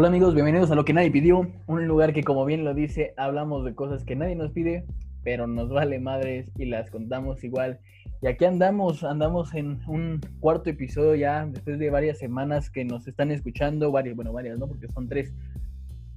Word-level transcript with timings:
Hola 0.00 0.08
amigos, 0.08 0.32
bienvenidos 0.32 0.70
a 0.70 0.74
Lo 0.74 0.86
que 0.86 0.94
nadie 0.94 1.10
pidió, 1.10 1.46
un 1.66 1.86
lugar 1.86 2.14
que 2.14 2.22
como 2.22 2.46
bien 2.46 2.64
lo 2.64 2.72
dice, 2.72 3.12
hablamos 3.18 3.66
de 3.66 3.74
cosas 3.74 4.02
que 4.02 4.16
nadie 4.16 4.34
nos 4.34 4.50
pide, 4.50 4.86
pero 5.22 5.46
nos 5.46 5.68
vale 5.68 5.98
madres 5.98 6.50
y 6.56 6.64
las 6.64 6.88
contamos 6.88 7.44
igual. 7.44 7.80
Y 8.22 8.26
aquí 8.26 8.46
andamos, 8.46 9.04
andamos 9.04 9.52
en 9.52 9.78
un 9.86 10.22
cuarto 10.40 10.70
episodio 10.70 11.16
ya, 11.16 11.44
después 11.44 11.78
de 11.78 11.90
varias 11.90 12.16
semanas 12.16 12.70
que 12.70 12.82
nos 12.82 13.06
están 13.06 13.30
escuchando, 13.30 13.92
varias, 13.92 14.16
bueno, 14.16 14.32
varias, 14.32 14.58
¿no? 14.58 14.68
Porque 14.68 14.88
son 14.88 15.06
tres, 15.06 15.34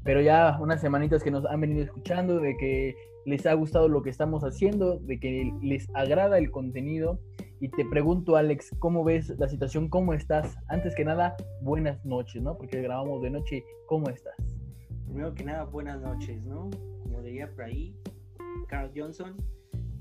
pero 0.05 0.21
ya 0.21 0.57
unas 0.61 0.79
semanitas 0.79 1.21
que 1.21 1.31
nos 1.31 1.45
han 1.45 1.59
venido 1.59 1.83
escuchando, 1.83 2.39
de 2.39 2.55
que 2.55 2.95
les 3.25 3.45
ha 3.45 3.53
gustado 3.53 3.89
lo 3.89 4.01
que 4.01 4.11
estamos 4.11 4.45
haciendo, 4.45 4.97
de 4.97 5.19
que 5.19 5.51
les 5.61 5.89
agrada 5.93 6.37
el 6.37 6.51
contenido. 6.51 7.19
Y 7.63 7.69
te 7.69 7.85
pregunto, 7.85 8.35
Alex, 8.35 8.75
¿cómo 8.79 9.05
ves 9.05 9.29
la 9.39 9.47
situación? 9.47 9.87
¿Cómo 9.87 10.13
estás? 10.13 10.57
Antes 10.67 10.93
que 10.95 11.05
nada, 11.05 11.33
buenas 11.61 12.03
noches, 12.03 12.43
¿no? 12.43 12.57
Porque 12.57 12.81
grabamos 12.81 13.21
de 13.21 13.29
noche. 13.29 13.63
¿Cómo 13.87 14.09
estás? 14.09 14.35
Primero 15.05 15.33
que 15.33 15.45
nada, 15.45 15.63
buenas 15.63 16.01
noches, 16.01 16.43
¿no? 16.43 16.69
Como 17.03 17.21
diría 17.21 17.49
por 17.49 17.63
ahí, 17.63 17.95
Carl 18.67 18.91
Johnson. 18.93 19.37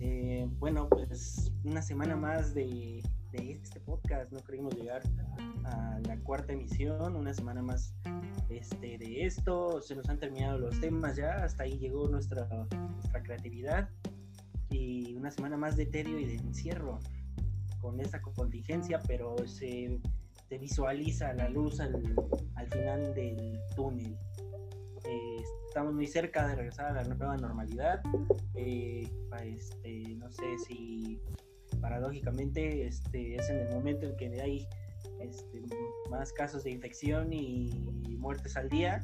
Eh, 0.01 0.45
bueno, 0.59 0.89
pues 0.89 1.53
una 1.63 1.81
semana 1.83 2.17
más 2.17 2.53
de, 2.53 3.01
de 3.31 3.53
este 3.53 3.79
podcast. 3.79 4.33
No 4.33 4.41
queremos 4.41 4.75
llegar 4.75 5.03
a 5.63 6.01
la 6.09 6.19
cuarta 6.25 6.55
emisión, 6.55 7.15
una 7.15 7.33
semana 7.33 7.63
más 7.63 7.95
este, 8.49 8.99
de 8.99 9.25
esto. 9.25 9.81
Se 9.83 9.95
nos 9.95 10.09
han 10.09 10.19
terminado 10.19 10.59
los 10.59 10.81
temas 10.81 11.15
ya, 11.15 11.45
hasta 11.45 11.63
ahí 11.63 11.79
llegó 11.79 12.09
nuestra, 12.09 12.49
nuestra 12.95 13.23
creatividad. 13.23 13.89
Y 14.69 15.15
una 15.15 15.31
semana 15.31 15.57
más 15.57 15.77
de 15.77 15.87
tedio 15.87 16.19
y 16.19 16.25
de 16.25 16.35
encierro 16.35 16.99
con 17.83 18.01
esta 18.01 18.23
contingencia, 18.23 19.01
pero 19.07 19.37
se, 19.47 20.01
se 20.49 20.59
visualiza 20.59 21.35
la 21.35 21.49
luz 21.49 21.81
al, 21.81 21.93
al 22.55 22.69
final 22.69 23.15
del 23.15 23.61
túnel. 23.77 24.17
Eh, 25.05 25.37
estamos 25.67 25.93
muy 25.93 26.07
cerca 26.07 26.47
de 26.47 26.55
regresar 26.55 26.87
a 26.87 27.03
la 27.03 27.03
nueva 27.03 27.37
normalidad. 27.37 28.01
Eh, 28.55 29.07
este, 29.45 30.15
no 30.17 30.31
sé 30.31 30.59
si 30.67 31.21
paradójicamente 31.81 32.87
este, 32.87 33.35
es 33.35 33.51
en 33.51 33.59
el 33.59 33.75
momento 33.75 34.07
en 34.07 34.17
que 34.17 34.41
hay 34.41 34.67
este, 35.21 35.63
más 36.09 36.33
casos 36.33 36.63
de 36.63 36.71
infección 36.71 37.33
y 37.33 38.17
muertes 38.17 38.57
al 38.57 38.69
día, 38.69 39.03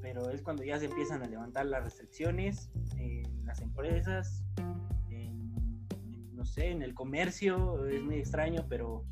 pero 0.00 0.30
es 0.30 0.40
cuando 0.40 0.64
ya 0.64 0.78
se 0.78 0.86
empiezan 0.86 1.22
a 1.22 1.26
levantar 1.26 1.66
las 1.66 1.84
restricciones 1.84 2.70
en 2.96 3.44
las 3.44 3.60
empresas, 3.60 4.42
no 6.38 6.44
sé, 6.44 6.70
en 6.70 6.82
el 6.82 6.94
comercio, 6.94 7.84
es 7.88 8.00
muy 8.00 8.14
extraño, 8.14 8.64
pero 8.68 9.04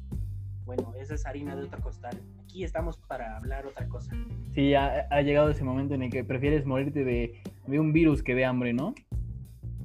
bueno, 0.65 0.95
esa 0.99 1.15
es 1.15 1.27
harina 1.27 1.57
de 1.57 1.65
otro 1.65 1.81
costal. 1.81 2.23
Aquí 2.41 2.63
estamos 2.63 2.99
para 2.99 3.37
hablar 3.37 3.67
otra 3.67 3.89
cosa. 3.89 4.13
Sí, 4.55 4.75
ha, 4.75 5.09
ha 5.11 5.23
llegado 5.23 5.51
ese 5.51 5.65
momento 5.65 5.95
en 5.95 6.05
el 6.05 6.11
que 6.11 6.23
prefieres 6.25 6.65
morirte 6.65 7.05
de, 7.05 7.43
de 7.67 7.81
un 7.81 7.93
virus 7.93 8.23
que 8.23 8.37
de 8.37 8.45
hambre, 8.45 8.73
¿no? 8.73 8.95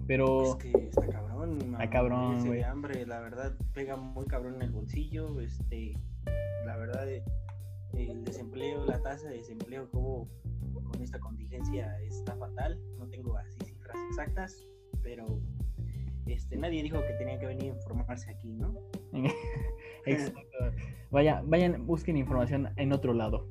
Pero... 0.08 0.44
Es 0.44 0.56
que 0.56 0.72
está 0.72 1.08
cabrón, 1.08 1.58
Está 1.62 1.90
cabrón, 1.90 2.46
güey. 2.46 2.60
de 2.60 2.66
hambre, 2.66 3.06
la 3.08 3.20
verdad, 3.20 3.56
pega 3.74 3.96
muy 3.96 4.26
cabrón 4.28 4.56
en 4.56 4.62
el 4.62 4.72
bolsillo, 4.72 5.40
este, 5.42 5.98
la 6.66 6.78
verdad, 6.78 7.10
eh, 7.10 7.24
el 7.96 8.24
desempleo, 8.24 8.86
la 8.86 9.02
tasa 9.02 9.30
de 9.30 9.38
desempleo 9.38 9.90
como 9.90 10.28
con 10.84 11.02
esta 11.02 11.20
contingencia 11.20 12.00
está 12.02 12.36
fatal, 12.36 12.80
no 13.00 13.08
tengo 13.08 13.36
así 13.36 13.58
cifras 13.66 13.98
exactas, 14.10 14.64
pero 15.02 15.40
este, 16.26 16.58
nadie 16.58 16.84
dijo 16.84 17.00
que 17.06 17.14
tenía 17.14 17.40
que 17.40 17.48
venir 17.48 17.72
a 17.72 17.76
informarse 17.76 18.32
aquí, 18.32 18.54
¿no? 18.54 18.74
Exacto. 20.06 20.42
Vaya, 21.12 21.42
vayan, 21.46 21.86
busquen 21.86 22.18
información 22.18 22.70
en 22.78 22.94
otro 22.94 23.14
lado. 23.14 23.48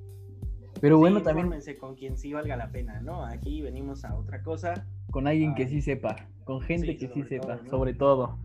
Pero 0.81 0.99
bueno, 0.99 1.19
Sí, 1.19 1.25
también 1.25 1.51
con 1.79 1.95
quien 1.95 2.17
sí 2.17 2.33
valga 2.33 2.57
la 2.57 2.71
pena, 2.73 3.01
¿no? 3.01 3.25
Aquí 3.27 3.61
venimos 3.61 4.05
a 4.05 4.17
otra 4.17 4.43
cosa. 4.43 4.87
con 5.11 5.27
alguien 5.27 5.55
que 5.55 5.65
Ay. 5.65 5.69
sí 5.69 5.83
sepa, 5.83 6.29
con 6.45 6.61
gente 6.63 6.87
Sí, 6.93 6.97
que 6.97 7.09
sí 7.09 7.23
sepa, 7.25 7.57
todo, 7.57 7.63
¿no? 7.65 7.71
sobre 7.71 7.95
todo. 7.95 8.39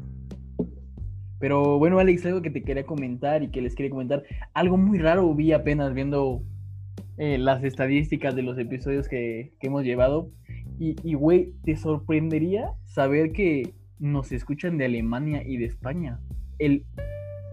Pero 1.40 1.78
bueno, 1.80 2.00
Alex, 2.00 2.26
algo 2.26 2.42
que 2.42 2.50
te 2.50 2.64
quería 2.64 2.86
comentar 2.86 3.44
y 3.44 3.50
que 3.52 3.62
les 3.62 3.76
quería 3.76 3.92
comentar, 3.92 4.24
algo 4.54 4.78
muy 4.78 4.98
raro 4.98 5.34
vi 5.36 5.52
apenas 5.52 5.94
viendo 5.94 6.42
eh, 7.18 7.38
las 7.38 7.64
estadísticas 7.64 8.36
de 8.36 8.42
los 8.42 8.58
episodios 8.58 9.08
que, 9.08 9.54
que 9.60 9.68
hemos 9.68 9.84
llevado. 9.84 10.30
Y, 10.80 10.96
y, 11.08 11.14
güey, 11.14 11.54
te 11.64 11.76
sorprendería 11.78 12.72
saber 12.86 13.32
que 13.32 13.74
nos 14.00 14.32
escuchan 14.32 14.78
de 14.78 14.86
Alemania 14.86 15.44
y 15.46 15.58
de 15.58 15.66
España. 15.66 16.20
El 16.60 16.86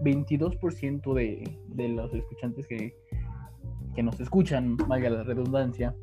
22% 0.03 1.13
de, 1.13 1.57
de 1.67 1.87
los 1.89 2.13
escuchantes 2.13 2.67
que, 2.67 2.93
que 3.95 4.03
nos 4.03 4.19
escuchan, 4.19 4.77
valga 4.77 5.09
la 5.09 5.23
redundancia, 5.23 5.95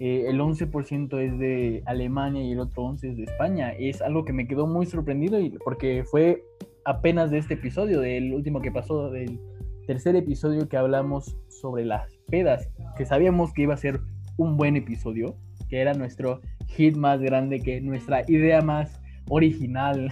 eh, 0.00 0.26
el 0.28 0.38
11% 0.40 1.18
es 1.18 1.38
de 1.38 1.82
Alemania 1.86 2.42
y 2.42 2.52
el 2.52 2.60
otro 2.60 2.84
11% 2.84 3.10
es 3.10 3.16
de 3.16 3.24
España. 3.24 3.72
Es 3.72 4.00
algo 4.00 4.24
que 4.24 4.32
me 4.32 4.46
quedó 4.46 4.66
muy 4.66 4.86
sorprendido 4.86 5.40
y, 5.40 5.50
porque 5.50 6.04
fue 6.04 6.44
apenas 6.84 7.30
de 7.30 7.38
este 7.38 7.54
episodio, 7.54 8.00
del 8.00 8.32
último 8.32 8.60
que 8.60 8.70
pasó, 8.70 9.10
del 9.10 9.40
tercer 9.86 10.14
episodio 10.16 10.68
que 10.68 10.76
hablamos 10.76 11.36
sobre 11.48 11.84
las 11.84 12.12
pedas, 12.30 12.70
que 12.96 13.06
sabíamos 13.06 13.52
que 13.52 13.62
iba 13.62 13.74
a 13.74 13.78
ser 13.78 14.00
un 14.36 14.56
buen 14.56 14.76
episodio, 14.76 15.36
que 15.68 15.80
era 15.80 15.94
nuestro 15.94 16.40
hit 16.68 16.96
más 16.96 17.20
grande, 17.20 17.60
que 17.60 17.80
nuestra 17.80 18.22
idea 18.28 18.62
más 18.62 19.00
original. 19.28 20.10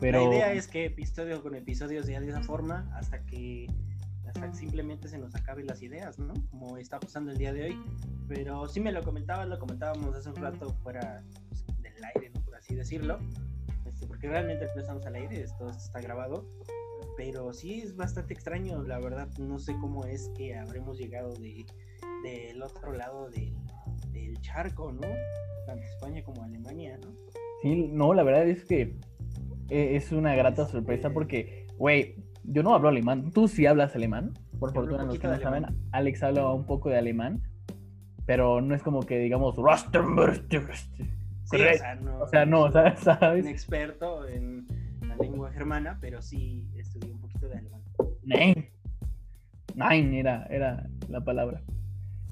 Pero 0.00 0.28
La 0.28 0.36
idea 0.36 0.52
es 0.52 0.66
que 0.66 0.86
episodio 0.86 1.42
con 1.42 1.54
episodio 1.54 2.02
sea 2.02 2.20
de 2.20 2.28
esa 2.28 2.42
forma 2.42 2.90
hasta 2.94 3.24
que 3.24 3.66
hasta 4.28 4.50
que 4.50 4.56
simplemente 4.56 5.08
se 5.08 5.18
nos 5.18 5.34
acaben 5.34 5.66
las 5.66 5.82
ideas, 5.82 6.18
¿no? 6.18 6.34
Como 6.50 6.76
está 6.76 7.00
pasando 7.00 7.32
el 7.32 7.38
día 7.38 7.52
de 7.52 7.64
hoy. 7.64 7.80
Pero 8.28 8.68
sí 8.68 8.80
me 8.80 8.92
lo 8.92 9.02
comentabas, 9.02 9.48
lo 9.48 9.58
comentábamos 9.58 10.14
hace 10.14 10.28
un 10.28 10.36
rato 10.36 10.74
fuera 10.82 11.22
pues, 11.48 11.64
del 11.80 12.04
aire, 12.14 12.30
¿no? 12.34 12.40
Por 12.42 12.56
así 12.56 12.74
decirlo. 12.74 13.18
Este, 13.86 14.06
porque 14.06 14.28
realmente 14.28 14.66
no 14.74 14.80
estamos 14.80 15.06
al 15.06 15.14
aire, 15.14 15.42
esto 15.42 15.70
está 15.70 16.00
grabado. 16.00 16.44
Pero 17.16 17.52
sí 17.54 17.80
es 17.80 17.96
bastante 17.96 18.34
extraño, 18.34 18.82
la 18.82 18.98
verdad. 18.98 19.28
No 19.38 19.58
sé 19.58 19.74
cómo 19.80 20.04
es 20.04 20.28
que 20.36 20.54
habremos 20.54 20.98
llegado 20.98 21.32
de, 21.34 21.64
del 22.22 22.62
otro 22.62 22.92
lado 22.92 23.30
del, 23.30 23.56
del 24.12 24.38
charco, 24.42 24.92
¿no? 24.92 25.08
Tanto 25.66 25.86
España 25.86 26.22
como 26.22 26.42
Alemania, 26.42 26.98
¿no? 26.98 27.14
Sí, 27.62 27.88
no, 27.92 28.14
la 28.14 28.22
verdad 28.22 28.46
es 28.48 28.64
que 28.64 28.96
eh, 29.68 29.96
es 29.96 30.12
una 30.12 30.34
grata 30.34 30.66
sorpresa 30.66 31.10
porque, 31.10 31.66
güey, 31.78 32.16
yo 32.44 32.62
no 32.62 32.74
hablo 32.74 32.88
alemán. 32.88 33.30
Tú 33.32 33.48
sí 33.48 33.66
hablas 33.66 33.94
alemán. 33.94 34.32
Por 34.58 34.72
fortuna, 34.72 35.02
un 35.02 35.08
los 35.08 35.18
que 35.18 35.26
no 35.26 35.38
saben. 35.38 35.66
Alex 35.92 36.22
habla 36.22 36.52
un 36.52 36.66
poco 36.66 36.88
de 36.88 36.98
alemán. 36.98 37.42
Pero 38.24 38.60
no 38.60 38.74
es 38.74 38.82
como 38.82 39.00
que 39.02 39.18
digamos. 39.18 39.56
Sí, 41.48 41.58
o 41.58 41.78
sea, 41.78 41.94
no, 41.94 42.18
O 42.18 42.26
sea, 42.26 42.44
no, 42.44 42.72
¿sabes? 42.96 43.44
un 43.44 43.50
experto 43.50 44.26
en 44.26 44.66
la 45.06 45.14
lengua 45.16 45.52
germana, 45.52 45.96
pero 46.00 46.20
sí 46.20 46.66
estudié 46.74 47.12
un 47.12 47.20
poquito 47.20 47.48
de 47.48 47.58
alemán. 47.58 47.82
Nein. 48.24 48.68
Nein 49.76 50.14
era, 50.14 50.44
era 50.46 50.88
la 51.08 51.20
palabra. 51.20 51.62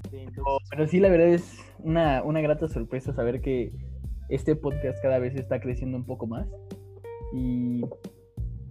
Sí, 0.09 0.17
entonces, 0.17 0.35
Pero, 0.35 0.57
pero 0.69 0.87
sí, 0.87 0.99
la 0.99 1.07
verdad 1.07 1.29
es 1.29 1.57
una, 1.79 2.23
una 2.23 2.41
grata 2.41 2.67
sorpresa 2.67 3.13
saber 3.13 3.39
que 3.39 3.71
este 4.29 4.55
podcast 4.55 5.01
cada 5.01 5.19
vez 5.19 5.35
está 5.35 5.59
creciendo 5.59 5.97
un 5.97 6.05
poco 6.05 6.27
más. 6.27 6.47
Y 7.33 7.81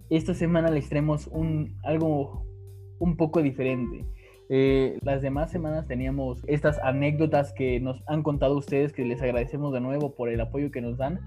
esta 0.09 0.33
semana 0.33 0.69
les 0.69 0.89
traemos 0.89 1.27
un, 1.27 1.75
algo 1.83 2.45
un 2.99 3.17
poco 3.17 3.41
diferente. 3.41 4.05
Eh, 4.49 4.99
las 5.01 5.21
demás 5.21 5.51
semanas 5.51 5.87
teníamos 5.87 6.43
estas 6.47 6.77
anécdotas 6.79 7.51
que 7.53 7.79
nos 7.79 8.03
han 8.07 8.21
contado 8.23 8.57
ustedes, 8.57 8.93
que 8.93 9.03
les 9.05 9.21
agradecemos 9.21 9.73
de 9.73 9.81
nuevo 9.81 10.13
por 10.15 10.29
el 10.29 10.39
apoyo 10.41 10.71
que 10.71 10.81
nos 10.81 10.97
dan. 10.97 11.19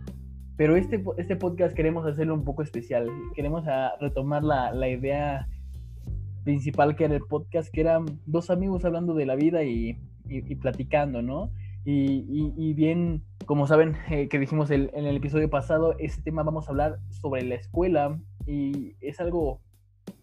Pero 0.57 0.77
este, 0.77 1.03
este 1.19 1.37
podcast 1.37 1.75
queremos 1.75 2.07
hacerlo 2.07 2.35
un 2.35 2.45
poco 2.45 2.63
especial. 2.63 3.09
Queremos 3.35 3.65
ah, 3.69 3.93
retomar 4.01 4.43
la, 4.45 4.73
la 4.73 4.89
idea 4.89 5.47
principal 6.45 6.97
que 6.97 7.05
era 7.05 7.15
el 7.15 7.23
podcast, 7.23 7.73
que 7.73 7.81
eran 7.83 8.07
dos 8.27 8.51
amigos 8.51 8.85
hablando 8.85 9.15
de 9.15 9.27
la 9.27 9.35
vida 9.37 9.63
y- 9.65 9.99
y 10.31 10.57
platicando, 10.57 11.23
¿no? 11.23 11.51
Y, 11.91 12.75
bien, 12.75 13.23
como 13.47 13.67
saben, 13.67 13.97
eh, 14.11 14.29
que 14.29 14.39
dijimos 14.39 14.71
en 14.71 14.91
el 14.93 15.17
episodio 15.17 15.49
pasado, 15.49 15.95
este 15.99 16.21
tema 16.21 16.43
vamos 16.43 16.69
a 16.69 16.71
hablar 16.71 16.99
sobre 17.09 17.43
la 17.45 17.55
escuela 17.55 18.21
y 18.47 18.95
es 19.01 19.21
algo 19.21 19.63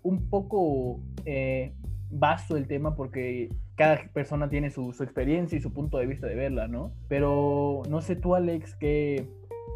un 0.04 0.30
poco 0.30 1.00
eh, 1.26 1.74
vasto 2.12 2.56
el 2.56 2.68
tema 2.68 2.96
porque 2.96 3.50
cada 3.74 3.98
persona 4.14 4.48
tiene 4.48 4.70
su, 4.70 4.92
experiencia 4.92 5.58
y 5.58 5.62
su 5.62 5.74
punto 5.74 5.98
de 5.98 6.06
vista 6.06 6.28
de 6.28 6.36
verla, 6.36 6.68
¿no? 6.68 6.94
Pero 7.08 7.82
no 7.90 8.00
sé 8.02 8.16
tú, 8.16 8.36
Alex, 8.36 8.76
qué, 8.76 9.28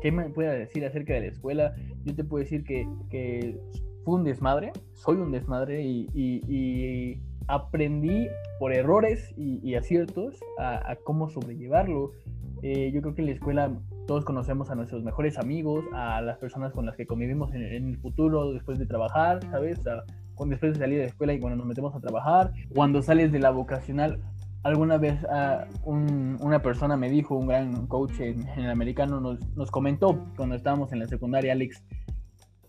qué 0.04 0.12
me 0.12 0.30
puedes 0.30 0.60
decir 0.60 0.86
acerca 0.86 1.14
de 1.14 1.22
la 1.22 1.28
escuela. 1.28 1.74
Yo 2.04 2.14
te 2.14 2.24
puedo 2.24 2.44
decir 2.44 2.64
que, 2.64 2.88
que 3.10 3.60
fue 4.06 4.14
un 4.14 4.24
desmadre, 4.24 4.74
soy 4.94 5.18
un 5.18 5.32
desmadre 5.32 5.82
y 5.82 7.20
aprendí 7.50 8.28
por 8.60 8.72
errores 8.74 9.34
y, 9.36 9.74
aciertos 9.76 10.40
a, 10.60 10.96
cómo 11.04 11.30
sobrellevarlo. 11.30 12.12
Eh, 12.62 12.92
yo 12.94 13.02
creo 13.02 13.16
que 13.16 13.22
en 13.22 13.28
la 13.28 13.34
escuela 13.34 13.72
todos 14.06 14.24
conocemos 14.24 14.70
a 14.70 14.76
nuestros 14.76 15.04
mejores 15.04 15.38
amigos, 15.38 15.84
a 15.94 16.22
las 16.22 16.38
personas 16.38 16.74
con 16.74 16.86
las 16.86 16.96
que 16.96 17.08
convivimos 17.08 17.54
en, 17.54 17.64
el 17.64 17.98
futuro 17.98 18.54
después 18.54 18.78
de 18.78 18.86
trabajar, 18.86 19.40
¿sabes? 19.50 19.86
A- 19.88 20.04
cuando 20.36 20.54
después 20.54 20.74
de 20.74 20.80
salir 20.80 21.00
de 21.00 21.04
la 21.04 21.10
escuela 21.10 21.34
y 21.34 21.40
cuando 21.40 21.58
nos 21.58 21.66
metemos 21.66 21.94
a 21.96 22.00
trabajar, 22.00 22.54
cuando 22.74 23.02
sales 23.02 23.32
de 23.32 23.40
la 23.40 23.50
vocacional, 23.50 24.22
alguna 24.64 24.98
vez 24.98 25.26
a 25.26 25.68
una 25.84 26.62
persona 26.62 26.96
me 26.96 27.10
dijo, 27.10 27.36
un 27.36 27.48
gran 27.48 27.88
coach 27.88 28.20
en, 28.20 28.48
el 28.48 28.70
americano 28.70 29.20
nos, 29.20 29.40
nos, 29.58 29.70
comentó 29.72 30.24
cuando 30.38 30.56
estábamos 30.56 30.94
en 30.94 31.00
la 31.00 31.08
secundaria, 31.08 31.52
Alex, 31.52 31.84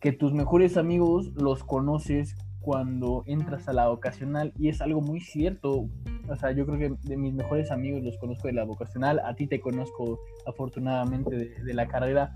que 0.01 0.13
tus 0.13 0.33
mejores 0.33 0.77
amigos 0.77 1.33
los 1.35 1.63
conoces 1.63 2.35
cuando 2.61 3.25
entras 3.27 3.69
a 3.69 3.73
la 3.73 3.89
vocacional 3.89 4.53
y 4.59 4.69
es 4.69 4.81
algo 4.81 5.01
muy 5.01 5.21
cierto. 5.21 5.89
O 6.29 6.37
sea, 6.37 6.53
yo 6.53 6.67
creo 6.67 6.79
que 6.79 7.09
de 7.09 7.17
mis 7.17 7.35
mejores 7.35 7.71
amigos 7.71 8.03
los 8.03 8.17
conozco 8.19 8.49
de 8.49 8.55
la 8.55 8.65
vocacional, 8.65 9.21
a 9.21 9.35
ti 9.35 9.47
te 9.47 9.61
conozco 9.61 10.21
afortunadamente 10.47 11.37
de, 11.37 11.75
la 11.75 11.89
carrera, 11.89 12.33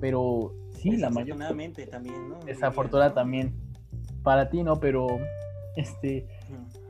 pero 0.00 0.52
sí, 0.72 0.96
la 0.96 1.10
mayor... 1.10 1.36
Afortunadamente 1.36 1.86
también, 1.86 2.28
¿no? 2.28 2.38
Desafortunada 2.40 3.14
también. 3.14 3.54
Para 4.22 4.50
ti 4.50 4.62
no, 4.62 4.78
pero 4.80 5.06
este... 5.76 6.26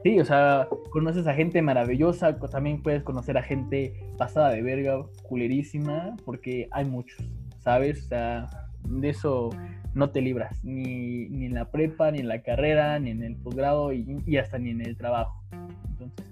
Sí, 0.03 0.19
o 0.19 0.25
sea, 0.25 0.67
conoces 0.91 1.29
a 1.29 1.35
gente 1.35 1.63
maravillosa, 1.63 2.37
también 2.37 2.83
puedes 2.83 3.05
conocer 3.05 3.39
a 3.39 3.43
gente 3.43 3.95
pasada 4.19 4.51
de 4.51 4.61
verga, 4.61 5.05
culerísima, 5.23 6.17
porque 6.25 6.67
hay 6.73 6.85
muchos, 6.85 7.25
¿sabes? 7.61 8.07
O 8.07 8.09
sea, 8.09 8.62
de 8.89 9.09
eso 9.09 9.51
no 9.95 10.11
te 10.11 10.21
libras, 10.21 10.63
ni, 10.65 11.29
ni 11.29 11.47
en 11.47 11.55
la 11.55 11.71
prepa, 11.71 12.11
ni 12.11 12.21
en 12.21 12.29
la 12.29 12.43
carrera, 12.43 12.99
ni 12.99 13.11
en 13.11 13.23
el 13.23 13.37
posgrado 13.37 13.93
y, 13.93 14.37
hasta 14.37 14.59
ni 14.59 14.71
en 14.71 14.81
el 14.81 14.97
trabajo. 14.97 15.43
Entonces, 15.91 16.27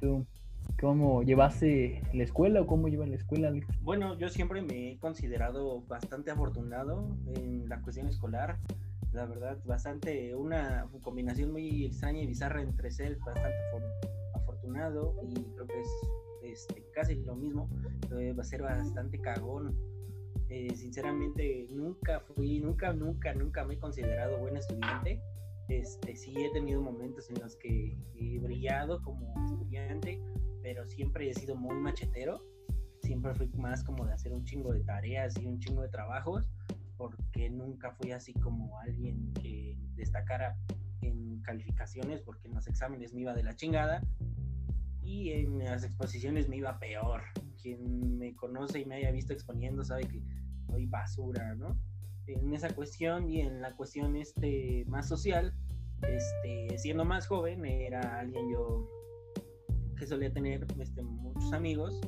¿tú 0.00 0.26
cómo 0.80 1.22
llevaste 1.22 2.02
la 2.14 2.22
escuela 2.22 2.62
o 2.62 2.66
cómo 2.66 2.88
llevas 2.88 3.08
la 3.08 3.16
escuela, 3.16 3.52
Bueno, 3.82 4.16
yo 4.18 4.28
siempre 4.30 4.62
me 4.62 4.92
he 4.92 4.98
considerado 4.98 5.82
bastante 5.82 6.30
afortunado 6.30 7.06
en 7.34 7.68
la 7.68 7.80
cuestión 7.82 8.08
escolar. 8.08 8.58
La 9.12 9.26
verdad, 9.26 9.58
bastante, 9.66 10.34
una 10.34 10.86
combinación 11.02 11.52
muy 11.52 11.84
extraña 11.84 12.22
y 12.22 12.26
bizarra 12.26 12.62
entre 12.62 12.90
ser 12.90 13.18
bastante 13.18 13.58
afortunado 14.34 15.16
y 15.28 15.34
creo 15.34 15.66
que 15.66 15.80
es 15.80 15.88
este, 16.44 16.86
casi 16.94 17.16
lo 17.16 17.34
mismo, 17.34 17.68
va 18.10 18.40
a 18.40 18.44
ser 18.44 18.62
bastante 18.62 19.18
cagón 19.18 19.76
eh, 20.50 20.74
sinceramente 20.74 21.68
nunca 21.70 22.18
fui, 22.20 22.58
nunca, 22.58 22.92
nunca, 22.92 23.32
nunca 23.34 23.64
me 23.64 23.74
he 23.74 23.78
considerado 23.78 24.38
buen 24.38 24.56
estudiante. 24.56 25.22
Este, 25.68 26.16
sí 26.16 26.34
he 26.36 26.50
tenido 26.50 26.82
momentos 26.82 27.30
en 27.30 27.40
los 27.40 27.54
que 27.54 27.96
he 28.16 28.38
brillado 28.40 29.00
como 29.02 29.32
estudiante, 29.44 30.20
pero 30.60 30.84
siempre 30.86 31.30
he 31.30 31.34
sido 31.34 31.54
muy 31.54 31.76
machetero. 31.76 32.44
Siempre 33.02 33.32
fui 33.34 33.46
más 33.54 33.84
como 33.84 34.04
de 34.04 34.12
hacer 34.12 34.32
un 34.32 34.44
chingo 34.44 34.72
de 34.72 34.80
tareas 34.80 35.38
y 35.40 35.46
un 35.46 35.60
chingo 35.60 35.82
de 35.82 35.88
trabajos, 35.88 36.50
porque 36.96 37.48
nunca 37.48 37.92
fui 37.92 38.10
así 38.10 38.34
como 38.34 38.76
alguien 38.80 39.32
que 39.34 39.76
destacara 39.94 40.56
en 41.00 41.40
calificaciones, 41.42 42.22
porque 42.22 42.48
en 42.48 42.54
los 42.54 42.66
exámenes 42.66 43.14
me 43.14 43.20
iba 43.20 43.34
de 43.34 43.44
la 43.44 43.54
chingada 43.54 44.02
y 45.00 45.30
en 45.30 45.58
las 45.60 45.84
exposiciones 45.84 46.48
me 46.48 46.56
iba 46.56 46.78
peor. 46.80 47.22
Quien 47.62 48.18
me 48.18 48.34
conoce 48.34 48.80
y 48.80 48.84
me 48.84 48.96
haya 48.96 49.10
visto 49.10 49.32
exponiendo 49.32 49.84
sabe 49.84 50.06
que 50.06 50.22
y 50.78 50.86
basura, 50.86 51.54
¿no? 51.56 51.78
En 52.26 52.54
esa 52.54 52.72
cuestión 52.74 53.28
y 53.28 53.40
en 53.40 53.60
la 53.60 53.74
cuestión 53.74 54.16
este, 54.16 54.84
más 54.86 55.08
social, 55.08 55.52
este, 56.02 56.78
siendo 56.78 57.04
más 57.04 57.26
joven, 57.26 57.64
era 57.64 58.20
alguien 58.20 58.50
yo 58.50 58.88
que 59.98 60.06
solía 60.06 60.32
tener 60.32 60.66
este, 60.78 61.02
muchos 61.02 61.52
amigos, 61.52 62.00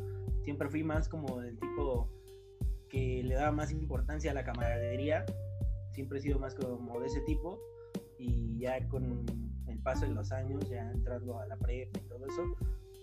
siempre 0.44 0.68
fui 0.68 0.84
más 0.84 1.08
como 1.08 1.40
el 1.42 1.58
tipo 1.58 2.08
que 2.88 3.22
le 3.24 3.34
daba 3.34 3.52
más 3.52 3.72
importancia 3.72 4.30
a 4.30 4.34
la 4.34 4.44
camaradería, 4.44 5.24
siempre 5.92 6.18
he 6.18 6.22
sido 6.22 6.38
más 6.38 6.54
como 6.54 7.00
de 7.00 7.06
ese 7.06 7.20
tipo. 7.22 7.58
Y 8.18 8.58
ya 8.58 8.86
con 8.88 9.26
el 9.66 9.78
paso 9.80 10.06
de 10.06 10.12
los 10.12 10.30
años, 10.30 10.68
ya 10.68 10.90
entrando 10.90 11.38
a 11.38 11.46
la 11.46 11.56
prepa 11.56 11.98
y 11.98 12.02
todo 12.08 12.26
eso, 12.26 12.42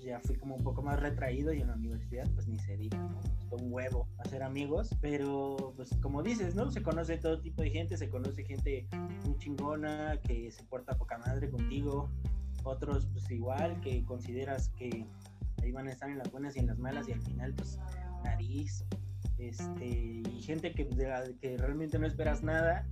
ya 0.01 0.19
fui 0.21 0.35
como 0.35 0.55
un 0.55 0.63
poco 0.63 0.81
más 0.81 0.99
retraído 0.99 1.53
y 1.53 1.61
en 1.61 1.67
la 1.67 1.75
universidad 1.75 2.29
pues 2.33 2.47
ni 2.47 2.57
se 2.59 2.77
diga, 2.77 2.97
¿no? 2.97 3.19
un 3.51 3.71
huevo 3.73 4.07
hacer 4.19 4.43
amigos, 4.43 4.95
pero 5.01 5.73
pues 5.75 5.89
como 6.01 6.21
dices, 6.21 6.55
¿no? 6.55 6.71
Se 6.71 6.83
conoce 6.83 7.17
todo 7.17 7.41
tipo 7.41 7.61
de 7.61 7.71
gente, 7.71 7.97
se 7.97 8.09
conoce 8.09 8.43
gente 8.43 8.87
muy 9.25 9.37
chingona 9.37 10.19
que 10.27 10.51
se 10.51 10.63
porta 10.63 10.97
poca 10.97 11.17
madre 11.17 11.49
contigo, 11.49 12.09
otros 12.63 13.07
pues 13.07 13.29
igual 13.31 13.79
que 13.81 14.03
consideras 14.05 14.69
que 14.69 15.05
ahí 15.63 15.71
van 15.71 15.87
a 15.87 15.91
estar 15.91 16.09
en 16.09 16.17
las 16.17 16.31
buenas 16.31 16.55
y 16.55 16.59
en 16.59 16.67
las 16.67 16.77
malas 16.77 17.07
y 17.07 17.13
al 17.13 17.21
final 17.21 17.53
pues 17.53 17.79
nariz, 18.23 18.85
este, 19.37 19.87
y 19.87 20.41
gente 20.41 20.73
que, 20.73 20.87
que 21.41 21.57
realmente 21.57 21.97
no 21.97 22.05
esperas 22.05 22.43
nada 22.43 22.85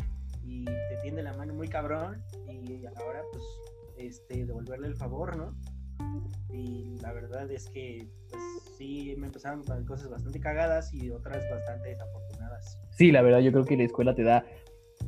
y 0.43 0.65
te 0.65 0.97
tiende 1.03 1.21
la 1.21 1.33
mano 1.33 1.53
muy 1.53 1.67
cabrón 1.67 2.23
y 2.49 2.85
ahora 2.85 3.21
pues 3.31 3.43
este 3.97 4.45
devolverle 4.45 4.87
el 4.87 4.95
favor, 4.95 5.35
¿no? 5.35 5.55
Y 6.51 6.97
la 7.01 7.13
verdad 7.13 7.49
es 7.51 7.69
que 7.69 8.07
pues, 8.29 8.43
sí 8.77 9.15
me 9.17 9.27
empezaron 9.27 9.63
con 9.63 9.85
cosas 9.85 10.09
bastante 10.09 10.39
cagadas 10.39 10.93
y 10.93 11.09
otras 11.09 11.43
bastante 11.49 11.89
desafortunadas. 11.89 12.79
Sí, 12.91 13.11
la 13.11 13.21
verdad 13.21 13.39
yo 13.39 13.51
creo 13.51 13.65
que 13.65 13.77
la 13.77 13.83
escuela 13.83 14.15
te 14.15 14.23
da 14.23 14.45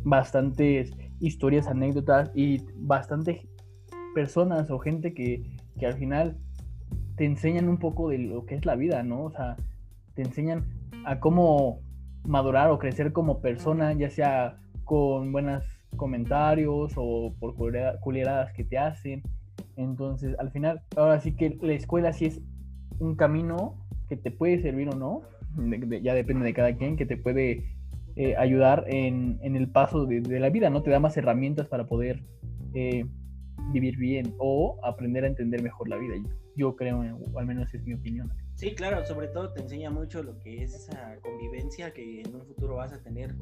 bastantes 0.04 0.92
historias, 1.20 1.68
anécdotas 1.68 2.32
y 2.34 2.64
bastantes 2.76 3.42
personas 4.14 4.70
o 4.70 4.80
gente 4.80 5.14
que, 5.14 5.58
que 5.78 5.86
al 5.86 5.96
final 5.96 6.38
te 7.16 7.26
enseñan 7.26 7.68
un 7.68 7.78
poco 7.78 8.10
de 8.10 8.18
lo 8.18 8.46
que 8.46 8.56
es 8.56 8.66
la 8.66 8.76
vida, 8.76 9.04
¿no? 9.04 9.26
O 9.26 9.32
sea, 9.32 9.58
te 10.16 10.22
enseñan 10.22 10.66
a 11.06 11.20
cómo 11.20 11.82
madurar 12.24 12.70
o 12.70 12.80
crecer 12.80 13.12
como 13.12 13.42
persona, 13.42 13.94
ya 13.94 14.10
sea 14.10 14.58
con 14.86 15.32
buenos 15.32 15.64
comentarios 15.96 16.94
o 16.96 17.34
por 17.40 17.56
culeradas 17.56 18.54
que 18.54 18.64
te 18.64 18.78
hacen 18.78 19.24
entonces, 19.80 20.36
al 20.40 20.52
final, 20.52 20.82
ahora 20.98 21.22
sí 21.22 21.36
que 21.38 21.58
la 21.62 21.72
escuela 21.72 22.12
sí 22.12 22.26
es 22.26 22.42
un 23.00 23.16
camino 23.16 23.78
que 24.10 24.18
te 24.18 24.30
puede 24.30 24.62
servir 24.62 24.90
o 24.90 24.96
no, 24.96 25.22
ya 26.02 26.14
depende 26.14 26.46
de 26.46 26.54
cada 26.54 26.76
quien, 26.76 26.98
que 26.98 27.06
te 27.06 27.16
puede 27.16 27.78
eh, 28.18 28.36
ayudar 28.36 28.84
en, 28.88 29.40
el 29.42 29.72
paso 29.72 30.06
de, 30.06 30.40
la 30.40 30.50
vida, 30.50 30.70
¿no? 30.70 30.84
Te 30.84 30.90
da 30.90 31.00
más 31.00 31.16
herramientas 31.16 31.68
para 31.68 31.88
poder 31.88 32.22
eh, 32.74 33.06
vivir 33.72 33.96
bien 33.98 34.36
o 34.38 34.78
aprender 34.84 35.24
a 35.24 35.28
entender 35.28 35.64
mejor 35.64 35.88
la 35.88 35.96
vida. 35.96 36.16
Yo 36.58 36.76
creo, 36.76 37.00
o 37.00 37.40
al 37.40 37.46
menos 37.46 37.74
es 37.74 37.82
mi 37.86 37.94
opinión. 37.94 38.30
Sí, 38.56 38.76
claro, 38.76 39.06
sobre 39.06 39.30
todo 39.30 39.54
te 39.54 39.62
enseña 39.62 39.92
mucho 39.92 40.22
lo 40.24 40.38
que 40.40 40.62
es 40.62 40.76
esa 40.76 41.16
convivencia 41.22 41.94
que 41.94 42.20
en 42.20 42.36
un 42.36 42.46
futuro 42.46 42.76
vas 42.76 42.92
a 42.92 43.02
tener 43.02 43.34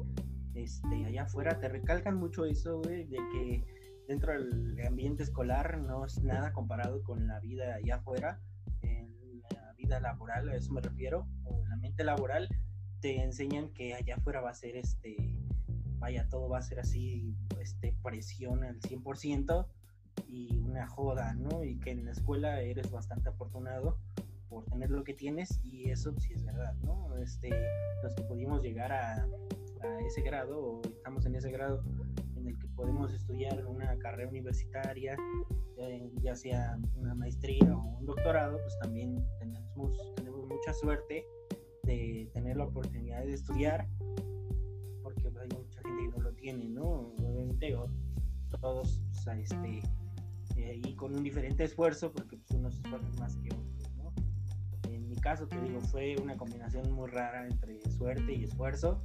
este, 0.54 1.04
allá 1.04 1.22
afuera. 1.22 1.58
Te 1.58 1.68
recalcan 1.68 2.16
mucho 2.16 2.44
eso, 2.44 2.80
güey, 2.80 3.06
de 3.06 3.16
que 3.32 3.77
dentro 4.08 4.32
del 4.32 4.74
ambiente 4.86 5.22
escolar 5.22 5.78
no 5.78 6.06
es 6.06 6.22
nada 6.22 6.52
comparado 6.54 7.02
con 7.04 7.28
la 7.28 7.40
vida 7.40 7.74
allá 7.74 7.96
afuera, 7.96 8.40
en 8.80 9.42
la 9.54 9.74
vida 9.74 10.00
laboral, 10.00 10.48
a 10.48 10.56
eso 10.56 10.72
me 10.72 10.80
refiero, 10.80 11.28
o 11.44 11.62
en 11.62 11.68
la 11.68 11.76
mente 11.76 12.04
laboral, 12.04 12.48
te 13.00 13.22
enseñan 13.22 13.68
que 13.74 13.94
allá 13.94 14.16
afuera 14.16 14.40
va 14.40 14.50
a 14.50 14.54
ser 14.54 14.76
este, 14.76 15.36
vaya, 15.98 16.26
todo 16.30 16.48
va 16.48 16.58
a 16.58 16.62
ser 16.62 16.80
así, 16.80 17.36
este, 17.60 17.94
presión 18.02 18.64
al 18.64 18.80
100% 18.80 19.66
y 20.26 20.58
una 20.58 20.86
joda, 20.86 21.34
¿no? 21.34 21.62
Y 21.62 21.78
que 21.78 21.90
en 21.90 22.06
la 22.06 22.12
escuela 22.12 22.62
eres 22.62 22.90
bastante 22.90 23.28
afortunado 23.28 23.98
por 24.48 24.64
tener 24.64 24.90
lo 24.90 25.04
que 25.04 25.12
tienes 25.12 25.60
y 25.62 25.90
eso 25.90 26.18
sí 26.18 26.32
es 26.32 26.42
verdad, 26.46 26.74
¿no? 26.82 27.14
Este, 27.18 27.50
los 28.02 28.14
que 28.14 28.22
pudimos 28.22 28.62
llegar 28.62 28.90
a, 28.90 29.28
a 29.82 30.00
ese 30.00 30.22
grado 30.22 30.58
o 30.58 30.82
estamos 30.82 31.26
en 31.26 31.36
ese 31.36 31.50
grado 31.50 31.84
podemos 32.78 33.12
estudiar 33.12 33.66
una 33.66 33.98
carrera 33.98 34.30
universitaria, 34.30 35.16
eh, 35.78 36.12
ya 36.22 36.36
sea 36.36 36.78
una 36.94 37.12
maestría 37.12 37.76
o 37.76 37.98
un 37.98 38.06
doctorado, 38.06 38.56
pues 38.56 38.78
también 38.78 39.26
tenemos, 39.40 40.14
tenemos 40.14 40.46
mucha 40.46 40.72
suerte 40.72 41.26
de 41.82 42.30
tener 42.32 42.56
la 42.56 42.66
oportunidad 42.66 43.24
de 43.24 43.34
estudiar, 43.34 43.88
porque 45.02 45.26
hay 45.26 45.48
mucha 45.58 45.82
gente 45.82 46.04
que 46.04 46.08
no 46.16 46.22
lo 46.22 46.32
tiene, 46.34 46.68
¿no? 46.68 47.14
Obviamente 47.18 47.76
todos, 48.60 49.02
este, 49.36 49.82
eh, 50.56 50.80
y 50.84 50.94
con 50.94 51.16
un 51.16 51.24
diferente 51.24 51.64
esfuerzo, 51.64 52.12
porque 52.12 52.36
pues, 52.36 52.52
unos 52.52 52.76
esfuerzan 52.76 53.14
más 53.18 53.36
que 53.38 53.48
otros, 53.48 53.96
¿no? 53.96 54.12
En 54.88 55.08
mi 55.08 55.16
caso, 55.16 55.48
te 55.48 55.60
digo, 55.60 55.80
fue 55.80 56.14
una 56.22 56.36
combinación 56.36 56.92
muy 56.92 57.10
rara 57.10 57.44
entre 57.44 57.80
suerte 57.90 58.34
y 58.34 58.44
esfuerzo, 58.44 59.02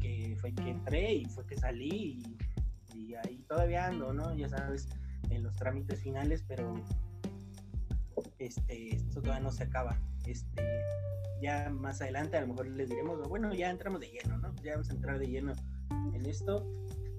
que 0.00 0.36
fue 0.40 0.52
que 0.52 0.70
entré 0.70 1.14
y 1.14 1.24
fue 1.24 1.44
que 1.46 1.56
salí 1.56 2.20
y 2.22 2.47
y 2.98 3.14
ahí 3.14 3.44
todavía 3.48 3.86
ando, 3.86 4.12
¿no? 4.12 4.34
Ya 4.34 4.48
sabes, 4.48 4.88
en 5.30 5.42
los 5.42 5.54
trámites 5.56 6.00
finales, 6.02 6.44
pero 6.46 6.74
este, 8.38 8.94
esto 8.96 9.20
todavía 9.20 9.44
no 9.44 9.52
se 9.52 9.64
acaba. 9.64 9.98
Este, 10.26 10.62
ya 11.40 11.70
más 11.70 12.00
adelante 12.02 12.36
a 12.36 12.40
lo 12.42 12.48
mejor 12.48 12.66
les 12.66 12.88
diremos, 12.88 13.26
bueno, 13.28 13.54
ya 13.54 13.70
entramos 13.70 14.00
de 14.00 14.08
lleno, 14.08 14.38
¿no? 14.38 14.54
Ya 14.62 14.72
vamos 14.72 14.90
a 14.90 14.94
entrar 14.94 15.18
de 15.18 15.26
lleno 15.26 15.52
en 16.12 16.26
esto. 16.26 16.66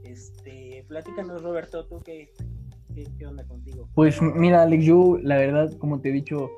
Este, 0.04 0.86
platícanos, 0.88 1.42
Roberto, 1.42 1.86
tú 1.86 2.00
qué, 2.04 2.34
qué, 3.18 3.26
onda 3.26 3.46
contigo. 3.46 3.88
Pues 3.96 4.22
mira, 4.22 4.64
Alex, 4.64 4.84
yo 4.84 5.18
la 5.22 5.38
verdad, 5.38 5.72
como 5.78 6.02
te 6.02 6.10
he 6.10 6.12
dicho, 6.12 6.50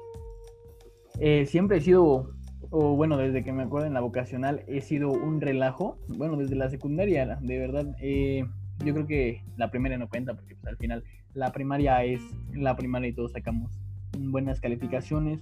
eh, 1.19 1.45
siempre 1.45 1.77
he 1.77 1.81
sido, 1.81 2.33
o 2.69 2.95
bueno, 2.95 3.17
desde 3.17 3.43
que 3.43 3.51
me 3.51 3.63
acuerdo 3.63 3.87
en 3.87 3.93
la 3.93 4.01
vocacional, 4.01 4.63
he 4.67 4.81
sido 4.81 5.11
un 5.11 5.41
relajo. 5.41 5.99
Bueno, 6.07 6.37
desde 6.37 6.55
la 6.55 6.69
secundaria, 6.69 7.37
de 7.41 7.59
verdad. 7.59 7.95
Eh, 7.99 8.45
yo 8.83 8.93
creo 8.93 9.07
que 9.07 9.43
la 9.57 9.71
primera 9.71 9.97
no 9.97 10.09
cuenta 10.09 10.33
porque 10.33 10.55
pues, 10.55 10.67
al 10.67 10.77
final 10.77 11.03
la 11.33 11.51
primaria 11.51 12.03
es 12.03 12.21
la 12.53 12.75
primaria 12.75 13.09
y 13.09 13.13
todos 13.13 13.31
sacamos 13.31 13.71
buenas 14.17 14.59
calificaciones. 14.59 15.41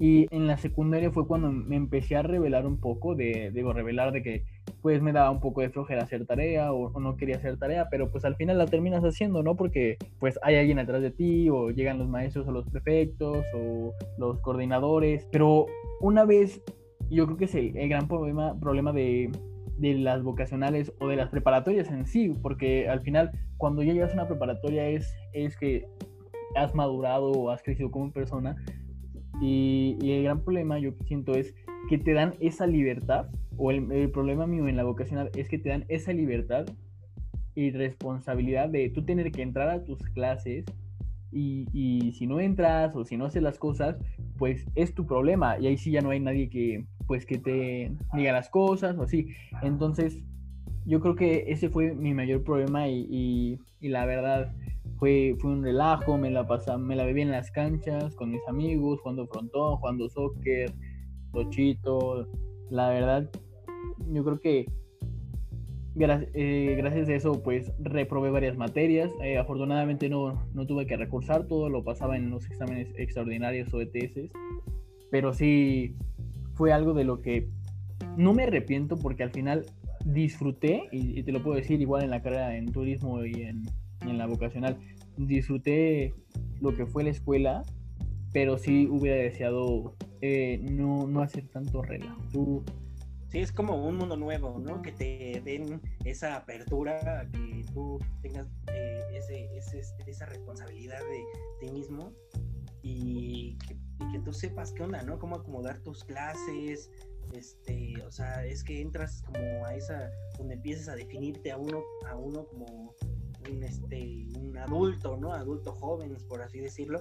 Y 0.00 0.32
en 0.32 0.46
la 0.46 0.56
secundaria 0.58 1.10
fue 1.10 1.26
cuando 1.26 1.50
me 1.50 1.74
empecé 1.74 2.14
a 2.14 2.22
revelar 2.22 2.66
un 2.66 2.78
poco, 2.78 3.16
de, 3.16 3.50
digo, 3.52 3.72
revelar 3.72 4.12
de 4.12 4.22
que 4.22 4.44
pues 4.80 5.02
me 5.02 5.12
daba 5.12 5.30
un 5.30 5.40
poco 5.40 5.60
de 5.60 5.70
flojera 5.70 6.04
hacer 6.04 6.24
tarea 6.24 6.72
o, 6.72 7.00
no 7.00 7.16
quería 7.16 7.36
hacer 7.36 7.58
tarea, 7.58 7.88
pero 7.90 8.08
pues 8.10 8.24
al 8.24 8.36
final 8.36 8.58
la 8.58 8.66
terminas 8.66 9.02
haciendo, 9.02 9.42
¿no? 9.42 9.56
Porque 9.56 9.96
pues 10.20 10.38
hay 10.42 10.54
alguien 10.54 10.78
atrás 10.78 11.02
de 11.02 11.10
ti 11.10 11.50
o 11.50 11.70
llegan 11.70 11.98
los 11.98 12.08
maestros 12.08 12.46
o 12.46 12.52
los 12.52 12.68
prefectos 12.68 13.44
o 13.54 13.92
los 14.18 14.38
coordinadores, 14.38 15.26
pero 15.32 15.66
una 16.00 16.24
vez 16.24 16.62
yo 17.10 17.26
creo 17.26 17.36
que 17.36 17.46
es 17.46 17.54
el, 17.56 17.72
gran 17.88 18.06
problema, 18.06 18.58
problema 18.60 18.92
de, 18.92 19.32
de 19.78 19.94
las 19.94 20.22
vocacionales 20.22 20.92
o 21.00 21.08
de 21.08 21.16
las 21.16 21.28
preparatorias 21.28 21.90
en 21.90 22.06
sí, 22.06 22.34
porque 22.42 22.88
al 22.88 23.00
final 23.00 23.30
cuando 23.56 23.82
ya 23.82 23.92
llegas 23.92 24.12
a 24.12 24.14
una 24.14 24.28
preparatoria 24.28 24.88
es, 24.88 25.14
es 25.32 25.56
que 25.56 25.86
has 26.56 26.74
madurado 26.74 27.30
o 27.30 27.50
has 27.50 27.62
crecido 27.62 27.90
como 27.90 28.12
persona 28.12 28.56
y, 29.40 29.96
el 30.02 30.24
gran 30.24 30.42
problema 30.42 30.78
yo 30.78 30.92
siento 31.06 31.34
es 31.34 31.54
que 31.88 31.98
te 31.98 32.12
dan 32.12 32.34
esa 32.40 32.66
libertad, 32.66 33.28
o 33.56 33.70
el, 33.70 34.10
problema 34.10 34.46
mío 34.46 34.68
en 34.68 34.76
la 34.76 34.84
vocacional 34.84 35.30
es 35.36 35.48
que 35.48 35.58
te 35.58 35.70
dan 35.70 35.84
esa 35.88 36.12
libertad 36.12 36.66
y 37.54 37.70
responsabilidad 37.70 38.68
de 38.68 38.88
tú 38.90 39.04
tener 39.04 39.30
que 39.32 39.42
entrar 39.42 39.68
a 39.68 39.84
tus 39.84 39.98
clases 40.10 40.64
y, 41.32 41.66
y, 41.72 42.12
si 42.12 42.26
no 42.26 42.40
entras 42.40 42.94
o 42.94 43.04
si 43.04 43.16
no 43.16 43.26
haces 43.26 43.42
las 43.42 43.58
cosas, 43.58 43.96
pues 44.38 44.66
es 44.74 44.94
tu 44.94 45.06
problema 45.06 45.58
y 45.58 45.66
ahí 45.66 45.76
sí 45.76 45.90
ya 45.90 46.00
no 46.00 46.10
hay 46.10 46.20
nadie 46.20 46.48
que 46.48 46.86
pues 47.06 47.26
que 47.26 47.38
te 47.38 47.92
diga 48.14 48.32
las 48.32 48.48
cosas 48.50 48.96
o 48.98 49.02
así. 49.02 49.28
Entonces, 49.62 50.22
yo 50.84 51.00
creo 51.00 51.14
que 51.14 51.44
ese 51.48 51.70
fue 51.70 51.94
mi 51.94 52.14
mayor 52.14 52.44
problema 52.44 52.88
y, 52.88 53.58
y 53.80 53.88
la 53.88 54.06
verdad 54.06 54.54
fue, 54.98 55.36
fue 55.38 55.52
un 55.52 55.62
relajo, 55.62 56.18
me 56.18 56.30
la 56.30 56.46
pasaba, 56.46 56.78
me 56.78 56.96
la 56.96 57.04
bebí 57.04 57.22
en 57.22 57.30
las 57.30 57.50
canchas 57.50 58.14
con 58.16 58.30
mis 58.30 58.46
amigos, 58.48 59.00
jugando 59.00 59.26
frontón, 59.26 59.76
jugando 59.76 60.08
soccer, 60.08 60.72
tochito. 61.32 62.28
La 62.70 62.88
verdad, 62.90 63.30
yo 64.12 64.24
creo 64.24 64.40
que 64.40 64.66
eh, 65.98 66.74
gracias 66.76 67.08
a 67.08 67.14
eso 67.14 67.42
pues 67.42 67.72
reprobé 67.78 68.30
varias 68.30 68.56
materias. 68.56 69.10
Eh, 69.22 69.38
afortunadamente 69.38 70.08
no, 70.08 70.48
no 70.54 70.66
tuve 70.66 70.86
que 70.86 70.96
recursar, 70.96 71.46
todo 71.46 71.68
lo 71.68 71.84
pasaba 71.84 72.16
en 72.16 72.30
los 72.30 72.46
exámenes 72.50 72.88
extraordinarios 72.96 73.72
o 73.74 73.80
ETS. 73.80 74.30
Pero 75.10 75.32
sí 75.32 75.96
fue 76.54 76.72
algo 76.72 76.94
de 76.94 77.04
lo 77.04 77.20
que 77.20 77.48
no 78.16 78.34
me 78.34 78.44
arrepiento 78.44 78.96
porque 78.96 79.22
al 79.22 79.30
final 79.30 79.66
disfruté, 80.04 80.88
y 80.92 81.22
te 81.22 81.32
lo 81.32 81.42
puedo 81.42 81.56
decir 81.56 81.80
igual 81.80 82.04
en 82.04 82.10
la 82.10 82.22
carrera 82.22 82.56
en 82.56 82.66
turismo 82.66 83.24
y 83.24 83.42
en 83.42 83.64
en 84.06 84.18
la 84.18 84.26
vocacional. 84.26 84.76
Disfruté 85.16 86.14
lo 86.60 86.74
que 86.76 86.86
fue 86.86 87.04
la 87.04 87.10
escuela, 87.10 87.62
pero 88.32 88.58
sí 88.58 88.88
hubiera 88.90 89.16
deseado 89.16 89.94
eh, 90.20 90.60
no, 90.70 91.06
no 91.06 91.20
hacer 91.20 91.48
tanto 91.48 91.82
relajo. 91.82 92.64
Sí, 93.30 93.40
es 93.40 93.52
como 93.52 93.76
un 93.86 93.96
mundo 93.96 94.16
nuevo, 94.16 94.58
¿no? 94.58 94.80
Que 94.80 94.92
te 94.92 95.42
den 95.44 95.82
esa 96.04 96.36
apertura, 96.36 97.28
que 97.30 97.64
tú 97.74 97.98
tengas 98.22 98.46
eh, 98.72 99.04
ese, 99.12 99.50
esa 100.06 100.26
responsabilidad 100.26 101.00
de 101.00 101.24
ti 101.60 101.70
mismo 101.70 102.12
y 102.82 103.58
que, 103.66 103.76
tú 104.24 104.32
sepas 104.32 104.72
qué 104.72 104.82
onda, 104.82 105.02
¿no? 105.02 105.18
Cómo 105.18 105.36
acomodar 105.36 105.78
tus 105.80 106.04
clases, 106.04 106.90
este, 107.34 107.94
o 108.02 108.10
sea, 108.10 108.44
es 108.46 108.64
que 108.64 108.80
entras 108.80 109.22
como 109.22 109.66
a 109.66 109.74
esa, 109.74 110.10
donde 110.38 110.54
empiezas 110.54 110.88
a 110.88 110.96
definirte 110.96 111.52
a 111.52 111.58
uno, 111.58 111.82
a 112.06 112.16
uno 112.16 112.46
como 112.46 112.94
un, 113.50 113.62
este, 113.62 114.26
un 114.38 114.56
adulto, 114.56 115.18
¿no? 115.18 115.34
Adulto 115.34 115.72
joven, 115.72 116.16
por 116.28 116.40
así 116.40 116.60
decirlo, 116.60 116.98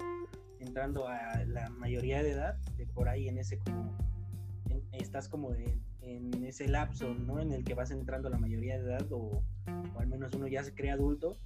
entrando 0.60 1.08
a 1.08 1.44
la 1.46 1.70
mayoría 1.70 2.22
de 2.22 2.32
edad, 2.32 2.58
de 2.76 2.86
por 2.88 3.08
ahí 3.08 3.30
en 3.30 3.38
ese 3.38 3.60
como, 3.60 3.98
estás 4.92 5.30
como 5.30 5.52
en, 6.08 6.44
ese 6.46 6.68
lapso, 6.68 7.14
¿no? 7.14 7.40
En 7.40 7.52
el 7.52 7.64
que 7.64 7.74
vas 7.74 7.92
entrando 7.92 8.30
la 8.30 8.38
mayoría 8.38 8.78
de 8.78 8.86
edad 8.86 9.08
o, 9.12 9.44
al 9.98 10.08
menos 10.08 10.34
uno 10.34 10.48
ya 10.48 10.64
se 10.64 10.74
cree 10.74 10.92
adulto 10.92 11.38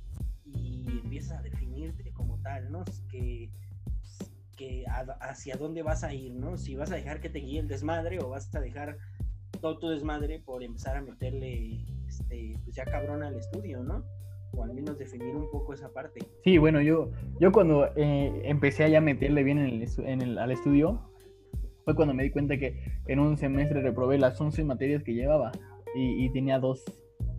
y 0.45 0.85
empieza 1.03 1.39
a 1.39 1.41
definirte 1.41 2.11
como 2.11 2.37
tal, 2.41 2.71
¿no? 2.71 2.83
Que, 3.09 3.49
que 4.55 4.85
hacia 5.21 5.55
dónde 5.55 5.81
vas 5.81 6.03
a 6.03 6.13
ir, 6.13 6.33
¿no? 6.33 6.57
Si 6.57 6.75
vas 6.75 6.91
a 6.91 6.95
dejar 6.95 7.19
que 7.19 7.29
te 7.29 7.39
guíe 7.39 7.59
el 7.59 7.67
desmadre 7.67 8.19
o 8.19 8.29
vas 8.29 8.53
a 8.53 8.59
dejar 8.59 8.97
todo 9.59 9.79
tu 9.79 9.89
desmadre 9.89 10.39
por 10.39 10.63
empezar 10.63 10.97
a 10.97 11.01
meterle, 11.01 11.85
este, 12.07 12.57
pues 12.63 12.75
ya 12.75 12.85
cabrón 12.85 13.23
al 13.23 13.35
estudio, 13.35 13.83
¿no? 13.83 14.03
o 14.53 14.63
al 14.63 14.73
menos 14.73 14.97
definir 14.97 15.35
un 15.35 15.49
poco 15.49 15.73
esa 15.73 15.91
parte. 15.91 16.19
Sí, 16.43 16.57
bueno, 16.57 16.81
yo, 16.81 17.11
yo 17.39 17.51
cuando 17.51 17.87
eh, 17.95 18.41
empecé 18.43 18.83
a 18.83 18.89
ya 18.89 19.01
meterle 19.01 19.43
bien 19.43 19.59
al 20.37 20.51
estudio, 20.51 21.10
fue 21.83 21.95
cuando 21.95 22.13
me 22.13 22.23
di 22.23 22.31
cuenta 22.31 22.57
que 22.57 22.79
en 23.07 23.19
un 23.19 23.37
semestre 23.37 23.81
reprobé 23.81 24.17
las 24.17 24.39
11 24.39 24.63
materias 24.63 25.03
que 25.03 25.13
llevaba 25.13 25.51
y, 25.95 26.29
tenía 26.29 26.59
dos 26.59 26.83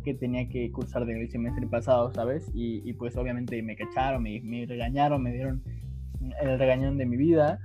que 0.05 0.15
tenía 0.15 0.49
que 0.49 0.71
cursar 0.73 1.07
del 1.07 1.31
semestre 1.31 1.67
pasado, 1.67 2.13
¿sabes? 2.13 2.51
Y, 2.53 2.93
pues 2.95 3.17
obviamente 3.17 3.63
me 3.63 3.77
cacharon, 3.77 4.23
me, 4.23 4.41
me, 4.43 4.67
regañaron, 4.67 5.23
me 5.23 5.33
dieron 5.33 5.63
el 6.41 6.59
regañón 6.59 6.99
de 6.99 7.07
mi 7.07 7.17
vida, 7.17 7.59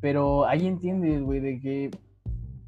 pero 0.00 0.46
ahí 0.46 0.66
entiendes, 0.66 1.22
güey, 1.22 1.40
de 1.40 1.60
que 1.60 1.90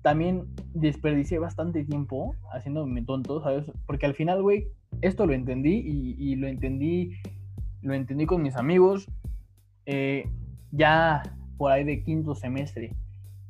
también 0.03 0.47
desperdicié 0.75 1.39
bastante 1.39 1.85
tiempo 1.85 2.35
haciéndome 2.53 3.03
tonto, 3.03 3.43
¿sabes? 3.43 3.65
Porque 3.87 4.07
al 4.07 4.15
final, 4.15 4.43
güey, 4.43 4.67
esto 5.01 5.27
lo 5.27 5.33
entendí 5.33 5.75
y, 6.19 6.35
lo 6.37 6.49
entendí, 6.49 7.13
lo 7.81 7.95
entendí 7.95 8.27
con 8.27 8.43
mis 8.43 8.57
amigos 8.57 9.09
eh, 9.87 10.29
ya 10.71 11.23
por 11.57 11.71
ahí 11.71 11.85
de 11.85 12.03
quinto 12.03 12.35
semestre. 12.35 12.95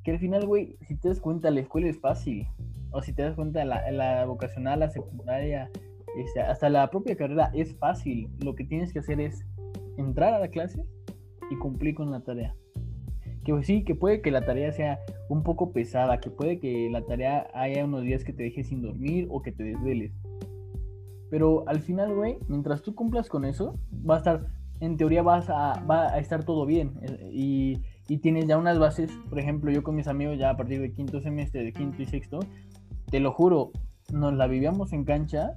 Que 0.05 0.13
al 0.13 0.19
final, 0.19 0.47
güey, 0.47 0.77
si 0.87 0.97
te 0.97 1.09
das 1.09 1.21
cuenta, 1.21 1.51
la 1.51 1.61
escuela 1.61 1.89
es 1.89 2.01
fácil. 2.01 2.47
O 2.91 3.03
si 3.03 3.13
te 3.13 3.23
das 3.23 3.35
cuenta, 3.35 3.65
la, 3.65 3.91
la 3.91 4.25
vocacional, 4.27 4.81
la 4.81 4.91
secundaria, 4.91 5.71
este, 6.17 6.41
hasta 6.41 6.69
la 6.69 6.91
propia 6.91 7.17
carrera 7.17 7.51
es 7.55 7.75
fácil. 7.77 8.29
Lo 8.41 8.55
que 8.55 8.65
tienes 8.65 8.93
que 8.93 8.99
hacer 8.99 9.21
es 9.21 9.45
entrar 9.97 10.35
a 10.35 10.39
la 10.39 10.49
clase 10.49 10.85
y 11.51 11.57
cumplir 11.57 11.95
con 11.95 12.11
la 12.11 12.21
tarea. 12.21 12.55
Que 13.45 13.53
pues, 13.53 13.67
sí, 13.67 13.85
que 13.85 13.95
puede 13.95 14.21
que 14.21 14.31
la 14.31 14.45
tarea 14.45 14.73
sea 14.73 15.01
un 15.29 15.43
poco 15.43 15.73
pesada, 15.73 16.21
que 16.21 16.31
puede 16.31 16.61
que 16.61 16.89
la 16.91 17.03
tarea 17.03 17.49
haya 17.55 17.85
unos 17.85 18.03
días 18.03 18.25
que 18.25 18.33
te 18.33 18.45
dejes 18.45 18.69
sin 18.69 18.83
dormir 18.83 19.27
o 19.31 19.43
que 19.43 19.53
te 19.53 19.65
desveles. 19.65 20.13
Pero 21.31 21.65
al 21.67 21.81
final, 21.81 22.15
güey, 22.15 22.39
mientras 22.49 22.83
tú 22.83 22.95
cumplas 22.95 23.29
con 23.29 23.45
eso, 23.45 23.79
va 24.09 24.17
a 24.17 24.19
estar, 24.19 24.47
en 24.81 24.97
teoría 24.97 25.23
vas 25.23 25.49
a, 25.49 25.83
va 25.91 26.13
a 26.13 26.19
estar 26.19 26.45
todo 26.45 26.67
bien. 26.67 26.93
Eh, 27.03 27.31
y, 27.33 27.83
y 28.09 28.19
tienes 28.19 28.47
ya 28.47 28.59
unas 28.59 28.79
bases, 28.79 29.11
por 29.29 29.39
ejemplo, 29.39 29.71
yo 29.71 29.83
con 29.83 29.95
mis 29.95 30.09
amigos 30.09 30.39
ya 30.39 30.51
a 30.51 30.57
partir 30.57 30.81
de 30.81 30.93
quinto 30.93 31.21
semestre, 31.21 31.63
de 31.63 31.73
quinto 31.73 32.03
y 32.03 32.07
sexto, 32.07 32.41
te 33.11 33.21
lo 33.21 33.33
juro, 33.33 33.71
nos 34.13 34.35
la 34.35 34.47
vivíamos 34.47 34.93
en 34.93 35.05
cancha, 35.05 35.55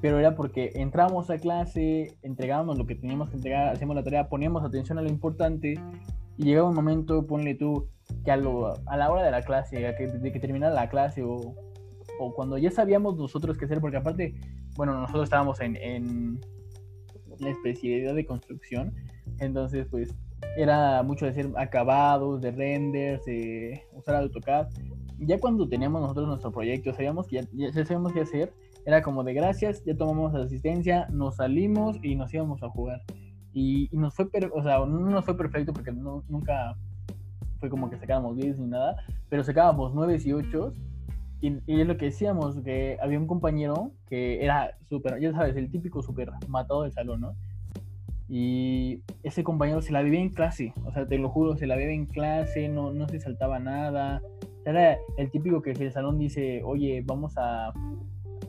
pero 0.00 0.18
era 0.18 0.34
porque 0.34 0.72
entramos 0.74 1.30
a 1.30 1.38
clase, 1.38 2.16
entregábamos 2.22 2.78
lo 2.78 2.86
que 2.86 2.94
teníamos 2.94 3.30
que 3.30 3.36
entregar, 3.36 3.72
hacíamos 3.72 3.96
la 3.96 4.04
tarea, 4.04 4.28
poníamos 4.28 4.64
atención 4.64 4.98
a 4.98 5.02
lo 5.02 5.08
importante 5.08 5.74
y 6.36 6.44
llegaba 6.44 6.68
un 6.68 6.74
momento, 6.74 7.26
ponle 7.26 7.54
tú, 7.54 7.88
que 8.24 8.30
a, 8.30 8.36
lo, 8.36 8.74
a 8.86 8.96
la 8.96 9.10
hora 9.10 9.24
de 9.24 9.30
la 9.30 9.42
clase, 9.42 9.86
a 9.86 9.96
que, 9.96 10.06
de 10.06 10.32
que 10.32 10.40
terminara 10.40 10.74
la 10.74 10.88
clase 10.88 11.22
o, 11.22 11.54
o 12.18 12.34
cuando 12.34 12.58
ya 12.58 12.70
sabíamos 12.70 13.16
nosotros 13.16 13.58
qué 13.58 13.64
hacer, 13.64 13.80
porque 13.80 13.96
aparte, 13.96 14.34
bueno, 14.76 14.94
nosotros 14.94 15.24
estábamos 15.24 15.60
en, 15.60 15.76
en 15.76 16.40
la 17.38 17.50
especialidad 17.50 18.14
de 18.14 18.26
construcción, 18.26 18.94
entonces 19.38 19.86
pues 19.90 20.14
era 20.56 21.02
mucho 21.02 21.26
de 21.26 21.32
hacer 21.32 21.50
acabados, 21.56 22.40
de 22.40 22.50
renders, 22.50 23.24
de 23.24 23.82
usar 23.92 24.16
AutoCAD. 24.16 24.68
Ya 25.18 25.38
cuando 25.38 25.68
teníamos 25.68 26.00
nosotros 26.00 26.28
nuestro 26.28 26.52
proyecto, 26.52 26.92
sabíamos 26.92 27.26
que 27.26 27.46
ya, 27.52 27.72
sabíamos 27.72 28.12
qué 28.12 28.20
hacer, 28.20 28.52
era 28.84 29.02
como 29.02 29.24
de 29.24 29.34
gracias, 29.34 29.84
ya 29.84 29.96
tomamos 29.96 30.34
asistencia, 30.34 31.06
nos 31.10 31.36
salimos 31.36 31.98
y 32.02 32.14
nos 32.14 32.32
íbamos 32.32 32.62
a 32.62 32.68
jugar. 32.70 33.02
Y, 33.52 33.88
nos 33.92 34.14
fue, 34.14 34.28
o 34.52 34.62
sea, 34.62 34.78
no 34.80 34.98
nos 34.98 35.24
fue 35.24 35.36
perfecto 35.36 35.72
porque 35.72 35.92
nunca 35.92 36.76
fue 37.58 37.70
como 37.70 37.88
que 37.88 37.96
sacábamos 37.96 38.36
10 38.36 38.58
ni 38.58 38.66
nada, 38.68 38.96
pero 39.28 39.42
sacábamos 39.42 39.94
9 39.94 40.18
y 40.22 40.32
8 40.32 40.72
y, 41.40 41.80
es 41.80 41.86
lo 41.86 41.96
que 41.96 42.06
decíamos, 42.06 42.60
que 42.60 42.98
había 43.00 43.18
un 43.18 43.26
compañero 43.26 43.92
que 44.08 44.44
era 44.44 44.76
súper, 44.88 45.20
ya 45.20 45.32
sabes, 45.32 45.56
el 45.56 45.70
típico 45.70 46.02
súper 46.02 46.30
matado 46.48 46.82
del 46.82 46.92
salón, 46.92 47.20
¿no? 47.20 47.36
Y 48.28 49.02
ese 49.22 49.44
compañero 49.44 49.82
se 49.82 49.92
la 49.92 50.02
vivía 50.02 50.20
en 50.20 50.30
clase, 50.30 50.72
o 50.84 50.92
sea, 50.92 51.06
te 51.06 51.16
lo 51.18 51.28
juro, 51.28 51.56
se 51.56 51.66
la 51.66 51.76
vivía 51.76 51.94
en 51.94 52.06
clase, 52.06 52.68
no, 52.68 52.92
no 52.92 53.08
se 53.08 53.20
saltaba 53.20 53.58
nada. 53.58 54.20
Era 54.64 54.98
el 55.16 55.30
típico 55.30 55.62
que 55.62 55.70
el 55.70 55.92
salón 55.92 56.18
dice, 56.18 56.62
oye, 56.64 57.02
vamos 57.06 57.34
a, 57.36 57.72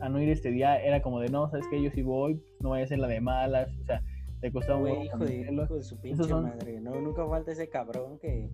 a 0.00 0.08
no 0.08 0.20
ir 0.20 0.30
este 0.30 0.50
día, 0.50 0.82
era 0.82 1.00
como 1.00 1.20
de, 1.20 1.28
no, 1.28 1.48
sabes 1.48 1.66
que 1.68 1.82
yo 1.82 1.90
sí 1.90 2.02
voy, 2.02 2.42
no 2.60 2.70
vaya 2.70 2.84
a 2.84 2.88
ser 2.88 2.98
la 2.98 3.08
de 3.08 3.20
malas, 3.20 3.68
o 3.80 3.84
sea, 3.84 4.02
te 4.40 4.52
costaba 4.52 4.78
un 4.78 5.02
hijo 5.02 5.18
de, 5.18 5.40
hijo 5.40 5.76
de 5.76 5.82
su 5.82 6.00
pinche 6.00 6.32
madre, 6.32 6.80
¿no? 6.80 7.00
Nunca 7.00 7.26
falta 7.26 7.52
ese 7.52 7.68
cabrón 7.68 8.18
que 8.18 8.50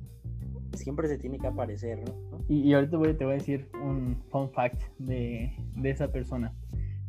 siempre 0.72 1.08
se 1.08 1.18
tiene 1.18 1.38
que 1.38 1.46
aparecer, 1.46 2.00
¿no? 2.04 2.38
Y, 2.48 2.72
ahorita 2.72 2.98
te 3.16 3.24
voy 3.24 3.32
a 3.32 3.36
decir 3.36 3.68
un 3.82 4.22
fun 4.30 4.50
fact 4.50 4.82
de, 4.98 5.52
esa 5.82 6.10
persona. 6.10 6.54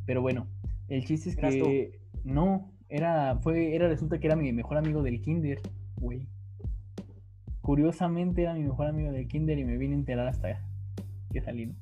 Pero 0.05 0.21
bueno, 0.21 0.47
el 0.87 1.05
chiste 1.05 1.29
es 1.29 1.35
que 1.35 1.99
no, 2.23 2.71
era, 2.89 3.37
fue, 3.41 3.75
era, 3.75 3.87
resulta 3.87 4.19
que 4.19 4.27
era 4.27 4.35
mi 4.35 4.51
mejor 4.53 4.77
amigo 4.77 5.03
del 5.03 5.21
kinder, 5.21 5.59
güey. 5.97 6.27
curiosamente 7.61 8.43
era 8.43 8.53
mi 8.53 8.63
mejor 8.63 8.87
amigo 8.87 9.11
de 9.11 9.27
kinder 9.27 9.57
y 9.57 9.65
me 9.65 9.77
vine 9.77 9.95
a 9.95 9.97
enterar 9.97 10.27
hasta 10.27 10.61
que 11.31 11.41
salí. 11.41 11.73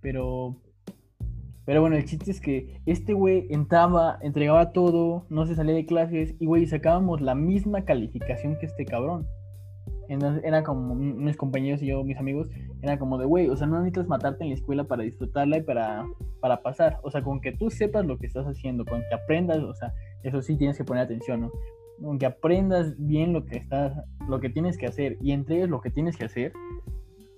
Pero, 0.00 0.56
pero 1.64 1.80
bueno, 1.80 1.96
el 1.96 2.04
chiste 2.04 2.30
es 2.30 2.40
que 2.40 2.80
este 2.86 3.12
güey 3.12 3.46
entraba, 3.50 4.18
entregaba 4.22 4.72
todo, 4.72 5.26
no 5.28 5.46
se 5.46 5.54
salía 5.54 5.74
de 5.74 5.86
clases 5.86 6.34
y, 6.38 6.46
güey, 6.46 6.66
sacábamos 6.66 7.20
la 7.20 7.34
misma 7.34 7.84
calificación 7.84 8.56
que 8.58 8.66
este 8.66 8.86
cabrón. 8.86 9.26
Entonces 10.08 10.42
era 10.44 10.62
como 10.62 10.94
mis 10.94 11.36
compañeros 11.36 11.82
y 11.82 11.86
yo, 11.86 12.02
mis 12.02 12.16
amigos, 12.16 12.48
era 12.82 12.98
como 12.98 13.18
de, 13.18 13.26
güey, 13.26 13.48
o 13.48 13.56
sea, 13.56 13.66
no 13.66 13.78
necesitas 13.78 14.08
matarte 14.08 14.42
en 14.42 14.50
la 14.50 14.56
escuela 14.56 14.84
para 14.84 15.02
disfrutarla 15.02 15.58
y 15.58 15.62
para, 15.62 16.06
para 16.40 16.62
pasar. 16.62 16.98
O 17.02 17.10
sea, 17.10 17.22
con 17.22 17.40
que 17.40 17.52
tú 17.52 17.70
sepas 17.70 18.06
lo 18.06 18.18
que 18.18 18.26
estás 18.26 18.46
haciendo, 18.46 18.84
con 18.84 19.02
que 19.08 19.14
aprendas, 19.14 19.58
o 19.58 19.74
sea, 19.74 19.92
eso 20.22 20.40
sí 20.40 20.56
tienes 20.56 20.78
que 20.78 20.84
poner 20.84 21.04
atención, 21.04 21.42
¿no? 21.42 21.52
Con 22.02 22.18
que 22.18 22.26
aprendas 22.26 22.94
bien 22.98 23.32
lo 23.32 23.44
que 23.44 23.58
estás, 23.58 23.92
lo 24.28 24.40
que 24.40 24.48
tienes 24.48 24.78
que 24.78 24.86
hacer 24.86 25.18
y 25.20 25.32
entregues 25.32 25.68
lo 25.68 25.80
que 25.80 25.90
tienes 25.90 26.16
que 26.16 26.24
hacer, 26.24 26.52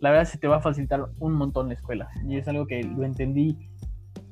la 0.00 0.11
verdad 0.11 0.25
se 0.25 0.39
te 0.39 0.49
va 0.49 0.57
a 0.57 0.61
facilitar 0.61 1.07
un 1.19 1.33
montón 1.33 1.69
la 1.69 1.75
escuela. 1.75 2.09
Y 2.27 2.37
es 2.37 2.47
algo 2.47 2.67
que 2.67 2.83
lo 2.83 3.05
entendí 3.05 3.57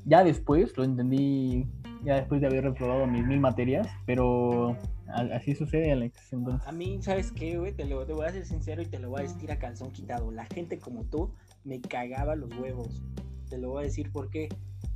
ya 0.05 0.25
después, 0.25 0.77
lo 0.77 0.85
entendí 0.85 1.67
ya 2.05 2.17
después 2.17 2.41
de 2.41 2.47
haber 2.47 2.65
reprobado 2.65 3.07
mis 3.07 3.27
mil 3.27 3.41
materias, 3.41 3.89
pero 4.07 4.77
así 5.09 5.55
sucede, 5.55 5.93
Alex. 5.93 6.33
A 6.67 6.73
mí, 6.73 6.99
¿sabes 7.03 7.33
qué, 7.33 7.59
güey? 7.59 7.73
Te, 7.73 7.85
lo, 7.85 8.05
te 8.07 8.13
voy 8.13 8.27
a 8.27 8.33
ser 8.33 8.45
sincero 8.45 8.83
y 8.83 8.87
te 8.87 8.99
lo 8.99 9.11
voy 9.11 9.21
a 9.21 9.23
decir 9.23 9.51
a 9.51 9.59
calzón 9.59 9.91
quitado. 9.93 10.31
La 10.31 10.45
gente 10.47 10.79
como 10.79 11.05
tú 11.05 11.33
me 11.65 11.81
cagaba 11.81 12.37
los 12.37 12.51
huevos. 12.59 13.03
Te 13.49 13.59
lo 13.59 13.71
voy 13.71 13.83
a 13.83 13.87
decir 13.87 14.11
porque 14.13 14.49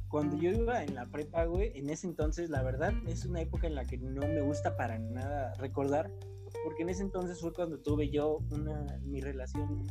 cuando 0.08 0.36
yo 0.36 0.50
iba 0.50 0.82
en 0.82 0.94
la 0.94 1.06
prepa, 1.06 1.44
güey, 1.46 1.72
en 1.74 1.88
ese 1.88 2.06
entonces, 2.06 2.50
la 2.50 2.62
verdad, 2.62 2.92
es 3.06 3.24
una 3.24 3.40
época 3.40 3.66
en 3.66 3.74
la 3.74 3.84
que 3.84 3.96
no 3.96 4.20
me 4.20 4.42
gusta 4.42 4.76
para 4.76 4.98
nada 4.98 5.54
recordar, 5.54 6.10
porque 6.64 6.82
en 6.82 6.90
ese 6.90 7.02
entonces 7.02 7.40
fue 7.40 7.52
cuando 7.54 7.78
tuve 7.78 8.10
yo 8.10 8.40
una, 8.50 9.00
mi 9.04 9.20
relación, 9.22 9.86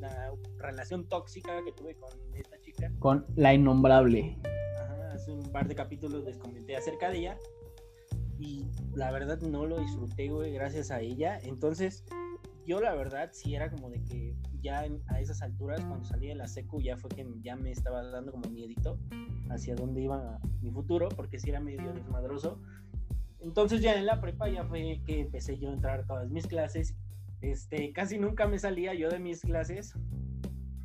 la 0.00 0.32
relación 0.56 1.06
tóxica 1.06 1.62
que 1.64 1.72
tuve 1.72 1.94
con 1.96 2.10
esta 2.34 2.58
chica. 2.60 2.90
Con 2.98 3.26
la 3.36 3.52
innombrable 3.52 4.38
hace 5.18 5.32
un 5.32 5.42
par 5.50 5.66
de 5.68 5.74
capítulos 5.74 6.24
les 6.24 6.38
comenté 6.38 6.76
acerca 6.76 7.10
de 7.10 7.18
ella 7.18 7.38
y 8.38 8.66
la 8.94 9.10
verdad 9.10 9.40
no 9.40 9.66
lo 9.66 9.78
disfruté, 9.80 10.28
güey, 10.28 10.52
gracias 10.52 10.90
a 10.90 11.00
ella. 11.00 11.38
Entonces, 11.42 12.04
yo 12.66 12.80
la 12.80 12.94
verdad 12.94 13.30
sí 13.32 13.54
era 13.54 13.70
como 13.70 13.90
de 13.90 14.02
que 14.04 14.36
ya 14.60 14.84
a 15.06 15.20
esas 15.20 15.42
alturas, 15.42 15.80
cuando 15.84 16.04
salí 16.04 16.28
de 16.28 16.34
la 16.34 16.46
secu, 16.46 16.80
ya 16.80 16.96
fue 16.96 17.10
que 17.10 17.26
ya 17.40 17.56
me 17.56 17.70
estaba 17.70 18.02
dando 18.02 18.32
como 18.32 18.48
miedito 18.50 18.98
hacia 19.50 19.74
dónde 19.74 20.02
iba 20.02 20.38
mi 20.60 20.70
futuro, 20.70 21.08
porque 21.08 21.38
sí 21.38 21.50
era 21.50 21.60
medio 21.60 21.92
desmadroso. 21.92 22.60
Entonces 23.40 23.80
ya 23.80 23.94
en 23.94 24.06
la 24.06 24.20
prepa 24.20 24.48
ya 24.48 24.64
fue 24.64 25.00
que 25.06 25.20
empecé 25.20 25.58
yo 25.58 25.70
a 25.70 25.72
entrar 25.72 26.00
a 26.00 26.06
todas 26.06 26.30
mis 26.30 26.46
clases. 26.46 26.94
Este, 27.40 27.92
casi 27.92 28.18
nunca 28.18 28.46
me 28.46 28.58
salía 28.58 28.94
yo 28.94 29.08
de 29.08 29.18
mis 29.18 29.42
clases 29.42 29.94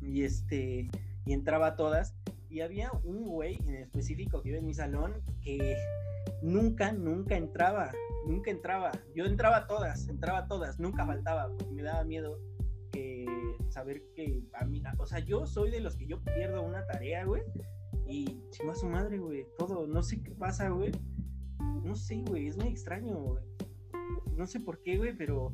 y 0.00 0.22
este 0.22 0.88
y 1.26 1.32
entraba 1.32 1.68
a 1.68 1.76
todas 1.76 2.14
y 2.48 2.60
había 2.60 2.92
un 3.02 3.24
güey 3.24 3.58
en 3.66 3.74
específico 3.76 4.40
que 4.42 4.50
iba 4.50 4.58
en 4.58 4.66
mi 4.66 4.74
salón 4.74 5.14
que 5.42 5.76
nunca, 6.44 6.92
nunca 6.92 7.36
entraba, 7.36 7.90
nunca 8.26 8.50
entraba. 8.50 8.92
Yo 9.14 9.24
entraba 9.24 9.66
todas, 9.66 10.08
entraba 10.08 10.46
todas, 10.46 10.78
nunca 10.78 11.06
faltaba, 11.06 11.48
porque 11.48 11.72
me 11.72 11.82
daba 11.82 12.04
miedo 12.04 12.38
que 12.92 13.26
saber 13.70 14.02
que 14.14 14.44
a 14.52 14.64
mí, 14.64 14.82
o 14.98 15.06
sea, 15.06 15.18
yo 15.20 15.46
soy 15.46 15.70
de 15.70 15.80
los 15.80 15.96
que 15.96 16.06
yo 16.06 16.22
pierdo 16.22 16.62
una 16.62 16.86
tarea, 16.86 17.24
güey, 17.24 17.42
y 18.06 18.38
a 18.70 18.74
su 18.74 18.86
madre, 18.86 19.18
güey, 19.18 19.46
todo, 19.58 19.86
no 19.86 20.02
sé 20.02 20.22
qué 20.22 20.32
pasa, 20.32 20.68
güey. 20.68 20.92
No 21.82 21.96
sé, 21.96 22.22
güey, 22.26 22.46
es 22.48 22.56
muy 22.56 22.68
extraño, 22.68 23.16
güey. 23.16 23.44
No 24.36 24.46
sé 24.46 24.60
por 24.60 24.82
qué, 24.82 24.96
güey, 24.96 25.16
pero 25.16 25.52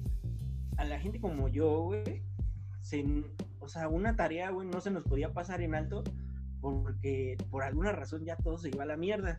a 0.76 0.84
la 0.84 0.98
gente 0.98 1.20
como 1.20 1.48
yo, 1.48 1.82
güey, 1.82 2.22
o 3.60 3.68
sea, 3.68 3.88
una 3.88 4.16
tarea, 4.16 4.50
güey, 4.50 4.66
no 4.66 4.80
se 4.80 4.90
nos 4.90 5.04
podía 5.04 5.32
pasar 5.32 5.60
en 5.60 5.74
alto 5.74 6.02
porque 6.60 7.36
por 7.50 7.62
alguna 7.62 7.92
razón 7.92 8.24
ya 8.24 8.36
todo 8.36 8.58
se 8.58 8.68
iba 8.68 8.82
a 8.82 8.86
la 8.86 8.96
mierda. 8.96 9.38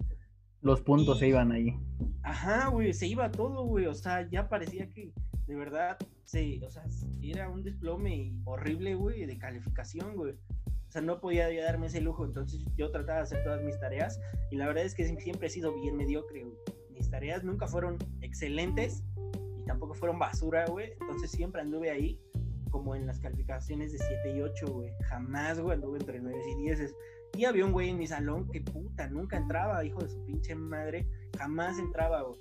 Los 0.62 0.82
puntos 0.82 1.20
se 1.20 1.28
iban 1.28 1.52
ahí. 1.52 1.76
Ajá, 2.24 2.68
güey, 2.68 2.94
se 2.94 3.08
iba 3.08 3.32
todo, 3.32 3.66
güey, 3.66 3.88
o 3.88 3.94
sea, 3.94 4.30
ya 4.30 4.48
parecía 4.48 4.90
que 4.90 5.12
de 5.48 5.56
verdad 5.56 5.98
se, 6.24 6.64
o 6.66 6.70
sea, 6.70 6.84
era 7.22 7.50
un 7.50 7.64
desplome 7.64 8.34
horrible, 8.46 8.96
güey, 8.96 9.26
de 9.26 9.38
calificación, 9.38 10.16
güey. 10.16 10.34
O 10.34 10.92
sea, 10.92 11.02
no 11.02 11.20
podía 11.20 11.50
darme 11.64 11.88
ese 11.88 12.02
lujo, 12.02 12.26
entonces 12.26 12.64
yo 12.76 12.92
trataba 12.92 13.20
de 13.20 13.24
hacer 13.24 13.44
todas 13.44 13.64
mis 13.64 13.80
tareas 13.80 14.20
y 14.52 14.58
la 14.58 14.68
verdad 14.68 14.84
es 14.84 14.94
que 14.94 15.06
siempre 15.06 15.48
he 15.48 15.50
sido 15.50 15.74
bien 15.74 15.96
mediocre, 15.96 16.44
güey. 16.44 16.58
Mis 16.92 17.10
tareas 17.10 17.44
nunca 17.44 17.66
fueron 17.68 17.98
excelentes 18.22 19.04
y 19.58 19.64
tampoco 19.66 19.94
fueron 19.96 20.20
basura, 20.20 20.66
güey, 20.68 20.92
entonces 21.00 21.32
siempre 21.32 21.62
anduve 21.62 21.90
ahí 21.90 22.20
como 22.72 22.96
en 22.96 23.06
las 23.06 23.20
calificaciones 23.20 23.92
de 23.92 24.00
7 24.00 24.38
y 24.38 24.42
8, 24.42 24.68
güey. 24.68 24.92
Jamás, 25.04 25.60
güey, 25.60 25.76
anduve 25.76 26.00
entre 26.00 26.20
9 26.20 26.42
y 26.58 26.64
10. 26.64 26.96
Y 27.38 27.46
había 27.46 27.66
un 27.66 27.72
güey 27.72 27.90
en 27.90 27.98
mi 27.98 28.08
salón 28.08 28.50
que 28.50 28.62
puta, 28.62 29.08
nunca 29.08 29.38
entraba, 29.38 29.84
hijo 29.86 30.00
de 30.02 30.10
su 30.10 30.24
pinche 30.26 30.56
madre. 30.56 31.08
Jamás 31.38 31.80
entraba, 31.80 32.24
güey. 32.24 32.40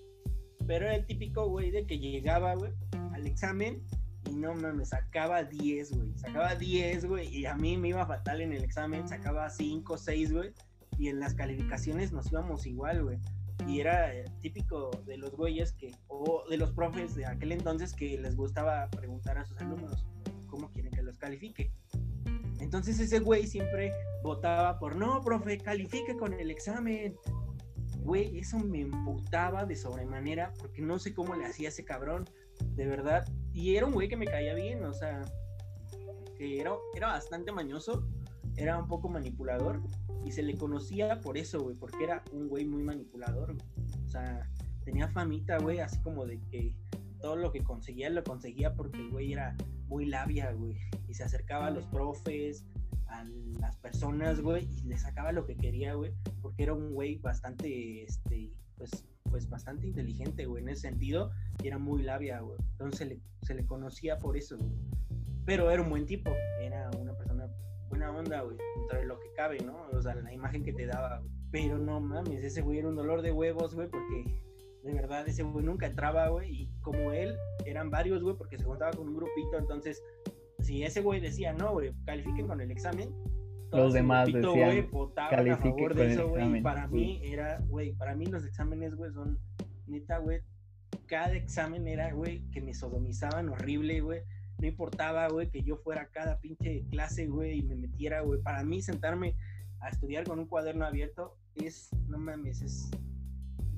Pero 0.66 0.86
era 0.86 0.96
el 0.96 1.06
típico, 1.06 1.48
güey, 1.48 1.70
de 1.70 1.86
que 1.86 1.98
llegaba, 1.98 2.54
güey, 2.54 2.72
al 3.12 3.26
examen 3.26 3.82
y 4.28 4.34
no 4.34 4.54
me 4.54 4.84
sacaba 4.84 5.44
10, 5.44 5.92
güey. 5.96 6.18
Sacaba 6.18 6.54
10, 6.54 7.06
güey. 7.06 7.28
Y 7.34 7.46
a 7.46 7.54
mí 7.54 7.76
me 7.76 7.88
iba 7.88 8.06
fatal 8.06 8.40
en 8.40 8.52
el 8.52 8.64
examen, 8.64 9.08
sacaba 9.08 9.48
5, 9.48 9.96
6, 9.96 10.32
güey. 10.32 10.52
Y 10.98 11.08
en 11.08 11.20
las 11.20 11.34
calificaciones 11.34 12.12
nos 12.12 12.30
íbamos 12.30 12.66
igual, 12.66 13.02
güey. 13.02 13.18
Y 13.66 13.80
era 13.80 14.14
eh, 14.14 14.24
típico 14.40 14.90
de 15.06 15.16
los 15.18 15.32
güeyes 15.32 15.72
que, 15.72 15.94
o 16.08 16.44
de 16.48 16.56
los 16.56 16.72
profes 16.72 17.14
de 17.14 17.26
aquel 17.26 17.52
entonces 17.52 17.92
que 17.92 18.18
les 18.18 18.36
gustaba 18.36 18.88
preguntar 18.90 19.38
a 19.38 19.44
sus 19.44 19.58
alumnos 19.58 20.06
cómo 20.46 20.70
quieren 20.70 20.92
que 20.92 21.02
los 21.02 21.18
califique. 21.18 21.72
Entonces 22.70 23.00
ese 23.00 23.18
güey 23.18 23.48
siempre 23.48 23.92
votaba 24.22 24.78
por, 24.78 24.94
no, 24.94 25.20
profe, 25.22 25.58
califique 25.58 26.16
con 26.16 26.32
el 26.34 26.52
examen. 26.52 27.16
Güey, 28.04 28.38
eso 28.38 28.60
me 28.60 28.82
emputaba 28.82 29.66
de 29.66 29.74
sobremanera 29.74 30.52
porque 30.56 30.80
no 30.80 31.00
sé 31.00 31.12
cómo 31.12 31.34
le 31.34 31.46
hacía 31.46 31.70
ese 31.70 31.84
cabrón, 31.84 32.30
de 32.76 32.86
verdad. 32.86 33.26
Y 33.52 33.74
era 33.74 33.86
un 33.86 33.92
güey 33.92 34.08
que 34.08 34.16
me 34.16 34.24
caía 34.24 34.54
bien, 34.54 34.84
o 34.84 34.94
sea, 34.94 35.20
que 36.38 36.60
era, 36.60 36.70
era 36.94 37.08
bastante 37.08 37.50
mañoso, 37.50 38.06
era 38.56 38.78
un 38.78 38.86
poco 38.86 39.08
manipulador 39.08 39.82
y 40.24 40.30
se 40.30 40.44
le 40.44 40.56
conocía 40.56 41.20
por 41.22 41.36
eso, 41.38 41.60
güey, 41.60 41.74
porque 41.74 42.04
era 42.04 42.22
un 42.30 42.46
güey 42.46 42.64
muy 42.66 42.84
manipulador, 42.84 43.56
O 44.04 44.08
sea, 44.08 44.48
tenía 44.84 45.08
famita, 45.08 45.58
güey, 45.58 45.80
así 45.80 46.00
como 46.02 46.24
de 46.24 46.40
que 46.52 46.72
todo 47.20 47.36
lo 47.36 47.52
que 47.52 47.62
conseguía 47.62 48.10
lo 48.10 48.24
conseguía 48.24 48.74
porque 48.74 48.98
el 48.98 49.10
güey 49.10 49.32
era 49.32 49.56
muy 49.88 50.06
labia, 50.06 50.52
güey. 50.52 50.76
Y 51.08 51.14
se 51.14 51.24
acercaba 51.24 51.66
a 51.66 51.70
los 51.70 51.84
profes, 51.86 52.64
a 53.08 53.24
las 53.58 53.76
personas, 53.76 54.40
güey, 54.40 54.68
y 54.78 54.82
le 54.82 54.96
sacaba 54.96 55.32
lo 55.32 55.44
que 55.44 55.56
quería, 55.56 55.94
güey, 55.94 56.12
porque 56.40 56.62
era 56.62 56.72
un 56.72 56.92
güey 56.92 57.18
bastante, 57.18 58.04
este, 58.04 58.52
pues, 58.76 59.04
pues 59.28 59.48
bastante 59.48 59.86
inteligente, 59.86 60.46
güey, 60.46 60.62
en 60.62 60.70
ese 60.70 60.82
sentido, 60.82 61.30
y 61.62 61.68
era 61.68 61.78
muy 61.78 62.02
labia, 62.02 62.40
güey. 62.40 62.58
Entonces 62.72 63.18
se 63.42 63.54
le, 63.54 63.66
conocía 63.66 64.18
por 64.18 64.36
eso, 64.36 64.56
güey. 64.56 64.70
Pero 65.44 65.70
era 65.70 65.82
un 65.82 65.90
buen 65.90 66.06
tipo, 66.06 66.30
era 66.60 66.90
una 66.98 67.14
persona 67.14 67.48
buena 67.88 68.10
onda, 68.10 68.42
güey, 68.42 68.56
dentro 68.76 68.98
de 68.98 69.06
lo 69.06 69.18
que 69.18 69.32
cabe, 69.32 69.58
¿no? 69.60 69.88
O 69.92 70.00
sea, 70.00 70.14
la 70.14 70.32
imagen 70.32 70.62
que 70.62 70.72
te 70.72 70.86
daba, 70.86 71.22
Pero 71.50 71.78
no 71.78 72.00
mames, 72.00 72.44
ese 72.44 72.62
güey 72.62 72.78
era 72.78 72.88
un 72.88 72.94
dolor 72.94 73.22
de 73.22 73.32
huevos, 73.32 73.74
güey, 73.74 73.88
porque 73.88 74.24
de 74.82 74.92
verdad 74.94 75.28
ese 75.28 75.42
güey 75.42 75.64
nunca 75.64 75.86
entraba, 75.86 76.28
güey, 76.28 76.62
y 76.62 76.70
como 76.80 77.12
él, 77.12 77.34
eran 77.66 77.90
varios, 77.90 78.22
güey, 78.22 78.36
porque 78.36 78.58
se 78.58 78.64
juntaba 78.64 78.92
con 78.92 79.08
un 79.08 79.16
grupito, 79.16 79.58
entonces, 79.58 80.02
si 80.60 80.82
ese 80.82 81.00
güey 81.00 81.20
decía, 81.20 81.52
no, 81.52 81.72
güey, 81.72 81.92
califiquen 82.04 82.46
con 82.46 82.60
el 82.60 82.70
examen, 82.70 83.14
los 83.72 83.92
demás 83.92 84.28
grupito, 84.28 84.52
decían, 84.52 84.70
güey, 84.70 84.80
votaban 84.90 85.48
a 85.48 85.56
favor 85.56 85.94
de 85.94 86.12
eso, 86.12 86.28
güey, 86.28 86.62
para 86.62 86.86
mí 86.88 87.20
era, 87.24 87.60
güey, 87.68 87.92
para 87.92 88.14
mí 88.14 88.26
los 88.26 88.44
exámenes, 88.44 88.94
güey, 88.94 89.12
son, 89.12 89.38
neta, 89.86 90.18
güey, 90.18 90.40
cada 91.06 91.34
examen 91.34 91.86
era, 91.86 92.12
güey, 92.12 92.42
que 92.50 92.60
me 92.60 92.74
sodomizaban 92.74 93.48
horrible, 93.48 94.00
güey, 94.00 94.22
no 94.58 94.66
importaba, 94.66 95.28
güey, 95.28 95.50
que 95.50 95.62
yo 95.62 95.76
fuera 95.76 96.02
a 96.02 96.08
cada 96.08 96.38
pinche 96.40 96.84
clase, 96.90 97.26
güey, 97.26 97.58
y 97.58 97.62
me 97.62 97.76
metiera, 97.76 98.20
güey, 98.20 98.40
para 98.42 98.62
mí 98.64 98.82
sentarme 98.82 99.36
a 99.80 99.88
estudiar 99.88 100.24
con 100.24 100.38
un 100.38 100.46
cuaderno 100.46 100.84
abierto 100.84 101.36
es, 101.54 101.90
no 102.08 102.18
mames, 102.18 102.62
es 102.62 102.90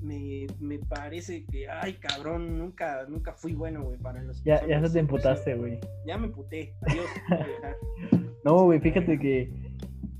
me, 0.03 0.47
me, 0.59 0.79
parece 0.79 1.45
que, 1.45 1.67
ay, 1.69 1.93
cabrón, 1.93 2.57
nunca, 2.57 3.05
nunca 3.07 3.33
fui 3.33 3.53
bueno, 3.53 3.83
güey, 3.83 3.97
para 3.97 4.21
los. 4.21 4.43
Ya, 4.43 4.65
ya 4.67 4.85
se 4.85 4.93
te 4.93 4.99
emputaste, 4.99 5.55
güey. 5.55 5.79
Ya 6.05 6.17
me 6.17 6.27
emputé, 6.27 6.73
adiós, 6.81 7.05
No, 8.43 8.65
güey, 8.65 8.79
fíjate 8.79 9.17
que, 9.17 9.51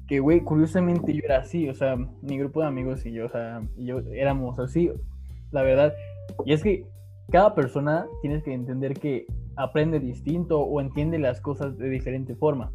que, 0.08 0.20
güey, 0.20 0.42
curiosamente 0.42 1.14
yo 1.14 1.22
era 1.24 1.40
así, 1.40 1.68
o 1.68 1.74
sea, 1.74 1.98
mi 2.22 2.38
grupo 2.38 2.62
de 2.62 2.68
amigos 2.68 3.06
y 3.06 3.12
yo, 3.12 3.26
o 3.26 3.30
sea, 3.30 3.62
yo 3.78 4.00
éramos 4.14 4.58
así, 4.60 4.90
la 5.52 5.62
verdad. 5.62 5.94
Y 6.46 6.54
es 6.54 6.64
que 6.64 6.86
cada 7.32 7.54
persona 7.54 8.08
tienes 8.22 8.44
que 8.44 8.54
entender 8.54 8.94
que 8.94 9.26
aprende 9.56 10.00
distinto 10.00 10.62
o 10.62 10.82
entiende 10.82 11.20
las 11.20 11.42
cosas 11.42 11.78
de 11.78 11.90
diferente 11.90 12.36
forma. 12.36 12.72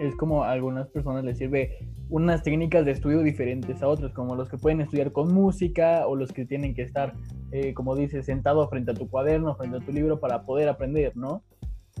Es 0.00 0.16
como 0.16 0.44
a 0.44 0.50
algunas 0.50 0.88
personas 0.88 1.24
les 1.24 1.38
sirve 1.38 1.88
unas 2.10 2.42
técnicas 2.42 2.84
de 2.84 2.90
estudio 2.90 3.22
diferentes 3.22 3.82
a 3.82 3.88
otros, 3.88 4.12
como 4.12 4.34
los 4.34 4.48
que 4.48 4.58
pueden 4.58 4.80
estudiar 4.80 5.12
con 5.12 5.32
música 5.32 6.06
o 6.06 6.16
los 6.16 6.32
que 6.32 6.44
tienen 6.44 6.74
que 6.74 6.82
estar, 6.82 7.14
eh, 7.52 7.72
como 7.72 7.96
dices, 7.96 8.26
sentado 8.26 8.68
frente 8.68 8.90
a 8.90 8.94
tu 8.94 9.08
cuaderno, 9.08 9.54
frente 9.54 9.78
a 9.78 9.80
tu 9.80 9.92
libro 9.92 10.20
para 10.20 10.42
poder 10.42 10.68
aprender, 10.68 11.16
¿no? 11.16 11.42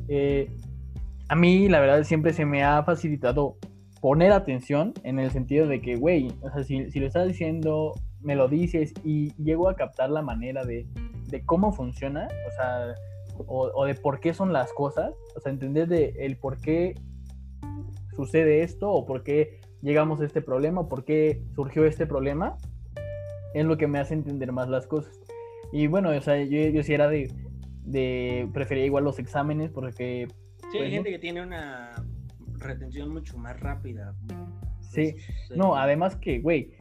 eh, 0.08 0.50
a 1.28 1.36
mí 1.36 1.68
la 1.68 1.78
verdad 1.80 2.02
siempre 2.02 2.32
se 2.32 2.44
me 2.44 2.64
ha 2.64 2.82
facilitado 2.82 3.56
poner 4.00 4.32
atención 4.32 4.92
en 5.04 5.20
el 5.20 5.30
sentido 5.30 5.68
de 5.68 5.80
que, 5.80 5.94
güey, 5.94 6.32
o 6.42 6.50
sea, 6.50 6.64
si, 6.64 6.90
si 6.90 6.98
lo 6.98 7.06
estás 7.06 7.28
diciendo, 7.28 7.92
me 8.20 8.34
lo 8.34 8.48
dices 8.48 8.92
y 9.04 9.32
llego 9.34 9.68
a 9.68 9.76
captar 9.76 10.10
la 10.10 10.22
manera 10.22 10.64
de, 10.64 10.86
de 11.28 11.44
cómo 11.44 11.72
funciona, 11.72 12.26
o 12.48 12.50
sea, 12.50 12.94
o, 13.46 13.70
o, 13.72 13.84
de 13.84 13.94
por 13.94 14.18
qué 14.18 14.34
son 14.34 14.52
las 14.52 14.72
cosas, 14.72 15.12
o 15.36 15.40
sea, 15.40 15.52
entender 15.52 15.86
de 15.86 16.14
el 16.18 16.36
por 16.36 16.60
qué 16.60 16.94
sucede 18.16 18.62
esto 18.62 18.90
o 18.90 19.06
por 19.06 19.22
qué 19.22 19.59
llegamos 19.82 20.20
a 20.20 20.24
este 20.24 20.42
problema 20.42 20.82
o 20.82 20.88
por 20.88 21.04
qué 21.04 21.42
surgió 21.54 21.84
este 21.84 22.06
problema, 22.06 22.56
es 23.54 23.64
lo 23.64 23.76
que 23.76 23.86
me 23.86 23.98
hace 23.98 24.14
entender 24.14 24.52
más 24.52 24.68
las 24.68 24.86
cosas. 24.86 25.18
Y 25.72 25.86
bueno, 25.86 26.10
o 26.10 26.20
sea, 26.20 26.42
yo, 26.42 26.68
yo 26.68 26.82
sí 26.82 26.94
era 26.94 27.08
de, 27.08 27.32
de, 27.84 28.48
prefería 28.52 28.84
igual 28.84 29.04
los 29.04 29.18
exámenes 29.18 29.70
porque... 29.70 30.28
Sí, 30.70 30.78
hay 30.78 30.90
gente 30.90 31.10
que 31.10 31.18
tiene 31.18 31.42
una 31.42 31.92
retención 32.58 33.12
mucho 33.12 33.36
más 33.38 33.58
rápida. 33.60 34.14
Sí, 34.80 35.14
pues, 35.48 35.58
no, 35.58 35.76
además 35.76 36.16
que, 36.16 36.40
güey, 36.40 36.72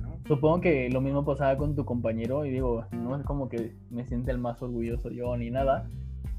¿no? 0.00 0.18
supongo 0.26 0.60
que 0.60 0.88
lo 0.88 1.00
mismo 1.00 1.24
pasaba 1.24 1.56
con 1.56 1.74
tu 1.74 1.84
compañero 1.84 2.46
y 2.46 2.50
digo, 2.50 2.86
no 2.92 3.16
es 3.16 3.24
como 3.24 3.48
que 3.48 3.74
me 3.90 4.06
siente 4.06 4.30
el 4.30 4.38
más 4.38 4.62
orgulloso 4.62 5.10
yo 5.10 5.36
ni 5.36 5.50
nada, 5.50 5.88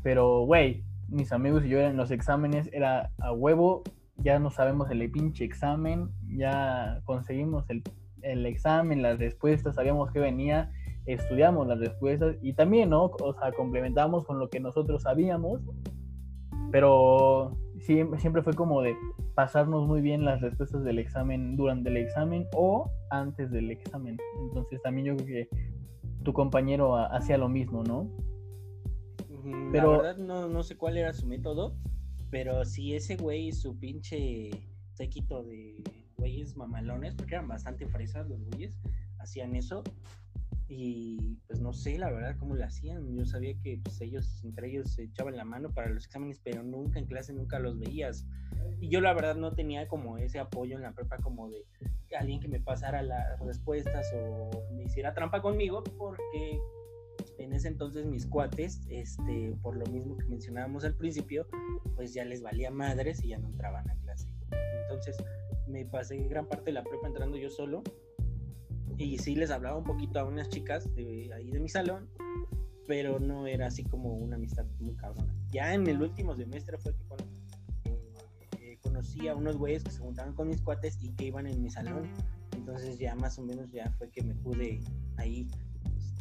pero, 0.02 0.42
güey, 0.42 0.84
mis 1.10 1.32
amigos 1.32 1.66
y 1.66 1.70
yo 1.70 1.80
en 1.80 1.98
los 1.98 2.10
exámenes 2.10 2.70
era 2.74 3.12
a 3.20 3.32
huevo, 3.32 3.84
ya 4.24 4.40
no 4.40 4.50
sabemos 4.50 4.90
el 4.90 5.12
pinche 5.12 5.44
examen, 5.44 6.10
ya 6.36 7.02
conseguimos 7.04 7.70
el, 7.70 7.84
el 8.22 8.46
examen, 8.46 9.02
las 9.02 9.20
respuestas, 9.20 9.76
sabíamos 9.76 10.12
que 10.12 10.20
venía, 10.20 10.72
estudiamos 11.06 11.68
las 11.68 11.80
respuestas 11.80 12.38
y 12.42 12.54
también, 12.54 12.90
¿no? 12.90 13.06
O 13.06 13.34
sea, 13.34 13.52
complementamos 13.52 14.26
con 14.26 14.40
lo 14.40 14.50
que 14.50 14.60
nosotros 14.60 15.04
sabíamos, 15.04 15.62
pero 16.72 17.58
siempre 17.80 18.42
fue 18.42 18.54
como 18.54 18.82
de 18.82 18.96
pasarnos 19.36 19.88
muy 19.88 20.02
bien 20.02 20.24
las 20.24 20.42
respuestas 20.42 20.84
del 20.84 21.00
examen 21.00 21.58
durante 21.58 21.90
el 21.90 21.98
examen 21.98 22.48
o 22.56 22.90
antes 23.10 23.52
del 23.52 23.72
examen. 23.72 24.18
Entonces 24.42 24.82
también 24.82 25.08
yo 25.08 25.16
creo 25.18 25.28
que 25.28 25.50
tu 26.24 26.32
compañero 26.32 26.96
hacía 26.96 27.38
lo 27.38 27.50
mismo, 27.50 27.84
¿no? 27.84 28.08
Pero... 29.74 29.92
La 29.92 29.98
verdad 29.98 30.18
no, 30.18 30.48
no 30.48 30.64
sé 30.64 30.78
cuál 30.78 30.98
era 30.98 31.12
su 31.12 31.28
método, 31.28 31.76
pero 32.34 32.66
si 32.66 32.96
ese 32.96 33.16
güey, 33.16 33.52
su 33.52 33.78
pinche 33.78 34.50
séquito 34.96 35.44
de 35.44 35.84
güeyes 36.18 36.58
mamalones, 36.58 37.14
porque 37.14 37.36
eran 37.36 37.48
bastante 37.48 37.86
fresas 37.86 38.28
los 38.28 38.44
güeyes, 38.46 38.76
hacían 39.20 39.56
eso, 39.56 39.84
y 40.68 41.38
pues 41.46 41.60
no 41.62 41.74
sé, 41.74 42.00
la 42.00 42.12
verdad, 42.12 42.36
cómo 42.40 42.56
lo 42.56 42.66
hacían. 42.66 43.16
Yo 43.16 43.24
sabía 43.28 43.54
que 43.62 43.80
pues, 43.84 44.02
ellos, 44.02 44.44
entre 44.44 44.72
ellos, 44.72 44.96
se 44.96 45.04
echaban 45.04 45.38
la 45.38 45.46
mano 45.46 45.70
para 45.70 45.90
los 45.90 46.06
exámenes, 46.08 46.42
pero 46.44 46.64
nunca 46.64 46.98
en 46.98 47.06
clase, 47.06 47.34
nunca 47.34 47.60
los 47.60 47.78
veías. 47.78 48.26
Y 48.82 48.90
yo 48.90 49.00
la 49.00 49.14
verdad 49.14 49.36
no 49.36 49.54
tenía 49.54 49.88
como 49.88 50.18
ese 50.18 50.40
apoyo 50.40 50.76
en 50.76 50.82
la 50.82 50.94
prepa 50.94 51.18
como 51.18 51.52
de 51.52 51.64
alguien 52.18 52.40
que 52.40 52.48
me 52.48 52.60
pasara 52.60 53.04
las 53.04 53.40
respuestas 53.42 54.12
o 54.16 54.50
me 54.74 54.86
hiciera 54.86 55.14
trampa 55.14 55.40
conmigo, 55.40 55.84
porque 55.84 56.60
en 57.38 57.54
ese 57.54 57.68
entonces 57.68 58.06
mis 58.06 58.26
cuates, 58.26 58.82
este, 58.90 59.56
por 59.62 59.78
lo 59.78 59.86
mismo 59.88 60.18
que 60.18 60.26
mencionábamos 60.26 60.84
al 60.86 60.96
principio, 60.96 61.48
pues 61.96 62.14
ya 62.14 62.26
les 62.26 62.42
valía 62.42 62.72
madres 62.72 63.24
y 63.24 63.30
ya 63.30 63.38
no 63.38 63.48
entraban 63.48 63.90
a 63.90 63.96
clase. 64.02 64.28
Entonces 64.84 65.18
me 65.68 65.86
pasé 65.86 66.18
gran 66.28 66.48
parte 66.48 66.66
de 66.66 66.74
la 66.74 66.84
prepa 66.84 67.08
entrando 67.08 67.38
yo 67.38 67.50
solo 67.50 67.84
y 68.98 69.18
sí 69.18 69.36
les 69.36 69.50
hablaba 69.50 69.78
un 69.78 69.84
poquito 69.84 70.20
a 70.20 70.26
unas 70.26 70.50
chicas 70.50 70.94
de 70.96 71.32
ahí 71.34 71.50
de 71.52 71.60
mi 71.60 71.70
salón, 71.70 72.10
pero 72.88 73.20
no 73.20 73.48
era 73.48 73.68
así 73.68 73.84
como 73.84 74.14
una 74.14 74.36
amistad 74.36 74.66
muy 74.80 74.96
cabrona. 74.96 75.34
Ya 75.52 75.74
en 75.74 75.88
el 75.88 76.02
último 76.02 76.36
semestre 76.36 76.78
fue 76.78 76.94
que 76.94 77.92
eh, 78.60 78.78
conocí 78.82 79.28
a 79.28 79.36
unos 79.36 79.58
güeyes 79.58 79.84
que 79.84 79.92
se 79.92 80.00
juntaban 80.00 80.34
con 80.34 80.50
mis 80.50 80.62
cuates 80.62 80.98
y 81.02 81.10
que 81.12 81.26
iban 81.26 81.48
en 81.48 81.62
mi 81.62 81.70
salón. 81.70 82.08
Entonces 82.56 83.00
ya 83.00 83.16
más 83.16 83.38
o 83.40 83.44
menos 83.44 83.72
ya 83.72 83.92
fue 83.98 84.10
que 84.10 84.24
me 84.24 84.36
pude 84.36 84.80
ahí 85.18 85.48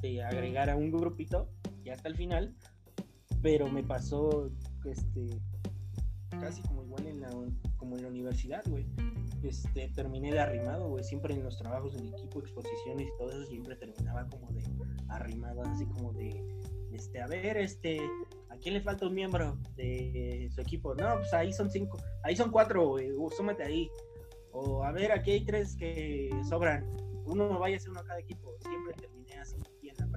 este, 0.02 0.22
agregar 0.22 0.70
a 0.70 0.76
un 0.76 0.90
grupito 0.90 1.48
ya 1.84 1.94
hasta 1.94 2.08
el 2.08 2.16
final. 2.16 2.54
Pero 3.42 3.68
me 3.68 3.82
pasó 3.82 4.50
este 4.84 5.40
casi 6.30 6.62
como 6.62 6.82
igual 6.84 7.06
en 7.06 7.20
la, 7.20 7.30
como 7.76 7.96
en 7.96 8.02
la 8.02 8.08
universidad, 8.08 8.62
güey 8.68 8.86
este, 9.42 9.88
terminé 9.88 10.32
de 10.32 10.40
arrimado, 10.40 10.88
güey. 10.88 11.04
Siempre 11.04 11.34
en 11.34 11.42
los 11.42 11.58
trabajos 11.58 11.94
en 11.96 12.08
equipo, 12.08 12.40
exposiciones 12.40 13.08
y 13.08 13.18
todo 13.18 13.30
eso, 13.30 13.44
siempre 13.46 13.76
terminaba 13.76 14.26
como 14.28 14.50
de 14.52 14.62
arrimado, 15.08 15.62
así 15.62 15.84
como 15.86 16.12
de, 16.12 16.42
este, 16.92 17.20
a 17.20 17.26
ver, 17.26 17.56
este, 17.56 18.00
¿a 18.50 18.56
quién 18.56 18.74
le 18.74 18.80
falta 18.80 19.06
un 19.06 19.14
miembro 19.14 19.58
de 19.76 20.48
su 20.54 20.60
equipo? 20.60 20.94
No, 20.94 21.16
pues 21.16 21.32
ahí 21.34 21.52
son 21.52 21.70
cinco, 21.70 21.98
ahí 22.22 22.36
son 22.36 22.50
cuatro, 22.50 22.88
güey, 22.88 23.12
uh, 23.12 23.30
súmate 23.30 23.64
ahí. 23.64 23.90
O 24.52 24.84
a 24.84 24.92
ver, 24.92 25.12
aquí 25.12 25.30
hay 25.30 25.44
tres 25.44 25.76
que 25.76 26.30
sobran. 26.48 26.86
Uno 27.24 27.58
vaya 27.58 27.76
a 27.76 27.80
ser 27.80 27.90
uno 27.90 28.00
a 28.00 28.04
cada 28.04 28.20
equipo. 28.20 28.54
Siempre 28.60 28.92
terminé. 28.94 29.21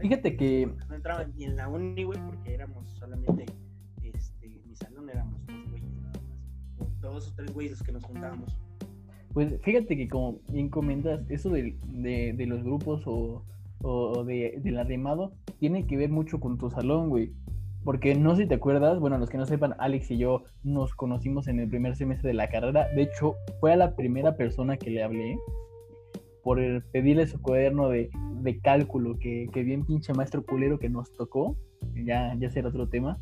Fíjate 0.02 0.36
que. 0.36 0.70
No 0.90 0.96
entraba 0.96 1.26
ni 1.26 1.46
en 1.46 1.56
la 1.56 1.68
uni, 1.68 2.04
güey, 2.04 2.20
porque 2.26 2.54
éramos 2.54 2.88
solamente. 3.00 3.46
Este, 4.04 4.62
mi 4.66 4.76
salón 4.76 5.10
éramos 5.10 5.46
dos 5.48 5.70
güeyes 5.70 5.94
nada 6.02 6.14
más. 6.14 7.02
Dos 7.02 7.32
o 7.32 7.36
tres 7.36 7.54
güeyes 7.54 7.72
los 7.74 7.84
que 7.84 7.92
nos 7.92 8.04
juntábamos. 8.04 8.58
Pues 9.34 9.62
fíjate 9.64 9.98
que 9.98 10.08
como 10.08 10.40
bien 10.50 10.70
comentas, 10.70 11.30
eso 11.30 11.50
de, 11.50 11.78
de, 11.84 12.46
los 12.46 12.64
grupos 12.64 13.04
o, 13.06 13.44
o 13.82 14.24
de, 14.24 14.62
del 14.64 14.78
arrimado 14.78 15.34
tiene 15.60 15.86
que 15.86 15.98
ver 15.98 16.10
mucho 16.10 16.40
con 16.40 16.58
tu 16.58 16.70
salón, 16.70 17.10
güey. 17.10 17.34
Porque 17.84 18.16
no 18.16 18.36
sé 18.36 18.44
si 18.44 18.48
te 18.48 18.56
acuerdas, 18.56 19.00
bueno, 19.00 19.18
los 19.18 19.30
que 19.30 19.38
no 19.38 19.46
sepan, 19.46 19.76
Alex 19.78 20.10
y 20.10 20.18
yo 20.18 20.44
nos 20.64 20.96
conocimos 20.96 21.48
en 21.48 21.60
el 21.60 21.70
primer 21.70 21.96
semestre 21.96 22.30
de 22.30 22.34
la 22.34 22.50
carrera. 22.50 22.88
De 22.96 23.04
hecho, 23.04 23.36
fue 23.60 23.74
a 23.74 23.76
la 23.76 23.96
primera 23.96 24.36
persona 24.36 24.78
que 24.78 24.90
le 24.90 25.04
hablé 25.04 25.38
por 26.46 26.60
pedirle 26.92 27.26
su 27.26 27.42
cuaderno 27.42 27.90
de, 27.90 28.12
de 28.42 28.60
cálculo, 28.60 29.18
que, 29.18 29.50
que, 29.52 29.64
bien 29.64 29.84
pinche 29.84 30.14
maestro 30.14 30.46
culero 30.46 30.78
que 30.78 30.90
nos 30.90 31.12
tocó. 31.12 31.58
Ya, 31.96 32.36
ya 32.38 32.52
será 32.52 32.70
otro 32.70 32.88
tema. 32.88 33.18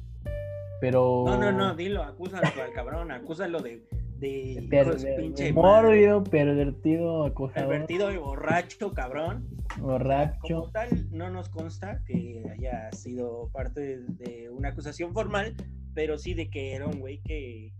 Pero. 0.82 1.24
No, 1.26 1.38
no, 1.38 1.54
no, 1.54 1.74
dilo, 1.74 2.04
acúsalo 2.04 2.46
al 2.62 2.74
cabrón, 2.74 3.12
acúsalo 3.12 3.62
de 3.62 3.82
de 4.20 4.68
Perver 4.70 5.16
pinche 5.18 5.54
mórbido, 5.54 6.24
pervertido, 6.24 7.26
acosador. 7.26 7.70
Pervertido 7.70 8.12
y 8.12 8.18
borracho, 8.18 8.94
cabrón. 8.94 9.48
Borracho. 9.80 10.40
Como 10.42 10.72
tal, 10.72 11.08
no 11.12 11.30
nos 11.30 11.50
consta 11.50 12.02
que 12.06 12.44
haya 12.52 12.92
sido 12.92 13.50
parte 13.52 14.00
de 14.00 14.50
una 14.50 14.70
acusación 14.70 15.14
formal, 15.14 15.56
pero 15.94 16.18
sí 16.18 16.34
de 16.34 16.50
que 16.50 16.74
era 16.74 16.88
un 16.88 17.00
güey 17.00 17.22
que 17.24 17.74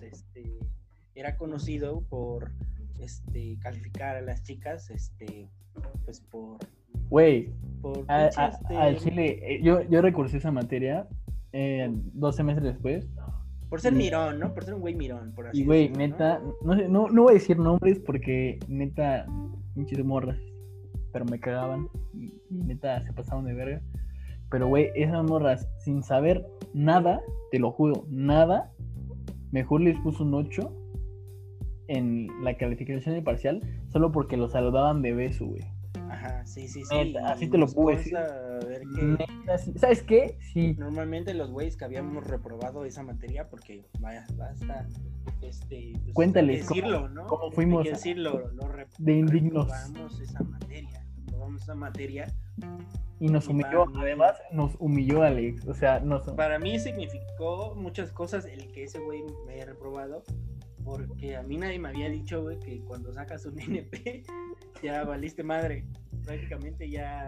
este, 0.00 0.58
era 1.14 1.36
conocido 1.36 2.02
por 2.08 2.52
este, 3.02 3.58
calificar 3.60 4.16
a 4.16 4.20
las 4.20 4.42
chicas, 4.42 4.90
este, 4.90 5.48
pues 6.04 6.20
por... 6.20 6.58
Güey, 7.08 7.52
este 8.08 8.76
al 8.76 8.96
Chile, 8.98 9.38
eh, 9.42 9.60
yo, 9.62 9.82
yo 9.82 10.00
recursé 10.00 10.38
esa 10.38 10.50
materia 10.50 11.06
eh, 11.52 11.90
dos 12.14 12.36
semestres 12.36 12.72
después 12.72 13.06
por 13.72 13.80
ser 13.80 13.94
mirón, 13.94 14.38
¿no? 14.38 14.52
Por 14.52 14.64
ser 14.64 14.74
un 14.74 14.82
güey 14.82 14.94
mirón, 14.94 15.32
por 15.34 15.46
así 15.46 15.62
Y 15.62 15.64
güey, 15.64 15.88
neta, 15.88 16.42
¿no? 16.62 16.76
sé, 16.76 16.90
no, 16.90 17.08
no 17.08 17.22
voy 17.22 17.30
a 17.30 17.34
decir 17.36 17.58
nombres 17.58 17.98
porque 18.00 18.58
neta, 18.68 19.24
pinches 19.74 20.04
morras, 20.04 20.36
pero 21.10 21.24
me 21.24 21.40
cagaban 21.40 21.88
y, 22.12 22.34
neta 22.50 23.00
se 23.00 23.14
pasaban 23.14 23.46
de 23.46 23.54
verga. 23.54 23.80
Pero 24.50 24.68
güey, 24.68 24.90
esas 24.94 25.24
morras, 25.24 25.66
sin 25.78 26.02
saber 26.02 26.46
nada, 26.74 27.22
te 27.50 27.58
lo 27.58 27.70
juro, 27.70 28.04
nada, 28.10 28.70
mejor 29.52 29.80
les 29.80 29.98
puso 30.00 30.22
un 30.24 30.34
8 30.34 30.70
en 31.88 32.28
la 32.42 32.56
calificación 32.56 33.14
de 33.14 33.22
parcial 33.22 33.62
solo 33.92 34.12
porque 34.12 34.36
lo 34.36 34.48
saludaban 34.48 35.02
de 35.02 35.12
beso, 35.12 35.46
güey. 35.46 35.62
Ajá, 36.12 36.44
sí, 36.46 36.68
sí, 36.68 36.82
sí. 36.84 37.14
así 37.24 37.48
te 37.48 37.56
lo 37.56 37.66
puedo 37.66 37.96
decir. 37.96 38.16
¿Sabes 39.76 40.02
qué? 40.02 40.36
Sí. 40.52 40.74
Normalmente 40.78 41.32
los 41.32 41.50
güeyes 41.50 41.76
que 41.76 41.84
habíamos 41.84 42.26
reprobado 42.26 42.84
esa 42.84 43.02
materia, 43.02 43.48
porque 43.48 43.86
vaya, 44.00 44.26
basta. 44.36 44.86
Este, 45.40 45.92
pues, 46.04 46.14
Cuéntales 46.14 46.68
decirlo, 46.68 47.08
¿no? 47.08 47.26
cómo 47.26 47.50
fuimos 47.50 47.84
decirlo, 47.84 48.50
de 48.98 49.12
indignos. 49.12 49.68
Reprobamos 49.68 50.20
esa 50.20 50.42
materia, 50.42 51.06
reprobamos 51.26 51.62
esa 51.62 51.74
materia. 51.74 52.34
Y 53.18 53.28
nos 53.28 53.48
humilló, 53.48 53.86
además 53.96 54.36
nos 54.52 54.74
humilló 54.80 55.22
Alex, 55.22 55.66
o 55.66 55.74
sea, 55.74 56.00
nos... 56.00 56.22
Para 56.32 56.58
mí 56.58 56.78
significó 56.78 57.74
muchas 57.76 58.10
cosas 58.10 58.46
el 58.46 58.72
que 58.72 58.84
ese 58.84 58.98
güey 58.98 59.22
me 59.46 59.54
haya 59.54 59.66
reprobado, 59.66 60.24
porque 60.84 61.36
a 61.36 61.42
mí 61.42 61.56
nadie 61.56 61.78
me 61.78 61.88
había 61.88 62.08
dicho, 62.08 62.42
güey, 62.42 62.58
que 62.58 62.80
cuando 62.80 63.12
sacas 63.12 63.46
un 63.46 63.58
NP 63.60 64.24
ya 64.82 65.04
valiste 65.04 65.42
madre. 65.42 65.84
Prácticamente 66.24 66.88
ya 66.90 67.26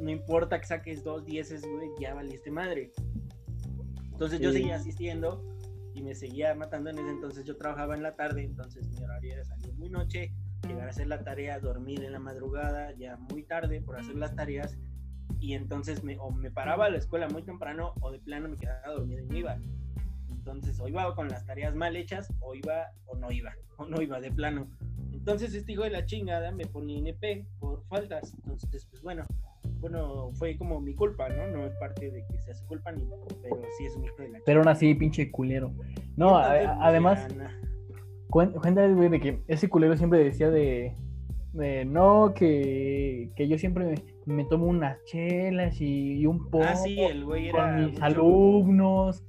no 0.00 0.10
importa 0.10 0.60
que 0.60 0.66
saques 0.66 1.04
dos 1.04 1.24
dieces, 1.24 1.62
güey, 1.62 1.88
ya 2.00 2.14
valiste 2.14 2.50
madre. 2.50 2.92
Entonces 4.12 4.40
yo 4.40 4.52
seguía 4.52 4.76
asistiendo 4.76 5.42
y 5.94 6.02
me 6.02 6.14
seguía 6.14 6.54
matando. 6.54 6.90
En 6.90 6.98
ese 6.98 7.10
entonces 7.10 7.44
yo 7.44 7.56
trabajaba 7.56 7.94
en 7.94 8.02
la 8.02 8.14
tarde, 8.16 8.44
entonces 8.44 8.88
mi 8.88 9.04
horario 9.04 9.34
era 9.34 9.44
salir 9.44 9.72
muy 9.74 9.88
noche, 9.88 10.32
llegar 10.66 10.86
a 10.86 10.90
hacer 10.90 11.06
la 11.06 11.22
tarea, 11.22 11.58
dormir 11.58 12.04
en 12.04 12.12
la 12.12 12.18
madrugada, 12.18 12.92
ya 12.96 13.16
muy 13.16 13.44
tarde 13.44 13.80
por 13.80 13.98
hacer 13.98 14.16
las 14.16 14.34
tareas. 14.34 14.78
Y 15.40 15.54
entonces 15.54 16.02
me, 16.04 16.18
o 16.18 16.30
me 16.30 16.50
paraba 16.50 16.86
a 16.86 16.90
la 16.90 16.98
escuela 16.98 17.28
muy 17.28 17.42
temprano 17.42 17.94
o 18.00 18.10
de 18.10 18.18
plano 18.18 18.48
me 18.48 18.56
quedaba 18.56 18.94
dormido 18.94 19.22
y 19.22 19.26
me 19.26 19.38
iba. 19.38 19.58
Entonces, 20.46 20.78
o 20.78 20.86
iba 20.88 21.14
con 21.14 21.28
las 21.28 21.46
tareas 21.46 21.74
mal 21.74 21.96
hechas, 21.96 22.30
o 22.40 22.54
iba 22.54 22.88
o 23.06 23.16
no 23.16 23.32
iba, 23.32 23.50
o 23.78 23.86
no 23.86 24.02
iba 24.02 24.20
de 24.20 24.30
plano. 24.30 24.66
Entonces, 25.14 25.54
este 25.54 25.72
hijo 25.72 25.84
de 25.84 25.90
la 25.90 26.04
chingada 26.04 26.52
me 26.52 26.66
ponía 26.66 26.98
NP 26.98 27.46
por 27.58 27.82
faltas. 27.86 28.34
Entonces, 28.34 28.86
pues 28.90 29.02
bueno, 29.02 29.22
bueno, 29.80 30.30
fue 30.34 30.58
como 30.58 30.82
mi 30.82 30.94
culpa, 30.94 31.30
¿no? 31.30 31.46
No 31.46 31.64
es 31.66 31.74
parte 31.76 32.10
de 32.10 32.26
que 32.26 32.42
sea 32.42 32.54
su 32.54 32.66
culpa, 32.66 32.92
ni, 32.92 33.04
pero 33.42 33.56
sí 33.78 33.86
es 33.86 33.96
un 33.96 34.04
hijo 34.04 34.16
de 34.18 34.28
la 34.28 34.38
Pero 34.44 34.60
aún 34.60 34.68
así, 34.68 34.94
pinche 34.94 35.30
culero. 35.30 35.72
No, 36.16 36.38
Entonces, 36.38 36.66
a- 36.66 36.74
pues, 36.74 36.78
además, 36.82 37.26
cuéntales, 38.28 38.96
güey, 38.96 39.08
de 39.08 39.20
que 39.20 39.40
ese 39.48 39.68
culero 39.70 39.96
siempre 39.96 40.22
decía 40.22 40.50
de, 40.50 40.94
de 41.54 41.84
no, 41.86 42.34
que, 42.34 43.30
que 43.36 43.48
yo 43.48 43.56
siempre 43.58 43.84
me, 44.26 44.34
me 44.34 44.44
tomo 44.44 44.66
unas 44.66 45.02
chelas 45.04 45.80
y, 45.80 46.18
y 46.18 46.26
un 46.26 46.50
poco 46.50 46.64
Ah, 46.68 46.76
sí, 46.76 47.00
el 47.00 47.24
güey 47.24 47.48
era. 47.48 47.58
con 47.62 47.76
mis 47.76 47.92
mucho- 47.94 48.04
alumnos, 48.04 49.24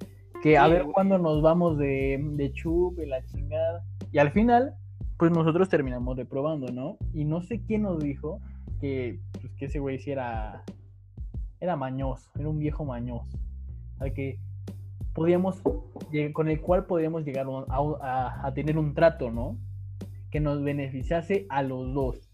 que 0.46 0.60
a 0.60 0.68
ver 0.68 0.84
cuándo 0.94 1.18
nos 1.18 1.42
vamos 1.42 1.76
de, 1.80 2.20
de 2.24 2.54
chupe, 2.54 3.08
la 3.08 3.26
chingada. 3.26 3.84
Y 4.12 4.20
al 4.20 4.30
final, 4.30 4.76
pues 5.18 5.32
nosotros 5.32 5.70
terminamos 5.70 6.16
reprobando, 6.18 6.68
¿no? 6.72 6.98
Y 7.16 7.26
no 7.26 7.42
sé 7.42 7.64
quién 7.66 7.82
nos 7.82 7.98
dijo 8.00 8.40
que, 8.80 9.20
pues, 9.42 9.52
que 9.56 9.66
ese 9.66 9.80
güey 9.80 9.98
sí 9.98 10.12
era, 10.12 10.64
era 11.60 11.76
mañoso, 11.76 12.30
era 12.38 12.48
un 12.48 12.60
viejo 12.60 12.86
mañoso. 12.86 13.40
Al 13.98 14.14
que 14.14 14.38
podíamos, 15.14 15.64
con 16.34 16.48
el 16.48 16.62
cual 16.62 16.86
podíamos 16.86 17.26
llegar 17.26 17.48
a, 17.70 17.78
a- 18.04 18.46
a 18.46 18.54
tener 18.54 18.78
un 18.78 18.94
trato, 18.94 19.32
¿no? 19.32 19.58
Que 20.30 20.40
nos 20.40 20.62
beneficiase 20.62 21.48
a 21.50 21.64
los 21.64 21.92
dos. 21.96 22.30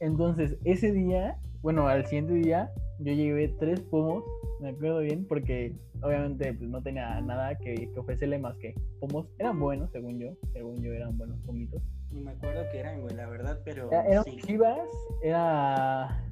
Entonces, 0.00 0.56
ese 0.64 0.90
día, 0.90 1.38
bueno, 1.62 1.86
al 1.86 2.04
siguiente 2.06 2.32
día, 2.34 2.72
yo 2.98 3.12
llevé 3.12 3.48
tres 3.58 3.80
pomos, 3.80 4.24
me 4.60 4.70
acuerdo 4.70 5.00
bien, 5.00 5.26
porque 5.26 5.74
obviamente 6.02 6.52
pues, 6.54 6.70
no 6.70 6.82
tenía 6.82 7.20
nada 7.20 7.56
que, 7.58 7.74
que 7.74 7.98
ofrecerle 7.98 8.38
más 8.38 8.56
que 8.58 8.74
pomos. 9.00 9.26
Eran 9.38 9.58
buenos, 9.58 9.90
según 9.90 10.18
yo, 10.18 10.36
según 10.52 10.82
yo 10.82 10.92
eran 10.92 11.16
buenos 11.16 11.38
pomitos. 11.40 11.82
Ni 12.10 12.20
me 12.20 12.30
acuerdo 12.30 12.62
qué 12.70 12.80
eran, 12.80 13.00
güey, 13.00 13.16
la 13.16 13.28
verdad, 13.28 13.60
pero. 13.64 13.90
Era, 13.90 14.22
sí. 14.22 14.36
Chivas, 14.36 14.88
era 15.22 16.24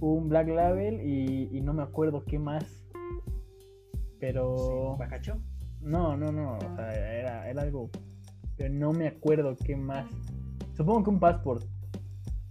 un 0.00 0.28
Black 0.28 0.48
Label 0.48 1.00
y, 1.00 1.48
y 1.56 1.60
no 1.60 1.72
me 1.72 1.82
acuerdo 1.82 2.24
qué 2.24 2.38
más. 2.38 2.64
Pero... 4.20 4.56
Sí, 4.56 4.98
¿Bacacho? 4.98 5.40
No, 5.80 6.16
no, 6.16 6.32
no, 6.32 6.56
o 6.56 6.76
sea, 6.76 6.92
era, 6.92 7.48
era 7.48 7.62
algo, 7.62 7.88
pero 8.56 8.74
no 8.74 8.92
me 8.92 9.06
acuerdo 9.06 9.54
qué 9.64 9.76
más. 9.76 10.10
Supongo 10.76 11.04
que 11.04 11.10
un 11.10 11.20
passport. 11.20 11.64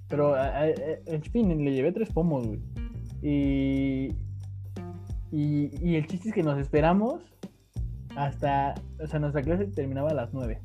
Pero, 0.08 0.36
en 0.38 1.22
fin, 1.24 1.66
le 1.66 1.74
llevé 1.74 1.92
tres 1.92 2.10
pomos, 2.10 2.48
güey. 2.48 2.62
Y, 3.30 4.16
y, 5.34 5.70
y 5.82 5.96
el 5.98 6.08
chiste 6.08 6.30
es 6.30 6.34
que 6.36 6.44
nos 6.44 6.58
esperamos 6.58 7.22
hasta, 8.16 8.76
o 9.04 9.08
sea, 9.08 9.20
nuestra 9.20 9.42
clase 9.42 9.66
terminaba 9.66 10.12
a 10.12 10.13
las 10.13 10.34
nueve. 10.34 10.62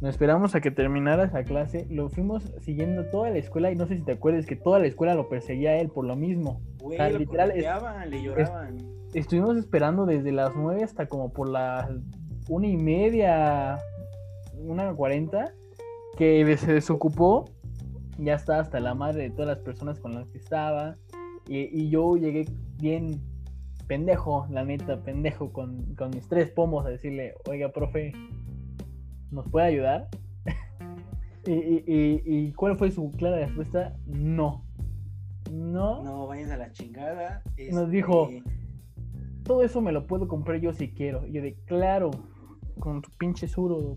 Nos 0.00 0.10
esperamos 0.10 0.56
a 0.56 0.60
que 0.60 0.72
terminara 0.72 1.24
esa 1.24 1.44
clase, 1.44 1.86
lo 1.88 2.08
fuimos 2.08 2.42
siguiendo 2.62 3.04
toda 3.10 3.30
la 3.30 3.38
escuela 3.38 3.70
y 3.70 3.76
no 3.76 3.86
sé 3.86 3.98
si 3.98 4.02
te 4.02 4.12
acuerdas 4.12 4.44
que 4.44 4.56
toda 4.56 4.80
la 4.80 4.86
escuela 4.88 5.14
lo 5.14 5.28
perseguía 5.28 5.70
a 5.70 5.76
él 5.76 5.88
por 5.90 6.04
lo 6.04 6.16
mismo. 6.16 6.60
Güey, 6.80 6.96
sea, 6.96 7.10
lo 7.10 7.18
literal, 7.20 7.52
es- 7.52 7.64
le 8.10 8.22
lloraban. 8.24 8.78
Estuvimos 9.14 9.56
esperando 9.56 10.06
desde 10.06 10.32
las 10.32 10.56
9 10.56 10.82
hasta 10.82 11.06
como 11.06 11.32
por 11.32 11.48
las 11.48 11.88
una 12.48 12.66
y 12.66 12.76
media, 12.76 13.78
una 14.58 14.92
cuarenta, 14.94 15.52
que 16.16 16.56
se 16.56 16.72
desocupó. 16.72 17.44
Ya 18.18 18.34
está 18.34 18.58
hasta 18.58 18.80
la 18.80 18.94
madre 18.94 19.22
de 19.22 19.30
todas 19.30 19.46
las 19.46 19.58
personas 19.60 20.00
con 20.00 20.14
las 20.14 20.26
que 20.28 20.38
estaba. 20.38 20.96
Y, 21.50 21.68
y 21.82 21.90
yo 21.90 22.16
llegué 22.16 22.46
bien 22.78 23.20
pendejo, 23.88 24.46
la 24.50 24.64
neta, 24.64 25.02
pendejo, 25.02 25.52
con, 25.52 25.96
con 25.96 26.10
mis 26.10 26.28
tres 26.28 26.48
pomos 26.52 26.86
a 26.86 26.90
decirle, 26.90 27.34
oiga, 27.48 27.72
profe, 27.72 28.12
¿nos 29.32 29.48
puede 29.50 29.66
ayudar? 29.66 30.08
y, 31.46 31.52
y- 31.52 32.22
y- 32.24 32.52
cuál 32.52 32.76
fue 32.78 32.92
su 32.92 33.10
clara 33.10 33.38
respuesta? 33.38 33.96
No. 34.06 34.64
No. 35.50 36.04
No, 36.04 36.26
vayas 36.28 36.52
a 36.52 36.56
la 36.56 36.70
chingada. 36.70 37.42
Nos 37.72 37.90
dijo, 37.90 38.28
este, 38.30 38.44
todo 39.42 39.64
eso 39.64 39.80
me 39.80 39.90
lo 39.90 40.06
puedo 40.06 40.28
comprar 40.28 40.60
yo 40.60 40.72
si 40.72 40.92
quiero. 40.92 41.26
Y 41.26 41.32
yo 41.32 41.42
de, 41.42 41.54
claro, 41.64 42.12
con 42.78 43.02
tu 43.02 43.10
pinche 43.18 43.48
suro 43.48 43.96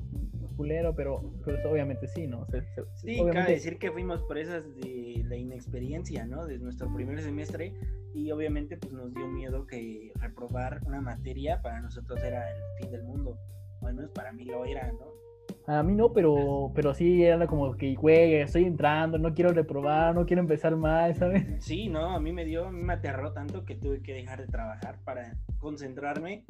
culero, 0.55 0.95
pero 0.95 1.21
pues, 1.43 1.63
obviamente 1.65 2.07
sí, 2.07 2.27
¿no? 2.27 2.41
O 2.41 2.45
sea, 2.47 2.61
se- 2.75 2.83
Sí, 2.95 3.13
obviamente- 3.19 3.33
cabe 3.39 3.51
decir 3.53 3.77
que 3.77 3.91
fuimos 3.91 4.21
presas 4.23 4.63
de 4.75 5.23
la 5.27 5.35
inexperiencia, 5.35 6.25
¿no? 6.25 6.45
De 6.45 6.57
nuestro 6.59 6.93
primer 6.93 7.21
semestre 7.21 7.73
y 8.13 8.31
obviamente 8.31 8.77
pues 8.77 8.93
nos 8.93 9.13
dio 9.13 9.27
miedo 9.27 9.65
que 9.65 10.11
reprobar 10.19 10.81
una 10.85 11.01
materia 11.01 11.61
para 11.61 11.81
nosotros 11.81 12.21
era 12.23 12.47
el 12.49 12.57
fin 12.79 12.91
del 12.91 13.03
mundo. 13.03 13.37
O 13.81 13.87
al 13.87 13.95
menos 13.95 14.11
para 14.11 14.31
mí 14.31 14.45
lo 14.45 14.63
era, 14.65 14.91
¿no? 14.91 15.13
A 15.65 15.81
mí 15.81 15.93
no, 15.93 16.11
pero, 16.11 16.71
pero 16.75 16.93
sí 16.93 17.23
era 17.23 17.47
como 17.47 17.75
que, 17.75 17.95
güey, 17.95 18.35
estoy 18.35 18.65
entrando, 18.65 19.17
no 19.17 19.33
quiero 19.33 19.51
reprobar, 19.51 20.13
no 20.13 20.25
quiero 20.25 20.41
empezar 20.41 20.75
mal, 20.75 21.15
¿sabes? 21.15 21.43
Sí, 21.61 21.87
no, 21.89 22.11
a 22.15 22.19
mí 22.19 22.31
me 22.33 22.45
dio, 22.45 22.65
a 22.67 22.71
mí 22.71 22.81
me 22.81 22.93
aterró 22.93 23.31
tanto 23.33 23.63
que 23.65 23.75
tuve 23.75 24.01
que 24.01 24.13
dejar 24.13 24.41
de 24.41 24.47
trabajar 24.47 24.99
para 25.05 25.35
concentrarme 25.59 26.45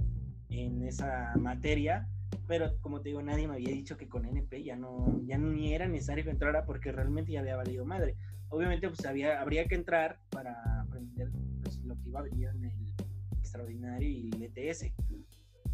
en 0.50 0.84
esa 0.84 1.34
materia. 1.40 2.08
Pero 2.48 2.78
como 2.82 3.02
te 3.02 3.10
digo, 3.10 3.22
nadie 3.22 3.48
me 3.48 3.56
había 3.56 3.70
dicho 3.70 3.98
que 3.98 4.08
con 4.08 4.26
NP 4.26 4.64
ya 4.64 4.76
no, 4.76 5.22
ya 5.26 5.38
ni 5.38 5.74
era 5.74 5.88
necesario 5.88 6.24
que 6.24 6.32
entrara 6.32 6.66
porque 6.66 6.92
realmente 6.92 7.32
ya 7.32 7.40
había 7.40 7.56
valido 7.56 7.86
madre. 7.86 8.16
Obviamente, 8.50 8.88
pues 8.88 9.06
había, 9.06 9.42
habría 9.42 9.66
que 9.66 9.76
entrar 9.76 10.20
para 10.30 10.82
aprender 10.82 11.30
pues, 11.64 11.78
lo 11.84 11.96
que 11.96 12.10
iba 12.10 12.20
a 12.20 12.24
venir 12.24 12.50
en 12.50 12.66
el 12.66 12.94
extraordinario 13.40 14.10
y 14.10 14.30
el 14.34 14.44
ETS. 14.44 14.92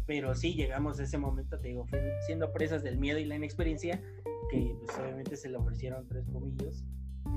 Pero 0.06 0.34
sí, 0.34 0.54
llegamos 0.54 0.98
a 0.98 1.04
ese 1.04 1.18
momento, 1.18 1.58
te 1.58 1.68
digo, 1.68 1.86
siendo 2.26 2.52
presas 2.52 2.82
del 2.82 2.98
miedo 2.98 3.18
y 3.18 3.24
la 3.24 3.36
inexperiencia, 3.36 4.00
que 4.50 4.74
pues 4.84 4.98
obviamente 4.98 5.36
se 5.36 5.48
le 5.48 5.56
ofrecieron 5.56 6.06
tres 6.08 6.24
pomillos 6.26 6.84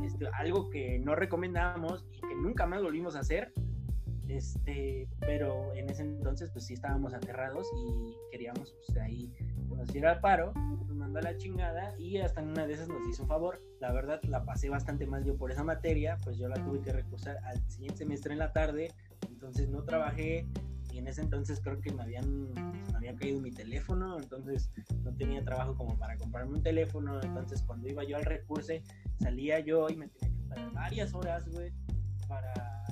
este, 0.04 0.28
algo 0.34 0.70
que 0.70 1.00
no 1.00 1.16
recomendábamos 1.16 2.06
y 2.12 2.22
que 2.22 2.36
nunca 2.36 2.66
más 2.66 2.82
volvimos 2.82 3.16
a 3.16 3.20
hacer. 3.20 3.54
Este, 4.28 5.08
pero 5.20 5.74
en 5.74 5.90
ese 5.90 6.04
entonces, 6.04 6.50
pues 6.52 6.66
sí 6.66 6.74
estábamos 6.74 7.14
aterrados 7.14 7.68
y 7.76 8.16
queríamos, 8.32 8.74
pues 8.86 8.98
ahí 8.98 9.30
que 9.30 9.46
nos 9.76 9.92
diera 9.92 10.22
paro, 10.22 10.54
nos 10.54 10.96
mandó 10.96 11.20
a 11.20 11.24
la 11.24 11.38
chingada 11.38 11.98
y 12.00 12.18
hasta 12.18 12.42
en 12.42 12.50
una 12.50 12.66
de 12.66 12.74
esas 12.74 12.88
nos 12.88 13.08
hizo 13.08 13.24
un 13.24 13.30
favor. 13.30 13.62
La 13.80 13.92
verdad, 13.92 14.22
la 14.24 14.46
pasé 14.46 14.70
bastante 14.70 15.06
mal 15.06 15.24
yo 15.26 15.36
por 15.36 15.52
esa 15.52 15.64
materia, 15.64 16.18
pues 16.24 16.38
yo 16.38 16.48
la 16.48 16.56
tuve 16.56 16.82
que 16.82 16.94
recursar 16.94 17.38
al 17.44 17.70
siguiente 17.70 17.98
semestre 17.98 18.34
en 18.34 18.40
la 18.40 18.54
tarde, 18.54 18.92
entonces 19.28 19.70
no 19.70 19.84
trabajé 19.84 20.48
y 20.92 21.00
en 21.00 21.08
ese 21.08 21.22
entonces 21.22 21.60
creo 21.60 21.82
que 21.82 21.92
me 21.92 22.04
habían 22.04 22.54
me 22.54 22.98
había 22.98 23.16
caído 23.16 23.42
mi 23.42 23.52
teléfono, 23.52 24.18
entonces 24.20 24.72
no 25.04 25.14
tenía 25.16 25.44
trabajo 25.44 25.76
como 25.76 25.98
para 25.98 26.16
comprarme 26.18 26.54
un 26.54 26.64
teléfono, 26.64 27.20
entonces 27.22 27.62
cuando 27.64 27.90
iba 27.90 28.04
yo 28.04 28.16
al 28.16 28.24
recurso 28.24 28.74
salía 29.20 29.60
yo 29.60 29.90
y 29.90 29.98
me 29.98 30.08
tenía 30.08 30.30
que 30.30 30.42
esperar 30.44 30.72
varias 30.72 31.14
horas, 31.14 31.50
güey, 31.50 31.74
para 32.28 32.83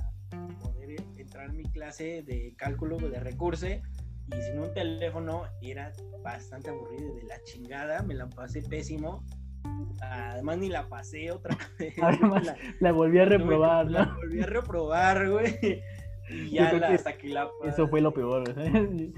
poder 0.82 1.00
entrar 1.16 1.48
a 1.50 1.52
mi 1.52 1.64
clase 1.64 2.22
de 2.22 2.54
cálculo 2.56 2.96
de 2.98 3.20
recurso 3.20 3.66
y 3.68 4.42
sin 4.42 4.58
un 4.58 4.72
teléfono 4.74 5.44
era 5.60 5.92
bastante 6.22 6.70
aburrido 6.70 7.14
de 7.14 7.22
la 7.24 7.42
chingada, 7.44 8.02
me 8.02 8.14
la 8.14 8.28
pasé 8.28 8.62
pésimo. 8.62 9.24
Además 10.00 10.58
ni 10.58 10.68
la 10.68 10.88
pasé 10.88 11.30
otra 11.30 11.56
vez. 11.78 11.94
Además, 12.02 12.44
la, 12.44 12.56
La 12.80 12.92
volví 12.92 13.18
a 13.18 13.24
reprobar, 13.24 13.90
la 13.90 14.06
¿no? 14.06 14.16
volví 14.16 14.40
a 14.40 14.46
reprobar, 14.46 15.30
güey. 15.30 15.82
Y 16.30 16.50
ya 16.52 16.72
la- 16.72 16.88
que 16.88 16.94
hasta 16.94 17.18
que 17.18 17.28
la 17.28 17.50
Eso 17.66 17.88
fue 17.88 18.00
lo 18.00 18.14
peor, 18.14 18.54
¿sabes? 18.54 18.72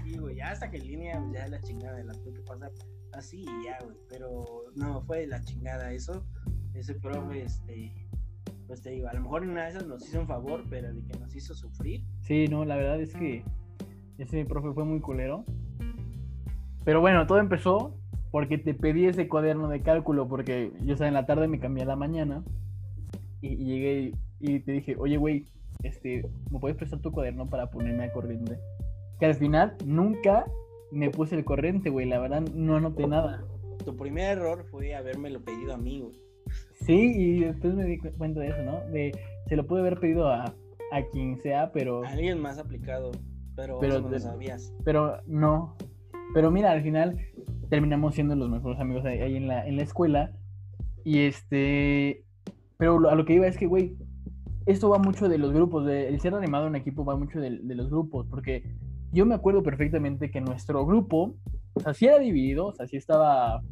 Sí, 0.05 0.17
güey, 0.19 0.37
ya 0.37 0.51
hasta 0.51 0.69
que 0.71 0.79
en 0.79 0.87
línea, 0.87 1.25
ya 1.33 1.47
la 1.47 1.61
chingada 1.61 2.03
la 2.03 2.13
tuve 2.15 2.33
que 2.33 2.41
pasar 2.43 2.73
así 3.13 3.43
y 3.43 3.65
ya, 3.67 3.79
güey. 3.85 3.97
Pero 4.09 4.65
no, 4.75 5.01
fue 5.03 5.21
de 5.21 5.27
la 5.29 5.41
chingada 5.43 5.93
eso. 5.93 6.27
Ese 6.73 6.95
profe, 6.95 7.43
este, 7.43 8.04
pues 8.67 8.83
te 8.83 8.91
digo, 8.91 9.09
a 9.09 9.15
lo 9.15 9.21
mejor 9.21 9.45
en 9.45 9.51
una 9.51 9.65
de 9.65 9.71
esas 9.71 9.87
nos 9.87 10.07
hizo 10.07 10.21
un 10.21 10.27
favor, 10.27 10.65
pero 10.69 10.93
de 10.93 11.03
que 11.05 11.19
nos 11.19 11.35
hizo 11.35 11.55
sufrir. 11.55 12.05
Sí, 12.23 12.47
no, 12.49 12.65
la 12.65 12.77
verdad 12.77 13.01
es 13.01 13.15
que 13.15 13.45
ese 14.19 14.45
profe 14.45 14.73
fue 14.73 14.85
muy 14.85 15.01
culero. 15.01 15.45
Pero 16.85 17.01
bueno, 17.01 17.27
todo 17.27 17.39
empezó 17.39 17.97
porque 18.31 18.59
te 18.59 18.75
pedí 18.75 19.07
ese 19.07 19.29
cuaderno 19.29 19.69
de 19.69 19.81
cálculo, 19.81 20.29
porque 20.29 20.73
yo, 20.83 20.95
o 20.95 20.97
sea, 20.97 21.09
en 21.09 21.15
la 21.15 21.27
tarde 21.27 21.49
me 21.49 21.61
cambié 21.61 21.85
a 21.85 21.87
la 21.87 21.97
mañana 21.97 22.43
y, 23.41 23.49
y 23.49 23.65
llegué 23.65 24.13
y 24.41 24.61
te 24.61 24.73
dije, 24.73 24.97
oye, 24.99 25.17
güey, 25.17 25.47
este, 25.83 26.29
¿me 26.51 26.59
puedes 26.59 26.77
prestar 26.77 27.01
tu 27.01 27.13
cuaderno 27.13 27.47
para 27.47 27.71
ponerme 27.71 28.05
a 28.05 28.13
corriente? 28.13 28.59
Que 29.19 29.27
al 29.27 29.35
final 29.35 29.77
nunca 29.85 30.45
me 30.91 31.11
puse 31.11 31.35
el 31.37 31.45
corriente, 31.45 31.91
güey, 31.91 32.07
la 32.07 32.19
verdad 32.19 32.43
no 32.55 32.77
anoté 32.77 33.07
nada. 33.07 33.45
Tu 33.85 33.97
primer 33.97 34.39
error 34.39 34.65
fue 34.71 34.95
habérmelo 34.95 35.43
pedido 35.43 35.75
a 35.75 35.77
mí, 35.77 36.01
güey. 36.01 36.24
Sí, 36.85 37.13
y 37.17 37.41
después 37.41 37.75
me 37.75 37.85
di 37.85 37.99
cu- 37.99 38.13
cuenta 38.19 38.41
de 38.41 38.49
eso, 38.49 38.63
¿no? 38.63 38.81
De, 38.93 39.13
se 39.47 39.57
lo 39.57 39.67
pude 39.67 39.81
haber 39.81 39.99
pedido 40.01 40.29
a, 40.29 40.45
a 40.93 41.03
quien 41.13 41.39
sea, 41.41 41.73
pero... 41.73 42.05
Alguien 42.05 42.41
más 42.41 42.59
aplicado, 42.59 43.11
pero, 43.57 43.81
no 43.81 44.09
lo 44.09 44.19
sabías. 44.19 44.73
pero 44.85 45.19
no. 45.27 45.77
Pero 46.35 46.51
mira, 46.51 46.73
al 46.73 46.83
final 46.83 47.19
terminamos 47.71 48.15
siendo 48.15 48.35
los 48.37 48.51
mejores 48.51 48.79
amigos 48.81 49.05
ahí, 49.05 49.21
ahí 49.21 49.37
en, 49.37 49.49
la, 49.49 49.67
en 49.67 49.77
la 49.77 49.83
escuela. 49.83 50.33
Y 51.05 51.21
este. 51.21 52.25
Pero 52.77 52.99
lo- 52.99 53.11
a 53.11 53.15
lo 53.15 53.25
que 53.25 53.35
iba 53.35 53.47
es 53.47 53.57
que, 53.57 53.67
güey, 53.67 53.97
esto 54.67 54.89
va 54.91 54.99
mucho 54.99 55.29
de 55.29 55.39
los 55.39 55.53
grupos. 55.53 55.87
de- 55.87 56.09
el 56.09 56.19
ser 56.21 56.35
animado 56.35 56.67
en 56.67 56.75
equipo 56.77 57.05
va 57.05 57.17
mucho 57.17 57.39
de, 57.41 57.59
de 57.63 57.75
los 57.75 57.89
grupos. 57.91 58.27
Porque 58.29 58.65
yo 59.13 59.25
me 59.27 59.35
acuerdo 59.35 59.63
perfectamente 59.63 60.31
que 60.31 60.41
nuestro 60.41 60.85
grupo, 60.85 61.37
o 61.75 61.81
sea, 61.81 61.95
sí 61.95 62.07
era 62.07 62.19
dividido, 62.19 62.67
o 62.67 62.75
sea, 62.75 62.87
sí 62.87 62.97
estaba 62.97 63.63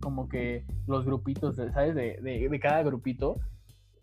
como 0.00 0.28
que 0.28 0.64
los 0.86 1.04
grupitos, 1.04 1.56
¿sabes? 1.56 1.94
De, 1.94 2.18
de, 2.20 2.60
cada 2.60 2.82
grupito, 2.82 3.36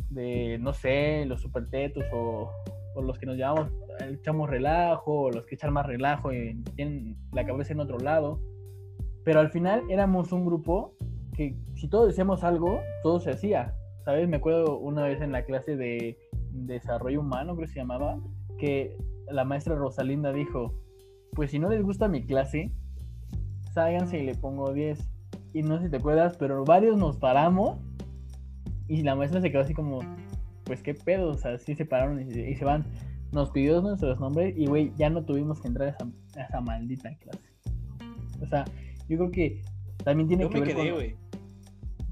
de, 0.10 0.58
no 0.60 0.74
sé, 0.74 1.26
los 1.26 1.42
supertetos 1.42 2.04
o, 2.14 2.50
o 2.96 3.02
los 3.02 3.20
que 3.20 3.26
nos 3.26 3.38
llamamos, 3.38 3.72
echamos 4.10 4.50
relajo, 4.50 5.22
o 5.24 5.32
los 5.32 5.46
que 5.46 5.56
echan 5.56 5.74
más 5.74 5.86
relajo 5.86 6.32
y 6.32 6.62
tienen 6.76 7.18
la 7.34 7.46
cabeza 7.46 7.74
en 7.74 7.80
otro 7.80 8.00
lado. 8.00 8.40
Pero 9.24 9.40
al 9.40 9.50
final 9.50 9.84
éramos 9.90 10.32
un 10.32 10.46
grupo 10.46 10.94
que 11.36 11.56
si 11.76 11.88
todos 11.88 12.08
decíamos 12.08 12.44
algo, 12.44 12.82
todo 13.04 13.20
se 13.20 13.32
hacía. 13.32 13.76
¿Sabes? 14.06 14.28
Me 14.30 14.38
acuerdo 14.38 14.80
una 14.80 15.04
vez 15.04 15.22
en 15.22 15.32
la 15.34 15.44
clase 15.44 15.76
de 15.76 16.18
desarrollo 16.52 17.20
humano, 17.20 17.56
creo 17.56 17.68
que 17.68 17.74
se 17.74 17.80
llamaba, 17.80 18.18
que 18.58 18.98
la 19.30 19.44
maestra 19.44 19.76
Rosalinda 19.76 20.32
dijo, 20.32 20.74
pues 21.34 21.52
si 21.52 21.60
no 21.60 21.70
les 21.70 21.84
gusta 21.84 22.08
mi 22.08 22.26
clase, 22.26 22.72
ságanse 23.74 24.20
y 24.20 24.26
le 24.26 24.36
pongo 24.36 24.74
10. 24.74 24.98
Y 25.58 25.64
no 25.64 25.80
sé 25.80 25.86
si 25.86 25.90
te 25.90 25.98
acuerdas, 25.98 26.38
pero 26.38 26.64
varios 26.64 27.00
nos 27.00 27.18
paramos 27.18 27.80
y 28.88 29.02
la 29.02 29.16
maestra 29.16 29.42
se 29.42 29.50
quedó 29.50 29.64
así 29.64 29.74
como, 29.74 30.02
pues 30.66 30.84
qué 30.84 30.94
pedo, 30.94 31.30
o 31.30 31.38
sea, 31.40 31.58
sí 31.58 31.74
se 31.74 31.84
pararon 31.84 32.22
y, 32.22 32.54
se 32.54 32.64
van. 32.64 32.86
Nos 33.32 33.50
pidió 33.50 33.82
nuestros 33.82 34.20
nombres 34.20 34.56
y, 34.56 34.68
güey, 34.68 34.92
ya 34.98 35.10
no 35.10 35.26
tuvimos 35.26 35.60
que 35.60 35.68
entrar 35.68 35.88
a 35.88 35.92
esa, 35.94 36.08
a 36.40 36.44
esa 36.44 36.62
maldita 36.62 37.10
clase. 37.16 37.40
O 38.40 38.46
sea, 38.46 38.66
yo 39.10 39.18
creo 39.18 39.32
que 39.32 39.62
también 40.04 40.28
tiene 40.28 40.48
que 40.48 40.60
ver 40.60 40.76
con... 40.76 41.28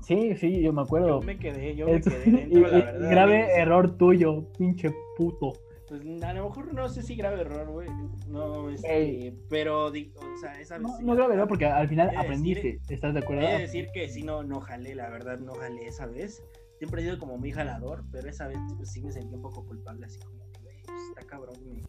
Sí, 0.01 0.35
sí, 0.37 0.61
yo 0.61 0.73
me 0.73 0.81
acuerdo. 0.81 1.19
Yo 1.19 1.21
me 1.21 1.37
quedé, 1.37 1.75
yo 1.75 1.85
me 1.85 2.01
quedé 2.01 2.31
dentro, 2.31 2.61
la 2.61 2.69
verdad. 2.77 3.09
Grave 3.11 3.59
error 3.59 3.95
tuyo, 3.95 4.51
pinche 4.57 4.91
puto. 5.17 5.53
Pues 5.87 6.01
a 6.23 6.33
lo 6.33 6.45
mejor 6.45 6.73
no 6.73 6.89
sé 6.89 7.03
si 7.03 7.15
grave 7.15 7.41
error, 7.41 7.69
güey. 7.69 7.89
No, 8.27 8.69
este, 8.69 9.35
pero, 9.49 9.87
o 9.87 10.37
sea, 10.39 10.59
esa 10.59 10.77
vez. 10.77 10.87
No, 10.87 10.99
no 11.01 11.15
grave 11.15 11.35
error 11.35 11.47
porque 11.47 11.65
al 11.65 11.87
final 11.87 12.15
aprendiste, 12.15 12.79
¿estás 12.89 13.13
de 13.13 13.19
acuerdo? 13.19 13.47
Voy 13.47 13.61
decir 13.61 13.89
que 13.93 14.09
sí, 14.09 14.23
no, 14.23 14.43
no 14.43 14.61
jalé, 14.61 14.95
la 14.95 15.09
verdad, 15.09 15.37
no 15.39 15.53
jalé 15.53 15.87
esa 15.87 16.07
vez. 16.07 16.43
Siempre 16.79 17.01
he 17.01 17.05
sido 17.05 17.19
como 17.19 17.37
muy 17.37 17.51
jalador, 17.51 18.03
pero 18.11 18.29
esa 18.29 18.47
vez 18.47 18.57
pues, 18.75 18.91
sí 18.91 19.01
me 19.01 19.11
sentí 19.11 19.35
un 19.35 19.41
poco 19.41 19.65
culpable, 19.65 20.05
así 20.05 20.19
como, 20.19 20.43
güey, 20.61 20.81
pues, 20.85 21.01
está 21.09 21.25
cabrón, 21.25 21.55
me 21.63 21.81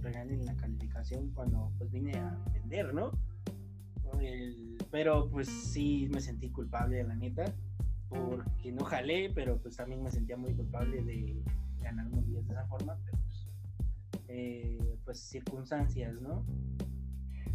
regalen 0.00 0.44
la 0.44 0.56
calificación 0.56 1.30
cuando 1.34 1.70
pues 1.78 1.90
vine 1.90 2.16
a 2.16 2.38
vender, 2.52 2.94
¿no? 2.94 3.12
pero 4.90 5.28
pues 5.28 5.48
sí 5.48 6.08
me 6.12 6.20
sentí 6.20 6.50
culpable, 6.50 7.02
la 7.02 7.16
neta, 7.16 7.52
porque 8.08 8.70
no 8.72 8.84
jalé, 8.84 9.30
pero 9.34 9.58
pues 9.58 9.76
también 9.76 10.02
me 10.02 10.10
sentía 10.10 10.36
muy 10.36 10.54
culpable 10.54 11.02
de 11.02 11.42
ganar 11.80 12.06
unos 12.06 12.26
días 12.28 12.46
de 12.46 12.54
esa 12.54 12.64
forma, 12.66 12.96
pero 13.04 13.18
eh, 14.28 14.78
pues 15.04 15.18
circunstancias, 15.18 16.14
¿no? 16.20 16.44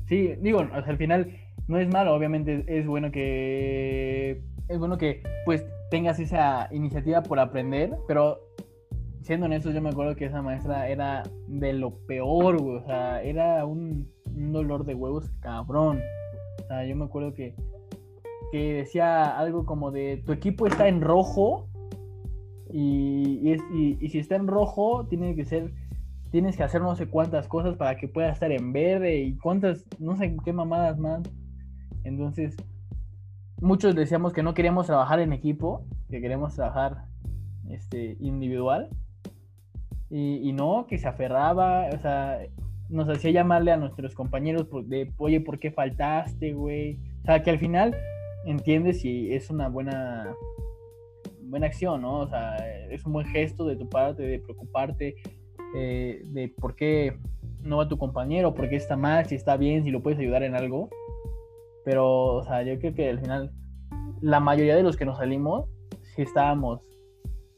Sí, 0.07 0.33
digo, 0.41 0.59
al 0.59 0.97
final 0.97 1.31
no 1.67 1.77
es 1.77 1.87
malo, 1.87 2.15
obviamente 2.15 2.65
es 2.67 2.87
bueno 2.87 3.11
que 3.11 4.41
es 4.67 4.79
bueno 4.79 4.97
que 4.97 5.21
pues 5.45 5.65
tengas 5.91 6.19
esa 6.19 6.67
iniciativa 6.71 7.21
por 7.21 7.39
aprender, 7.39 7.91
pero 8.07 8.39
siendo 9.21 9.45
honestos, 9.45 9.73
yo 9.73 9.81
me 9.81 9.89
acuerdo 9.89 10.15
que 10.15 10.25
esa 10.25 10.41
maestra 10.41 10.89
era 10.89 11.23
de 11.47 11.73
lo 11.73 11.91
peor, 12.07 12.55
o 12.55 12.83
sea, 12.85 13.21
era 13.21 13.65
un, 13.65 14.11
dolor 14.25 14.85
de 14.85 14.95
huevos 14.95 15.29
cabrón 15.41 16.01
yo 16.87 16.95
me 16.95 17.05
acuerdo 17.05 17.33
que, 17.33 17.55
que 18.51 18.73
decía 18.73 19.37
algo 19.37 19.65
como 19.65 19.91
de 19.91 20.17
tu 20.25 20.31
equipo 20.31 20.67
está 20.67 20.87
en 20.87 21.01
rojo 21.01 21.67
y, 22.71 23.51
y, 23.99 24.09
si 24.09 24.19
está 24.19 24.35
en 24.35 24.47
rojo 24.47 25.07
tiene 25.07 25.35
que 25.35 25.45
ser 25.45 25.73
tienes 26.31 26.57
que 26.57 26.63
hacer 26.63 26.81
no 26.81 26.95
sé 26.95 27.07
cuántas 27.07 27.47
cosas 27.47 27.75
para 27.75 27.97
que 27.97 28.07
pueda 28.07 28.29
estar 28.29 28.51
en 28.51 28.71
verde 28.73 29.17
y 29.17 29.35
cuántas 29.37 29.85
no 29.99 30.15
sé 30.17 30.35
qué 30.43 30.53
mamadas 30.53 30.97
más 30.97 31.21
entonces 32.03 32.55
muchos 33.61 33.95
decíamos 33.95 34.33
que 34.33 34.43
no 34.43 34.53
queríamos 34.53 34.87
trabajar 34.87 35.19
en 35.19 35.33
equipo 35.33 35.85
que 36.09 36.21
queremos 36.21 36.55
trabajar 36.55 37.05
este 37.69 38.17
individual 38.19 38.89
y, 40.11 40.53
no 40.53 40.87
que 40.87 40.97
se 40.97 41.07
aferraba 41.07 41.87
o 41.93 41.99
sea 41.99 42.39
nos 42.89 43.07
hacía 43.07 43.31
llamarle 43.31 43.71
a 43.71 43.77
nuestros 43.77 44.15
compañeros 44.15 44.67
de, 44.87 45.11
oye, 45.17 45.39
¿por 45.39 45.59
qué 45.59 45.71
faltaste, 45.71 46.53
güey? 46.53 46.97
O 47.21 47.25
sea, 47.25 47.43
que 47.43 47.51
al 47.51 47.59
final 47.59 47.95
entiendes 48.45 49.01
si 49.01 49.31
es 49.33 49.49
una 49.49 49.69
buena, 49.69 50.33
buena 51.43 51.67
acción, 51.67 52.01
¿no? 52.01 52.21
O 52.21 52.27
sea, 52.27 52.55
es 52.89 53.05
un 53.05 53.13
buen 53.13 53.27
gesto 53.27 53.65
de 53.65 53.75
tu 53.75 53.87
parte 53.87 54.23
de 54.23 54.39
preocuparte 54.39 55.15
eh, 55.75 56.21
de 56.25 56.49
por 56.49 56.75
qué 56.75 57.17
no 57.61 57.77
va 57.77 57.87
tu 57.87 57.97
compañero, 57.97 58.53
por 58.53 58.69
qué 58.69 58.75
está 58.75 58.95
mal, 58.95 59.25
si 59.25 59.35
está 59.35 59.57
bien, 59.57 59.83
si 59.83 59.91
lo 59.91 60.01
puedes 60.01 60.19
ayudar 60.19 60.43
en 60.43 60.55
algo. 60.55 60.89
Pero, 61.85 62.35
o 62.35 62.43
sea, 62.43 62.63
yo 62.63 62.77
creo 62.79 62.93
que 62.93 63.09
al 63.09 63.19
final 63.19 63.51
la 64.21 64.39
mayoría 64.39 64.75
de 64.75 64.83
los 64.83 64.97
que 64.97 65.05
nos 65.05 65.17
salimos, 65.17 65.69
sí 66.15 66.21
estábamos 66.21 66.81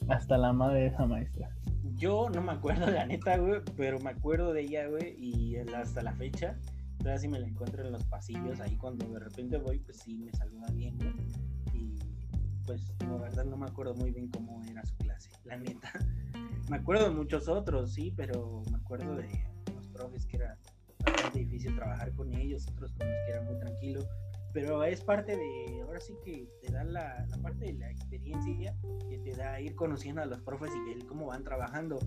hasta 0.09 0.37
la 0.37 0.53
madre 0.53 0.81
de 0.81 0.87
esa 0.87 1.05
maestra. 1.05 1.49
Yo 1.95 2.29
no 2.29 2.41
me 2.41 2.51
acuerdo, 2.51 2.87
la 2.89 3.05
neta, 3.05 3.37
güey, 3.37 3.61
pero 3.77 3.99
me 3.99 4.11
acuerdo 4.11 4.53
de 4.53 4.61
ella, 4.61 4.87
güey, 4.87 5.15
y 5.17 5.57
hasta 5.57 6.01
la 6.01 6.13
fecha, 6.13 6.57
todavía 6.97 7.19
si 7.19 7.27
me 7.27 7.39
la 7.39 7.47
encuentro 7.47 7.85
en 7.85 7.91
los 7.91 8.03
pasillos, 8.05 8.59
ahí 8.59 8.75
cuando 8.77 9.07
de 9.07 9.19
repente 9.19 9.57
voy, 9.57 9.79
pues 9.79 9.97
sí, 9.99 10.17
me 10.17 10.31
saluda 10.33 10.67
bien, 10.73 10.97
güey. 10.97 11.13
Pues, 12.65 12.91
la 12.99 13.17
verdad, 13.17 13.45
no 13.45 13.57
me 13.57 13.65
acuerdo 13.65 13.95
muy 13.95 14.11
bien 14.11 14.29
cómo 14.29 14.63
era 14.65 14.85
su 14.85 14.95
clase, 14.97 15.29
la 15.45 15.57
neta. 15.57 15.91
Me 16.69 16.77
acuerdo 16.77 17.09
de 17.09 17.15
muchos 17.15 17.49
otros, 17.49 17.93
sí, 17.93 18.13
pero 18.15 18.61
me 18.71 18.77
acuerdo 18.77 19.15
de 19.17 19.27
los 19.75 19.87
profes 19.87 20.25
que 20.25 20.37
era 20.37 20.57
bastante 21.03 21.39
difícil 21.39 21.75
trabajar 21.75 22.13
con 22.13 22.33
ellos, 22.33 22.65
otros 22.71 22.93
con 22.93 23.09
los 23.09 23.17
que 23.25 23.31
era 23.31 23.41
muy 23.41 23.59
tranquilo 23.59 24.07
pero 24.53 24.83
es 24.83 25.01
parte 25.01 25.37
de, 25.37 25.81
ahora 25.81 25.99
sí 25.99 26.13
que 26.23 26.47
te 26.61 26.71
da 26.71 26.83
la, 26.83 27.25
parte 27.41 27.65
de 27.65 27.73
la 27.73 27.89
experiencia 27.89 28.75
que 29.09 29.17
te 29.19 29.31
da 29.35 29.59
ir 29.61 29.75
conociendo 29.75 30.21
a 30.21 30.25
los 30.25 30.41
profes 30.41 30.71
y 30.75 31.05
cómo 31.05 31.27
van 31.27 31.43
trabajando. 31.43 31.99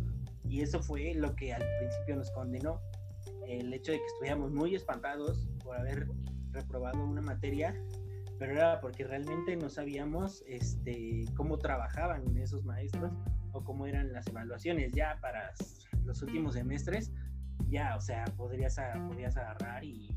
Y 0.44 0.60
eso 0.60 0.82
fue 0.82 1.14
lo 1.14 1.34
que 1.34 1.54
al 1.54 1.62
principio 1.78 2.16
nos 2.16 2.30
condenó, 2.32 2.80
el 3.46 3.72
hecho 3.72 3.92
de 3.92 3.98
que 3.98 4.06
estuviéramos 4.06 4.52
muy 4.52 4.74
espantados 4.74 5.48
por 5.62 5.78
haber 5.78 6.06
reprobado 6.50 7.02
una 7.02 7.22
materia, 7.22 7.74
pero 8.38 8.52
era 8.52 8.80
porque 8.80 9.04
realmente 9.04 9.56
no 9.56 9.68
sabíamos 9.68 10.42
este, 10.46 11.24
cómo 11.36 11.58
trabajaban 11.58 12.36
esos 12.36 12.64
maestros 12.64 13.12
o 13.52 13.62
cómo 13.62 13.86
eran 13.86 14.12
las 14.12 14.26
evaluaciones. 14.26 14.92
Ya 14.92 15.18
para 15.20 15.52
los 16.04 16.22
últimos 16.22 16.54
semestres, 16.54 17.12
ya, 17.68 17.96
o 17.96 18.00
sea, 18.00 18.24
podrías, 18.36 18.76
podrías 19.08 19.36
agarrar 19.36 19.84
y 19.84 20.16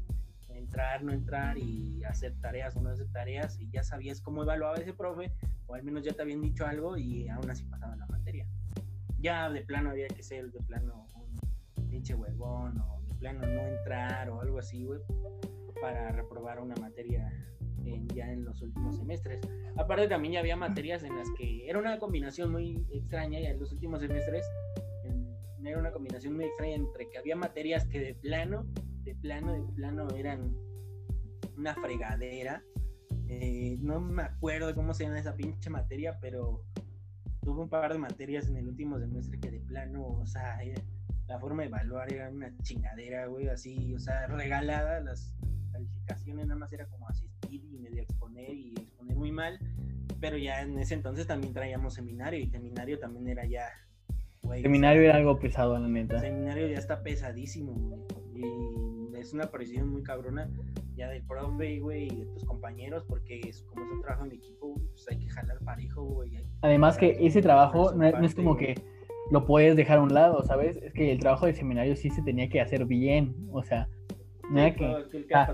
entrar, 0.50 1.04
no 1.04 1.12
entrar 1.12 1.58
y 1.58 2.04
hacer 2.04 2.34
tareas 2.42 2.76
o 2.76 2.82
no 2.82 2.90
hacer 2.90 3.08
tareas 3.12 3.60
y 3.60 3.70
ya 3.70 3.84
sabías 3.84 4.22
cómo 4.22 4.44
evaluaba 4.44 4.76
ese 4.78 4.94
profe 4.94 5.32
o 5.68 5.76
al 5.76 5.84
menos 5.84 6.04
ya 6.04 6.14
te 6.14 6.22
habían 6.22 6.42
dicho 6.42 6.66
algo 6.66 6.98
y 6.98 7.28
aún 7.30 7.50
así 7.50 7.64
pasaba 7.66 7.96
la 7.96 8.08
materia. 8.08 8.48
Ya 9.20 9.50
de 9.50 9.62
plano 9.62 9.92
había 9.92 10.08
que 10.08 10.24
ser 10.24 10.52
de 10.52 10.60
plano 10.62 11.06
un 11.16 11.90
pinche 11.90 12.16
huevón 12.16 12.80
o 12.80 13.02
de 13.08 13.14
plano 13.16 13.42
no 13.42 13.68
entrar 13.68 14.30
o 14.30 14.42
algo 14.42 14.60
así, 14.60 14.84
güey, 14.86 15.00
para 15.82 16.12
reprobar 16.12 16.60
una 16.60 16.76
materia 16.76 17.32
ya 18.14 18.32
en 18.32 18.44
los 18.44 18.62
últimos 18.62 18.98
semestres. 18.98 19.40
Aparte 19.78 20.10
también 20.10 20.34
ya 20.34 20.40
había 20.42 20.58
materias 20.58 21.04
en 21.04 21.16
las 21.16 21.28
que 21.38 21.70
era 21.70 21.80
una 21.80 21.98
combinación 22.00 22.52
muy 22.52 22.86
extraña 22.92 23.40
ya 23.40 23.50
en 23.52 23.60
los 23.60 23.72
últimos 23.72 24.02
semestres 24.02 24.46
era 25.66 25.80
una 25.80 25.92
combinación 25.92 26.36
muy 26.36 26.46
extraña 26.46 26.76
entre 26.76 27.10
que 27.10 27.18
había 27.18 27.36
materias 27.36 27.86
que 27.88 28.00
de 28.00 28.14
plano 28.14 28.66
de 29.08 29.16
plano, 29.16 29.54
de 29.54 29.74
plano 29.74 30.10
eran 30.16 30.54
una 31.58 31.74
fregadera. 31.76 32.62
Eh, 33.30 33.78
no 33.80 34.02
me 34.02 34.24
acuerdo 34.24 34.76
cómo 34.76 34.94
se 34.94 35.06
llama 35.06 35.20
esa 35.20 35.36
pinche 35.36 35.70
materia, 35.70 36.20
pero 36.20 36.66
tuve 37.42 37.62
un 37.62 37.70
par 37.70 37.94
de 37.94 38.00
materias 38.00 38.48
en 38.48 38.58
el 38.58 38.68
último 38.68 39.00
semestre 39.00 39.40
que 39.40 39.52
de 39.52 39.60
plano, 39.62 40.06
o 40.06 40.26
sea, 40.26 40.62
eh, 40.64 40.76
la 41.28 41.40
forma 41.40 41.62
de 41.62 41.70
evaluar 41.70 42.12
era 42.12 42.30
una 42.30 42.54
chingadera, 42.64 43.28
güey, 43.28 43.48
así, 43.48 43.94
o 43.94 44.00
sea, 44.00 44.28
regalada, 44.28 45.00
las 45.00 45.34
calificaciones 46.08 46.48
nada 46.48 46.60
más 46.60 46.72
era 46.74 46.86
como 46.88 47.08
asistir 47.08 47.64
y 47.64 47.78
medio 47.78 48.02
exponer 48.02 48.54
y 48.54 48.74
exponer 48.78 49.16
muy 49.16 49.32
mal, 49.32 49.60
pero 50.20 50.38
ya 50.38 50.62
en 50.62 50.80
ese 50.80 50.94
entonces 50.94 51.28
también 51.28 51.54
traíamos 51.54 51.94
seminario 51.94 52.40
y 52.40 52.48
seminario 52.48 53.00
también 53.00 53.28
era 53.28 53.46
ya... 53.46 53.66
seminario 54.62 55.02
era 55.02 55.16
algo 55.16 55.40
pesado, 55.40 55.78
la 55.78 55.88
neta. 55.88 56.20
Seminario 56.20 56.68
ya 56.68 56.78
está 56.78 57.04
pesadísimo, 57.04 57.74
güey. 57.74 58.02
Y 58.36 59.18
es 59.18 59.34
una 59.34 59.46
aparición 59.46 59.90
muy 59.90 60.04
cabrona 60.04 60.50
ya 60.96 61.10
del 61.10 61.24
profe, 61.24 61.80
güey, 61.80 62.06
y 62.06 62.16
de 62.16 62.26
tus 62.28 62.46
compañeros, 62.46 63.04
porque 63.08 63.40
es, 63.40 63.62
como 63.64 63.86
es 63.86 63.92
un 63.92 64.02
trabajo 64.02 64.26
en 64.26 64.32
equipo, 64.32 64.76
pues 64.76 65.06
hay 65.10 65.20
que 65.20 65.30
jalar 65.30 65.60
parejo, 65.60 66.04
güey. 66.04 66.32
Además 66.62 66.98
que 66.98 67.18
ese 67.20 67.42
trabajo 67.42 67.94
no, 67.94 68.06
es 68.06 68.36
como 68.36 68.56
que 68.56 68.76
lo 69.32 69.46
puedes 69.46 69.76
dejar 69.76 70.00
a 70.00 70.02
un 70.02 70.14
lado, 70.14 70.44
¿sabes? 70.44 70.78
Es 70.78 70.94
que 70.94 71.12
el 71.12 71.20
trabajo 71.20 71.46
de 71.46 71.54
seminario 71.54 71.96
sí 71.96 72.10
se 72.10 72.22
tenía 72.24 72.50
que 72.50 72.62
hacer 72.62 72.86
bien, 72.86 73.36
o 73.52 73.62
sea, 73.62 73.90
que, 74.54 75.06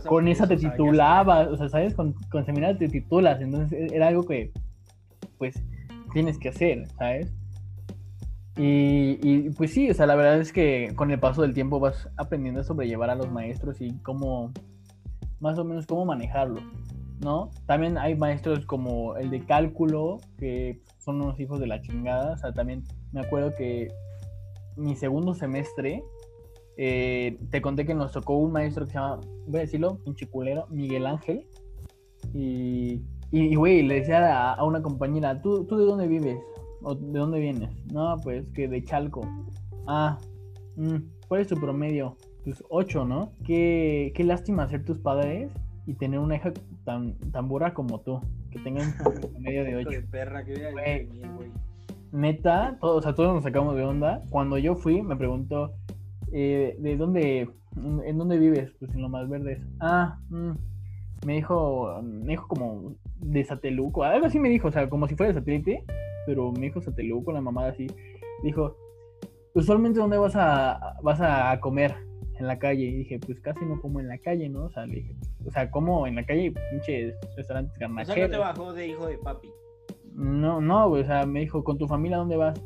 con 0.08 0.28
esa 0.28 0.48
te 0.48 0.58
titulabas, 0.58 1.48
o 1.48 1.58
sea, 1.58 1.70
¿sabes? 1.70 1.94
Con, 1.94 2.14
con 2.32 2.46
seminario 2.46 2.78
te 2.78 2.88
titulas, 2.88 3.42
entonces 3.42 3.72
e, 3.72 3.96
era 3.96 4.08
algo 4.08 4.26
que, 4.26 4.52
pues, 5.38 5.56
tienes 6.14 6.38
que 6.38 6.50
hacer, 6.50 6.88
¿sabes? 6.98 7.34
Y, 8.56 9.18
y, 9.24 9.50
pues 9.52 9.74
sí, 9.74 9.90
o 9.90 9.94
sea, 9.94 10.06
la 10.06 10.16
verdad 10.16 10.40
es 10.40 10.54
que 10.54 10.92
con 10.96 11.10
el 11.10 11.20
paso 11.20 11.42
del 11.42 11.54
tiempo 11.56 11.80
vas 11.80 12.08
aprendiendo 12.18 12.62
a 12.62 12.64
sobrellevar 12.64 13.10
a 13.10 13.16
los 13.16 13.32
maestros 13.32 13.82
y 13.82 13.98
cómo, 14.00 14.52
más 15.40 15.58
o 15.58 15.66
menos 15.66 15.88
cómo 15.88 16.06
manejarlos, 16.06 16.64
¿no? 17.20 17.50
También 17.66 17.98
hay 17.98 18.16
maestros 18.16 18.66
como 18.68 19.18
el 19.18 19.32
de 19.32 19.44
cálculo, 19.44 20.20
que 20.38 20.82
son 21.00 21.22
unos 21.22 21.40
hijos 21.40 21.60
de 21.60 21.68
la 21.68 21.82
chingada, 21.82 22.34
o 22.34 22.38
sea, 22.38 22.54
también 22.54 22.84
me 23.12 23.22
acuerdo 23.22 23.56
que 23.56 23.88
mi 24.76 24.96
segundo 24.96 25.34
semestre, 25.34 26.04
eh, 26.78 27.38
te 27.52 27.62
conté 27.62 27.86
que 27.86 27.94
nos 27.94 28.12
tocó 28.12 28.38
un 28.38 28.52
maestro 28.52 28.86
que 28.86 28.92
se 28.92 28.98
llama, 28.98 29.20
voy 29.48 29.58
a 29.58 29.62
decirlo, 29.62 29.98
pinche 30.04 30.28
culero, 30.28 30.68
Miguel 30.70 31.06
Ángel, 31.06 31.46
y, 32.34 33.02
y, 33.32 33.56
güey, 33.56 33.84
le 33.84 33.96
decía 33.96 34.52
a, 34.52 34.54
a 34.54 34.64
una 34.64 34.82
compañera, 34.82 35.42
¿Tú, 35.42 35.66
¿tú 35.66 35.78
de 35.78 35.86
dónde 35.86 36.08
vives? 36.08 36.38
¿O 36.82 36.96
de 36.96 37.20
dónde 37.20 37.40
vienes? 37.40 37.70
No, 37.92 38.18
pues 38.24 38.46
que 38.54 38.68
de 38.68 38.84
Chalco. 38.84 39.22
Ah, 39.88 40.18
mm, 40.76 40.96
¿cuál 41.28 41.42
es 41.42 41.48
tu 41.48 41.56
promedio? 41.56 42.18
Pues 42.44 42.64
8, 42.70 43.06
¿no? 43.06 43.32
Qué, 43.46 44.12
qué 44.16 44.24
lástima 44.24 44.68
ser 44.68 44.84
tus 44.84 44.98
padres 44.98 45.50
y 45.86 45.94
tener 45.94 46.20
una 46.20 46.36
hija 46.36 46.52
tan, 46.84 47.14
tan 47.32 47.48
burra 47.48 47.74
como 47.74 48.00
tú. 48.02 48.20
Que 48.52 48.60
tenga 48.60 48.82
un 48.84 48.94
promedio 49.32 49.64
de 49.64 49.76
8. 49.88 49.90
de 49.90 50.02
perra, 50.02 50.44
que 50.44 50.72
Güey. 50.72 51.06
güey. 51.06 51.52
Neta, 52.12 52.78
todos, 52.80 52.98
o 52.98 53.02
sea, 53.02 53.16
todos 53.16 53.34
nos 53.34 53.44
sacamos 53.44 53.76
de 53.76 53.84
onda. 53.84 54.22
Cuando 54.30 54.58
yo 54.58 54.76
fui, 54.76 55.02
me 55.02 55.16
preguntó, 55.16 55.74
eh, 56.34 56.76
¿de 56.80 56.98
dónde, 56.98 57.50
en 57.78 58.18
dónde 58.18 58.38
vives? 58.38 58.72
Pues 58.80 58.94
en 58.94 59.02
lo 59.02 59.10
más 59.10 59.30
verdes. 59.30 59.62
Ah, 59.80 60.18
mm, 60.30 60.52
me 61.26 61.34
dijo, 61.36 62.02
me 62.02 62.32
dijo 62.32 62.48
como 62.48 62.96
de 63.20 63.44
Sateluco, 63.44 64.04
algo 64.04 64.26
así 64.26 64.40
me 64.40 64.50
dijo, 64.50 64.68
o 64.68 64.72
sea, 64.72 64.90
como 64.90 65.08
si 65.08 65.16
fuera 65.16 65.32
de 65.32 65.40
satélite, 65.40 65.84
pero 66.26 66.52
me 66.52 66.62
dijo 66.62 66.82
Sateluco, 66.82 67.32
la 67.32 67.42
mamada 67.42 67.70
así. 67.70 67.88
Dijo, 68.44 68.76
usualmente 69.54 70.00
¿dónde 70.00 70.18
vas 70.18 70.36
a, 70.36 70.98
vas 71.04 71.22
a 71.22 71.60
comer? 71.60 71.96
En 72.40 72.48
la 72.48 72.58
calle. 72.58 72.86
Y 72.86 72.96
dije, 72.96 73.20
pues 73.20 73.40
casi 73.40 73.64
no 73.64 73.80
como 73.80 74.00
en 74.00 74.08
la 74.08 74.18
calle, 74.18 74.50
¿no? 74.50 74.66
O 74.66 74.70
sea, 74.72 74.88
le 74.88 74.96
dije, 74.96 75.16
o 75.46 75.52
sea, 75.52 75.70
como 75.70 76.08
en 76.08 76.16
la 76.16 76.26
calle, 76.26 76.52
pinches 76.72 77.16
restaurantes 77.38 77.76
O 77.76 77.78
sea, 77.78 77.88
no 77.88 77.96
garnacheros. 77.96 78.32
te 78.32 78.38
bajó 78.38 78.74
de 78.74 78.88
hijo 78.88 79.06
de 79.06 79.20
papi. 79.20 79.50
No, 80.16 80.60
no, 80.60 80.90
güey, 80.90 81.04
o 81.04 81.06
sea, 81.06 81.28
me 81.28 81.42
dijo, 81.42 81.64
¿con 81.64 81.78
tu 81.78 81.88
familia 81.88 82.18
dónde 82.18 82.36
vas? 82.36 82.60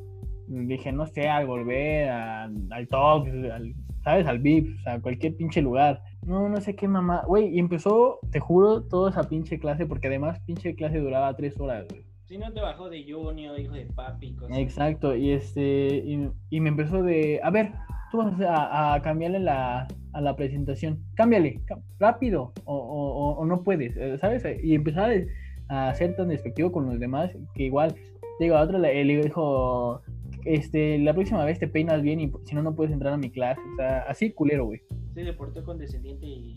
Dije, 0.48 0.92
no 0.92 1.06
sé, 1.08 1.28
al 1.30 1.46
volver, 1.46 2.10
a- 2.10 2.44
al 2.72 2.88
Tox, 2.88 3.30
al, 3.52 3.74
¿sabes? 4.04 4.26
Al 4.28 4.40
VIP, 4.40 4.76
o 4.80 4.82
sea, 4.84 5.00
cualquier 5.02 5.36
pinche 5.36 5.62
lugar. 5.62 6.02
No, 6.26 6.48
no 6.50 6.60
sé 6.62 6.76
qué 6.76 6.88
mamá. 6.88 7.24
Güey, 7.28 7.56
y 7.56 7.60
empezó, 7.60 8.20
te 8.32 8.40
juro, 8.40 8.84
toda 8.84 9.10
esa 9.12 9.28
pinche 9.28 9.60
clase, 9.60 9.86
porque 9.86 10.08
además 10.08 10.40
pinche 10.46 10.76
clase 10.76 11.00
duraba 11.00 11.36
tres 11.36 11.60
horas, 11.60 11.86
güey. 11.90 12.04
Si 12.26 12.38
no 12.38 12.52
te 12.52 12.60
bajó 12.62 12.90
de 12.90 13.04
Junior, 13.10 13.58
hijo 13.60 13.74
de 13.74 13.86
papi, 13.86 14.34
cosas. 14.36 14.58
Exacto, 14.58 15.16
y 15.16 15.32
este, 15.32 16.02
y, 16.06 16.30
y 16.50 16.60
me 16.60 16.70
empezó 16.70 17.02
de, 17.02 17.40
a 17.42 17.50
ver, 17.50 17.72
tú 18.12 18.18
vas 18.18 18.38
a, 18.42 18.94
a 18.96 19.02
cambiarle 19.02 19.40
la, 19.40 19.88
a 20.12 20.22
la 20.22 20.36
presentación, 20.36 21.00
cámbiale, 21.16 21.62
cá- 21.66 21.80
rápido, 22.00 22.52
o, 22.66 22.76
o- 22.76 23.14
o- 23.14 23.38
o 23.38 23.46
no 23.46 23.64
puedes, 23.64 23.96
eh, 23.96 24.18
¿sabes? 24.20 24.44
Y 24.62 24.76
empezó 24.76 25.02
a, 25.70 25.94
ser 25.94 26.16
tan 26.18 26.28
despectivo 26.30 26.72
con 26.72 26.86
los 26.88 27.00
demás 27.00 27.32
que 27.54 27.64
igual, 27.64 27.96
digo, 28.42 28.56
a 28.58 28.62
otro 28.62 28.78
le, 28.78 29.04
le 29.06 29.22
dijo, 29.24 30.02
este, 30.56 30.98
la 31.00 31.14
próxima 31.14 31.44
vez 31.46 31.60
te 31.60 31.68
peinas 31.68 32.02
bien 32.02 32.20
y 32.20 32.32
si 32.46 32.56
no, 32.56 32.62
no 32.64 32.76
puedes 32.76 32.94
entrar 32.94 33.14
a 33.14 33.18
mi 33.18 33.30
clase, 33.30 33.62
o 33.74 33.76
sea, 33.78 34.00
así 34.08 34.32
culero, 34.32 34.66
güey. 34.66 34.82
Se 35.14 35.24
le 35.24 35.34
portó 35.34 35.64
condescendiente 35.64 36.26
y. 36.26 36.54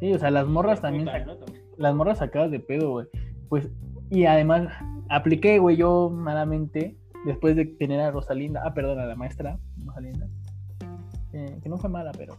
Sí, 0.00 0.12
o 0.12 0.18
sea, 0.18 0.30
las 0.30 0.46
morras 0.46 0.78
y 0.78 0.82
también, 0.82 1.04
puta, 1.06 1.18
sac- 1.18 1.26
¿no? 1.26 1.36
También. 1.36 1.64
las 1.76 1.94
morras 1.94 2.18
sacadas 2.18 2.50
de 2.50 2.60
pedo, 2.60 2.90
güey. 2.92 3.06
Pues, 3.48 3.68
y 4.10 4.24
además, 4.26 4.68
apliqué, 5.08 5.58
güey, 5.58 5.76
yo 5.76 6.10
malamente, 6.10 6.96
después 7.26 7.56
de 7.56 7.64
tener 7.66 8.00
a 8.00 8.10
Rosalinda, 8.10 8.62
ah, 8.64 8.74
perdón, 8.74 8.98
a 9.00 9.06
la 9.06 9.16
maestra, 9.16 9.58
Rosalinda, 9.84 10.28
eh, 11.32 11.58
que 11.62 11.68
no 11.68 11.76
fue 11.78 11.90
mala, 11.90 12.12
pero, 12.16 12.36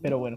pero 0.00 0.18
bueno, 0.18 0.36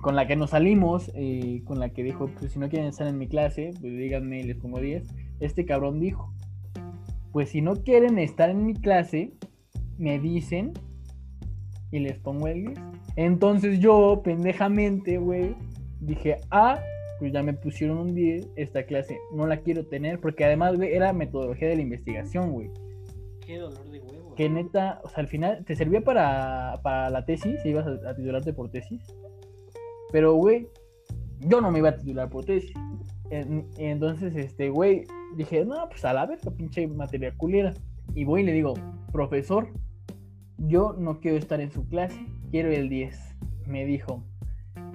con 0.00 0.14
la 0.16 0.26
que 0.26 0.36
nos 0.36 0.50
salimos, 0.50 1.10
eh, 1.14 1.62
con 1.64 1.80
la 1.80 1.88
que 1.90 2.02
dijo, 2.02 2.28
pues 2.38 2.52
si 2.52 2.58
no 2.58 2.68
quieren 2.68 2.88
estar 2.88 3.06
en 3.06 3.18
mi 3.18 3.26
clase, 3.28 3.72
pues 3.80 3.92
díganme 3.96 4.40
y 4.40 4.44
les 4.44 4.56
pongo 4.56 4.78
10, 4.80 5.04
este 5.40 5.64
cabrón 5.66 6.00
dijo, 6.00 6.32
pues 7.36 7.50
si 7.50 7.60
no 7.60 7.74
quieren 7.74 8.18
estar 8.18 8.48
en 8.48 8.64
mi 8.64 8.72
clase, 8.72 9.34
me 9.98 10.18
dicen 10.18 10.72
y 11.90 11.98
les 11.98 12.16
pongo 12.16 12.48
el 12.48 12.64
10. 12.64 12.78
Entonces 13.16 13.78
yo, 13.78 14.22
pendejamente, 14.24 15.18
güey, 15.18 15.54
dije, 16.00 16.38
ah, 16.50 16.80
pues 17.18 17.34
ya 17.34 17.42
me 17.42 17.52
pusieron 17.52 17.98
un 17.98 18.14
10, 18.14 18.52
esta 18.56 18.84
clase 18.86 19.18
no 19.34 19.46
la 19.46 19.58
quiero 19.58 19.84
tener, 19.84 20.18
porque 20.18 20.46
además, 20.46 20.76
güey, 20.76 20.94
era 20.94 21.12
metodología 21.12 21.68
de 21.68 21.76
la 21.76 21.82
investigación, 21.82 22.52
güey. 22.52 22.70
Qué 23.46 23.58
dolor 23.58 23.86
de 23.90 24.00
huevo. 24.00 24.34
Que 24.34 24.48
neta, 24.48 25.02
o 25.04 25.10
sea, 25.10 25.18
al 25.18 25.28
final 25.28 25.62
te 25.66 25.76
servía 25.76 26.00
para, 26.00 26.80
para 26.82 27.10
la 27.10 27.26
tesis, 27.26 27.60
si 27.62 27.68
ibas 27.68 27.86
a, 27.86 28.08
a 28.08 28.16
titularte 28.16 28.54
por 28.54 28.70
tesis. 28.70 29.02
Pero, 30.10 30.32
güey, 30.36 30.68
yo 31.40 31.60
no 31.60 31.70
me 31.70 31.80
iba 31.80 31.90
a 31.90 31.96
titular 31.96 32.30
por 32.30 32.46
tesis. 32.46 32.72
En- 33.30 33.66
entonces, 33.78 34.34
este, 34.36 34.70
güey, 34.70 35.04
dije, 35.36 35.64
no, 35.64 35.88
pues 35.88 36.04
a 36.04 36.12
la 36.12 36.26
verga, 36.26 36.50
pinche 36.50 36.86
materia 36.86 37.34
culera. 37.36 37.72
Y 38.14 38.24
voy 38.24 38.42
y 38.42 38.44
le 38.44 38.52
digo, 38.52 38.74
profesor, 39.12 39.68
yo 40.58 40.94
no 40.98 41.20
quiero 41.20 41.36
estar 41.36 41.60
en 41.60 41.70
su 41.72 41.86
clase, 41.88 42.18
quiero 42.50 42.70
el 42.70 42.88
10. 42.88 43.36
Me 43.66 43.84
dijo, 43.84 44.22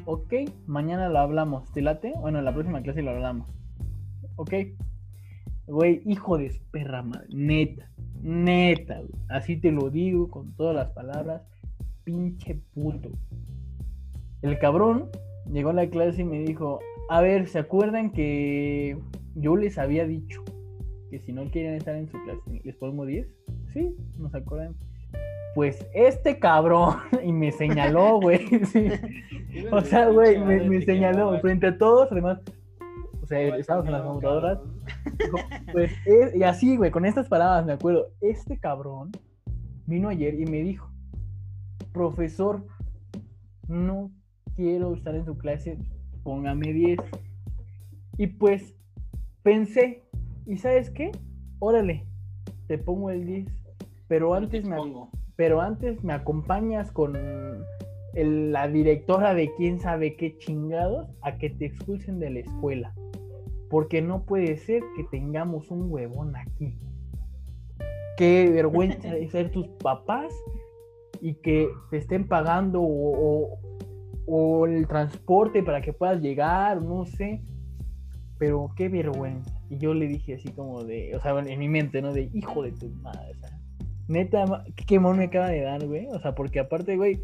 ok, 0.06 0.34
mañana 0.66 1.10
lo 1.10 1.20
hablamos, 1.20 1.72
¿te 1.74 1.82
late? 1.82 2.14
Bueno, 2.20 2.40
en 2.40 2.46
la 2.46 2.54
próxima 2.54 2.82
clase 2.82 3.02
lo 3.02 3.12
hablamos. 3.12 3.48
Ok. 4.38 4.54
Güey, 5.68 6.02
hijo 6.06 6.38
de 6.38 6.52
perra 6.72 7.02
madre, 7.02 7.28
neta, 7.30 7.90
neta, 8.22 9.02
así 9.30 9.56
te 9.58 9.72
lo 9.72 9.90
digo 9.90 10.30
con 10.30 10.54
todas 10.56 10.76
las 10.76 10.90
palabras, 10.90 11.44
pinche 12.04 12.56
puto. 12.74 13.10
El 14.42 14.58
cabrón 14.60 15.10
llegó 15.50 15.70
a 15.70 15.74
la 15.74 15.90
clase 15.90 16.22
y 16.24 16.26
me 16.26 16.40
dijo, 16.40 16.80
a 17.10 17.22
ver, 17.22 17.48
¿se 17.48 17.60
acuerdan 17.60 18.12
que 18.12 18.98
yo 19.36 19.56
les 19.56 19.78
había 19.78 20.06
dicho 20.06 20.44
que 21.10 21.20
si 21.20 21.34
no 21.34 21.46
quieren 21.52 21.76
estar 21.76 21.96
en 21.96 22.08
su 22.08 22.18
clase, 22.24 22.62
les 22.64 22.76
pongo 22.76 23.06
10? 23.06 23.28
Sí, 23.74 23.96
nos 24.18 24.34
acuerdan. 24.34 24.76
Pues 25.56 25.86
este 25.94 26.40
cabrón, 26.40 26.96
y 27.24 27.34
me 27.34 27.52
señaló, 27.52 28.20
güey. 28.20 28.48
sí. 28.66 28.88
O 29.72 29.82
sea, 29.82 30.08
güey, 30.10 30.40
me, 30.40 30.82
señaló 30.82 31.38
frente 31.40 31.68
a 31.68 31.78
todos, 31.78 32.12
además. 32.12 32.40
O 33.22 33.26
sea, 33.26 33.56
estábamos 33.58 33.88
en 33.88 33.94
las 33.94 34.04
computadoras. 34.04 34.60
Pues, 35.72 35.92
es- 36.06 36.36
y 36.36 36.44
así, 36.44 36.78
güey, 36.78 36.92
con 36.92 37.06
estas 37.06 37.28
palabras 37.28 37.66
me 37.66 37.74
acuerdo. 37.74 38.08
Este 38.22 38.58
cabrón 38.58 39.12
vino 39.86 40.10
ayer 40.10 40.40
y 40.40 40.46
me 40.46 40.62
dijo, 40.62 40.90
profesor, 41.92 42.66
no 43.68 44.12
quiero 44.56 44.94
estar 44.94 45.16
en 45.16 45.26
su 45.26 45.38
clase, 45.38 45.78
póngame 46.24 46.74
10. 46.74 47.00
Y 48.18 48.28
pues 48.28 48.76
pensé, 49.44 50.04
¿y 50.46 50.58
sabes 50.58 50.90
qué? 50.90 51.12
Órale, 51.60 52.06
te 52.68 52.78
pongo 52.78 53.10
el 53.10 53.26
10. 53.26 53.48
Pero 54.08 54.32
Te 54.32 54.38
antes 54.38 54.66
me, 54.66 54.76
pero 55.36 55.62
antes 55.62 56.04
me 56.04 56.14
acompañas 56.14 56.92
con 56.92 57.16
el- 57.16 58.52
la 58.52 58.68
directora 58.68 59.34
de 59.34 59.54
quién 59.56 59.80
sabe 59.80 60.16
qué 60.18 60.38
chingados 60.38 61.08
a 61.22 61.38
que 61.38 61.50
te 61.50 61.66
expulsen 61.66 62.20
de 62.20 62.30
la 62.30 62.40
escuela. 62.40 62.94
Porque 63.70 64.02
no 64.02 64.24
puede 64.26 64.58
ser 64.58 64.84
que 64.98 65.06
tengamos 65.06 65.72
un 65.72 65.90
huevón 65.90 66.36
aquí. 66.36 66.78
Qué 68.18 68.50
vergüenza 68.52 69.14
de 69.14 69.28
ser 69.30 69.52
tus 69.52 69.68
papás 69.82 70.34
y 71.22 71.36
que 71.36 71.70
te 71.90 71.98
estén 71.98 72.28
pagando 72.28 72.82
o, 72.82 73.46
o- 73.54 73.60
o 74.28 74.66
el 74.66 74.88
transporte 74.88 75.64
para 75.64 75.82
que 75.82 75.94
puedas 75.94 76.22
llegar, 76.22 76.82
no 76.82 77.06
sé. 77.06 77.42
Pero 78.38 78.72
qué 78.76 78.90
vergüenza. 78.90 79.52
Y 79.70 79.78
yo 79.78 79.94
le 79.94 80.08
dije 80.08 80.36
así 80.36 80.50
como 80.50 80.84
de, 80.84 81.16
o 81.16 81.22
sea, 81.22 81.38
en 81.40 81.60
mi 81.60 81.70
mente, 81.70 82.02
¿no? 82.02 82.14
De 82.14 82.30
hijo 82.34 82.64
de 82.64 82.72
tu 82.72 82.90
madre. 82.90 83.32
o 83.36 83.40
sea, 83.40 83.60
neta, 84.08 84.64
qué 84.76 84.86
quemón 84.86 85.18
me 85.18 85.26
acaba 85.26 85.50
de 85.50 85.62
dar, 85.62 85.86
güey. 85.86 86.08
O 86.08 86.20
sea, 86.20 86.34
porque 86.34 86.60
aparte, 86.60 86.98
güey, 86.98 87.22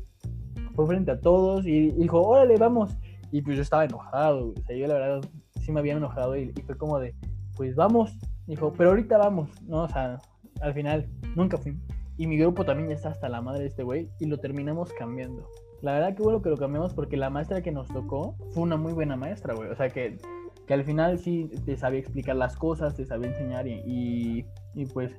fue 0.75 0.85
frente 0.87 1.11
a 1.11 1.19
todos 1.19 1.65
y 1.65 1.91
dijo, 1.91 2.21
órale, 2.21 2.57
vamos. 2.57 2.95
Y 3.31 3.41
pues 3.41 3.55
yo 3.55 3.63
estaba 3.63 3.85
enojado, 3.85 4.51
güey. 4.51 4.59
O 4.59 4.65
sea, 4.65 4.75
yo 4.75 4.87
la 4.87 4.93
verdad 4.93 5.29
sí 5.61 5.71
me 5.71 5.79
había 5.79 5.93
enojado 5.93 6.37
y, 6.37 6.53
y 6.55 6.61
fue 6.61 6.77
como 6.77 6.99
de, 6.99 7.15
pues 7.55 7.75
vamos. 7.75 8.15
Dijo, 8.45 8.71
pero 8.77 8.91
ahorita 8.91 9.17
vamos, 9.17 9.49
¿no? 9.63 9.83
O 9.83 9.89
sea, 9.89 10.19
al 10.61 10.73
final 10.73 11.09
nunca 11.35 11.57
fui. 11.57 11.77
Y 12.17 12.27
mi 12.27 12.37
grupo 12.37 12.65
también 12.65 12.89
ya 12.89 12.95
está 12.95 13.09
hasta 13.09 13.29
la 13.29 13.41
madre 13.41 13.61
de 13.61 13.67
este 13.67 13.83
güey 13.83 14.09
y 14.19 14.25
lo 14.25 14.37
terminamos 14.37 14.91
cambiando. 14.93 15.47
La 15.81 15.93
verdad 15.93 16.15
que 16.15 16.23
bueno 16.23 16.41
que 16.41 16.49
lo 16.49 16.57
cambiamos 16.57 16.93
porque 16.93 17.17
la 17.17 17.29
maestra 17.29 17.61
que 17.61 17.71
nos 17.71 17.87
tocó 17.87 18.35
fue 18.51 18.63
una 18.63 18.77
muy 18.77 18.93
buena 18.93 19.15
maestra, 19.15 19.53
güey. 19.53 19.69
O 19.69 19.75
sea, 19.75 19.89
que, 19.89 20.17
que 20.65 20.73
al 20.73 20.83
final 20.83 21.19
sí 21.19 21.49
te 21.65 21.77
sabía 21.77 21.99
explicar 21.99 22.35
las 22.35 22.55
cosas, 22.55 22.95
te 22.95 23.05
sabía 23.05 23.29
enseñar 23.29 23.67
y, 23.67 23.81
y, 23.85 24.45
y 24.73 24.85
pues 24.87 25.15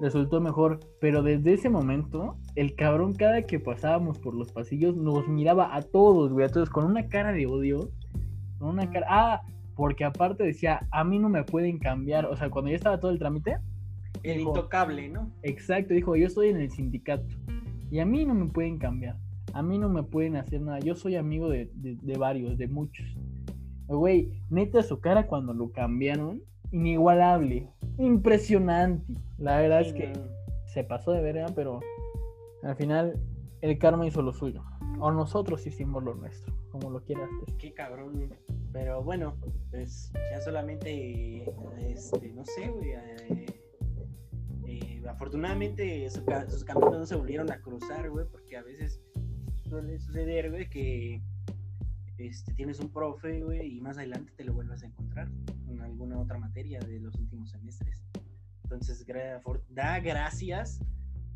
resultó 0.00 0.40
mejor. 0.40 0.80
Pero 1.00 1.22
desde 1.22 1.54
ese 1.54 1.68
momento, 1.68 2.36
el 2.56 2.74
cabrón 2.74 3.14
cada 3.14 3.42
que 3.42 3.60
pasábamos 3.60 4.18
por 4.18 4.34
los 4.34 4.50
pasillos 4.52 4.96
nos 4.96 5.28
miraba 5.28 5.74
a 5.74 5.82
todos, 5.82 6.32
güey, 6.32 6.46
a 6.46 6.48
todos 6.48 6.70
con 6.70 6.84
una 6.84 7.08
cara 7.08 7.32
de 7.32 7.46
odio. 7.46 7.90
Con 8.58 8.70
una 8.70 8.90
cara... 8.90 9.06
Ah, 9.08 9.42
porque 9.74 10.04
aparte 10.04 10.44
decía, 10.44 10.86
a 10.90 11.04
mí 11.04 11.18
no 11.18 11.28
me 11.28 11.44
pueden 11.44 11.78
cambiar. 11.78 12.26
O 12.26 12.36
sea, 12.36 12.50
cuando 12.50 12.70
ya 12.70 12.76
estaba 12.76 13.00
todo 13.00 13.10
el 13.10 13.18
trámite, 13.18 13.58
El 14.22 14.38
dijo, 14.38 14.50
intocable, 14.50 15.08
¿no? 15.08 15.30
Exacto, 15.42 15.94
dijo, 15.94 16.14
yo 16.16 16.26
estoy 16.26 16.48
en 16.48 16.58
el 16.58 16.70
sindicato 16.70 17.26
y 17.90 17.98
a 17.98 18.06
mí 18.06 18.24
no 18.24 18.34
me 18.34 18.46
pueden 18.46 18.78
cambiar, 18.78 19.16
a 19.52 19.62
mí 19.62 19.78
no 19.78 19.88
me 19.88 20.02
pueden 20.02 20.36
hacer 20.36 20.60
nada, 20.60 20.78
yo 20.80 20.94
soy 20.94 21.16
amigo 21.16 21.48
de, 21.48 21.70
de- 21.74 21.96
de 22.00 22.18
varios, 22.18 22.56
de 22.58 22.68
muchos. 22.68 23.06
Güey, 23.88 24.40
neta 24.50 24.82
su 24.82 25.00
cara 25.00 25.26
cuando 25.26 25.52
lo 25.52 25.70
cambiaron, 25.72 26.42
inigualable, 26.70 27.68
impresionante. 27.98 29.12
La 29.38 29.60
verdad 29.60 29.82
es 29.82 29.92
que 29.92 30.08
no. 30.08 30.20
se 30.66 30.84
pasó 30.84 31.12
de 31.12 31.20
verga, 31.22 31.46
pero 31.54 31.80
al 32.62 32.76
final 32.76 33.20
el 33.60 33.78
karma 33.78 34.06
hizo 34.06 34.22
lo 34.22 34.32
suyo. 34.32 34.62
O 35.00 35.10
nosotros 35.10 35.66
hicimos 35.66 36.02
lo 36.04 36.14
nuestro, 36.14 36.54
como 36.70 36.88
lo 36.90 37.02
quieras. 37.04 37.28
Qué 37.58 37.72
cabrón. 37.74 38.30
Pero 38.72 39.02
bueno, 39.02 39.36
pues 39.70 40.12
ya 40.32 40.40
solamente, 40.40 41.44
este, 41.80 42.32
no 42.32 42.44
sé, 42.46 42.68
güey. 42.70 42.90
eh, 42.92 43.46
eh, 44.66 45.02
afortunadamente 45.08 46.08
su 46.08 46.24
ca- 46.24 46.48
sus 46.48 46.64
caminos 46.64 46.92
no 46.98 47.06
se 47.06 47.16
volvieron 47.16 47.50
a 47.50 47.60
cruzar, 47.60 48.08
güey, 48.10 48.24
porque 48.30 48.56
a 48.56 48.62
veces 48.62 49.01
suele 49.72 49.98
suceder, 49.98 50.50
güey, 50.50 50.68
que 50.68 51.22
este, 52.18 52.52
tienes 52.52 52.78
un 52.78 52.90
profe, 52.90 53.40
güey, 53.42 53.76
y 53.76 53.80
más 53.80 53.96
adelante 53.96 54.30
te 54.36 54.44
lo 54.44 54.52
vuelvas 54.52 54.82
a 54.82 54.86
encontrar 54.86 55.28
en 55.66 55.80
alguna 55.80 56.18
otra 56.20 56.38
materia 56.38 56.78
de 56.80 57.00
los 57.00 57.14
últimos 57.16 57.50
semestres. 57.50 58.04
Entonces, 58.64 59.06
gra- 59.06 59.40
da 59.70 59.98
gracias 60.00 60.78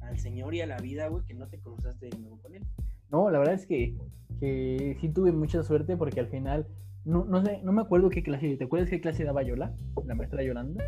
al 0.01 0.19
Señor 0.19 0.55
y 0.55 0.61
a 0.61 0.67
la 0.67 0.77
vida, 0.77 1.09
güey, 1.09 1.25
que 1.25 1.33
no 1.33 1.49
te 1.49 1.59
cruzaste 1.59 2.11
de 2.11 2.19
nuevo 2.19 2.39
con 2.43 2.55
él. 2.55 2.63
No, 3.11 3.31
la 3.31 3.39
verdad 3.39 3.55
es 3.55 3.67
que, 3.67 3.97
que 4.39 4.99
sí 5.01 5.09
tuve 5.09 5.33
mucha 5.33 5.63
suerte 5.63 5.97
porque 5.97 6.21
al 6.21 6.29
final, 6.29 6.67
no, 7.07 7.25
no 7.25 7.43
sé, 7.43 7.61
no 7.63 7.73
me 7.73 7.81
acuerdo 7.81 8.11
qué 8.11 8.23
clase, 8.23 8.57
¿te 8.59 8.65
acuerdas 8.65 8.91
qué 8.91 9.01
clase 9.01 9.25
daba 9.25 9.43
Yola? 9.45 9.75
La 10.05 10.15
maestra 10.15 10.43
Yolanda. 10.45 10.85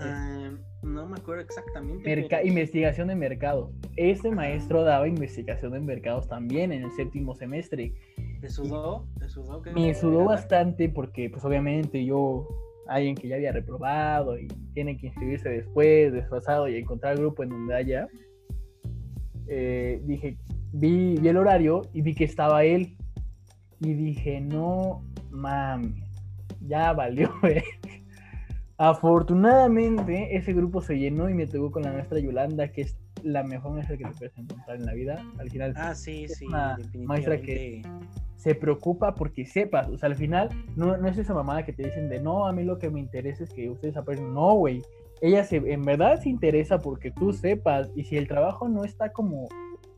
Ah, 0.00 0.50
no 0.84 1.06
me 1.08 1.16
acuerdo 1.16 1.42
exactamente. 1.42 2.04
Merca- 2.08 2.36
pero- 2.38 2.46
investigación 2.48 3.08
de 3.08 3.14
mercados. 3.16 3.70
Este 3.96 4.30
maestro 4.30 4.82
daba 4.84 5.08
investigación 5.08 5.72
de 5.72 5.80
mercados 5.80 6.28
también 6.28 6.72
en 6.72 6.84
el 6.84 6.90
séptimo 6.92 7.34
semestre. 7.34 7.92
¿Te 8.40 8.48
sudó? 8.50 9.06
¿Te 9.18 9.28
sudó? 9.28 9.62
¿Qué- 9.62 9.70
Me 9.72 9.94
sudó 9.94 10.24
bastante 10.24 10.88
porque, 10.88 11.30
pues 11.30 11.44
obviamente 11.44 12.04
yo, 12.04 12.46
alguien 12.86 13.14
que 13.14 13.28
ya 13.28 13.36
había 13.36 13.52
reprobado 13.52 14.38
y 14.38 14.46
tiene 14.74 14.96
que 14.98 15.06
inscribirse 15.06 15.48
después, 15.48 16.12
desfasado 16.12 16.68
y 16.68 16.76
encontrar 16.76 17.16
grupo 17.16 17.42
en 17.42 17.48
donde 17.48 17.74
haya, 17.74 18.08
eh, 19.46 20.00
dije, 20.04 20.36
vi, 20.72 21.16
vi 21.18 21.28
el 21.28 21.36
horario 21.36 21.82
y 21.92 22.02
vi 22.02 22.14
que 22.14 22.24
estaba 22.24 22.64
él. 22.64 22.96
Y 23.80 23.92
dije, 23.94 24.40
no 24.40 25.02
mames, 25.30 25.92
ya 26.66 26.92
valió. 26.92 27.30
güey". 27.42 27.62
Afortunadamente, 28.76 30.36
ese 30.36 30.52
grupo 30.52 30.80
se 30.80 30.98
llenó 30.98 31.28
y 31.30 31.34
me 31.34 31.46
tocó 31.46 31.70
con 31.70 31.82
la 31.82 31.92
maestra 31.92 32.18
Yolanda, 32.18 32.68
que 32.68 32.82
es 32.82 32.96
la 33.22 33.42
mejor 33.44 33.72
maestra 33.72 33.96
que 33.96 34.04
te 34.04 34.10
puedes 34.10 34.36
encontrar 34.36 34.76
en 34.76 34.86
la 34.86 34.94
vida. 34.94 35.24
Al 35.38 35.50
final, 35.50 35.74
Ah, 35.76 35.94
sí, 35.94 36.26
sí, 36.28 36.46
una 36.46 36.76
maestra 37.04 37.34
definitivamente. 37.36 37.82
se 38.36 38.54
preocupa 38.54 39.14
porque 39.14 39.46
sepas. 39.46 39.88
O 39.88 39.96
sea, 39.96 40.08
al 40.08 40.16
final 40.16 40.48
no, 40.76 40.96
no 40.96 41.08
es 41.08 41.16
esa 41.18 41.32
mamada 41.34 41.64
que 41.64 41.72
te 41.72 41.84
dicen 41.84 42.08
de 42.08 42.20
no, 42.20 42.46
a 42.46 42.52
mí 42.52 42.64
lo 42.64 42.78
que 42.78 42.90
me 42.90 43.00
interesa 43.00 43.44
es 43.44 43.50
que 43.50 43.70
ustedes 43.70 43.96
aprendan. 43.96 44.34
No, 44.34 44.54
güey. 44.54 44.82
Ella 45.20 45.44
se, 45.44 45.56
en 45.56 45.82
verdad 45.82 46.20
se 46.20 46.28
interesa 46.28 46.78
porque 46.78 47.10
tú 47.10 47.32
sepas. 47.32 47.90
Y 47.94 48.04
si 48.04 48.16
el 48.16 48.26
trabajo 48.28 48.68
no 48.68 48.84
está 48.84 49.12
como, 49.12 49.48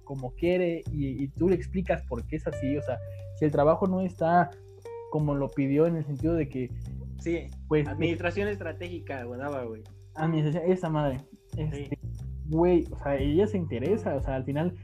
como 0.04 0.32
quiere 0.32 0.82
y, 0.92 1.22
y 1.24 1.28
tú 1.28 1.48
le 1.48 1.56
explicas 1.56 2.02
por 2.02 2.24
qué 2.26 2.36
es 2.36 2.46
así, 2.46 2.76
o 2.76 2.82
sea, 2.82 2.98
si 3.36 3.44
el 3.46 3.50
trabajo 3.50 3.86
no 3.86 4.02
está 4.02 4.50
como 5.10 5.34
lo 5.34 5.48
pidió 5.48 5.86
en 5.86 5.96
el 5.96 6.04
sentido 6.04 6.34
de 6.34 6.48
que, 6.48 6.70
Sí, 7.18 7.46
pues, 7.68 7.88
administración 7.88 8.48
estratégica, 8.48 9.24
güey, 9.24 9.40
administración, 10.14 10.70
esa 10.70 10.88
madre, 10.90 11.20
este, 11.56 11.98
güey, 12.46 12.84
o 12.90 12.98
sea, 12.98 13.16
ella 13.16 13.46
se 13.46 13.56
interesa, 13.58 14.14
o 14.14 14.22
sea, 14.22 14.36
al 14.36 14.44
final 14.44 14.74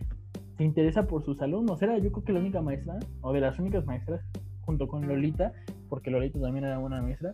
se 0.56 0.64
interesa 0.64 1.06
por 1.06 1.24
sus 1.24 1.40
alumnos. 1.40 1.80
Era 1.82 1.98
yo 1.98 2.10
creo 2.12 2.24
que 2.24 2.32
la 2.32 2.40
única 2.40 2.60
maestra, 2.60 2.98
o 3.20 3.32
de 3.32 3.40
las 3.40 3.58
únicas 3.58 3.84
maestras, 3.86 4.22
junto 4.62 4.88
con 4.88 5.06
Lolita, 5.06 5.52
porque 5.88 6.10
Lolita 6.10 6.40
también 6.40 6.64
era 6.64 6.78
una 6.78 7.00
maestra, 7.02 7.32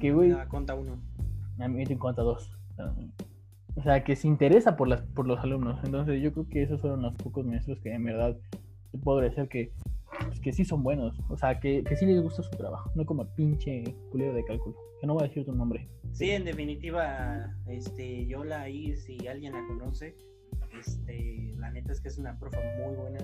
que, 0.00 0.12
güey, 0.12 0.32
Ah, 0.32 0.46
conta 0.48 0.74
uno. 0.74 0.98
a 1.58 1.68
mí 1.68 1.84
me 1.84 1.98
cuenta 1.98 2.22
dos. 2.22 2.56
O 3.76 3.82
sea, 3.82 4.02
que 4.04 4.16
se 4.16 4.26
interesa 4.26 4.76
por, 4.76 4.88
las, 4.88 5.02
por 5.02 5.26
los 5.26 5.38
alumnos. 5.40 5.78
Entonces, 5.84 6.20
yo 6.22 6.32
creo 6.32 6.48
que 6.48 6.62
esos 6.62 6.80
fueron 6.80 7.02
los 7.02 7.14
pocos 7.14 7.46
maestros 7.46 7.78
que 7.80 7.92
en 7.92 8.04
verdad 8.04 8.36
puedo 9.04 9.20
decir 9.20 9.48
que, 9.48 9.72
que 10.40 10.52
sí 10.52 10.64
son 10.64 10.82
buenos. 10.82 11.18
O 11.28 11.36
sea, 11.36 11.60
que, 11.60 11.82
que 11.84 11.96
sí 11.96 12.06
les 12.06 12.22
gusta 12.22 12.42
su 12.42 12.50
trabajo. 12.50 12.90
No 12.94 13.04
como 13.04 13.26
pinche 13.34 13.84
culero 14.10 14.34
de 14.34 14.44
cálculo. 14.44 14.76
Que 15.00 15.06
no 15.06 15.14
voy 15.14 15.24
a 15.24 15.28
decir 15.28 15.44
tu 15.44 15.52
nombre. 15.52 15.88
Sí, 16.12 16.30
en 16.30 16.44
definitiva, 16.44 17.54
este, 17.66 18.26
yo 18.26 18.44
la 18.44 18.62
ahí, 18.62 18.96
si 18.96 19.26
alguien 19.26 19.52
la 19.52 19.66
conoce, 19.66 20.16
este, 20.78 21.54
la 21.56 21.70
neta 21.70 21.92
es 21.92 22.00
que 22.00 22.08
es 22.08 22.18
una 22.18 22.38
profa 22.38 22.58
muy 22.78 22.96
buena. 22.96 23.18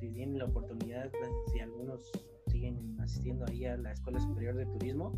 Si 0.00 0.08
tienen 0.10 0.38
la 0.38 0.44
oportunidad, 0.44 1.10
si 1.52 1.60
algunos 1.60 2.10
siguen 2.46 2.96
asistiendo 3.00 3.44
ahí 3.46 3.64
a 3.64 3.76
la 3.76 3.92
Escuela 3.92 4.20
Superior 4.20 4.54
de 4.56 4.66
Turismo, 4.66 5.12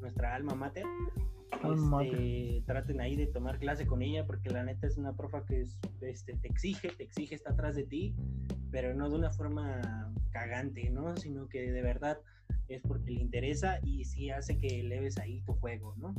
nuestra 0.00 0.34
alma 0.34 0.54
mater, 0.54 0.84
este, 1.62 2.62
traten 2.66 3.00
ahí 3.00 3.16
de 3.16 3.26
tomar 3.26 3.58
clase 3.58 3.86
con 3.86 4.02
ella 4.02 4.26
porque 4.26 4.50
la 4.50 4.64
neta 4.64 4.86
es 4.86 4.96
una 4.96 5.14
profa 5.14 5.44
que 5.44 5.62
es, 5.62 5.78
este, 6.00 6.34
te 6.34 6.48
exige, 6.48 6.88
te 6.88 7.04
exige, 7.04 7.34
está 7.34 7.52
atrás 7.52 7.76
de 7.76 7.84
ti, 7.84 8.14
pero 8.70 8.94
no 8.94 9.08
de 9.08 9.16
una 9.16 9.30
forma 9.30 10.12
cagante, 10.30 10.90
¿no? 10.90 11.16
Sino 11.16 11.48
que 11.48 11.70
de 11.70 11.82
verdad 11.82 12.18
es 12.68 12.82
porque 12.82 13.12
le 13.12 13.20
interesa 13.20 13.78
y 13.82 14.04
sí 14.04 14.30
hace 14.30 14.58
que 14.58 14.80
eleves 14.80 15.18
ahí 15.18 15.42
tu 15.42 15.54
juego, 15.54 15.94
¿no? 15.96 16.14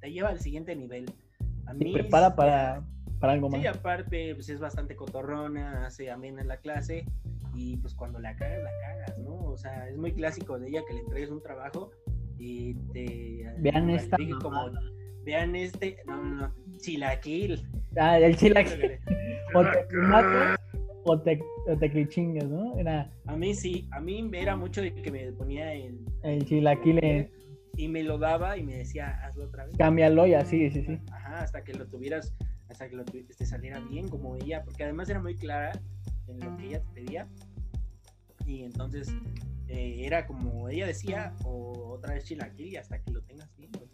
Te 0.00 0.12
lleva 0.12 0.28
al 0.28 0.40
siguiente 0.40 0.74
nivel. 0.76 1.06
A 1.66 1.74
Te 1.74 1.84
mí, 1.84 1.92
prepara 1.92 2.28
este, 2.28 2.36
para, 2.36 2.84
para 3.18 3.32
algo 3.32 3.48
más. 3.50 3.60
Sí, 3.60 3.66
aparte, 3.66 4.34
pues 4.34 4.48
es 4.48 4.60
bastante 4.60 4.96
cotorrona, 4.96 5.86
hace 5.86 6.10
amena 6.10 6.44
la 6.44 6.58
clase 6.58 7.04
y 7.54 7.76
pues 7.78 7.94
cuando 7.94 8.18
la 8.18 8.36
cagas, 8.36 8.62
la 8.62 8.70
cagas, 8.80 9.18
¿no? 9.18 9.36
O 9.44 9.56
sea, 9.56 9.88
es 9.88 9.96
muy 9.96 10.12
clásico 10.12 10.58
de 10.58 10.68
ella 10.68 10.82
que 10.86 10.94
le 10.94 11.00
entregues 11.00 11.30
un 11.30 11.42
trabajo 11.42 11.90
y 12.38 12.74
te... 12.92 13.52
Vean 13.58 13.90
esta 13.90 14.16
como, 14.40 14.70
vean 15.24 15.56
este, 15.56 15.98
no, 16.06 16.22
no, 16.22 16.34
no, 16.48 16.54
chilaquil. 16.78 17.66
Ah, 17.96 18.18
el 18.18 18.36
chilaquil. 18.36 18.98
o 19.54 19.62
te 19.62 19.96
matas 19.96 20.60
o 21.04 21.20
te, 21.20 21.40
o 21.66 21.76
te 21.76 22.08
chingas, 22.08 22.44
¿no? 22.44 22.78
Era 22.78 23.10
A 23.26 23.36
mí 23.36 23.54
sí, 23.54 23.88
a 23.92 24.00
mí 24.00 24.28
era 24.34 24.56
mucho 24.56 24.82
de 24.82 24.94
que 24.94 25.10
me 25.10 25.32
ponía 25.32 25.72
el... 25.74 25.98
el 26.22 26.44
chilaquil. 26.44 27.30
Y 27.76 27.86
me 27.88 28.02
lo 28.02 28.18
daba 28.18 28.56
y 28.56 28.64
me 28.64 28.78
decía, 28.78 29.20
hazlo 29.24 29.44
otra 29.44 29.66
vez. 29.66 29.76
Cámbialo 29.76 30.26
y 30.26 30.34
así, 30.34 30.68
sí, 30.70 30.82
sí. 30.84 30.98
Ajá, 31.12 31.42
hasta 31.42 31.62
que 31.62 31.72
lo 31.74 31.86
tuvieras, 31.86 32.34
hasta 32.68 32.88
que 32.88 32.96
lo 32.96 33.04
tu- 33.04 33.24
te 33.24 33.46
saliera 33.46 33.78
bien 33.78 34.08
como 34.08 34.34
ella, 34.36 34.64
porque 34.64 34.82
además 34.82 35.08
era 35.08 35.20
muy 35.20 35.36
clara 35.36 35.72
en 36.26 36.40
lo 36.40 36.56
que 36.56 36.66
ella 36.66 36.82
te 36.82 37.00
pedía. 37.00 37.28
Y 38.46 38.64
entonces 38.64 39.14
eh, 39.68 40.06
era 40.06 40.26
como 40.26 40.68
ella 40.68 40.86
decía, 40.86 41.34
o 41.44 41.92
otra 41.92 42.14
vez 42.14 42.24
chilaquil 42.24 42.68
y 42.68 42.76
hasta 42.76 43.02
que 43.02 43.12
lo 43.12 43.22
tengas 43.22 43.54
bien, 43.56 43.70
güey. 43.72 43.88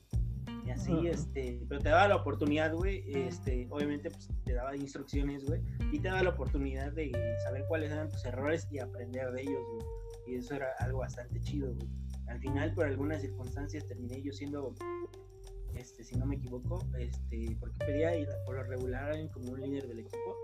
Y 0.67 0.71
así, 0.71 0.93
Ujú. 0.93 1.07
este, 1.09 1.61
pero 1.69 1.81
te 1.81 1.91
daba 1.91 2.09
la 2.09 2.17
oportunidad, 2.17 2.73
güey, 2.73 3.05
este, 3.13 3.67
obviamente 3.71 4.11
pues 4.11 4.29
te 4.45 4.55
daba 4.55 4.75
instrucciones, 4.75 5.45
güey, 5.45 5.61
y 5.93 5.99
te 5.99 6.09
daba 6.09 6.23
la 6.23 6.31
oportunidad 6.31 6.93
de 6.93 7.13
saber 7.45 7.65
cuáles 7.69 7.91
eran 7.93 8.09
tus 8.09 8.25
errores 8.25 8.67
y 8.71 8.79
aprender 8.79 9.31
de 9.33 9.43
ellos, 9.43 9.63
güey. 9.73 9.87
Y 10.27 10.37
eso 10.37 10.55
era 10.55 10.69
algo 10.79 11.01
bastante 11.01 11.39
chido, 11.41 11.75
güey. 11.75 11.89
Al 12.29 12.39
final, 12.41 12.73
por 12.73 12.87
algunas 12.87 13.21
circunstancias, 13.21 13.87
terminé 13.87 14.23
yo 14.23 14.33
siendo 14.33 14.75
este, 15.77 16.05
si 16.05 16.17
no 16.17 16.27
me 16.27 16.37
equivoco, 16.37 16.79
este, 16.99 17.57
porque 17.59 17.79
pedía 17.85 18.17
ir 18.17 18.29
por 18.47 18.57
lo 18.57 18.63
regular 18.65 19.05
a 19.05 19.09
alguien 19.09 19.29
como 19.29 19.53
un 19.53 19.61
líder 19.61 19.87
del 19.89 20.01
equipo. 20.01 20.37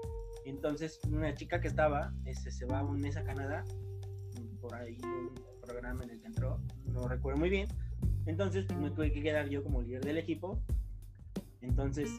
Entonces, 0.44 1.00
una 1.08 1.34
chica 1.34 1.60
que 1.60 1.68
estaba, 1.68 2.12
este, 2.24 2.50
se 2.50 2.66
va 2.66 2.80
a 2.80 2.84
un 2.84 3.00
mes 3.00 3.16
a 3.16 3.24
Canadá, 3.24 3.64
por 4.60 4.74
ahí 4.74 4.98
un 5.02 5.30
programa 5.60 6.04
en 6.04 6.10
el 6.10 6.20
que 6.20 6.26
entró, 6.26 6.60
no 6.86 7.08
recuerdo 7.08 7.38
muy 7.38 7.50
bien. 7.50 7.68
Entonces, 8.26 8.64
pues, 8.66 8.78
me 8.78 8.90
tuve 8.90 9.12
que 9.12 9.22
quedar 9.22 9.48
yo 9.48 9.62
como 9.62 9.82
líder 9.82 10.04
del 10.04 10.18
equipo. 10.18 10.60
Entonces, 11.62 12.10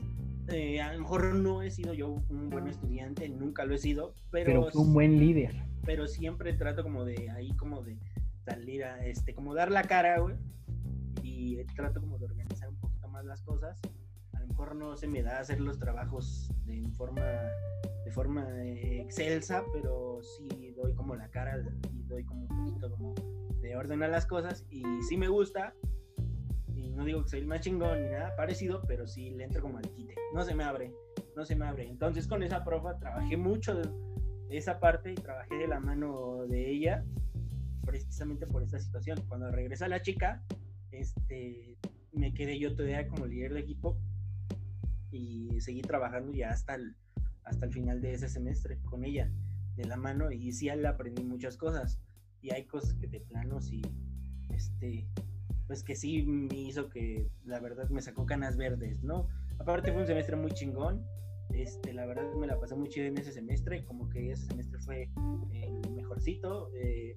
eh, 0.49 0.81
a 0.81 0.93
lo 0.93 0.99
mejor 0.99 1.35
no 1.35 1.61
he 1.61 1.71
sido 1.71 1.93
yo 1.93 2.09
un 2.29 2.49
buen 2.49 2.67
estudiante, 2.67 3.27
nunca 3.29 3.65
lo 3.65 3.75
he 3.75 3.77
sido, 3.77 4.13
pero, 4.31 4.45
Pero 4.45 4.71
fue 4.71 4.81
un 4.81 4.93
buen 4.93 5.19
líder. 5.19 5.55
pero 5.85 6.07
siempre 6.07 6.53
trato 6.53 6.83
como 6.83 7.05
de 7.05 7.29
ahí 7.31 7.53
como 7.55 7.81
de 7.83 7.97
salir 8.45 8.83
a 8.83 9.05
este 9.05 9.33
como 9.33 9.53
dar 9.53 9.71
la 9.71 9.83
cara 9.83 10.19
güey 10.19 10.35
y 11.23 11.63
trato 11.75 12.01
como 12.01 12.17
de 12.17 12.25
organizar 12.25 12.69
un 12.69 12.75
poquito 12.75 13.07
más 13.07 13.23
las 13.25 13.41
cosas 13.43 13.79
a 14.33 14.39
lo 14.41 14.47
mejor 14.47 14.75
no 14.75 14.95
se 14.97 15.07
me 15.07 15.21
da 15.23 15.39
hacer 15.39 15.59
los 15.59 15.77
trabajos 15.79 16.51
de 16.65 16.87
forma 16.97 17.23
de 18.03 18.11
forma 18.11 18.45
eh, 18.63 19.01
excelsa 19.01 19.63
pero 19.73 20.21
sí 20.23 20.73
doy 20.75 20.93
como 20.93 21.15
la 21.15 21.29
cara 21.29 21.63
y 21.93 22.00
doy 22.11 22.23
como 22.25 22.41
un 22.41 22.47
poquito 22.47 22.91
como 22.91 23.15
de 23.61 23.75
orden 23.75 24.03
a 24.03 24.07
las 24.07 24.25
cosas 24.25 24.65
y 24.69 24.83
sí 25.07 25.17
me 25.17 25.27
gusta 25.27 25.73
y 26.75 26.89
no 26.91 27.05
digo 27.05 27.23
que 27.23 27.29
soy 27.29 27.39
el 27.39 27.47
más 27.47 27.61
chingón 27.61 28.03
ni 28.03 28.09
nada 28.09 28.35
parecido 28.35 28.81
pero 28.87 29.07
sí 29.07 29.31
le 29.31 29.43
entro 29.45 29.61
como 29.61 29.77
al 29.77 29.89
quite 29.91 30.15
no 30.33 30.43
se 30.43 30.53
me 30.55 30.63
abre 30.63 30.93
no 31.35 31.45
se 31.45 31.55
me 31.55 31.65
abre 31.65 31.87
entonces 31.87 32.27
con 32.27 32.43
esa 32.43 32.63
profa 32.63 32.97
trabajé 32.99 33.37
mucho 33.37 33.75
de- 33.75 33.89
esa 34.49 34.79
parte 34.81 35.11
y 35.13 35.15
trabajé 35.15 35.55
de 35.55 35.67
la 35.67 35.79
mano 35.79 36.45
de 36.49 36.69
ella 36.69 37.05
precisamente 37.85 38.45
por 38.45 38.61
esta 38.61 38.79
situación. 38.79 39.17
Cuando 39.29 39.49
regresa 39.49 39.87
la 39.87 40.01
chica, 40.01 40.43
este, 40.91 41.77
me 42.11 42.33
quedé 42.33 42.59
yo 42.59 42.75
todavía 42.75 43.07
como 43.07 43.25
líder 43.25 43.53
de 43.53 43.61
equipo 43.61 43.97
y 45.11 45.59
seguí 45.61 45.81
trabajando 45.81 46.33
ya 46.33 46.49
hasta 46.49 46.75
el, 46.75 46.95
hasta 47.45 47.65
el 47.65 47.71
final 47.71 48.01
de 48.01 48.13
ese 48.13 48.27
semestre 48.29 48.77
con 48.83 49.03
ella 49.05 49.31
de 49.75 49.85
la 49.85 49.97
mano 49.97 50.31
y 50.31 50.51
sí 50.51 50.65
le 50.65 50.87
aprendí 50.87 51.23
muchas 51.23 51.57
cosas. 51.57 51.99
Y 52.41 52.53
hay 52.53 52.65
cosas 52.65 52.95
que 52.95 53.07
de 53.07 53.19
plano 53.21 53.61
sí 53.61 53.81
este 54.49 55.07
pues 55.67 55.83
que 55.83 55.95
sí 55.95 56.23
me 56.23 56.55
hizo 56.55 56.89
que 56.89 57.29
la 57.45 57.59
verdad 57.59 57.89
me 57.89 58.01
sacó 58.01 58.25
canas 58.25 58.57
verdes 58.57 59.01
no 59.03 59.29
aparte 59.57 59.91
fue 59.91 60.01
un 60.01 60.07
semestre 60.07 60.35
muy 60.35 60.51
chingón. 60.51 61.05
Este 61.53 61.93
la 61.93 62.05
verdad 62.05 62.33
me 62.33 62.47
la 62.47 62.59
pasé 62.59 62.75
muy 62.75 62.89
chido 62.89 63.07
en 63.07 63.17
ese 63.17 63.31
semestre 63.31 63.83
como 63.85 64.09
que 64.09 64.31
ese 64.31 64.45
semestre 64.47 64.79
fue 64.79 65.09
el 65.51 65.91
mejorcito 65.91 66.71
eh, 66.73 67.13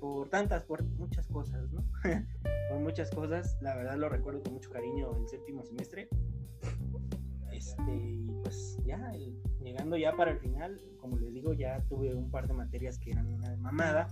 por 0.00 0.28
tantas 0.28 0.64
por 0.64 0.84
muchas 0.84 1.26
cosas 1.28 1.70
no 1.72 1.84
por 2.68 2.80
muchas 2.80 3.10
cosas. 3.10 3.56
La 3.60 3.76
verdad 3.76 3.96
lo 3.96 4.08
recuerdo 4.08 4.42
con 4.42 4.54
mucho 4.54 4.70
cariño 4.70 5.16
el 5.16 5.28
séptimo 5.28 5.64
semestre. 5.64 6.08
Este, 7.52 7.92
y 7.92 8.26
pues 8.42 8.78
ya, 8.84 8.98
llegando 9.66 9.96
ya 9.96 10.12
para 10.14 10.30
el 10.30 10.38
final, 10.38 10.80
como 11.00 11.16
les 11.16 11.34
digo, 11.34 11.52
ya 11.52 11.82
tuve 11.88 12.14
un 12.14 12.30
par 12.30 12.46
de 12.46 12.54
materias 12.54 12.98
que 12.98 13.10
eran 13.10 13.26
una 13.26 13.50
de 13.50 13.56
mamada 13.56 14.06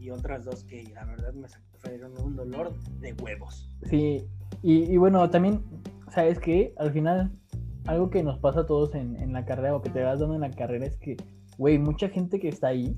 y 0.00 0.10
otras 0.10 0.44
dos 0.44 0.64
que 0.64 0.82
la 0.94 1.04
verdad 1.04 1.32
me 1.32 1.46
fueron 1.78 2.12
un 2.20 2.34
dolor 2.34 2.74
de 2.98 3.12
huevos. 3.12 3.70
Sí, 3.84 4.26
y, 4.62 4.96
bueno, 4.96 5.30
también, 5.30 5.62
¿sabes 6.10 6.40
que 6.40 6.74
Al 6.76 6.90
final, 6.90 7.30
algo 7.86 8.10
que 8.10 8.24
nos 8.24 8.38
pasa 8.40 8.60
a 8.60 8.66
todos 8.66 8.96
en, 8.96 9.14
en 9.16 9.32
la 9.32 9.44
carrera 9.44 9.76
o 9.76 9.82
que 9.82 9.90
te 9.90 10.02
vas 10.02 10.18
dando 10.18 10.34
en 10.34 10.40
la 10.40 10.50
carrera 10.50 10.86
es 10.86 10.96
que, 10.96 11.16
güey, 11.56 11.78
mucha 11.78 12.08
gente 12.08 12.40
que 12.40 12.48
está 12.48 12.68
ahí, 12.68 12.96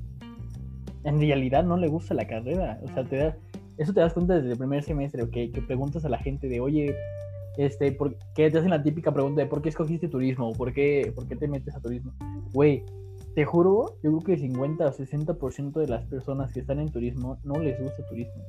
en 1.04 1.20
realidad 1.20 1.62
no 1.62 1.76
le 1.76 1.88
gusta 1.88 2.14
la 2.14 2.26
carrera. 2.26 2.80
O 2.84 2.88
sea, 2.88 3.04
te 3.04 3.16
da, 3.16 3.36
eso 3.76 3.92
te 3.92 4.00
das 4.00 4.14
cuenta 4.14 4.36
desde 4.36 4.52
el 4.52 4.58
primer 4.58 4.82
semestre, 4.82 5.22
¿ok? 5.22 5.52
Que 5.52 5.62
preguntas 5.66 6.06
a 6.06 6.08
la 6.08 6.18
gente 6.18 6.48
de, 6.48 6.60
oye, 6.60 6.96
este, 7.58 7.96
que 8.36 8.50
te 8.50 8.58
hacen 8.58 8.70
la 8.70 8.82
típica 8.82 9.12
pregunta 9.12 9.42
de 9.42 9.48
por 9.48 9.60
qué 9.60 9.68
escogiste 9.68 10.08
turismo 10.08 10.48
o 10.48 10.52
por 10.54 10.72
qué, 10.72 11.12
por 11.14 11.26
qué 11.26 11.34
te 11.34 11.48
metes 11.48 11.74
a 11.74 11.80
turismo. 11.80 12.14
Güey, 12.52 12.84
te 13.34 13.44
juro, 13.44 13.96
yo 14.02 14.10
creo 14.12 14.20
que 14.20 14.32
el 14.34 14.40
50 14.40 14.86
o 14.86 14.92
60% 14.92 15.72
de 15.72 15.88
las 15.88 16.06
personas 16.06 16.52
que 16.52 16.60
están 16.60 16.78
en 16.78 16.90
turismo 16.90 17.38
no 17.42 17.58
les 17.60 17.78
gusta 17.80 18.06
turismo. 18.06 18.44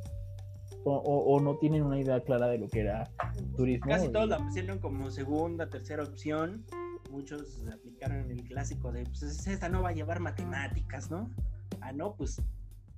O, 0.86 0.94
o, 0.96 1.40
no 1.42 1.58
tienen 1.58 1.84
una 1.84 2.00
idea 2.00 2.22
clara 2.22 2.48
de 2.48 2.60
lo 2.60 2.68
que 2.68 2.82
era 2.82 3.12
turismo. 3.58 3.88
Casi 3.90 4.10
todos 4.10 4.30
la 4.30 4.38
pusieron 4.38 4.80
como 4.80 5.10
segunda, 5.10 5.70
tercera 5.70 6.04
opción. 6.04 6.64
Muchos 7.12 7.66
aplicaron 7.74 8.30
el 8.30 8.44
clásico 8.44 8.92
de, 8.92 9.04
pues 9.04 9.48
esta 9.48 9.70
no 9.70 9.82
va 9.82 9.90
a 9.90 9.94
llevar 9.94 10.20
matemáticas, 10.20 11.10
¿no? 11.10 11.30
Ah, 11.82 11.92
no, 11.92 12.16
pues 12.16 12.42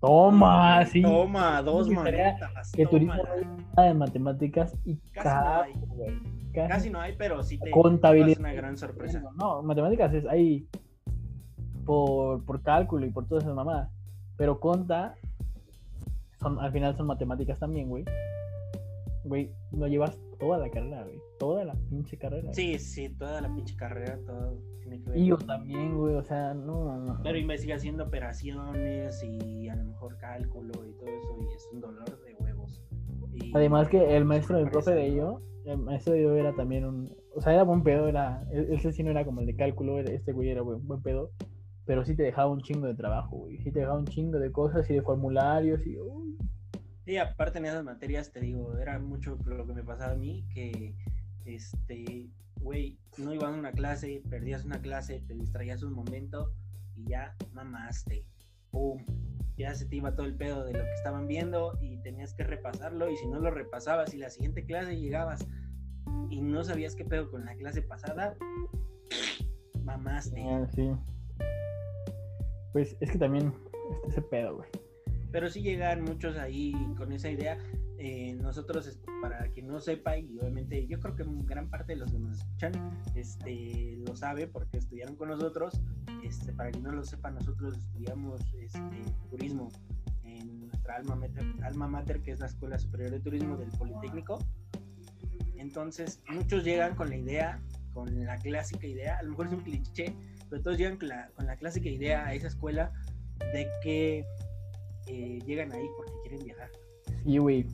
Toma, 0.02 0.84
sí. 0.86 1.04
Toma, 1.04 1.62
dos 1.62 1.88
maletas. 1.88 2.72
Que 2.72 2.88
turismo 2.88 3.14
no 3.16 3.84
hay 3.84 3.94
matemáticas 3.94 4.76
y 4.84 4.98
casi 5.14 5.30
no 5.30 5.62
hay. 5.62 6.68
Casi, 6.68 6.90
no 6.90 7.00
hay, 7.00 7.16
pero 7.18 7.42
sí 7.44 7.60
te 7.60 7.70
contabilidad. 7.70 8.32
Es 8.32 8.40
una 8.40 8.52
gran 8.54 8.76
sorpresa. 8.76 9.24
No, 9.38 9.62
matemáticas 9.62 10.14
es 10.14 10.26
ahí 10.26 10.68
por, 11.86 12.44
por 12.44 12.62
cálculo 12.64 13.06
y 13.06 13.12
por 13.12 13.28
todas 13.28 13.44
esas 13.44 13.56
mamadas. 13.56 13.90
Pero 14.38 14.60
conta, 14.60 15.16
son, 16.40 16.60
al 16.60 16.72
final 16.72 16.98
son 16.98 17.06
matemáticas 17.06 17.60
también, 17.60 17.88
güey. 17.88 18.04
Güey, 19.24 19.52
no 19.72 19.88
llevas 19.88 20.20
toda 20.40 20.58
la 20.58 20.70
carrera, 20.70 21.04
güey. 21.04 21.20
Toda 21.40 21.66
la 21.66 21.76
pinche 21.90 22.18
carrera. 22.18 22.54
Sí, 22.54 22.80
sí, 22.80 23.10
toda 23.10 23.42
la 23.42 23.54
pinche 23.54 23.76
carrera, 23.76 24.20
todo 24.26 24.60
y 25.16 25.26
yo 25.28 25.38
también, 25.38 25.98
güey, 25.98 26.16
o 26.16 26.24
sea, 26.24 26.54
no, 26.54 27.20
Pero 27.24 27.38
investigación 27.38 27.98
de 27.98 28.04
operaciones 28.04 29.24
y 29.24 29.70
a 29.70 29.76
lo 29.76 29.86
mejor 29.86 30.18
cálculo 30.18 30.72
y 30.86 30.94
todo 30.94 31.10
eso, 31.10 31.38
y 31.40 31.56
es 31.56 31.70
un 31.72 31.82
dolor 31.82 32.24
de 32.24 32.36
huevos. 32.36 32.84
Además 33.54 33.90
que 33.90 34.18
el 34.18 34.26
maestro 34.26 34.58
del 34.58 34.70
profe 34.70 34.92
de 34.92 35.08
ello, 35.08 35.42
el 35.66 35.78
maestro 35.78 36.14
de 36.14 36.22
ello 36.22 36.36
era 36.36 36.54
también 36.54 36.86
un, 36.86 37.16
o 37.36 37.42
sea, 37.42 37.54
era 37.54 37.64
buen 37.64 37.84
pedo, 37.84 38.08
era, 38.08 38.44
ese 38.52 38.92
sí 38.92 39.04
no 39.04 39.12
era 39.12 39.26
como 39.26 39.42
el 39.42 39.48
de 39.48 39.56
cálculo, 39.56 40.00
este 40.00 40.34
güey 40.34 40.50
era 40.50 40.62
buen, 40.62 40.86
buen 40.86 41.02
pedo, 41.02 41.32
pero 41.86 42.04
sí 42.04 42.16
te 42.16 42.24
dejaba 42.24 42.52
un 42.52 42.62
chingo 42.62 42.88
de 42.88 42.96
trabajo, 42.96 43.38
güey, 43.38 43.58
sí 43.60 43.72
te 43.72 43.80
dejaba 43.80 44.00
un 44.00 44.08
chingo 44.08 44.40
de 44.40 44.52
cosas 44.52 44.90
y 44.90 44.94
de 44.94 45.02
formularios 45.02 45.86
y... 45.86 45.98
Sí, 47.12 47.18
aparte 47.18 47.58
en 47.58 47.66
esas 47.66 47.84
materias, 47.84 48.32
te 48.32 48.40
digo, 48.40 48.78
era 48.78 48.98
mucho 48.98 49.38
lo 49.44 49.68
que 49.68 49.74
me 49.74 49.84
pasaba 49.84 50.14
a 50.14 50.16
mí, 50.16 50.46
que, 50.54 50.96
este, 51.44 52.30
güey, 52.62 52.98
no 53.18 53.34
ibas 53.34 53.54
a 53.54 53.60
una 53.60 53.74
clase, 53.74 54.24
perdías 54.30 54.64
una 54.64 54.82
clase, 54.82 55.20
te 55.28 55.34
distraías 55.34 55.84
un 55.84 55.92
momento 55.92 56.54
y 56.96 57.10
ya 57.10 57.36
mamaste. 57.52 58.26
¡Pum! 58.70 59.04
Ya 59.58 59.76
se 59.76 59.88
te 59.88 59.98
iba 59.98 60.16
todo 60.16 60.26
el 60.26 60.38
pedo 60.38 60.64
de 60.64 60.72
lo 60.72 60.86
que 60.86 60.94
estaban 60.94 61.28
viendo 61.28 61.78
y 61.82 61.98
tenías 61.98 62.34
que 62.34 62.46
repasarlo 62.46 63.12
y 63.12 63.18
si 63.18 63.28
no 63.28 63.42
lo 63.42 63.52
repasabas 63.52 64.14
y 64.14 64.18
la 64.18 64.30
siguiente 64.30 64.64
clase 64.64 64.98
llegabas 64.98 65.46
y 66.30 66.42
no 66.42 66.64
sabías 66.64 66.96
qué 66.96 67.04
pedo 67.04 67.30
con 67.30 67.44
la 67.44 67.58
clase 67.58 67.82
pasada, 67.82 68.38
mamaste. 69.84 70.42
Ah, 70.48 70.66
sí. 70.74 70.90
Pues 72.72 72.96
es 73.02 73.12
que 73.12 73.18
también 73.18 73.54
este 74.06 74.12
ese 74.12 74.22
pedo, 74.22 74.56
güey. 74.56 74.70
Pero 75.32 75.50
sí 75.50 75.62
llegan 75.62 76.04
muchos 76.04 76.38
ahí 76.38 76.74
con 76.98 77.12
esa 77.12 77.30
idea. 77.30 77.58
Eh, 77.98 78.34
nosotros, 78.42 79.00
para 79.22 79.48
quien 79.50 79.68
no 79.68 79.80
sepa, 79.80 80.18
y 80.18 80.38
obviamente 80.40 80.88
yo 80.88 81.00
creo 81.00 81.16
que 81.16 81.24
gran 81.46 81.70
parte 81.70 81.94
de 81.94 82.00
los 82.00 82.12
que 82.12 82.20
nos 82.20 82.40
escuchan 82.40 82.72
este, 83.16 84.00
lo 84.06 84.16
sabe 84.16 84.48
porque 84.48 84.78
estudiaron 84.78 85.16
con 85.16 85.30
nosotros. 85.30 85.80
Este, 86.24 86.52
para 86.52 86.72
quien 86.72 86.84
no 86.84 86.92
lo 86.92 87.04
sepa, 87.04 87.32
nosotros 87.32 87.78
estudiamos 87.78 88.42
este, 88.60 89.04
turismo 89.30 89.70
en 90.24 90.68
nuestra 90.68 90.96
alma 90.96 91.16
mater, 91.16 91.46
alma 91.64 91.88
mater, 91.88 92.22
que 92.22 92.32
es 92.32 92.40
la 92.40 92.48
Escuela 92.48 92.80
Superior 92.80 93.12
de 93.12 93.20
Turismo 93.20 93.56
del 93.58 93.70
Politécnico. 93.70 94.40
Entonces, 95.58 96.22
muchos 96.28 96.64
llegan 96.64 96.96
con 96.96 97.10
la 97.10 97.18
idea, 97.18 97.62
con 97.94 98.26
la 98.26 98.38
clásica 98.38 98.88
idea, 98.88 99.18
a 99.20 99.24
lo 99.24 99.30
mejor 99.30 99.48
es 99.48 99.54
un 99.54 99.62
cliché, 99.62 100.16
pero 100.50 100.62
todos 100.64 100.78
llegan 100.78 100.98
con 100.98 101.10
la, 101.10 101.30
con 101.36 101.46
la 101.46 101.56
clásica 101.56 101.88
idea 101.88 102.26
a 102.26 102.34
esa 102.34 102.48
escuela 102.48 102.92
de 103.54 103.68
que 103.84 104.26
eh, 105.08 105.40
llegan 105.46 105.72
ahí 105.72 105.86
porque 105.98 106.14
quieren 106.24 106.46
viajar. 106.46 106.70
Sí, 107.24 107.38
güey. 107.38 107.66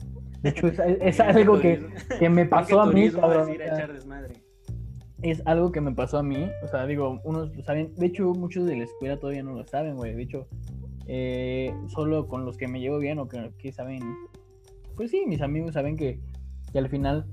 De 0.42 0.50
hecho, 0.50 0.68
es, 0.68 1.20
algo 1.20 1.60
que, 1.60 1.84
que, 2.18 2.28
me 2.28 2.46
pasó 2.46 2.80
a 2.80 2.86
mí, 2.86 3.10
cabrón. 3.10 3.50
Es 5.22 5.42
algo 5.46 5.72
que 5.72 5.80
me 5.80 5.92
pasó 5.92 6.18
a 6.18 6.22
mí. 6.22 6.48
O 6.62 6.68
sea, 6.68 6.86
digo, 6.86 7.20
unos 7.24 7.50
saben. 7.64 7.94
De 7.96 8.06
hecho, 8.06 8.32
muchos 8.34 8.66
de 8.66 8.76
la 8.76 8.84
escuela 8.84 9.18
todavía 9.18 9.42
no 9.42 9.54
lo 9.54 9.66
saben, 9.66 9.96
güey. 9.96 10.14
De 10.14 10.22
hecho, 10.22 10.46
eh, 11.06 11.74
solo 11.88 12.28
con 12.28 12.44
los 12.44 12.56
que 12.56 12.68
me 12.68 12.80
llevo 12.80 12.98
bien 12.98 13.18
o 13.18 13.28
que, 13.28 13.50
que, 13.58 13.72
saben. 13.72 14.00
Pues 14.94 15.10
sí, 15.10 15.24
mis 15.26 15.42
amigos 15.42 15.74
saben 15.74 15.96
que, 15.96 16.20
que 16.72 16.78
al 16.78 16.88
final 16.88 17.26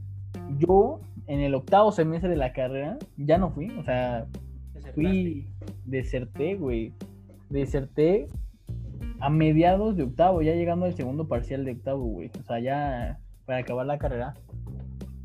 yo 0.57 0.99
en 1.27 1.39
el 1.39 1.55
octavo 1.55 1.91
semestre 1.91 2.29
de 2.29 2.37
la 2.37 2.53
carrera 2.53 2.97
ya 3.17 3.37
no 3.37 3.51
fui. 3.51 3.69
O 3.77 3.83
sea, 3.83 4.25
fui. 4.95 5.47
Deserté, 5.85 6.55
güey. 6.55 6.93
Deserté 7.49 8.27
a 9.19 9.29
mediados 9.29 9.95
de 9.95 10.03
octavo, 10.03 10.41
ya 10.41 10.53
llegando 10.53 10.85
al 10.85 10.95
segundo 10.95 11.27
parcial 11.27 11.65
de 11.65 11.71
octavo, 11.71 12.03
güey. 12.03 12.31
O 12.39 12.43
sea, 12.43 12.59
ya 12.59 13.19
para 13.45 13.59
acabar 13.59 13.85
la 13.85 13.97
carrera. 13.97 14.33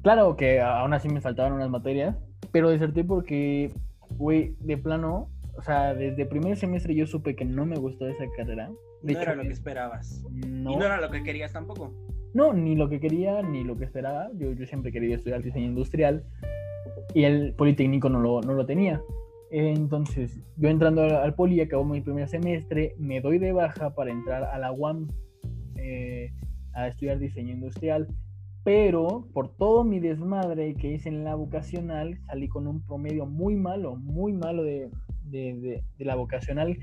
Claro 0.03 0.37
que 0.37 0.61
aún 0.61 0.95
así 0.95 1.09
me 1.09 1.21
faltaban 1.21 1.53
unas 1.53 1.71
materias, 1.71 2.17
pero 2.53 2.71
deserté 2.71 3.05
porque, 3.05 3.73
güey, 4.17 4.55
de 4.61 4.79
plano, 4.79 5.29
o 5.57 5.63
sea, 5.63 5.95
desde 5.95 6.27
primer 6.27 6.57
semestre 6.57 6.95
yo 6.95 7.07
supe 7.07 7.37
que 7.37 7.45
no 7.45 7.67
me 7.67 7.77
gustó 7.77 8.09
esa 8.09 8.25
carrera. 8.37 8.71
no 9.03 9.21
era 9.21 9.35
lo 9.35 9.43
que 9.43 9.53
esperabas. 9.53 10.25
No. 10.31 10.73
Y 10.73 10.77
no 10.77 10.85
era 10.85 11.01
lo 11.01 11.11
que 11.11 11.23
querías 11.23 11.53
tampoco. 11.53 11.93
No, 12.33 12.53
ni 12.53 12.77
lo 12.77 12.89
que 12.89 13.01
quería, 13.01 13.43
ni 13.43 13.65
lo 13.65 13.77
que 13.77 13.85
esperaba. 13.85 14.31
Yo, 14.37 14.53
yo 14.53 14.65
siempre 14.67 14.93
quería 14.93 15.17
estudiar 15.17 15.43
diseño 15.43 15.67
industrial 15.67 16.25
y 17.15 17.25
el 17.25 17.55
Politécnico 17.55 18.09
no 18.09 18.21
lo, 18.21 18.41
no 18.41 18.55
lo 18.55 18.65
tenía. 18.67 19.03
Entonces, 19.51 20.41
yo 20.57 20.69
entrando 20.69 21.03
al, 21.03 21.35
poli, 21.35 21.61
acabo 21.61 21.85
mi 21.85 22.01
primer 22.01 22.29
semestre, 22.29 22.95
me 22.99 23.21
doy 23.21 23.39
de 23.39 23.53
baja 23.53 23.95
para 23.95 24.13
entrar 24.13 24.45
a 24.45 24.59
la 24.59 24.71
UAM 24.71 25.09
eh, 25.77 26.33
a 26.73 26.87
estudiar 26.87 27.19
diseño 27.19 27.55
industrial, 27.55 28.07
pero 28.63 29.27
por 29.33 29.57
todo 29.57 29.83
mi 29.83 29.99
desmadre 29.99 30.75
que 30.75 30.93
hice 30.93 31.09
en 31.09 31.25
la 31.25 31.35
vocacional, 31.35 32.17
salí 32.27 32.49
con 32.49 32.69
un 32.69 32.87
promedio 32.87 33.27
muy 33.27 33.57
malo, 33.57 33.97
muy 33.97 34.33
malo 34.33 34.63
de, 34.63 34.91
de 35.25 35.83
la 35.99 36.15
vocacional, 36.15 36.79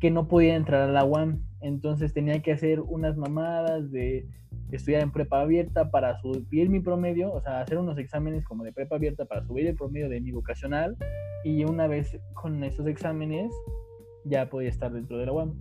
que 0.00 0.10
no 0.10 0.28
podía 0.28 0.56
entrar 0.56 0.88
a 0.88 0.92
la 0.92 1.04
UAM. 1.04 1.42
Entonces 1.60 2.14
tenía 2.14 2.40
que 2.40 2.52
hacer 2.52 2.80
unas 2.80 3.18
mamadas 3.18 3.90
de 3.90 4.26
estudiar 4.70 5.02
en 5.02 5.12
prepa 5.12 5.40
abierta 5.40 5.90
para 5.90 6.18
subir 6.20 6.68
mi 6.68 6.80
promedio, 6.80 7.32
o 7.32 7.40
sea, 7.40 7.60
hacer 7.60 7.78
unos 7.78 7.98
exámenes 7.98 8.44
como 8.44 8.64
de 8.64 8.72
prepa 8.72 8.96
abierta 8.96 9.24
para 9.24 9.44
subir 9.46 9.66
el 9.66 9.74
promedio 9.74 10.08
de 10.08 10.20
mi 10.20 10.30
vocacional 10.30 10.96
y 11.44 11.64
una 11.64 11.86
vez 11.86 12.18
con 12.34 12.62
esos 12.64 12.86
exámenes 12.86 13.52
ya 14.24 14.48
podía 14.48 14.68
estar 14.68 14.92
dentro 14.92 15.18
de 15.18 15.26
la 15.26 15.32
UAM. 15.32 15.54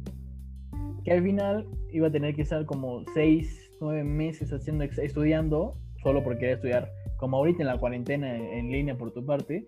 Que 1.03 1.13
al 1.13 1.23
final 1.23 1.67
iba 1.91 2.07
a 2.07 2.11
tener 2.11 2.35
que 2.35 2.41
estar 2.41 2.65
como 2.65 3.05
6, 3.13 3.71
9 3.79 4.03
meses 4.03 4.51
haciendo, 4.51 4.83
estudiando, 4.83 5.77
solo 6.03 6.23
porque 6.23 6.39
quería 6.39 6.55
estudiar 6.55 6.91
como 7.17 7.37
ahorita 7.37 7.63
en 7.63 7.67
la 7.67 7.77
cuarentena 7.77 8.35
en 8.35 8.71
línea 8.71 8.97
por 8.97 9.11
tu 9.11 9.25
parte, 9.25 9.67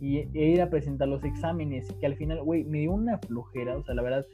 y 0.00 0.18
e 0.18 0.48
ir 0.48 0.62
a 0.62 0.70
presentar 0.70 1.08
los 1.08 1.22
exámenes, 1.24 1.92
que 2.00 2.06
al 2.06 2.16
final, 2.16 2.42
güey, 2.42 2.64
me 2.64 2.80
dio 2.80 2.92
una 2.92 3.18
flojera, 3.18 3.76
o 3.76 3.84
sea, 3.84 3.94
la 3.94 4.02
verdad, 4.02 4.26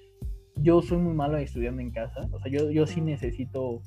yo 0.56 0.80
soy 0.80 0.98
muy 0.98 1.14
malo 1.14 1.36
estudiando 1.36 1.82
en 1.82 1.90
casa, 1.90 2.28
o 2.32 2.40
sea, 2.40 2.50
yo, 2.50 2.70
yo 2.70 2.86
sí 2.86 3.00
necesito 3.00 3.82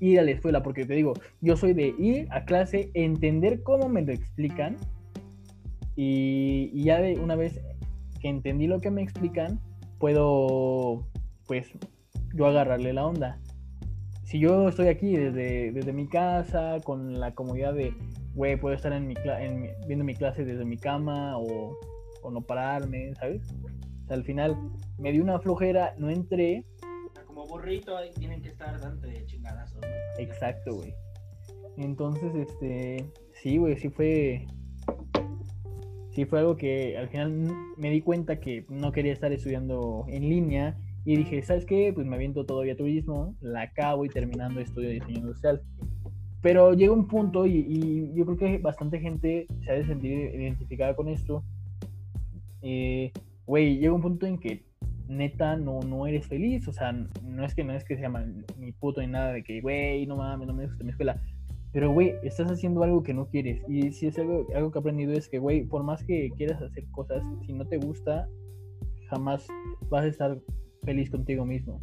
ir 0.00 0.20
a 0.20 0.22
la 0.22 0.30
escuela, 0.32 0.62
porque 0.62 0.84
te 0.84 0.94
digo, 0.94 1.14
yo 1.40 1.56
soy 1.56 1.72
de 1.72 1.94
ir 1.98 2.28
a 2.30 2.44
clase, 2.44 2.90
entender 2.94 3.62
cómo 3.62 3.88
me 3.88 4.02
lo 4.02 4.12
explican 4.12 4.76
Y, 5.96 6.70
y 6.74 6.84
ya 6.84 7.00
de 7.00 7.14
una 7.14 7.36
vez 7.36 7.60
que 8.20 8.28
entendí 8.28 8.66
lo 8.66 8.80
que 8.80 8.90
me 8.90 9.02
explican, 9.02 9.60
puedo, 9.98 11.06
pues, 11.46 11.70
yo 12.34 12.46
agarrarle 12.46 12.92
la 12.92 13.06
onda. 13.06 13.40
Si 14.24 14.38
yo 14.38 14.68
estoy 14.68 14.88
aquí 14.88 15.16
desde, 15.16 15.72
desde 15.72 15.92
mi 15.92 16.08
casa, 16.08 16.78
con 16.84 17.18
la 17.20 17.34
comodidad 17.34 17.74
de, 17.74 17.94
güey, 18.34 18.58
puedo 18.58 18.74
estar 18.74 18.92
en 18.92 19.06
mi, 19.06 19.14
en 19.24 19.70
viendo 19.86 20.04
mi 20.04 20.14
clase 20.14 20.44
desde 20.44 20.64
mi 20.64 20.76
cama 20.76 21.38
o, 21.38 21.78
o 22.22 22.30
no 22.30 22.40
pararme, 22.40 23.14
¿sabes? 23.14 23.42
O 24.04 24.06
sea, 24.06 24.16
al 24.16 24.24
final 24.24 24.56
me 24.98 25.12
dio 25.12 25.22
una 25.22 25.38
flojera, 25.38 25.94
no 25.98 26.10
entré. 26.10 26.64
Como 27.26 27.46
burrito 27.46 27.96
ahí 27.96 28.10
tienen 28.18 28.42
que 28.42 28.48
estar 28.48 28.80
dando 28.80 29.06
¿no? 29.54 29.80
Exacto, 30.18 30.74
güey. 30.74 30.94
Entonces, 31.76 32.34
este, 32.34 33.10
sí, 33.42 33.58
güey, 33.58 33.76
sí 33.76 33.90
fue, 33.90 34.46
sí 36.10 36.24
fue 36.24 36.40
algo 36.40 36.56
que 36.56 36.96
al 36.96 37.08
final 37.08 37.52
me 37.76 37.90
di 37.90 38.00
cuenta 38.00 38.40
que 38.40 38.64
no 38.68 38.92
quería 38.92 39.12
estar 39.12 39.32
estudiando 39.32 40.06
en 40.08 40.28
línea 40.28 40.78
y 41.04 41.16
dije, 41.16 41.42
¿sabes 41.42 41.66
qué? 41.66 41.92
Pues 41.94 42.06
me 42.06 42.16
aviento 42.16 42.46
todavía 42.46 42.76
turismo, 42.76 43.36
la 43.40 43.62
acabo 43.62 44.04
y 44.04 44.08
terminando 44.08 44.60
estudio 44.60 44.88
de 44.88 44.94
diseño 44.94 45.18
industrial. 45.18 45.62
Pero 46.40 46.74
llega 46.74 46.92
un 46.92 47.08
punto 47.08 47.46
y, 47.46 47.64
y 47.68 48.14
yo 48.14 48.24
creo 48.24 48.36
que 48.36 48.58
bastante 48.58 49.00
gente 49.00 49.46
se 49.64 49.70
ha 49.70 49.74
de 49.74 49.86
sentir 49.86 50.12
identificada 50.12 50.94
con 50.96 51.08
esto. 51.08 51.44
Eh, 52.62 53.12
Güey, 53.46 53.78
llega 53.78 53.92
un 53.92 54.02
punto 54.02 54.26
en 54.26 54.38
que 54.38 54.64
neta 55.08 55.56
no, 55.56 55.80
no 55.80 56.06
eres 56.06 56.26
feliz. 56.26 56.66
O 56.68 56.72
sea, 56.72 56.92
no 56.92 57.44
es 57.44 57.54
que 57.54 57.64
no 57.64 57.72
es 57.72 57.84
que 57.84 57.96
se 57.96 58.02
llama 58.02 58.24
ni 58.58 58.72
puto 58.72 59.00
ni 59.00 59.08
nada 59.08 59.32
de 59.32 59.42
que, 59.42 59.60
güey, 59.60 60.06
no 60.06 60.16
mames, 60.16 60.46
no 60.46 60.54
me 60.54 60.66
gusta 60.66 60.84
mi 60.84 60.90
escuela. 60.90 61.20
Pero, 61.72 61.92
güey, 61.92 62.14
estás 62.22 62.50
haciendo 62.50 62.82
algo 62.82 63.02
que 63.02 63.12
no 63.12 63.28
quieres. 63.28 63.62
Y 63.68 63.92
si 63.92 64.06
es 64.06 64.18
algo, 64.18 64.46
algo 64.54 64.70
que 64.70 64.78
he 64.78 64.80
aprendido 64.80 65.12
es 65.12 65.28
que, 65.28 65.38
güey, 65.38 65.64
por 65.64 65.82
más 65.82 66.02
que 66.04 66.30
quieras 66.36 66.62
hacer 66.62 66.84
cosas, 66.90 67.22
si 67.44 67.52
no 67.52 67.66
te 67.66 67.76
gusta, 67.76 68.28
jamás 69.10 69.46
vas 69.90 70.04
a 70.04 70.08
estar 70.08 70.38
feliz 70.84 71.10
contigo 71.10 71.44
mismo. 71.44 71.80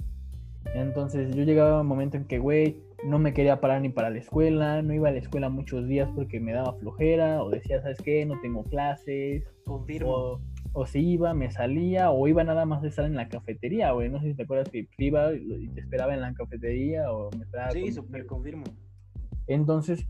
Entonces 0.74 1.36
yo 1.36 1.44
llegaba 1.44 1.78
a 1.78 1.82
un 1.82 1.88
momento 1.88 2.18
en 2.18 2.26
que, 2.26 2.40
güey, 2.40 2.82
no 3.06 3.20
me 3.20 3.34
quería 3.34 3.60
parar 3.60 3.82
ni 3.82 3.90
para 3.90 4.10
la 4.10 4.18
escuela, 4.18 4.82
no 4.82 4.94
iba 4.94 5.10
a 5.10 5.12
la 5.12 5.20
escuela 5.20 5.50
muchos 5.50 5.88
días 5.88 6.10
porque 6.16 6.40
me 6.40 6.54
daba 6.54 6.74
flojera, 6.80 7.44
o 7.44 7.50
decía, 7.50 7.82
¿sabes 7.82 8.00
qué? 8.02 8.26
No 8.26 8.40
tengo 8.42 8.64
clases, 8.64 9.44
Confirmo. 9.66 10.12
o, 10.12 10.42
o 10.74 10.86
si 10.88 11.00
iba, 11.08 11.34
me 11.34 11.52
salía, 11.52 12.10
o 12.12 12.28
iba 12.28 12.44
nada 12.44 12.66
más 12.66 12.84
a 12.84 12.88
estar 12.88 13.06
en 13.06 13.16
la 13.16 13.30
cafetería, 13.30 13.92
güey. 13.92 14.10
No 14.10 14.20
sé 14.20 14.30
si 14.30 14.34
te 14.34 14.44
acuerdas 14.44 14.70
que 14.70 14.88
iba 14.98 15.32
y 15.34 15.68
te 15.70 15.82
esperaba 15.82 16.14
en 16.14 16.22
la 16.22 16.34
cafetería 16.34 17.12
o 17.12 17.30
me 17.38 17.44
esperaba. 17.46 17.72
Sí, 17.72 17.82
con- 17.84 17.94
súper 17.94 18.26
confirmo. 18.26 18.64
Entonces, 19.48 20.08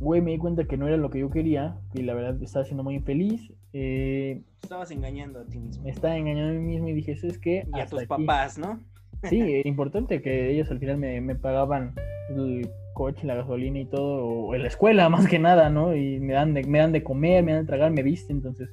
güey, 0.00 0.20
me 0.20 0.32
di 0.32 0.38
cuenta 0.38 0.64
que 0.64 0.76
no 0.76 0.86
era 0.88 0.96
lo 0.96 1.10
que 1.10 1.20
yo 1.20 1.30
quería 1.30 1.76
y 1.94 2.02
la 2.02 2.14
verdad 2.14 2.42
estaba 2.42 2.64
siendo 2.64 2.82
muy 2.84 2.96
infeliz. 2.96 3.52
Eh, 3.72 4.42
Estabas 4.62 4.90
engañando 4.90 5.40
a 5.40 5.44
ti 5.46 5.58
mismo. 5.58 5.84
me 5.84 5.90
estaba 5.90 6.16
engañando 6.16 6.50
a 6.50 6.60
mí 6.60 6.66
mismo 6.66 6.88
y 6.88 6.92
dije, 6.92 7.12
¿eso 7.12 7.26
es 7.26 7.38
que 7.38 7.66
Y 7.74 7.80
a 7.80 7.86
tus 7.86 8.04
papás, 8.04 8.58
¿no? 8.58 8.80
Sí, 9.24 9.40
es 9.60 9.66
importante 9.66 10.20
que 10.22 10.50
ellos 10.50 10.70
al 10.70 10.78
final 10.78 10.98
me, 10.98 11.20
me 11.20 11.34
pagaban 11.34 11.94
el 12.30 12.68
coche, 12.94 13.26
la 13.26 13.34
gasolina 13.34 13.80
y 13.80 13.86
todo, 13.86 14.24
o 14.26 14.54
en 14.54 14.62
la 14.62 14.68
escuela 14.68 15.08
más 15.08 15.26
que 15.28 15.38
nada, 15.38 15.70
¿no? 15.70 15.94
Y 15.96 16.20
me 16.20 16.34
dan 16.34 16.54
de, 16.54 16.62
me 16.64 16.78
dan 16.78 16.92
de 16.92 17.02
comer, 17.02 17.42
me 17.42 17.52
dan 17.52 17.62
de 17.62 17.66
tragar, 17.68 17.90
me 17.92 18.02
visten, 18.02 18.36
entonces. 18.36 18.68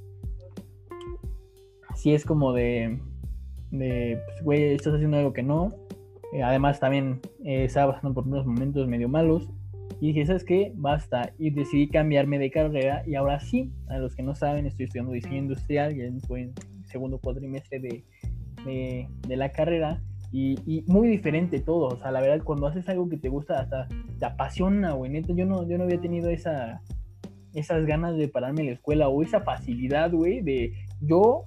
Sí 2.02 2.16
es 2.16 2.26
como 2.26 2.52
de, 2.52 2.98
pues, 3.70 4.44
güey, 4.44 4.74
estás 4.74 4.96
haciendo 4.96 5.18
algo 5.18 5.34
que 5.34 5.44
no. 5.44 5.76
Eh, 6.34 6.42
además 6.42 6.80
también 6.80 7.20
eh, 7.46 7.66
estaba 7.66 7.94
pasando 7.94 8.16
por 8.16 8.26
unos 8.26 8.44
momentos 8.44 8.88
medio 8.88 9.08
malos. 9.08 9.48
Y 10.00 10.08
dije, 10.08 10.26
¿sabes 10.26 10.44
qué? 10.44 10.72
Basta. 10.74 11.32
Y 11.38 11.52
decidí 11.52 11.90
cambiarme 11.90 12.40
de 12.40 12.50
carrera. 12.50 13.04
Y 13.06 13.14
ahora 13.14 13.40
sí, 13.40 13.72
a 13.88 14.00
los 14.00 14.16
que 14.16 14.24
no 14.24 14.34
saben, 14.34 14.66
estoy 14.66 14.86
estudiando 14.86 15.12
diseño 15.12 15.38
industrial. 15.38 15.96
Ya 15.96 16.06
estoy 16.06 16.42
en 16.42 16.54
segundo 16.86 17.20
cuatrimestre 17.20 17.80
de, 17.80 18.04
de, 19.28 19.36
la 19.36 19.52
carrera. 19.52 20.02
Y, 20.32 20.58
y 20.66 20.84
muy 20.88 21.08
diferente 21.08 21.60
todo. 21.60 21.90
O 21.90 21.98
sea, 21.98 22.10
la 22.10 22.22
verdad, 22.22 22.44
cuando 22.44 22.66
haces 22.66 22.90
algo 22.90 23.10
que 23.10 23.18
te 23.18 23.30
gusta, 23.30 23.60
hasta 23.60 23.88
te 24.18 24.26
apasiona, 24.26 24.94
güey. 24.94 25.12
Neta, 25.12 25.34
yo 25.36 25.46
no, 25.46 25.70
yo 25.70 25.78
no 25.78 25.84
había 25.84 26.02
tenido 26.02 26.32
esa, 26.32 26.82
esas 27.54 27.86
ganas 27.86 28.18
de 28.18 28.28
pararme 28.28 28.62
en 28.62 28.68
la 28.68 28.74
escuela 28.74 29.08
o 29.08 29.22
esa 29.22 29.42
facilidad, 29.42 30.12
güey, 30.12 30.42
de 30.42 30.74
yo 31.02 31.46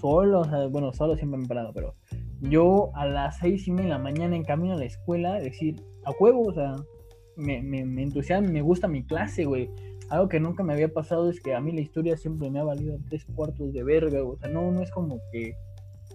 solo, 0.00 0.40
o 0.40 0.44
sea, 0.44 0.66
bueno, 0.66 0.92
solo 0.92 1.16
siempre 1.16 1.38
me 1.38 1.44
he 1.44 1.48
parado, 1.48 1.72
pero 1.72 1.94
yo 2.40 2.90
a 2.94 3.06
las 3.06 3.38
seis 3.38 3.66
y 3.66 3.72
media 3.72 3.84
de 3.84 3.90
la 3.90 3.98
mañana 3.98 4.36
en 4.36 4.44
camino 4.44 4.74
a 4.74 4.78
la 4.78 4.84
escuela, 4.84 5.40
decir, 5.40 5.82
a 6.04 6.12
huevo, 6.18 6.46
o 6.46 6.52
sea, 6.52 6.76
me, 7.36 7.62
me, 7.62 7.84
me 7.84 8.02
entusiasma, 8.02 8.48
me 8.48 8.62
gusta 8.62 8.88
mi 8.88 9.04
clase, 9.04 9.44
güey. 9.44 9.70
Algo 10.10 10.28
que 10.28 10.40
nunca 10.40 10.62
me 10.62 10.72
había 10.72 10.92
pasado 10.92 11.28
es 11.30 11.40
que 11.40 11.54
a 11.54 11.60
mí 11.60 11.72
la 11.72 11.80
historia 11.80 12.16
siempre 12.16 12.50
me 12.50 12.58
ha 12.58 12.64
valido 12.64 12.98
tres 13.08 13.24
cuartos 13.26 13.72
de 13.72 13.82
verga, 13.84 14.22
o 14.22 14.36
sea, 14.36 14.48
no, 14.48 14.70
no 14.70 14.82
es 14.82 14.90
como 14.90 15.18
que 15.32 15.54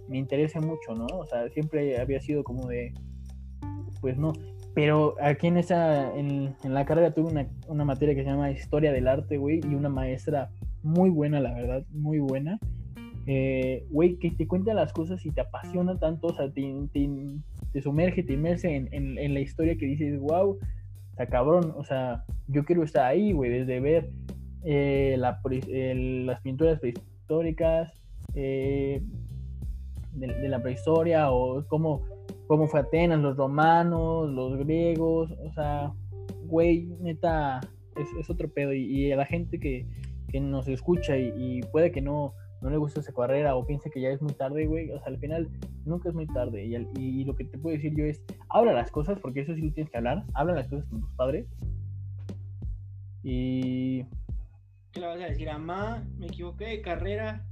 me 0.07 0.17
interese 0.17 0.59
mucho, 0.59 0.95
¿no? 0.95 1.05
O 1.05 1.25
sea, 1.25 1.47
siempre 1.49 1.99
había 1.99 2.19
sido 2.19 2.43
como 2.43 2.67
de, 2.67 2.93
pues 4.01 4.17
no. 4.17 4.34
Pero 4.73 5.15
aquí 5.21 5.47
en 5.47 5.57
esa, 5.57 6.15
en, 6.17 6.55
en 6.63 6.73
la 6.73 6.86
carrera 6.86 7.13
tuve 7.13 7.29
una, 7.29 7.47
una 7.67 7.86
materia 7.86 8.15
que 8.15 8.23
se 8.23 8.29
llama 8.31 8.51
Historia 8.51 8.91
del 8.91 9.07
Arte, 9.07 9.38
güey, 9.38 9.61
y 9.63 9.75
una 9.75 9.89
maestra 9.89 10.49
muy 10.81 11.09
buena, 11.09 11.39
la 11.39 11.53
verdad, 11.53 11.86
muy 11.91 12.19
buena. 12.19 12.59
Eh, 13.26 13.86
güey, 13.89 14.17
que 14.17 14.32
te 14.32 14.47
cuenta 14.47 14.74
las 14.74 14.91
cosas 14.91 15.26
y 15.26 15.32
te 15.32 15.41
apasiona 15.41 15.97
tanto, 15.97 16.28
o 16.28 16.36
sea, 16.36 16.51
te, 16.51 16.74
te, 16.91 17.09
te 17.71 17.82
sumerge, 17.82 18.24
te 18.24 18.34
inmerse 18.34 18.76
en, 18.76 19.34
la 19.34 19.39
historia 19.39 19.78
que 19.78 19.86
dices, 19.86 20.19
wow, 20.19 20.59
está 21.11 21.28
cabrón, 21.28 21.74
o 21.78 21.86
sea, 21.86 22.26
yo 22.47 22.65
quiero 22.65 22.84
estar 22.84 23.05
ahí, 23.05 23.32
güey, 23.32 23.49
desde 23.49 23.80
ver 23.80 24.09
eh, 24.65 25.15
las 25.17 26.41
pinturas 26.41 26.80
prehistóricas, 26.82 27.93
eh, 28.36 29.01
de, 30.11 30.49
la 30.49 30.61
prehistoria, 30.61 31.32
o 31.32 31.65
cómo, 31.67 32.01
cómo 32.47 32.67
fue 32.67 32.82
Atenas, 32.82 33.21
los 33.21 33.38
romanos, 33.38 34.30
los 34.32 34.57
griegos, 34.57 35.32
o 35.32 35.53
sea, 35.53 35.93
güey, 36.47 36.89
neta, 36.99 37.61
es, 38.19 38.30
otro 38.30 38.49
pedo, 38.49 38.74
y, 38.74 39.13
a 39.13 39.15
la 39.15 39.26
gente 39.26 39.61
que, 39.61 39.86
que 40.28 40.41
nos 40.41 40.67
escucha 40.67 41.17
y 41.17 41.61
puede 41.71 41.93
que 41.93 42.01
no 42.01 42.34
no 42.64 42.70
le 42.70 42.78
gusta 42.78 43.01
esa 43.01 43.14
carrera 43.14 43.55
o 43.55 43.66
piensa 43.68 43.89
que 43.89 44.01
ya 44.01 44.09
es 44.09 44.22
muy 44.22 44.34
tarde, 44.34 44.66
güey. 44.66 44.89
O 44.91 44.99
sea, 44.99 45.07
al 45.07 45.20
final 45.20 45.49
nunca 45.86 46.09
es 46.09 46.16
muy 46.16 46.26
tarde. 46.28 46.66
Y, 46.66 46.76
y, 46.76 47.22
y, 47.22 47.24
lo 47.26 47.36
que 47.36 47.43
te 47.43 47.57
puedo 47.57 47.76
decir 47.76 47.93
yo 47.93 48.05
es, 48.05 48.24
habla 48.49 48.74
las 48.74 48.89
cosas, 48.89 49.20
porque 49.20 49.41
eso 49.41 49.53
sí 49.53 49.61
lo 49.61 49.74
tienes 49.74 49.91
que 49.91 49.97
hablar. 49.97 50.24
Habla 50.34 50.55
las 50.55 50.68
cosas 50.68 50.86
con 50.86 51.01
tus 51.01 51.11
padres. 51.11 51.45
Y... 53.22 54.03
¿Qué 54.91 54.99
le 54.99 55.07
vas 55.07 55.22
a 55.22 55.26
decir? 55.26 55.47
Mamá, 55.47 56.03
me 56.18 56.28
equivoqué 56.28 56.66
de 56.66 56.82
carrera. 56.82 57.45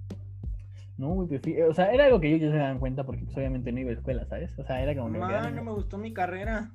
No, 0.97 1.09
güey, 1.09 1.27
pues, 1.27 1.41
o 1.67 1.73
sea, 1.73 1.91
era 1.91 2.05
algo 2.05 2.19
que 2.19 2.27
ellos 2.27 2.41
ya 2.41 2.51
se 2.51 2.57
dan 2.57 2.79
cuenta 2.79 3.03
porque 3.03 3.23
pues, 3.23 3.35
obviamente 3.35 3.71
no 3.71 3.79
iba 3.79 3.89
a 3.89 3.93
escuela, 3.93 4.25
¿sabes? 4.25 4.57
O 4.59 4.63
sea, 4.63 4.81
era 4.81 4.95
como... 4.95 5.17
Mamá, 5.17 5.49
no 5.49 5.63
me 5.63 5.71
gustó 5.71 5.97
mi 5.97 6.13
carrera. 6.13 6.71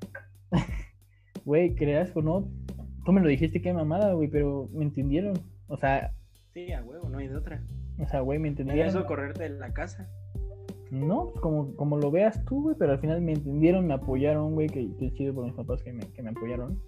Güey, 1.44 1.76
creas 1.76 2.10
o 2.16 2.22
no, 2.22 2.50
tú 3.04 3.12
me 3.12 3.20
lo 3.20 3.28
dijiste 3.28 3.62
que 3.62 3.72
mamada, 3.72 4.14
güey, 4.14 4.26
pero 4.26 4.68
me 4.72 4.84
entendieron. 4.84 5.34
O 5.68 5.76
sea... 5.76 6.12
Sí, 6.52 6.72
a 6.72 6.82
huevo, 6.82 7.08
no 7.08 7.18
hay 7.18 7.28
de 7.28 7.36
otra. 7.36 7.62
O 7.98 8.06
sea, 8.06 8.20
güey, 8.20 8.38
me 8.38 8.48
entendieron. 8.48 8.88
eso 8.88 9.06
correrte 9.06 9.44
de 9.44 9.50
la 9.50 9.72
casa? 9.72 10.08
No, 10.90 11.30
pues 11.30 11.40
como, 11.40 11.74
como 11.74 11.96
lo 11.98 12.10
veas 12.10 12.44
tú, 12.44 12.62
güey, 12.62 12.76
pero 12.78 12.92
al 12.92 13.00
final 13.00 13.20
me 13.20 13.32
entendieron, 13.32 13.86
me 13.86 13.94
apoyaron, 13.94 14.54
güey, 14.54 14.68
que, 14.68 14.94
que 14.96 15.06
es 15.06 15.14
chido 15.14 15.34
por 15.34 15.44
mis 15.44 15.54
papás 15.54 15.82
que 15.82 15.92
me, 15.92 16.00
que 16.12 16.22
me 16.22 16.30
apoyaron. 16.30 16.80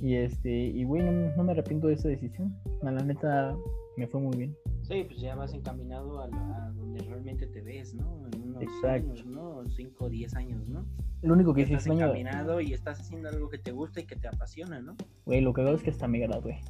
Y 0.00 0.14
este, 0.16 0.50
y 0.50 0.82
güey, 0.84 1.02
no, 1.02 1.12
no, 1.36 1.44
me 1.44 1.52
arrepiento 1.52 1.88
de 1.88 1.94
esa 1.94 2.08
decisión. 2.08 2.56
A 2.82 2.90
la 2.90 3.02
neta, 3.02 3.54
me 3.96 4.06
fue 4.06 4.20
muy 4.20 4.36
bien. 4.36 4.56
Sí, 4.82 5.04
pues 5.04 5.20
ya 5.20 5.36
vas 5.36 5.52
encaminado 5.52 6.20
a, 6.20 6.28
la, 6.28 6.66
a 6.66 6.72
donde 6.72 7.02
realmente 7.02 7.46
te 7.46 7.60
ves, 7.60 7.94
¿no? 7.94 8.26
En 8.32 8.42
unos 8.42 8.62
Exacto. 8.62 9.12
años, 9.12 9.26
¿no? 9.26 9.68
5 9.68 10.04
o 10.04 10.08
10 10.08 10.34
años, 10.36 10.66
¿no? 10.68 10.86
Lo 11.22 11.34
único 11.34 11.52
que 11.52 11.66
sí 11.66 11.74
estás 11.74 11.86
extraño. 11.86 12.06
encaminado 12.06 12.60
y 12.62 12.72
estás 12.72 12.98
haciendo 12.98 13.28
algo 13.28 13.50
que 13.50 13.58
te 13.58 13.72
gusta 13.72 14.00
y 14.00 14.06
que 14.06 14.16
te 14.16 14.26
apasiona, 14.26 14.80
¿no? 14.80 14.96
Güey, 15.26 15.42
lo 15.42 15.52
que 15.52 15.60
hago 15.60 15.72
es 15.72 15.82
que 15.82 15.90
hasta 15.90 16.08
me 16.08 16.18
gradué. 16.18 16.60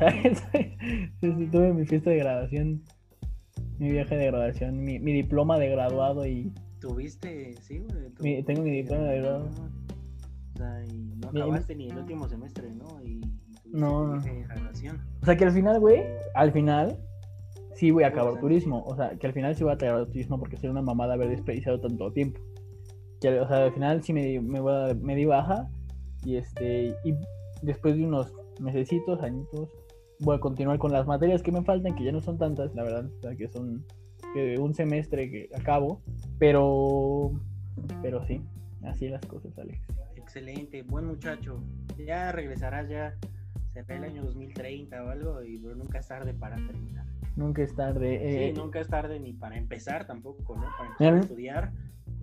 ¿Sabes? 0.34 0.72
tuve 1.20 1.74
mi 1.74 1.84
fiesta 1.84 2.10
de 2.10 2.16
graduación, 2.16 2.82
mi 3.78 3.90
viaje 3.90 4.16
de 4.16 4.26
graduación, 4.26 4.82
mi, 4.82 4.98
mi 4.98 5.12
diploma 5.12 5.58
de 5.58 5.68
graduado 5.68 6.26
y. 6.26 6.52
¿Tuviste? 6.80 7.54
Sí, 7.60 7.80
güey. 7.80 8.10
Tu... 8.10 8.22
Mi, 8.22 8.42
tengo 8.42 8.62
mi 8.62 8.70
diploma 8.70 9.04
de 9.04 9.18
graduado. 9.18 9.50
O 10.54 10.56
sea, 10.56 10.84
y 10.86 11.14
no 11.16 11.28
acabaste 11.28 11.74
ni 11.74 11.90
el 11.90 11.98
último 11.98 12.28
semestre, 12.28 12.70
¿no? 12.74 13.02
Y, 13.02 13.20
no. 13.66 14.18
de 14.20 14.42
graduación. 14.44 15.00
O 15.20 15.26
sea 15.26 15.36
que 15.36 15.44
al 15.44 15.52
final, 15.52 15.78
güey, 15.80 16.02
al 16.34 16.52
final 16.52 16.98
sí 17.74 17.90
voy 17.90 18.04
a 18.04 18.08
acabar 18.08 18.40
turismo. 18.40 18.82
O 18.84 18.96
sea, 18.96 19.18
que 19.18 19.26
al 19.26 19.34
final 19.34 19.54
sí 19.54 19.64
voy 19.64 19.72
a 19.72 19.74
acabar 19.74 20.06
turismo 20.06 20.38
porque 20.38 20.56
sería 20.56 20.70
una 20.70 20.82
mamada 20.82 21.14
haber 21.14 21.28
desperdiciado 21.28 21.78
tanto 21.78 22.10
tiempo. 22.12 22.40
Que, 23.20 23.38
o 23.38 23.46
sea, 23.46 23.64
al 23.64 23.72
final 23.72 24.02
sí 24.02 24.14
me 24.14 24.24
di, 24.24 24.40
me, 24.40 24.60
voy 24.60 24.72
a, 24.72 24.94
me 24.94 25.14
di 25.14 25.26
baja 25.26 25.68
y 26.24 26.36
este 26.36 26.94
y 27.04 27.14
después 27.60 27.96
de 27.96 28.06
unos 28.06 28.32
mesecitos, 28.60 29.22
añitos, 29.22 29.68
voy 30.20 30.36
a 30.36 30.40
continuar 30.40 30.78
con 30.78 30.92
las 30.92 31.06
materias 31.06 31.42
que 31.42 31.52
me 31.52 31.62
faltan, 31.62 31.94
que 31.94 32.04
ya 32.04 32.12
no 32.12 32.20
son 32.20 32.38
tantas, 32.38 32.74
la 32.74 32.84
verdad, 32.84 33.06
o 33.06 33.20
sea, 33.20 33.36
que 33.36 33.48
son 33.48 33.84
que 34.34 34.58
un 34.58 34.74
semestre 34.74 35.30
que 35.30 35.50
acabo, 35.54 36.02
pero 36.38 37.32
pero 38.02 38.24
sí, 38.26 38.40
así 38.84 39.08
las 39.08 39.24
cosas, 39.26 39.58
Alex. 39.58 39.80
Excelente, 40.16 40.82
buen 40.82 41.06
muchacho. 41.06 41.62
Ya 41.98 42.30
regresarás 42.32 42.88
ya 42.88 43.16
será 43.72 43.96
el 43.96 44.04
año 44.04 44.24
2030 44.24 45.04
o 45.04 45.08
algo, 45.08 45.42
y 45.42 45.58
pero 45.58 45.74
nunca 45.74 45.98
es 45.98 46.08
tarde 46.08 46.34
para 46.34 46.56
terminar. 46.56 47.06
Nunca 47.36 47.62
es 47.62 47.74
tarde. 47.74 48.18
Sí, 48.18 48.36
eh, 48.36 48.52
nunca 48.54 48.80
es 48.80 48.88
tarde 48.88 49.18
ni 49.20 49.32
para 49.32 49.56
empezar 49.56 50.06
tampoco, 50.06 50.56
¿no? 50.56 50.66
Para 50.76 50.90
empezar 50.90 51.14
a 51.14 51.20
estudiar, 51.20 51.72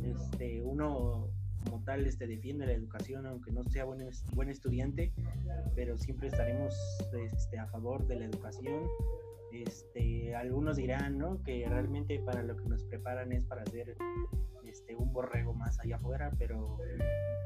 este, 0.03 0.61
uno 0.61 1.29
como 1.69 1.83
tal 1.83 2.05
este, 2.05 2.27
defiende 2.27 2.65
la 2.65 2.73
educación, 2.73 3.25
aunque 3.25 3.51
no 3.51 3.63
sea 3.65 3.85
buen, 3.85 4.07
buen 4.33 4.49
estudiante, 4.49 5.11
pero 5.75 5.97
siempre 5.97 6.27
estaremos 6.27 6.73
este, 7.13 7.59
a 7.59 7.67
favor 7.67 8.05
de 8.07 8.15
la 8.17 8.25
educación. 8.25 8.87
Este, 9.51 10.35
algunos 10.35 10.77
dirán, 10.77 11.17
¿no? 11.17 11.41
Que 11.43 11.65
realmente 11.67 12.19
para 12.19 12.43
lo 12.43 12.55
que 12.55 12.67
nos 12.69 12.83
preparan 12.83 13.31
es 13.31 13.43
para 13.45 13.65
ser 13.65 13.95
este, 14.65 14.95
un 14.95 15.11
borrego 15.11 15.53
más 15.53 15.79
allá 15.79 15.95
afuera, 15.97 16.31
pero 16.37 16.77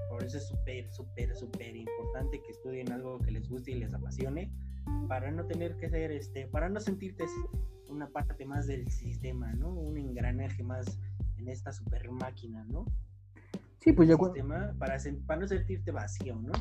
por 0.10 0.24
eso 0.24 0.38
es 0.38 0.48
súper, 0.48 0.92
súper, 0.92 1.36
súper 1.36 1.76
importante 1.76 2.42
que 2.42 2.52
estudien 2.52 2.92
algo 2.92 3.20
que 3.20 3.32
les 3.32 3.48
guste 3.48 3.72
y 3.72 3.76
les 3.76 3.94
apasione, 3.94 4.52
para 5.08 5.32
no 5.32 5.46
tener 5.46 5.78
que 5.78 5.90
ser, 5.90 6.12
este, 6.12 6.48
para 6.48 6.70
no 6.70 6.80
sentirte 6.80 7.26
una 7.88 8.10
parte 8.10 8.46
más 8.46 8.68
del 8.68 8.90
sistema, 8.90 9.54
¿no? 9.54 9.70
Un 9.70 9.98
engranaje 9.98 10.64
más 10.64 11.00
en 11.38 11.50
esta 11.50 11.72
super 11.72 12.10
máquina, 12.12 12.64
¿no? 12.66 12.86
Sí, 13.82 13.92
pues 13.94 14.10
cu- 14.16 14.26
sistema 14.28 14.74
para, 14.80 14.98
para 15.26 15.42
no 15.42 15.48
sentirte 15.48 15.92
vacío, 15.92 16.36
¿no? 16.36 16.52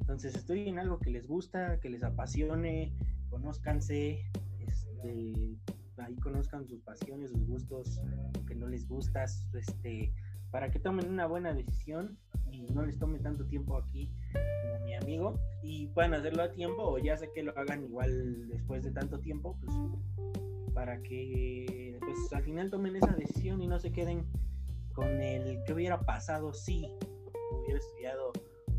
Entonces 0.00 0.34
estudien 0.34 0.78
algo 0.78 0.98
que 0.98 1.10
les 1.10 1.26
gusta, 1.28 1.78
que 1.80 1.88
les 1.90 2.02
apasione, 2.02 2.92
conózcanse, 3.30 4.30
este, 4.58 5.56
ahí 5.98 6.16
conozcan 6.16 6.66
sus 6.66 6.80
pasiones, 6.82 7.30
sus 7.30 7.46
gustos, 7.46 8.00
lo 8.34 8.44
que 8.44 8.54
no 8.54 8.68
les 8.68 8.88
gusta, 8.88 9.24
este, 9.24 10.12
para 10.50 10.70
que 10.70 10.78
tomen 10.80 11.08
una 11.08 11.26
buena 11.26 11.54
decisión 11.54 12.18
y 12.50 12.62
no 12.74 12.84
les 12.84 12.98
tome 12.98 13.18
tanto 13.20 13.46
tiempo 13.46 13.78
aquí 13.78 14.12
como 14.62 14.84
mi 14.84 14.94
amigo 14.94 15.38
y 15.62 15.86
puedan 15.88 16.14
hacerlo 16.14 16.42
a 16.42 16.50
tiempo 16.52 16.82
o 16.82 16.98
ya 16.98 17.16
sé 17.16 17.30
que 17.34 17.42
lo 17.42 17.56
hagan 17.56 17.84
igual 17.84 18.48
después 18.48 18.82
de 18.84 18.90
tanto 18.90 19.18
tiempo, 19.20 19.56
pues 19.60 19.72
para 20.74 21.00
que 21.02 21.96
pues 22.00 22.32
al 22.32 22.42
final 22.42 22.70
tomen 22.70 22.96
esa 22.96 23.12
decisión 23.14 23.62
y 23.62 23.66
no 23.68 23.78
se 23.78 23.92
queden 23.92 24.24
con 24.92 25.08
el 25.20 25.62
que 25.64 25.72
hubiera 25.72 26.00
pasado 26.00 26.52
si 26.52 26.86
hubiera 27.62 27.78
estudiado 27.78 28.32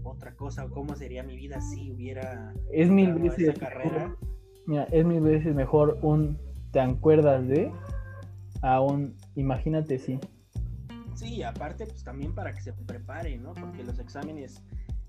otra 0.04 0.36
cosa 0.36 0.66
o 0.66 0.70
cómo 0.70 0.96
sería 0.96 1.24
mi 1.24 1.36
vida 1.36 1.62
si 1.62 1.92
hubiera 1.92 2.54
es 2.72 2.90
mil 2.90 3.14
veces 3.16 3.50
esa 3.50 3.54
carrera. 3.60 4.16
Mira, 4.66 4.84
es 4.92 5.06
mil 5.06 5.22
veces 5.22 5.54
mejor 5.56 5.98
un 6.02 6.38
te 6.72 6.80
acuerdas 6.80 7.48
de 7.48 7.72
a 8.62 8.82
un 8.82 9.16
imagínate 9.36 9.98
si. 10.00 10.20
Sí, 11.16 11.44
aparte, 11.44 11.86
pues 11.86 12.04
también 12.04 12.34
para 12.34 12.54
que 12.54 12.62
se 12.62 12.74
prepare, 12.74 13.38
¿no? 13.38 13.54
Porque 13.54 13.84
los 13.84 14.00
exámenes, 14.00 14.64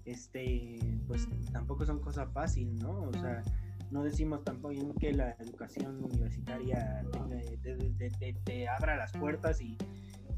este, 0.05 0.79
pues 1.09 1.27
tampoco 1.53 1.87
son 1.87 2.01
cosa 2.01 2.27
fácil, 2.27 2.77
¿no? 2.77 3.03
O 3.03 3.13
sea, 3.15 3.43
no 3.91 4.03
decimos 4.05 4.45
tampoco 4.45 4.75
que 5.01 5.13
la 5.13 5.31
educación 5.41 6.05
universitaria 6.05 7.05
te, 7.63 7.77
te- 7.77 8.11
te- 8.11 8.33
te 8.45 8.69
abra 8.69 8.97
las 8.97 9.13
puertas 9.13 9.61
y, 9.61 9.79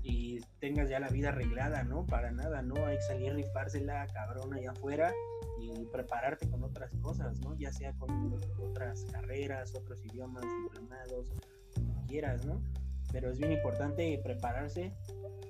y 0.09 0.41
tengas 0.61 0.89
ya 0.89 1.01
la 1.01 1.09
vida 1.09 1.31
arreglada, 1.31 1.83
¿no? 1.83 2.07
Para 2.07 2.31
nada, 2.31 2.63
¿no? 2.63 2.87
Hay 2.87 2.97
que 2.97 3.03
salir 3.03 3.35
rifársela 3.35 4.07
cabrón 4.07 4.55
allá 4.55 4.71
afuera 4.71 5.13
y 5.61 5.85
prepararte 5.87 6.49
con 6.49 6.63
otras 6.63 6.93
cosas, 7.03 7.41
¿no? 7.41 7.57
Ya 7.57 7.73
sea 7.73 7.93
con 7.95 8.33
otras 8.63 9.05
carreras, 9.11 9.75
otros 9.75 10.05
idiomas, 10.05 10.45
diplomados, 10.63 11.33
como 11.75 12.07
quieras, 12.07 12.47
¿no? 12.47 12.63
Pero 13.11 13.31
es 13.31 13.39
bien 13.39 13.51
importante 13.51 14.21
prepararse 14.23 14.93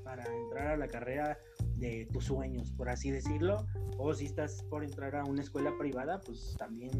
para 0.02 0.24
entrar 0.24 0.68
a 0.68 0.76
la 0.78 0.88
carrera 0.88 1.38
de 1.76 2.06
tus 2.12 2.24
sueños, 2.24 2.72
por 2.72 2.88
así 2.88 3.10
decirlo, 3.10 3.66
o 3.98 4.14
si 4.14 4.24
estás 4.26 4.62
por 4.70 4.82
entrar 4.82 5.14
a 5.16 5.24
una 5.24 5.42
escuela 5.42 5.70
privada, 5.78 6.20
pues 6.24 6.56
también 6.58 6.90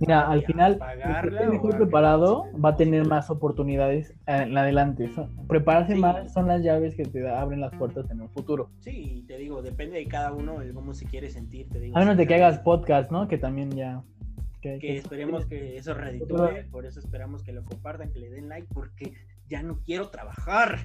Mira, 0.00 0.28
al 0.28 0.44
final, 0.44 0.72
el 0.72 0.78
que 0.78 0.78
pagarla 0.78 1.50
mejor 1.50 1.74
a- 1.74 1.78
preparado 1.78 2.44
va 2.64 2.70
a 2.70 2.76
tener 2.76 3.06
más 3.06 3.30
oportunidades 3.30 4.14
en 4.26 4.56
adelante. 4.56 5.10
Prepararse 5.48 5.94
Sí. 5.94 6.00
más 6.00 6.32
son 6.32 6.46
las 6.46 6.62
llaves 6.62 6.94
que 6.94 7.04
te 7.04 7.20
da- 7.20 7.40
abren 7.40 7.60
las 7.60 7.74
puertas 7.74 8.08
en 8.10 8.20
el 8.20 8.28
futuro. 8.28 8.70
Sí, 8.80 9.24
te 9.26 9.36
digo, 9.38 9.60
depende 9.60 9.98
de 9.98 10.06
cada 10.06 10.32
uno 10.32 10.60
el 10.62 10.72
cómo 10.72 10.94
se 10.94 11.04
quiere 11.06 11.28
sentir, 11.28 11.68
te 11.68 11.80
digo. 11.80 11.96
A 11.96 12.00
menos 12.00 12.16
de 12.16 12.26
que 12.26 12.34
hagas 12.36 12.58
podcast, 12.60 13.10
¿no? 13.10 13.26
Que 13.28 13.38
también 13.38 13.70
ya. 13.72 14.02
Que, 14.60 14.74
que 14.74 14.78
que- 14.78 14.96
esperemos 14.98 15.44
que 15.46 15.76
eso 15.76 15.92
reditúe, 15.94 16.70
por 16.70 16.86
eso 16.86 17.00
esperamos 17.00 17.42
que 17.42 17.52
lo 17.52 17.64
compartan, 17.64 18.12
que 18.12 18.20
le 18.20 18.30
den 18.30 18.48
like, 18.48 18.68
porque 18.72 19.12
ya 19.48 19.62
no 19.62 19.80
quiero 19.84 20.08
trabajar, 20.10 20.78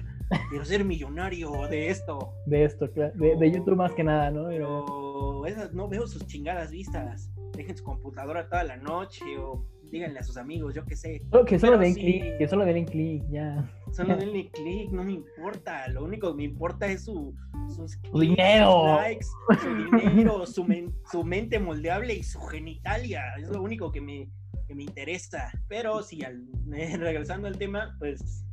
quiero 0.50 0.64
ser 0.64 0.84
millonario 0.84 1.50
de 1.68 1.88
esto. 1.90 2.34
de 2.46 2.64
esto, 2.64 2.90
claro, 2.92 3.12
de, 3.16 3.36
de 3.36 3.50
YouTube 3.52 3.76
más 3.76 3.92
que 3.92 4.04
nada, 4.04 4.30
¿no? 4.30 4.48
Pero- 4.48 4.84
Pero 4.86 5.46
esas 5.46 5.72
no 5.72 5.88
veo 5.88 6.06
sus 6.06 6.26
chingadas 6.26 6.70
vistas. 6.70 7.30
Dejen 7.56 7.76
su 7.76 7.84
computadora 7.84 8.48
toda 8.48 8.64
la 8.64 8.76
noche 8.76 9.24
o 9.38 9.64
díganle 9.90 10.18
a 10.18 10.22
sus 10.22 10.36
amigos, 10.36 10.74
yo 10.74 10.84
qué 10.84 10.94
sé. 10.96 11.22
Solo- 11.30 11.44
que 11.44 11.58
solo 11.58 11.72
Pero 11.72 11.82
den 11.84 11.94
sí. 11.94 12.00
clic, 12.00 12.38
que 12.38 12.48
solo 12.48 12.64
den 12.64 12.84
clic, 12.84 13.22
ya. 13.30 13.70
Solo 13.92 14.16
denle 14.16 14.50
clic, 14.50 14.90
no 14.90 15.02
me 15.04 15.12
importa. 15.12 15.88
Lo 15.88 16.04
único 16.04 16.28
que 16.30 16.36
me 16.36 16.44
importa 16.44 16.86
es 16.86 17.04
su, 17.04 17.34
sus 17.74 17.96
clics, 17.96 18.20
dinero. 18.20 18.70
sus 18.72 19.00
likes, 19.00 19.26
su 19.62 19.74
dinero, 20.02 20.46
su, 20.46 20.64
men- 20.64 20.94
su 21.10 21.24
mente 21.24 21.58
moldeable 21.58 22.14
y 22.14 22.22
su 22.22 22.40
genitalia. 22.40 23.22
Es 23.40 23.48
lo 23.48 23.62
único 23.62 23.90
que 23.90 24.00
me, 24.00 24.28
que 24.66 24.74
me 24.74 24.82
interesa. 24.84 25.50
Pero 25.68 26.02
sí, 26.02 26.22
al- 26.24 26.46
regresando 26.66 27.48
al 27.48 27.56
tema, 27.58 27.96
pues 27.98 28.44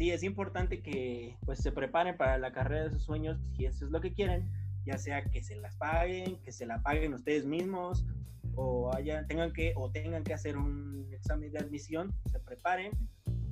sí, 0.00 0.10
es 0.10 0.22
importante 0.22 0.80
que 0.80 1.36
pues 1.44 1.58
se 1.58 1.72
preparen 1.72 2.16
para 2.16 2.38
la 2.38 2.52
carrera 2.52 2.84
de 2.84 2.90
sus 2.90 3.02
sueños, 3.02 3.38
si 3.54 3.66
eso 3.66 3.84
es 3.84 3.90
lo 3.90 4.00
que 4.00 4.14
quieren, 4.14 4.50
ya 4.86 4.96
sea 4.96 5.22
que 5.24 5.42
se 5.42 5.56
las 5.56 5.76
paguen, 5.76 6.40
que 6.40 6.52
se 6.52 6.64
la 6.64 6.80
paguen 6.80 7.12
ustedes 7.12 7.44
mismos, 7.44 8.06
o 8.54 8.90
haya, 8.94 9.26
tengan 9.26 9.52
que, 9.52 9.74
o 9.76 9.90
tengan 9.90 10.24
que 10.24 10.32
hacer 10.32 10.56
un 10.56 11.06
examen 11.12 11.52
de 11.52 11.58
admisión, 11.58 12.14
se 12.32 12.40
preparen 12.40 12.92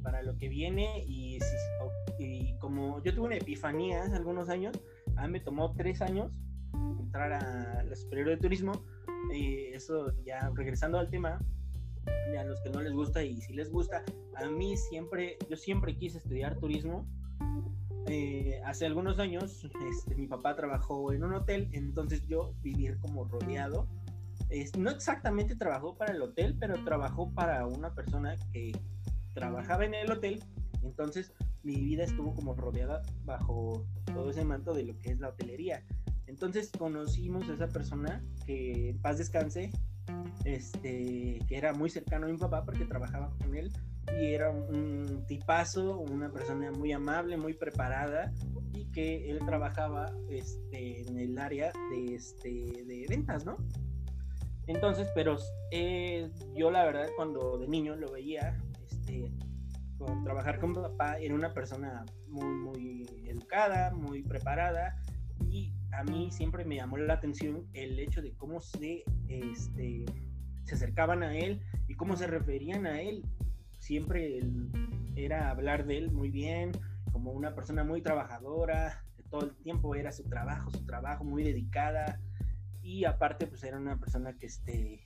para 0.03 0.23
lo 0.23 0.39
que 0.39 0.49
viene 0.49 1.05
y, 1.07 1.39
y 2.19 2.57
como 2.61 3.03
yo 3.03 3.15
tuve 3.15 3.27
una 3.27 3.37
epifanía 3.37 4.05
hace 4.05 4.17
algunos 4.17 4.49
años, 4.49 4.75
a 5.17 5.27
mí 5.27 5.33
me 5.35 5.41
tomó 5.41 5.75
tres 5.75 6.01
años 6.01 6.33
entrar 6.99 7.31
a 7.31 7.85
la 7.85 7.95
superior 7.95 8.31
de 8.31 8.39
turismo 8.39 8.73
y 9.35 9.67
eso 9.75 10.15
ya 10.25 10.51
regresando 10.55 10.99
al 10.99 11.11
tema 11.11 11.41
a 12.39 12.45
los 12.45 12.61
que 12.61 12.71
no 12.71 12.81
les 12.81 12.93
gusta 12.93 13.23
y 13.23 13.41
si 13.41 13.53
les 13.53 13.71
gusta 13.71 14.05
a 14.37 14.47
mí 14.47 14.77
siempre 14.77 15.37
yo 15.49 15.57
siempre 15.57 15.97
quise 15.97 16.19
estudiar 16.19 16.59
turismo. 16.59 17.07
Eh, 18.07 18.61
hace 18.65 18.87
algunos 18.87 19.19
años 19.19 19.69
este, 19.91 20.15
mi 20.15 20.27
papá 20.27 20.57
trabajó 20.57 21.13
en 21.13 21.25
un 21.25 21.35
hotel 21.35 21.69
entonces 21.73 22.27
yo 22.27 22.55
vivir 22.63 22.99
como 23.01 23.25
rodeado 23.25 23.87
no 24.79 24.91
exactamente 24.91 25.57
trabajó 25.57 25.97
para 25.97 26.13
el 26.13 26.23
hotel 26.23 26.57
pero 26.59 26.83
trabajó 26.85 27.31
para 27.35 27.67
una 27.67 27.95
persona 27.95 28.37
que 28.53 28.73
trabajaba 29.35 29.85
en 29.85 29.95
el 29.95 30.11
hotel. 30.11 30.43
Entonces 30.83 31.33
mi 31.63 31.77
vida 31.77 32.05
estuvo 32.05 32.35
como 32.35 32.55
rodeada 32.55 33.03
bajo 33.25 33.85
todo 34.07 34.31
ese 34.31 34.45
manto 34.45 34.73
de 34.73 34.85
lo 34.85 34.99
que 34.99 35.11
es 35.11 35.21
la 35.21 35.29
hotelería. 35.29 35.85
Entonces 36.27 36.71
conocimos 36.77 37.49
a 37.49 37.55
esa 37.55 37.69
persona 37.69 38.25
que 38.47 38.91
en 38.91 38.99
paz 39.01 39.19
descanse 39.19 39.71
este, 40.45 41.39
que 41.47 41.57
era 41.57 41.73
muy 41.73 41.91
cercano 41.91 42.27
a 42.27 42.31
mi 42.31 42.37
papá 42.37 42.65
porque 42.65 42.85
trabajaba 42.85 43.31
con 43.39 43.55
él 43.55 43.71
y 44.21 44.33
era 44.33 44.51
un 44.51 45.25
tipazo, 45.27 45.99
una 45.99 46.31
persona 46.31 46.71
muy 46.73 46.93
amable, 46.93 47.37
muy 47.37 47.55
preparada 47.55 48.33
y 48.73 48.87
que 48.91 49.31
él 49.31 49.39
trabajaba 49.45 50.13
este, 50.31 51.03
en 51.03 51.19
el 51.19 51.39
área 51.39 51.73
de, 51.91 52.15
este, 52.15 52.49
de 52.49 53.07
ventas, 53.09 53.45
¿no? 53.45 53.57
Entonces, 54.67 55.09
pero 55.15 55.37
eh, 55.71 56.31
yo 56.55 56.71
la 56.71 56.85
verdad 56.85 57.09
cuando 57.17 57.59
de 57.59 57.69
niño 57.69 57.97
lo 57.97 58.13
veía, 58.13 58.57
este, 58.87 59.33
con 59.97 60.23
trabajar 60.25 60.61
con 60.61 60.75
papá, 60.75 61.19
era 61.19 61.35
una 61.35 61.53
persona 61.53 62.05
muy, 62.29 62.55
muy 62.55 63.07
educada, 63.27 63.91
muy 63.93 64.23
preparada 64.23 64.97
y 65.51 65.73
a 65.93 66.05
mí 66.05 66.31
siempre 66.31 66.65
me 66.65 66.77
llamó 66.77 66.99
la 66.99 67.15
atención 67.15 67.67
el 67.73 67.99
hecho 67.99 68.21
de 68.21 68.33
cómo 68.35 68.61
se, 68.61 69.05
este, 69.29 70.05
se 70.69 70.75
acercaban 70.75 71.23
a 71.23 71.35
él 71.35 71.63
y 71.87 71.95
cómo 71.95 72.15
se 72.17 72.27
referían 72.27 72.87
a 72.87 73.01
él. 73.01 73.25
Siempre 73.79 74.43
era 75.17 75.51
hablar 75.51 75.87
de 75.87 75.97
él 75.97 76.11
muy 76.13 76.31
bien, 76.31 76.73
como 77.11 77.33
una 77.33 77.55
persona 77.55 77.85
muy 77.85 78.03
trabajadora, 78.03 79.03
que 79.17 79.23
todo 79.23 79.47
el 79.47 79.57
tiempo 79.57 79.95
era 79.95 80.13
su 80.13 80.25
trabajo, 80.25 80.71
su 80.71 80.85
trabajo 80.85 81.25
muy 81.25 81.43
dedicada 81.43 82.21
y 82.83 83.05
aparte 83.05 83.47
pues 83.47 83.65
era 83.65 83.79
una 83.79 83.99
persona 83.99 84.35
que 84.35 84.47
este 84.47 85.03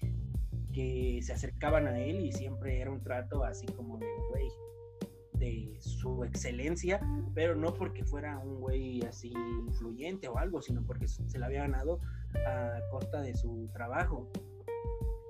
que 0.73 1.21
se 1.23 1.33
acercaban 1.33 1.87
a 1.87 2.01
él 2.01 2.25
y 2.25 2.33
siempre 2.33 2.81
era 2.81 2.91
un 2.91 3.03
trato 3.03 3.45
así 3.45 3.67
como 3.67 3.99
de 3.99 4.07
güey 4.31 4.49
de 5.35 5.77
su 5.81 6.25
excelencia, 6.25 7.01
pero 7.35 7.55
no 7.55 7.75
porque 7.75 8.05
fuera 8.05 8.39
un 8.39 8.61
güey 8.61 9.03
así 9.03 9.33
influyente 9.67 10.29
o 10.29 10.39
algo, 10.39 10.63
sino 10.63 10.83
porque 10.83 11.07
se 11.07 11.39
la 11.39 11.47
había 11.47 11.63
ganado 11.63 12.01
a 12.47 12.81
costa 12.91 13.21
de 13.21 13.35
su 13.35 13.69
trabajo. 13.73 14.31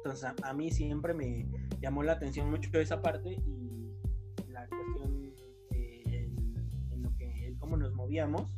Entonces 0.05 0.25
a, 0.25 0.35
a 0.49 0.53
mí 0.53 0.71
siempre 0.71 1.15
me 1.15 1.47
llamó 1.81 2.03
la 2.03 2.13
atención 2.15 2.51
mucho 2.51 2.71
esa 2.81 3.01
parte 3.01 3.33
y 3.35 3.93
la 4.51 4.67
cuestión 4.69 5.33
eh, 5.71 6.03
el- 6.07 6.93
en 6.93 7.03
lo 7.03 7.17
que 7.17 7.47
el 7.47 7.57
cómo 7.59 7.77
nos 7.77 7.93
movíamos, 7.95 8.57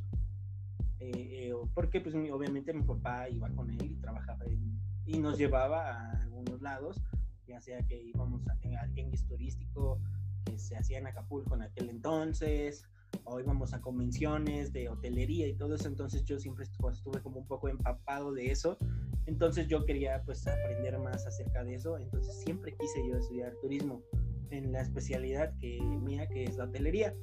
eh, 1.00 1.10
eh, 1.50 1.52
porque 1.74 2.00
pues 2.00 2.14
mi- 2.14 2.30
obviamente 2.30 2.72
mi 2.72 2.82
papá 2.82 3.28
iba 3.28 3.48
con 3.50 3.70
él 3.70 3.82
y 3.92 3.96
trabajaba 3.96 4.44
en, 4.46 4.80
y 5.06 5.18
nos 5.18 5.36
llevaba 5.36 5.90
a 5.90 6.22
algunos 6.22 6.62
lados, 6.62 7.02
ya 7.46 7.60
sea 7.60 7.82
que 7.82 8.02
íbamos 8.02 8.40
a, 8.48 8.52
al 8.80 8.92
Genghis 8.94 9.26
turístico 9.26 10.00
que 10.46 10.58
se 10.58 10.76
hacía 10.76 10.98
en 10.98 11.06
Acapulco 11.06 11.54
en 11.54 11.62
aquel 11.62 11.90
entonces, 11.90 12.84
o 13.24 13.38
íbamos 13.38 13.74
a 13.74 13.80
convenciones 13.82 14.72
de 14.72 14.88
hotelería 14.88 15.46
y 15.46 15.54
todo 15.54 15.74
eso, 15.74 15.88
entonces 15.88 16.24
yo 16.24 16.38
siempre 16.38 16.64
estuve 16.64 17.20
como 17.22 17.38
un 17.40 17.46
poco 17.46 17.68
empapado 17.68 18.32
de 18.32 18.50
eso, 18.50 18.78
entonces 19.26 19.68
yo 19.68 19.84
quería 19.84 20.22
pues 20.24 20.46
aprender 20.46 20.98
más 20.98 21.26
acerca 21.26 21.64
de 21.64 21.74
eso, 21.74 21.98
entonces 21.98 22.34
siempre 22.44 22.74
quise 22.78 23.06
yo 23.08 23.16
estudiar 23.16 23.54
turismo 23.60 24.02
en 24.50 24.72
la 24.72 24.82
especialidad 24.82 25.52
que 25.58 25.80
mía, 25.80 26.26
que 26.28 26.44
es 26.44 26.56
la 26.56 26.64
hotelería. 26.64 27.14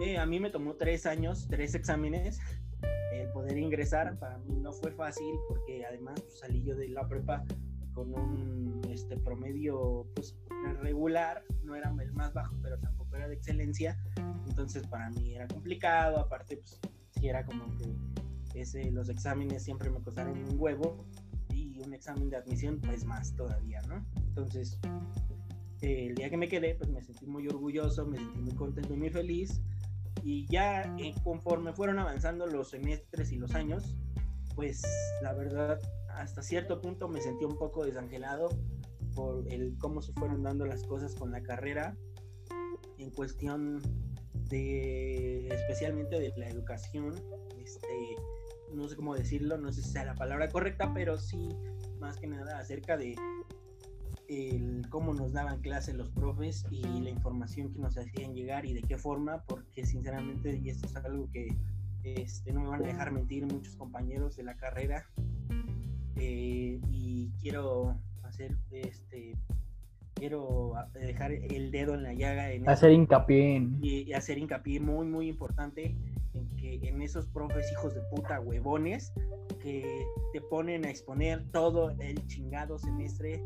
Eh, 0.00 0.18
a 0.18 0.26
mí 0.26 0.40
me 0.40 0.50
tomó 0.50 0.74
tres 0.74 1.06
años, 1.06 1.46
tres 1.48 1.74
exámenes, 1.74 2.40
el 3.12 3.28
poder 3.32 3.58
ingresar, 3.58 4.18
para 4.18 4.38
mí 4.38 4.56
no 4.56 4.72
fue 4.72 4.90
fácil 4.92 5.34
porque 5.48 5.84
además 5.84 6.20
pues, 6.20 6.38
salí 6.40 6.62
yo 6.62 6.74
de 6.74 6.88
la 6.88 7.06
prepa 7.06 7.44
con 7.92 8.12
un 8.12 8.80
este, 8.90 9.16
promedio 9.16 10.06
pues 10.14 10.36
regular, 10.80 11.42
no 11.62 11.76
era 11.76 11.94
el 12.00 12.12
más 12.12 12.32
bajo, 12.32 12.56
pero 12.62 12.78
tampoco 12.78 13.16
era 13.16 13.28
de 13.28 13.34
excelencia, 13.34 13.96
entonces 14.48 14.86
para 14.88 15.10
mí 15.10 15.34
era 15.34 15.46
complicado, 15.46 16.18
aparte 16.18 16.56
pues 16.56 16.80
sí 17.12 17.28
era 17.28 17.44
como 17.44 17.64
que 17.76 17.94
los 18.92 19.08
exámenes 19.08 19.64
siempre 19.64 19.90
me 19.90 20.00
costaron 20.00 20.38
un 20.38 20.56
huevo 20.58 21.04
y 21.50 21.80
un 21.80 21.92
examen 21.92 22.30
de 22.30 22.36
admisión 22.36 22.80
pues 22.80 23.04
más 23.04 23.34
todavía, 23.34 23.80
¿no? 23.82 24.04
Entonces 24.16 24.78
el 25.80 26.14
día 26.14 26.30
que 26.30 26.36
me 26.36 26.48
quedé 26.48 26.74
pues 26.74 26.88
me 26.88 27.02
sentí 27.02 27.26
muy 27.26 27.46
orgulloso, 27.48 28.06
me 28.06 28.16
sentí 28.16 28.38
muy 28.38 28.54
contento 28.54 28.94
y 28.94 28.96
muy 28.96 29.10
feliz 29.10 29.60
y 30.22 30.46
ya 30.46 30.82
eh, 30.98 31.14
conforme 31.22 31.72
fueron 31.72 31.98
avanzando 31.98 32.46
los 32.46 32.70
semestres 32.70 33.32
y 33.32 33.36
los 33.36 33.54
años, 33.54 33.94
pues 34.54 34.82
la 35.22 35.34
verdad 35.34 35.78
hasta 36.08 36.42
cierto 36.42 36.80
punto 36.80 37.08
me 37.08 37.20
sentí 37.20 37.44
un 37.44 37.58
poco 37.58 37.84
desangelado 37.84 38.48
por 39.14 39.46
el 39.52 39.76
cómo 39.78 40.00
se 40.00 40.12
fueron 40.12 40.42
dando 40.42 40.64
las 40.64 40.84
cosas 40.84 41.14
con 41.14 41.30
la 41.30 41.42
carrera 41.42 41.96
en 42.98 43.10
cuestión 43.10 43.82
de 44.48 45.48
especialmente 45.48 46.18
de 46.18 46.32
la 46.36 46.48
educación 46.48 47.14
este 47.58 48.16
no 48.74 48.88
sé 48.88 48.96
cómo 48.96 49.14
decirlo 49.14 49.58
no 49.58 49.72
sé 49.72 49.82
si 49.82 49.90
sea 49.90 50.04
la 50.04 50.14
palabra 50.14 50.48
correcta 50.48 50.92
pero 50.94 51.18
sí 51.18 51.48
más 52.00 52.16
que 52.18 52.26
nada 52.26 52.58
acerca 52.58 52.96
de 52.96 53.16
el 54.28 54.86
cómo 54.88 55.12
nos 55.12 55.32
daban 55.32 55.60
clase 55.60 55.92
los 55.92 56.10
profes 56.10 56.64
y 56.70 56.82
la 56.82 57.10
información 57.10 57.72
que 57.72 57.78
nos 57.78 57.96
hacían 57.98 58.34
llegar 58.34 58.64
y 58.64 58.72
de 58.72 58.82
qué 58.82 58.96
forma 58.96 59.42
porque 59.44 59.84
sinceramente 59.84 60.58
y 60.62 60.70
esto 60.70 60.86
es 60.86 60.96
algo 60.96 61.30
que 61.30 61.48
este, 62.04 62.52
no 62.52 62.60
me 62.60 62.68
van 62.68 62.84
a 62.84 62.86
dejar 62.86 63.12
mentir 63.12 63.46
muchos 63.46 63.76
compañeros 63.76 64.36
de 64.36 64.44
la 64.44 64.56
carrera 64.56 65.06
eh, 66.16 66.80
y 66.90 67.30
quiero 67.40 67.98
hacer 68.22 68.56
este 68.70 69.36
quiero 70.14 70.74
dejar 70.92 71.32
el 71.32 71.70
dedo 71.70 71.94
en 71.94 72.02
la 72.02 72.14
llaga 72.14 72.52
en 72.52 72.68
hacer 72.68 72.92
hincapié 72.92 73.56
en... 73.56 73.78
y, 73.82 74.12
hacer 74.12 74.38
hincapié 74.38 74.80
muy 74.80 75.06
muy 75.06 75.28
importante 75.28 75.96
en 76.82 77.02
esos 77.02 77.26
profes 77.28 77.70
hijos 77.72 77.94
de 77.94 78.00
puta 78.10 78.40
huevones 78.40 79.12
que 79.60 80.06
te 80.32 80.40
ponen 80.40 80.84
a 80.84 80.90
exponer 80.90 81.44
todo 81.50 81.90
el 82.00 82.26
chingado 82.26 82.78
semestre 82.78 83.44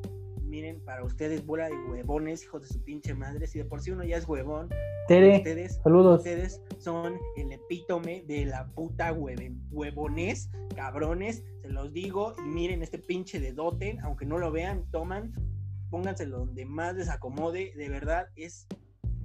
miren, 0.49 0.81
para 0.85 1.05
ustedes, 1.05 1.45
bola 1.45 1.69
de 1.69 1.77
huevones, 1.77 2.43
hijos 2.43 2.63
de 2.63 2.69
su 2.69 2.83
pinche 2.83 3.15
madre. 3.15 3.47
Si 3.47 3.59
de 3.59 3.65
por 3.65 3.81
sí 3.81 3.91
uno 3.91 4.05
ya 4.05 4.17
es 4.17 4.27
huevón, 4.27 4.69
ustedes, 5.03 5.81
saludos. 5.83 6.19
Ustedes 6.19 6.63
son 6.79 7.19
el 7.37 7.53
epítome 7.53 8.25
de 8.27 8.47
la 8.47 8.67
puta 8.69 9.13
hueven, 9.13 9.61
huevones, 9.71 10.51
cabrones, 10.75 11.45
se 11.63 11.69
los 11.69 11.93
digo. 11.93 12.35
Y 12.39 12.49
miren 12.49 12.83
este 12.83 12.99
pinche 12.99 13.39
de 13.41 13.53
doten, 13.53 14.01
aunque 14.01 14.27
no 14.27 14.39
lo 14.39 14.51
vean, 14.51 14.85
toman, 14.91 15.33
pónganselo 15.91 16.39
donde 16.39 16.65
más 16.65 16.95
les 16.95 17.09
acomode. 17.09 17.73
De 17.77 17.89
verdad, 17.89 18.27
es, 18.37 18.67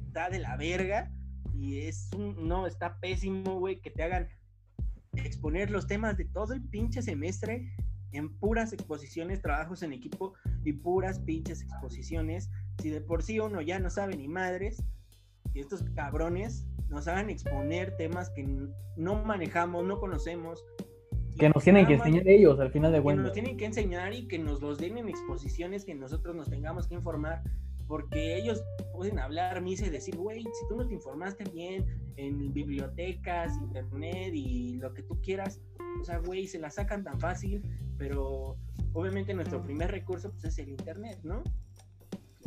está 0.08 0.30
de 0.30 0.40
la 0.40 0.58
verga. 0.58 1.12
Y 1.54 1.82
es 1.82 2.10
un, 2.16 2.48
no, 2.48 2.68
está 2.68 3.00
pésimo, 3.00 3.60
güey, 3.60 3.80
que 3.80 3.92
te 3.92 4.04
hagan 4.04 4.28
exponer 5.14 5.70
los 5.70 5.88
temas 5.88 6.18
de 6.18 6.26
todo 6.26 6.54
el 6.54 6.62
pinche 6.62 7.02
semestre 7.02 7.72
en 8.12 8.30
puras 8.38 8.74
exposiciones, 8.74 9.42
trabajos 9.42 9.84
en 9.84 9.94
equipo 9.94 10.34
y 10.64 10.74
puras 10.74 11.20
pinches 11.20 11.62
exposiciones. 11.62 12.50
Si 12.82 12.90
de 12.90 13.02
por 13.02 13.24
sí 13.24 13.40
uno 13.40 13.62
ya 13.62 13.80
no 13.80 13.90
sabe 13.90 14.16
ni 14.16 14.28
madres, 14.28 14.84
y 15.54 15.60
estos 15.60 15.84
cabrones 15.96 16.66
nos 16.90 17.08
hagan 17.08 17.30
exponer 17.30 17.96
temas 17.98 18.30
que 18.32 18.44
no 18.96 19.24
manejamos, 19.24 19.84
no 19.84 20.00
conocemos. 20.00 20.64
Que 21.38 21.50
nos 21.50 21.64
tienen 21.64 21.88
que 21.88 21.94
enseñar 21.96 22.28
ellos 22.28 22.60
al 22.60 22.72
final 22.72 22.92
de 22.92 23.02
cuentas. 23.02 23.24
Que 23.24 23.28
nos 23.28 23.34
tienen 23.34 23.58
que 23.58 23.66
enseñar 23.66 24.14
y 24.14 24.28
que 24.28 24.40
nos 24.40 24.62
los 24.62 24.78
den 24.78 24.98
en 24.98 25.10
exposiciones 25.10 25.86
que 25.86 25.96
nosotros 25.96 26.36
nos 26.36 26.50
tengamos 26.50 26.88
que 26.88 26.96
informar 26.96 27.42
porque 27.88 28.38
ellos 28.38 28.64
pueden 28.94 29.20
hablar 29.20 29.62
misa 29.62 29.86
y 29.86 29.90
decir, 29.90 30.16
güey, 30.16 30.44
si 30.44 30.68
tú 30.70 30.78
no 30.78 30.88
te 30.88 30.94
informaste 30.94 31.44
bien 31.46 31.86
en 32.16 32.54
bibliotecas, 32.54 33.58
internet 33.58 34.34
y 34.34 34.76
lo 34.78 34.94
que 34.94 35.04
tú 35.04 35.20
quieras, 35.22 35.62
o 36.00 36.04
sea, 36.04 36.20
güey, 36.20 36.48
se 36.48 36.60
la 36.60 36.70
sacan 36.70 37.04
tan 37.04 37.20
fácil, 37.20 37.62
pero 37.98 38.58
obviamente 38.94 39.34
nuestro 39.34 39.62
primer 39.62 39.92
recurso 39.92 40.32
pues, 40.32 40.46
es 40.46 40.58
el 40.60 40.70
internet, 40.70 41.20
¿no? 41.24 41.44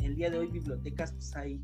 El 0.03 0.15
día 0.15 0.31
de 0.31 0.39
hoy 0.39 0.49
bibliotecas 0.49 1.13
pues 1.13 1.35
hay 1.37 1.63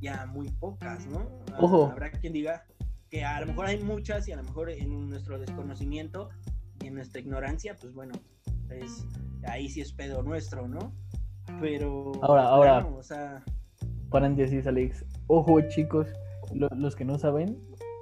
ya 0.00 0.26
muy 0.26 0.50
pocas, 0.50 1.06
¿no? 1.06 1.28
Ojo. 1.58 1.86
Habrá 1.86 2.10
quien 2.10 2.32
diga 2.32 2.64
que 3.10 3.24
a 3.24 3.40
lo 3.40 3.46
mejor 3.46 3.66
hay 3.66 3.82
muchas 3.82 4.28
y 4.28 4.32
a 4.32 4.36
lo 4.36 4.42
mejor 4.42 4.70
en 4.70 5.08
nuestro 5.08 5.38
desconocimiento 5.38 6.28
y 6.82 6.88
en 6.88 6.94
nuestra 6.94 7.20
ignorancia, 7.20 7.74
pues 7.80 7.94
bueno, 7.94 8.14
pues 8.68 9.06
ahí 9.44 9.68
sí 9.68 9.80
es 9.80 9.92
pedo 9.92 10.22
nuestro, 10.22 10.68
¿no? 10.68 10.92
Pero. 11.60 12.12
Ahora, 12.22 12.44
ahora. 12.44 12.86
O 12.86 13.02
sea... 13.02 13.42
Paréntesis, 14.10 14.66
Alex. 14.66 15.04
Ojo, 15.26 15.60
chicos, 15.68 16.06
los 16.52 16.96
que 16.96 17.04
no 17.04 17.18
saben, 17.18 17.58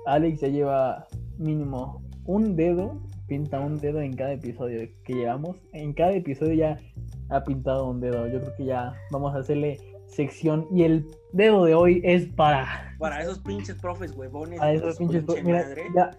Alex 0.07 0.40
ya 0.40 0.49
lleva 0.49 1.07
mínimo 1.38 2.03
un 2.24 2.55
dedo, 2.55 3.01
pinta 3.26 3.59
un 3.59 3.78
dedo 3.78 4.01
en 4.01 4.14
cada 4.14 4.32
episodio 4.32 4.88
que 5.05 5.14
llevamos. 5.14 5.57
En 5.72 5.92
cada 5.92 6.12
episodio 6.12 6.55
ya 6.55 6.78
ha 7.28 7.42
pintado 7.42 7.88
un 7.88 8.01
dedo. 8.01 8.26
Yo 8.28 8.40
creo 8.40 8.55
que 8.57 8.64
ya 8.66 8.94
vamos 9.11 9.34
a 9.34 9.38
hacerle 9.38 9.80
sección 10.07 10.66
y 10.70 10.84
el 10.84 11.07
dedo 11.32 11.64
de 11.64 11.74
hoy 11.74 12.01
es 12.05 12.26
para 12.26 12.94
para 12.99 13.22
esos 13.22 13.38
pinches 13.40 13.76
profes 13.76 14.12
huevones 14.12 14.59
para 14.59 14.72
esos 14.72 14.97
pinches 14.97 15.24
Mira, 15.44 15.64
ya 15.94 16.11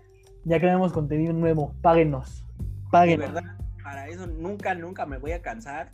ya 0.43 0.59
creamos 0.59 0.93
contenido 0.93 1.33
nuevo 1.33 1.73
páguenos 1.81 2.43
páguenos 2.91 3.27
de 3.27 3.33
verdad 3.33 3.57
para 3.83 4.07
eso 4.07 4.27
nunca 4.27 4.75
nunca 4.75 5.05
me 5.05 5.17
voy 5.17 5.31
a 5.31 5.41
cansar 5.41 5.89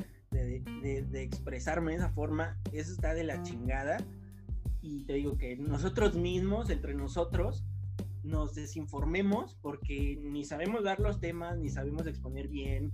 de, 0.81 1.23
expresarme 1.23 1.91
de 1.91 1.97
esa 1.97 2.09
forma, 2.09 2.57
eso 2.71 2.91
está 2.91 3.13
de 3.13 3.23
la 3.23 3.41
chingada. 3.43 3.97
Y 4.81 5.05
te 5.05 5.13
digo 5.13 5.37
que 5.37 5.55
nosotros 5.55 6.15
mismos, 6.15 6.69
entre 6.69 6.93
nosotros, 6.93 7.63
nos 8.23 8.55
desinformemos 8.55 9.57
porque 9.61 10.19
ni 10.21 10.45
sabemos 10.45 10.83
dar 10.83 10.99
los 10.99 11.19
temas, 11.19 11.57
ni 11.57 11.69
sabemos 11.69 12.07
exponer 12.07 12.47
bien. 12.47 12.91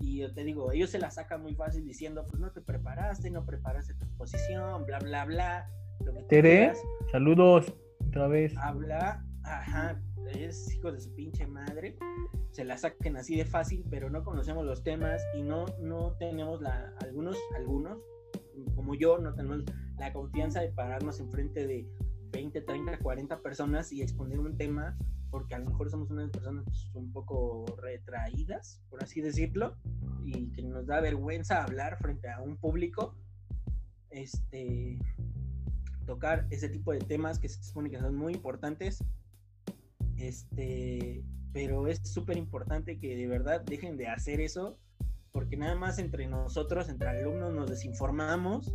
Y 0.00 0.18
yo 0.18 0.32
te 0.32 0.44
digo, 0.44 0.70
ellos 0.70 0.90
se 0.90 0.98
la 0.98 1.10
sacan 1.10 1.42
muy 1.42 1.54
fácil 1.54 1.84
diciendo, 1.84 2.24
pues 2.28 2.40
no 2.40 2.52
te 2.52 2.60
preparaste, 2.60 3.30
no 3.30 3.44
preparaste 3.44 3.94
tu 3.94 4.04
exposición, 4.04 4.84
bla, 4.86 5.00
bla, 5.00 5.24
bla. 5.24 5.70
Tere, 6.28 6.72
saludos 7.10 7.72
otra 8.06 8.28
vez. 8.28 8.56
Habla, 8.56 9.24
ajá, 9.42 10.00
es 10.32 10.72
hijo 10.72 10.92
de 10.92 11.00
su 11.00 11.12
pinche 11.14 11.46
madre 11.46 11.96
se 12.50 12.64
la 12.64 12.76
saquen 12.76 13.16
así 13.16 13.36
de 13.36 13.44
fácil, 13.44 13.84
pero 13.90 14.10
no 14.10 14.24
conocemos 14.24 14.64
los 14.64 14.82
temas 14.82 15.22
y 15.34 15.42
no, 15.42 15.66
no 15.80 16.16
tenemos 16.18 16.60
la, 16.60 16.92
algunos, 17.00 17.36
algunos, 17.56 17.98
como 18.74 18.94
yo, 18.94 19.18
no 19.18 19.34
tenemos 19.34 19.64
la 19.98 20.12
confianza 20.12 20.60
de 20.60 20.70
pararnos 20.70 21.20
enfrente 21.20 21.66
de 21.66 21.88
20, 22.32 22.60
30, 22.62 22.98
40 22.98 23.40
personas 23.40 23.92
y 23.92 24.02
exponer 24.02 24.38
un 24.38 24.56
tema, 24.56 24.96
porque 25.30 25.54
a 25.54 25.58
lo 25.58 25.70
mejor 25.70 25.90
somos 25.90 26.10
unas 26.10 26.30
personas 26.30 26.64
pues, 26.64 26.90
un 26.94 27.12
poco 27.12 27.64
retraídas, 27.80 28.82
por 28.88 29.02
así 29.02 29.20
decirlo, 29.20 29.76
y 30.24 30.50
que 30.52 30.62
nos 30.62 30.86
da 30.86 31.00
vergüenza 31.00 31.62
hablar 31.62 31.98
frente 31.98 32.28
a 32.28 32.40
un 32.40 32.56
público, 32.56 33.14
este, 34.10 34.98
tocar 36.06 36.46
ese 36.50 36.68
tipo 36.68 36.92
de 36.92 37.00
temas 37.00 37.38
que 37.38 37.48
se 37.48 37.62
supone 37.62 37.90
que 37.90 37.98
son 37.98 38.16
muy 38.16 38.34
importantes, 38.34 39.04
este, 40.16 41.22
pero 41.52 41.86
es 41.86 42.00
súper 42.04 42.36
importante 42.36 42.98
que 42.98 43.16
de 43.16 43.26
verdad 43.26 43.62
dejen 43.62 43.96
de 43.96 44.08
hacer 44.08 44.40
eso, 44.40 44.78
porque 45.32 45.56
nada 45.56 45.74
más 45.74 45.98
entre 45.98 46.26
nosotros, 46.26 46.88
entre 46.88 47.08
alumnos, 47.08 47.52
nos 47.52 47.70
desinformamos. 47.70 48.74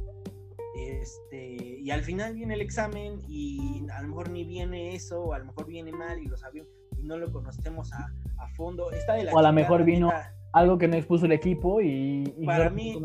Este, 0.76 1.80
y 1.82 1.92
al 1.92 2.02
final 2.02 2.34
viene 2.34 2.56
el 2.56 2.62
examen 2.62 3.20
y 3.28 3.86
a 3.92 4.02
lo 4.02 4.08
mejor 4.08 4.30
ni 4.32 4.44
viene 4.44 4.96
eso, 4.96 5.22
o 5.22 5.34
a 5.34 5.40
lo 5.40 5.46
mejor 5.46 5.68
viene 5.68 5.92
mal 5.92 6.20
y 6.20 6.26
lo 6.26 6.36
sabemos 6.36 6.68
y 6.98 7.04
no 7.04 7.18
lo 7.18 7.32
conocemos 7.32 7.94
a, 7.94 8.12
a 8.38 8.48
fondo. 8.56 8.92
Está 8.92 9.14
de 9.14 9.30
o 9.32 9.38
a 9.38 9.44
lo 9.44 9.54
mejor 9.54 9.84
vino 9.84 10.12
algo 10.54 10.78
que 10.78 10.88
no 10.88 10.96
expuso 10.96 11.26
el 11.26 11.32
equipo 11.32 11.82
y, 11.82 12.34
para 12.46 12.70
mí, 12.70 12.96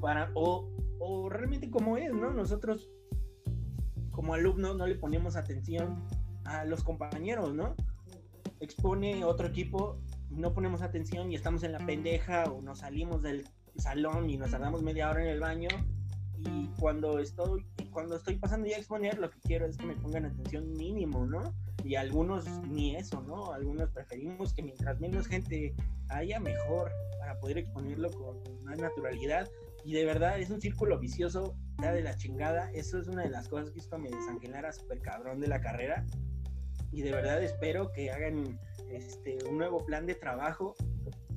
para, 0.00 0.30
o, 0.34 0.68
o 0.98 1.28
realmente 1.28 1.70
como 1.70 1.96
es, 1.96 2.12
¿no? 2.12 2.32
Nosotros 2.32 2.88
como 4.10 4.34
alumnos 4.34 4.76
no 4.76 4.86
le 4.86 4.94
ponemos 4.94 5.36
atención 5.36 6.02
a 6.44 6.64
los 6.64 6.82
compañeros, 6.82 7.54
¿no? 7.54 7.74
Expone 8.60 9.24
otro 9.24 9.46
equipo 9.46 9.98
no 10.30 10.52
ponemos 10.52 10.82
atención 10.82 11.30
y 11.30 11.34
estamos 11.34 11.62
en 11.62 11.72
la 11.72 11.84
pendeja 11.84 12.44
o 12.44 12.60
nos 12.62 12.80
salimos 12.80 13.22
del 13.22 13.44
salón 13.76 14.28
y 14.30 14.36
nos 14.36 14.50
tardamos 14.50 14.82
media 14.82 15.10
hora 15.10 15.22
en 15.22 15.28
el 15.28 15.40
baño. 15.40 15.68
Y 16.38 16.68
cuando 16.78 17.18
estoy 17.18 17.66
cuando 17.90 18.16
estoy 18.16 18.36
pasando 18.36 18.68
ya 18.68 18.76
a 18.76 18.78
exponer 18.78 19.18
lo 19.18 19.30
que 19.30 19.40
quiero 19.40 19.64
es 19.64 19.78
que 19.78 19.86
me 19.86 19.96
pongan 19.96 20.26
atención 20.26 20.70
mínimo, 20.72 21.24
¿no? 21.24 21.54
Y 21.82 21.94
algunos 21.94 22.46
ni 22.68 22.94
eso, 22.94 23.22
¿no? 23.22 23.52
Algunos 23.52 23.88
preferimos 23.90 24.52
que 24.52 24.62
mientras 24.62 25.00
menos 25.00 25.26
gente 25.26 25.74
haya 26.10 26.38
mejor 26.38 26.90
para 27.18 27.38
poder 27.38 27.58
exponerlo 27.58 28.10
con 28.10 28.38
más 28.64 28.76
naturalidad. 28.78 29.48
Y 29.84 29.94
de 29.94 30.04
verdad 30.04 30.38
es 30.38 30.50
un 30.50 30.60
círculo 30.60 30.98
vicioso 30.98 31.56
de 31.78 32.02
la 32.02 32.16
chingada, 32.16 32.70
eso 32.72 32.98
es 32.98 33.06
una 33.06 33.22
de 33.22 33.30
las 33.30 33.48
cosas 33.48 33.70
que 33.70 33.78
esto 33.78 33.98
me 33.98 34.10
desangelara 34.10 34.72
súper 34.72 35.00
cabrón 35.00 35.40
de 35.40 35.46
la 35.46 35.60
carrera 35.60 36.04
y 36.96 37.02
de 37.02 37.12
verdad 37.12 37.42
espero 37.44 37.92
que 37.92 38.10
hagan 38.10 38.58
este 38.90 39.36
un 39.50 39.58
nuevo 39.58 39.84
plan 39.84 40.06
de 40.06 40.14
trabajo 40.14 40.74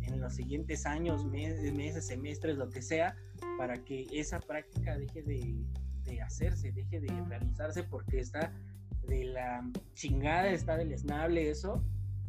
en 0.03 0.21
los 0.21 0.33
siguientes 0.33 0.85
años, 0.85 1.25
meses, 1.25 2.07
semestres, 2.07 2.57
lo 2.57 2.69
que 2.69 2.81
sea, 2.81 3.17
para 3.57 3.83
que 3.83 4.07
esa 4.13 4.39
práctica 4.39 4.97
deje 4.97 5.21
de, 5.21 6.21
hacerse, 6.21 6.71
deje 6.71 7.01
de 7.01 7.07
realizarse, 7.27 7.83
porque 7.83 8.21
está 8.21 8.53
de 9.07 9.25
la 9.25 9.69
chingada, 9.93 10.49
está 10.49 10.77
del 10.77 10.93
esnable 10.93 11.49
eso, 11.49 11.83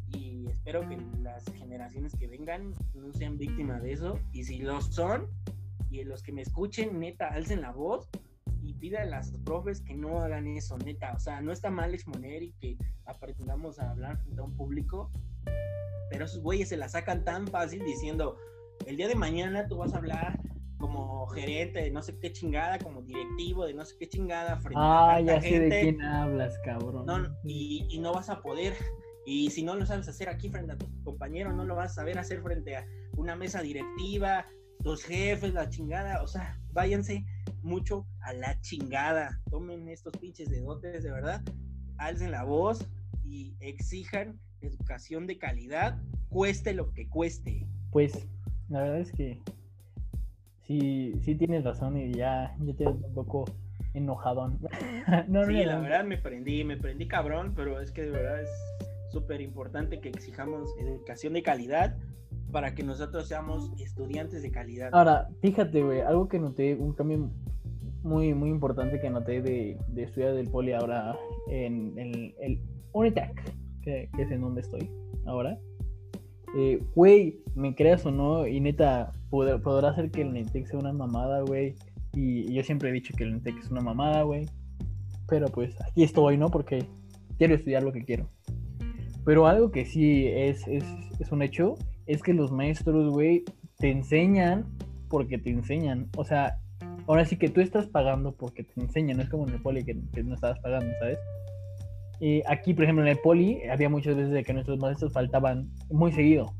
y 0.09 0.45
espero 0.47 0.87
que 0.87 0.97
las 1.21 1.45
generaciones 1.53 2.13
que 2.15 2.27
vengan 2.27 2.73
no 2.93 3.13
sean 3.13 3.37
víctimas 3.37 3.81
de 3.81 3.93
eso, 3.93 4.19
y 4.33 4.43
si 4.43 4.59
lo 4.59 4.81
son, 4.81 5.27
y 5.89 6.03
los 6.03 6.21
que 6.21 6.33
me 6.33 6.41
escuchen, 6.41 6.99
neta, 6.99 7.29
alcen 7.29 7.61
la 7.61 7.71
voz 7.71 8.09
y 8.63 8.73
pida 8.73 9.01
a 9.01 9.05
las 9.05 9.31
profes 9.43 9.81
que 9.81 9.95
no 9.95 10.21
hagan 10.21 10.47
eso, 10.47 10.77
neta, 10.77 11.13
o 11.13 11.19
sea, 11.19 11.41
no 11.41 11.51
está 11.51 11.69
mal 11.69 11.93
exponer 11.93 12.43
y 12.43 12.53
que 12.53 12.77
aprendamos 13.05 13.79
a 13.79 13.91
hablar 13.91 14.17
frente 14.17 14.41
a 14.41 14.43
un 14.43 14.55
público, 14.55 15.11
pero 16.09 16.25
esos 16.25 16.41
güeyes 16.41 16.69
se 16.69 16.77
la 16.77 16.89
sacan 16.89 17.23
tan 17.23 17.47
fácil 17.47 17.83
diciendo, 17.83 18.37
el 18.85 18.97
día 18.97 19.07
de 19.07 19.15
mañana 19.15 19.67
tú 19.67 19.77
vas 19.77 19.93
a 19.93 19.97
hablar 19.97 20.39
como 20.77 21.27
gerente 21.27 21.81
de 21.81 21.91
no 21.91 22.01
sé 22.01 22.17
qué 22.19 22.31
chingada, 22.31 22.79
como 22.79 23.03
directivo 23.03 23.65
de 23.65 23.73
no 23.73 23.85
sé 23.85 23.95
qué 23.97 24.09
chingada 24.09 24.57
frente 24.57 24.79
ah, 24.81 25.15
a 25.15 25.21
ya 25.21 25.39
sé 25.39 25.59
de 25.59 25.69
quién 25.69 26.01
hablas, 26.01 26.57
cabrón. 26.65 27.37
y, 27.43 27.97
no 27.99 28.13
vas 28.13 28.29
a 28.29 28.41
poder. 28.41 28.73
Y 29.25 29.51
si 29.51 29.63
no 29.63 29.75
lo 29.75 29.85
sabes 29.85 30.09
hacer 30.09 30.27
aquí 30.27 30.49
frente 30.49 30.73
a 30.73 30.77
tus 30.77 30.89
compañeros, 31.03 31.53
no 31.53 31.63
lo 31.63 31.75
vas 31.75 31.91
a 31.91 31.95
saber 31.95 32.17
hacer 32.17 32.41
frente 32.41 32.75
a 32.75 32.85
una 33.15 33.35
mesa 33.35 33.61
directiva, 33.61 34.47
tus 34.83 35.03
jefes, 35.03 35.53
la 35.53 35.69
chingada. 35.69 36.23
O 36.23 36.27
sea, 36.27 36.59
váyanse 36.71 37.23
mucho 37.63 38.05
a 38.21 38.33
la 38.33 38.59
chingada. 38.61 39.39
Tomen 39.49 39.87
estos 39.89 40.13
pinches 40.17 40.49
de 40.49 40.61
dotes 40.61 41.03
de 41.03 41.11
verdad, 41.11 41.41
alcen 41.97 42.31
la 42.31 42.43
voz 42.43 42.87
y 43.23 43.55
exijan 43.59 44.39
educación 44.61 45.27
de 45.27 45.37
calidad, 45.37 46.01
cueste 46.29 46.73
lo 46.73 46.93
que 46.93 47.07
cueste. 47.07 47.67
Pues 47.91 48.27
la 48.69 48.81
verdad 48.81 48.99
es 48.99 49.11
que 49.11 49.41
sí, 50.67 51.13
sí 51.21 51.35
tienes 51.35 51.63
razón 51.63 51.97
y 51.97 52.13
ya, 52.13 52.55
ya 52.59 52.73
te 52.73 52.87
un 52.87 53.13
poco 53.13 53.45
enojadón. 53.93 54.59
no, 55.27 55.45
sí, 55.45 55.63
la 55.63 55.79
verdad 55.79 56.03
me 56.03 56.17
prendí, 56.17 56.63
me 56.63 56.77
prendí 56.77 57.07
cabrón, 57.07 57.53
pero 57.55 57.81
es 57.81 57.91
que 57.91 58.03
de 58.03 58.11
verdad 58.11 58.41
es 58.41 58.49
súper 59.11 59.41
importante 59.41 59.99
que 59.99 60.09
exijamos 60.09 60.69
educación 60.79 61.33
de 61.33 61.43
calidad 61.43 61.97
para 62.51 62.75
que 62.75 62.83
nosotros 62.83 63.27
seamos 63.27 63.71
estudiantes 63.79 64.41
de 64.41 64.51
calidad. 64.51 64.89
Ahora, 64.93 65.29
fíjate, 65.41 65.83
güey, 65.83 66.01
algo 66.01 66.27
que 66.27 66.39
noté, 66.39 66.75
un 66.75 66.93
cambio 66.93 67.29
muy, 68.03 68.33
muy 68.33 68.49
importante 68.49 68.99
que 68.99 69.09
noté 69.09 69.41
de, 69.41 69.77
estudiar 69.95 70.33
del 70.33 70.49
poli 70.49 70.73
ahora 70.73 71.15
en, 71.49 71.97
en 71.97 72.33
el 72.41 72.59
Unitec 72.93 73.61
que, 73.81 74.09
es 74.17 74.31
en 74.31 74.41
donde 74.41 74.61
estoy 74.61 74.89
ahora. 75.25 75.57
Eh, 76.57 76.83
güey, 76.95 77.41
me 77.55 77.75
creas 77.75 78.05
o 78.05 78.11
no, 78.11 78.45
y 78.47 78.59
neta, 78.59 79.13
podrá 79.29 79.95
ser 79.95 80.11
que 80.11 80.21
el 80.21 80.33
Nintec 80.33 80.67
sea 80.67 80.79
una 80.79 80.93
mamada, 80.93 81.41
güey. 81.41 81.75
Y, 82.13 82.53
yo 82.53 82.63
siempre 82.63 82.89
he 82.89 82.93
dicho 82.93 83.13
que 83.17 83.23
el 83.23 83.33
Nintec 83.33 83.57
es 83.57 83.69
una 83.69 83.81
mamada, 83.81 84.23
güey. 84.23 84.45
Pero 85.27 85.47
pues 85.47 85.75
aquí 85.81 86.03
estoy, 86.03 86.37
¿no? 86.37 86.49
Porque 86.49 86.85
quiero 87.37 87.55
estudiar 87.55 87.83
lo 87.83 87.93
que 87.93 88.03
quiero. 88.03 88.29
Pero 89.23 89.47
algo 89.47 89.71
que 89.71 89.85
sí 89.85 90.27
es, 90.27 90.67
es, 90.67 90.83
es 91.19 91.31
un 91.31 91.41
hecho 91.41 91.75
es 92.05 92.21
que 92.21 92.33
los 92.33 92.51
maestros, 92.51 93.11
güey, 93.11 93.43
te 93.77 93.91
enseñan 93.91 94.65
porque 95.09 95.37
te 95.37 95.49
enseñan. 95.49 96.09
O 96.17 96.23
sea, 96.23 96.57
ahora 97.07 97.25
sí 97.25 97.37
que 97.37 97.49
tú 97.49 97.61
estás 97.61 97.87
pagando 97.87 98.33
porque 98.33 98.63
te 98.63 98.79
enseñan. 98.79 99.17
No 99.17 99.23
es 99.23 99.29
como 99.29 99.47
en 99.47 99.53
el 99.53 99.61
poli 99.61 99.83
que, 99.83 99.93
no 100.23 100.35
estabas 100.35 100.59
pagando, 100.59 100.91
¿sabes? 100.99 101.19
aquí, 102.47 102.75
por 102.75 102.83
ejemplo, 102.83 103.03
en 103.03 103.09
el 103.09 103.17
poli, 103.17 103.63
había 103.67 103.89
muchas 103.89 104.15
veces 104.15 104.31
de 104.31 104.43
que 104.43 104.53
nuestros 104.53 104.77
maestros 104.77 105.11
faltaban 105.11 105.71
muy 105.89 106.11
seguido. 106.11 106.53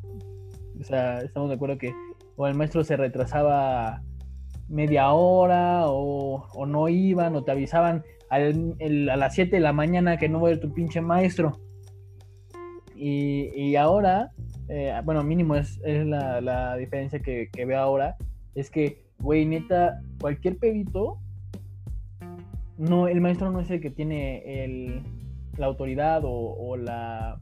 O 0.80 0.84
sea, 0.84 1.20
estamos 1.20 1.50
de 1.50 1.56
acuerdo 1.56 1.78
que 1.78 1.94
o 2.36 2.48
el 2.48 2.56
maestro 2.56 2.84
se 2.84 2.98
retrasaba 2.98 4.02
media 4.68 5.12
hora 5.12 5.84
o, 5.86 6.66
no 6.66 6.90
iban 6.90 7.36
o 7.36 7.44
te 7.44 7.52
avisaban 7.52 8.04
a 8.30 8.40
las 8.40 9.36
7 9.36 9.56
de 9.56 9.60
la 9.60 9.74
mañana 9.74 10.18
que 10.18 10.30
no 10.30 10.40
va 10.42 10.50
a 10.50 10.52
ir 10.54 10.60
tu 10.60 10.74
pinche 10.74 11.02
maestro. 11.02 11.60
Y, 12.96 13.76
ahora, 13.76 14.32
eh, 14.70 14.94
bueno, 15.04 15.24
mínimo 15.24 15.56
es, 15.56 15.80
la, 15.84 16.76
diferencia 16.78 17.20
que, 17.20 17.50
que, 17.52 17.66
veo 17.66 17.80
ahora, 17.80 18.16
es 18.56 18.70
que, 18.70 19.04
güey, 19.20 19.46
neta, 19.46 20.02
cualquier 20.20 20.58
pedito, 20.58 21.20
no, 22.78 23.08
el 23.08 23.22
maestro 23.22 23.52
no 23.52 23.60
es 23.60 23.70
el 23.70 23.80
que 23.80 23.92
tiene 23.92 24.64
el, 24.64 25.04
la 25.58 25.68
autoridad 25.68 26.22
o, 26.26 26.78
la... 26.78 27.40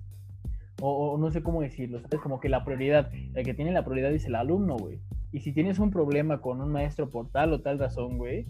O, 0.81 1.17
no 1.17 1.29
sé 1.31 1.43
cómo 1.43 1.61
decirlo, 1.61 1.99
¿sabes? 2.01 2.21
Como 2.21 2.39
que 2.39 2.47
la 2.47 2.63
prioridad, 2.63 3.11
el 3.33 3.45
que 3.45 3.53
tiene 3.53 3.71
la 3.71 3.83
prioridad 3.83 4.13
es 4.13 4.25
el 4.25 4.35
alumno, 4.35 4.77
güey. 4.77 4.99
Y 5.31 5.41
si 5.41 5.51
tienes 5.51 5.79
un 5.79 5.91
problema 5.91 6.41
con 6.41 6.61
un 6.61 6.71
maestro 6.71 7.09
por 7.09 7.29
tal 7.29 7.53
o 7.53 7.61
tal 7.61 7.79
razón, 7.79 8.17
güey, 8.17 8.47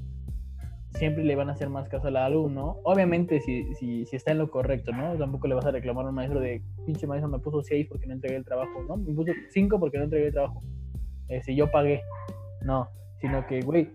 siempre 0.93 1.23
le 1.23 1.35
van 1.35 1.49
a 1.49 1.53
hacer 1.53 1.69
más 1.69 1.87
caso 1.87 2.07
al 2.07 2.17
alumno. 2.17 2.77
Obviamente, 2.83 3.39
si, 3.41 3.73
si, 3.75 4.05
si, 4.05 4.15
está 4.15 4.31
en 4.31 4.39
lo 4.39 4.49
correcto, 4.49 4.91
¿no? 4.91 5.17
Tampoco 5.17 5.47
le 5.47 5.55
vas 5.55 5.65
a 5.65 5.71
reclamar 5.71 6.05
a 6.05 6.09
un 6.09 6.15
maestro 6.15 6.39
de, 6.39 6.61
pinche 6.85 7.07
maestro, 7.07 7.29
me 7.29 7.39
puso 7.39 7.61
6 7.61 7.87
porque 7.89 8.07
no 8.07 8.13
entregué 8.13 8.37
el 8.37 8.45
trabajo, 8.45 8.83
¿no? 8.87 8.97
Me 8.97 9.13
puso 9.13 9.31
5 9.49 9.79
porque 9.79 9.97
no 9.97 10.05
entregué 10.05 10.27
el 10.27 10.33
trabajo. 10.33 10.63
Eh, 11.27 11.41
si 11.43 11.55
yo 11.55 11.69
pagué. 11.69 12.01
No, 12.61 12.89
sino 13.21 13.45
que, 13.47 13.61
güey, 13.61 13.91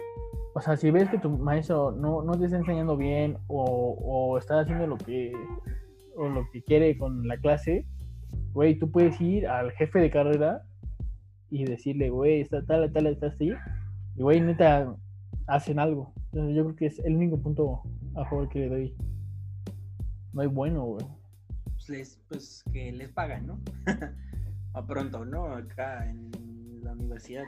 o 0.54 0.60
sea, 0.60 0.76
si 0.76 0.90
ves 0.90 1.08
que 1.10 1.18
tu 1.18 1.30
maestro 1.30 1.90
no, 1.92 2.22
no 2.22 2.32
te 2.38 2.44
está 2.44 2.56
enseñando 2.56 2.96
bien 2.96 3.36
o, 3.48 3.96
o 4.00 4.38
está 4.38 4.60
haciendo 4.60 4.86
lo 4.86 4.96
que, 4.96 5.32
o 6.16 6.28
lo 6.28 6.48
que 6.52 6.62
quiere 6.62 6.96
con 6.96 7.26
la 7.26 7.36
clase, 7.38 7.86
güey, 8.52 8.78
tú 8.78 8.90
puedes 8.90 9.20
ir 9.20 9.48
al 9.48 9.72
jefe 9.72 9.98
de 9.98 10.10
carrera 10.10 10.62
y 11.50 11.64
decirle, 11.64 12.08
güey, 12.08 12.40
está 12.40 12.64
tal, 12.64 12.90
tal, 12.92 13.06
está 13.08 13.26
así, 13.26 13.52
y 14.16 14.22
güey, 14.22 14.40
neta, 14.40 14.94
hacen 15.46 15.78
algo. 15.78 16.12
Yo 16.34 16.64
creo 16.64 16.76
que 16.76 16.86
es 16.86 16.98
el 17.00 17.16
único 17.16 17.38
punto 17.38 17.82
a 18.14 18.24
favor 18.24 18.48
que 18.48 18.60
le 18.60 18.68
doy. 18.68 18.96
No 20.32 20.42
hay 20.42 20.48
bueno, 20.48 20.84
güey. 20.84 21.06
Pues, 21.74 21.88
les, 21.88 22.20
pues 22.28 22.64
que 22.72 22.92
les 22.92 23.10
pagan, 23.10 23.46
¿no? 23.46 23.60
a 24.74 24.86
pronto, 24.86 25.24
¿no? 25.24 25.46
Acá 25.46 26.10
en 26.10 26.80
la 26.82 26.92
universidad 26.92 27.44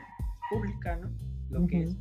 pública, 0.49 0.95
¿no? 0.97 1.09
Lo 1.49 1.67
que 1.67 1.83
es 1.83 1.97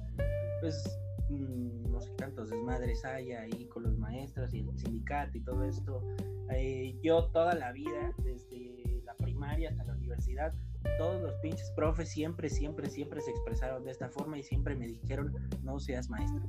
pues 0.60 0.98
mm, 1.28 1.90
no 1.90 2.00
sé 2.00 2.10
cuántos 2.18 2.50
desmadres 2.50 3.04
hay 3.04 3.32
ahí 3.32 3.66
con 3.66 3.84
los 3.84 3.96
maestros 3.98 4.52
y 4.54 4.60
el 4.60 4.78
sindicato 4.78 5.36
y 5.36 5.40
todo 5.40 5.64
esto. 5.64 6.02
Eh, 6.50 6.98
yo 7.02 7.24
toda 7.26 7.54
la 7.54 7.72
vida, 7.72 8.12
desde 8.24 9.02
la 9.04 9.14
primaria 9.14 9.70
hasta 9.70 9.84
la 9.84 9.94
universidad, 9.94 10.54
todos 10.98 11.22
los 11.22 11.34
pinches 11.36 11.70
profes 11.72 12.08
siempre, 12.08 12.48
siempre, 12.48 12.88
siempre 12.88 13.20
se 13.20 13.30
expresaron 13.30 13.84
de 13.84 13.90
esta 13.90 14.08
forma 14.08 14.38
y 14.38 14.42
siempre 14.42 14.74
me 14.74 14.86
dijeron, 14.86 15.34
no 15.62 15.78
seas 15.78 16.08
maestro, 16.08 16.42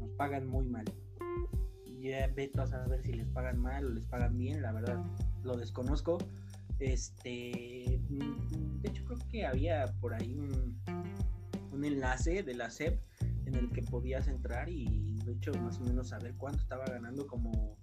nos 0.00 0.10
pagan 0.12 0.46
muy 0.46 0.66
mal. 0.66 0.84
Ya 2.00 2.26
veto 2.28 2.62
a 2.62 2.66
saber 2.66 3.02
si 3.02 3.12
les 3.14 3.28
pagan 3.28 3.58
mal 3.58 3.86
o 3.86 3.88
les 3.90 4.06
pagan 4.06 4.36
bien, 4.36 4.60
la 4.60 4.72
verdad, 4.72 5.02
lo 5.42 5.56
desconozco. 5.56 6.18
Este, 6.78 8.00
mm, 8.10 8.80
de 8.82 8.88
hecho 8.88 9.04
creo 9.04 9.18
que 9.30 9.46
había 9.46 9.86
por 10.00 10.12
ahí 10.12 10.34
un, 10.34 10.78
un 11.72 11.84
enlace 11.84 12.42
de 12.42 12.54
la 12.54 12.70
SEP 12.70 13.00
en 13.46 13.54
el 13.54 13.70
que 13.70 13.82
podías 13.82 14.28
entrar 14.28 14.68
y 14.68 15.16
de 15.24 15.32
hecho 15.32 15.52
más 15.54 15.78
o 15.78 15.84
menos 15.84 16.08
saber 16.08 16.34
cuánto 16.36 16.60
estaba 16.60 16.84
ganando 16.86 17.26
como 17.26 17.76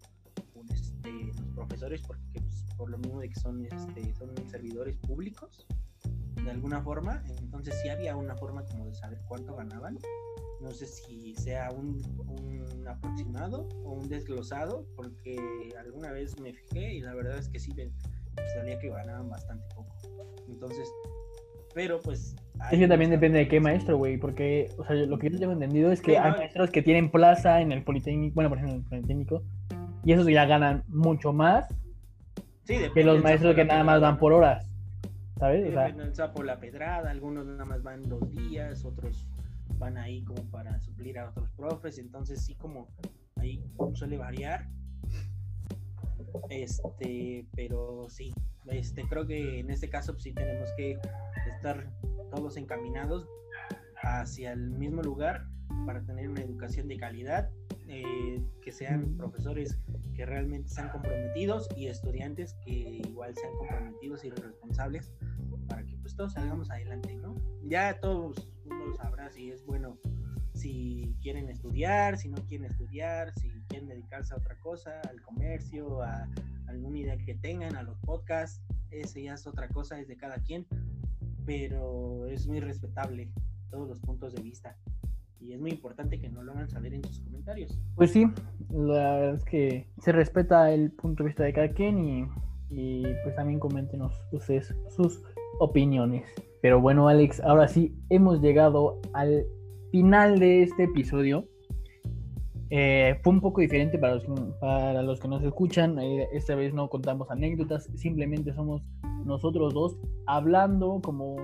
este, 0.70 1.12
los 1.12 1.48
profesores 1.56 2.02
porque 2.02 2.22
pues, 2.34 2.66
por 2.78 2.90
lo 2.90 2.98
mismo 2.98 3.20
de 3.20 3.30
que 3.30 3.40
son 3.40 3.66
este, 3.66 4.14
son 4.16 4.32
servidores 4.50 4.98
públicos 4.98 5.66
de 6.44 6.52
alguna 6.52 6.82
forma 6.82 7.24
entonces 7.42 7.76
sí 7.82 7.90
había 7.90 8.16
una 8.16 8.36
forma 8.36 8.64
como 8.66 8.86
de 8.86 8.94
saber 8.94 9.20
cuánto 9.28 9.56
ganaban. 9.56 9.98
No 10.62 10.72
sé 10.72 10.86
si 10.86 11.34
sea 11.36 11.72
un, 11.72 12.02
un 12.28 12.88
aproximado 12.88 13.68
o 13.84 13.94
un 13.94 14.08
desglosado 14.08 14.86
porque 14.96 15.74
alguna 15.80 16.12
vez 16.12 16.40
me 16.40 16.54
fijé 16.54 16.94
y 16.94 17.02
la 17.02 17.16
verdad 17.16 17.38
es 17.40 17.50
que 17.50 17.60
sí 17.60 17.72
sabía 18.56 18.78
que 18.78 18.90
ganaban 18.90 19.28
bastante 19.30 19.66
poco. 19.76 19.96
Entonces 20.48 20.88
pero 21.74 22.00
pues 22.02 22.36
es 22.72 22.80
que 22.80 22.88
también 22.88 23.10
depende 23.10 23.40
de 23.40 23.48
qué 23.48 23.60
maestro, 23.60 23.98
güey, 23.98 24.18
porque, 24.18 24.70
o 24.78 24.86
sea, 24.86 24.96
lo 24.96 25.18
que 25.18 25.30
yo 25.30 25.40
tengo 25.40 25.54
entendido 25.54 25.92
es 25.92 26.02
que 26.02 26.18
hay 26.18 26.32
maestros 26.32 26.70
que 26.70 26.82
tienen 26.82 27.10
plaza 27.10 27.60
en 27.60 27.72
el 27.72 27.84
Politécnico, 27.84 28.36
bueno, 28.36 28.50
por 28.50 28.60
ejemplo, 28.60 28.76
en 28.76 28.82
el 28.82 28.90
Politécnico, 28.90 29.44
y 30.04 30.14
esos 30.14 30.28
ya 30.28 30.46
ganan 30.46 30.84
mucho 30.88 31.34
más 31.34 31.68
que 32.66 33.04
los 33.04 33.22
maestros 33.22 33.56
que 33.56 33.66
nada 33.66 33.84
más 33.84 34.00
van 34.02 34.18
por 34.18 34.34
horas, 34.34 34.66
¿sabes? 35.38 35.68
O 35.68 35.72
sea, 35.72 35.88
el 35.88 36.16
sapo 36.16 36.44
la 36.44 36.60
pedrada, 36.60 37.12
algunos 37.12 37.46
nada 37.46 37.66
más 37.66 37.84
van 37.84 38.08
dos 38.08 38.30
días, 38.32 38.86
otros 38.86 39.28
van 39.78 39.98
ahí 39.98 40.24
como 40.24 40.44
para 40.46 40.80
suplir 40.80 41.20
a 41.20 41.30
otros 41.30 41.50
profes, 41.52 41.98
entonces 41.98 42.42
sí 42.42 42.56
como 42.56 42.88
ahí 43.38 43.64
suele 43.94 44.18
variar. 44.18 44.68
Este, 46.50 47.46
pero 47.56 48.08
sí, 48.10 48.34
este, 48.68 49.04
creo 49.04 49.28
que 49.28 49.60
en 49.60 49.70
este 49.70 49.90
caso 49.90 50.14
pues, 50.14 50.24
sí 50.24 50.34
tenemos 50.34 50.70
que 50.78 50.98
estar 51.56 51.88
todos 52.30 52.56
encaminados 52.58 53.28
hacia 54.02 54.54
el 54.54 54.70
mismo 54.70 55.02
lugar 55.02 55.46
para 55.86 56.02
tener 56.02 56.30
una 56.30 56.42
educación 56.42 56.88
de 56.88 56.98
calidad, 56.98 57.50
eh, 57.94 58.42
que 58.62 58.72
sean 58.72 59.18
profesores 59.18 59.78
que 60.16 60.26
realmente 60.26 60.70
sean 60.70 60.88
comprometidos 60.92 61.68
y 61.76 61.88
estudiantes 61.88 62.54
que 62.64 62.72
igual 62.72 63.36
sean 63.36 63.54
comprometidos 63.58 64.24
y 64.24 64.30
responsables 64.30 65.12
para 65.68 65.84
que 65.84 65.98
pues 65.98 66.16
todos 66.16 66.32
salgamos 66.32 66.72
adelante, 66.72 67.14
¿no? 67.16 67.36
Ya 67.64 68.00
todos 68.00 68.50
uno 68.66 68.96
sabrá 68.96 69.30
si 69.30 69.52
es 69.52 69.66
bueno, 69.66 69.98
si 70.54 71.14
quieren 71.22 71.50
estudiar, 71.50 72.18
si 72.18 72.30
no 72.30 72.38
quieren 72.46 72.72
estudiar, 72.72 73.34
si 73.34 73.50
quieren 73.68 73.90
dedicarse 73.90 74.34
a 74.34 74.38
otra 74.38 74.58
cosa, 74.60 75.02
al 75.02 75.22
comercio, 75.22 76.02
a 76.02 76.30
alguna 76.68 76.98
idea 76.98 77.18
que 77.18 77.36
tengan, 77.36 77.76
a 77.76 77.84
los 77.84 78.00
podcasts, 78.00 78.62
ese 78.90 79.24
ya 79.24 79.34
es 79.34 79.46
otra 79.46 79.68
cosa, 79.68 80.00
es 80.00 80.08
de 80.08 80.16
cada 80.16 80.38
quien, 80.38 80.66
pero 81.46 82.26
es 82.28 82.48
muy 82.48 82.62
respetable 82.62 83.30
todos 83.70 83.90
los 83.90 84.00
puntos 84.00 84.34
de 84.34 84.42
vista 84.42 84.78
y 85.42 85.54
es 85.54 85.60
muy 85.60 85.72
importante 85.72 86.20
que 86.20 86.30
no 86.30 86.44
lo 86.44 86.52
hagan 86.52 86.70
saber 86.70 86.94
en 86.94 87.04
sus 87.04 87.20
comentarios. 87.22 87.78
Pues 87.96 88.12
sí, 88.12 88.26
la 88.70 89.16
verdad 89.16 89.36
es 89.36 89.46
que 89.46 89.88
se 90.00 90.12
respeta 90.12 90.72
el 90.72 90.92
punto 90.92 91.24
de 91.24 91.30
vista 91.30 91.44
de 91.44 91.54
cada 91.54 91.70
quien 91.70 92.00
y, 92.00 92.28
y 92.70 93.04
pues 93.24 93.36
también 93.36 93.60
coméntenos 93.60 94.14
ustedes 94.32 94.74
sus 94.90 95.24
opiniones. 95.60 96.26
Pero 96.62 96.80
bueno, 96.80 97.08
Alex, 97.08 97.40
ahora 97.42 97.68
sí 97.68 97.96
hemos 98.10 98.42
llegado 98.42 99.00
al 99.14 99.46
final 99.92 100.40
de 100.40 100.64
este 100.64 100.84
episodio. 100.84 101.46
Eh, 102.70 103.20
fue 103.22 103.34
un 103.34 103.42
poco 103.42 103.60
diferente 103.60 103.98
para 103.98 104.16
los, 104.16 104.26
para 104.60 105.02
los 105.02 105.20
que 105.20 105.28
nos 105.28 105.44
escuchan. 105.44 106.00
Eh, 106.00 106.30
esta 106.32 106.56
vez 106.56 106.74
no 106.74 106.88
contamos 106.88 107.30
anécdotas, 107.30 107.90
simplemente 107.96 108.54
somos 108.54 108.82
nosotros 109.26 109.74
dos 109.74 109.98
hablando 110.26 111.02
como, 111.04 111.36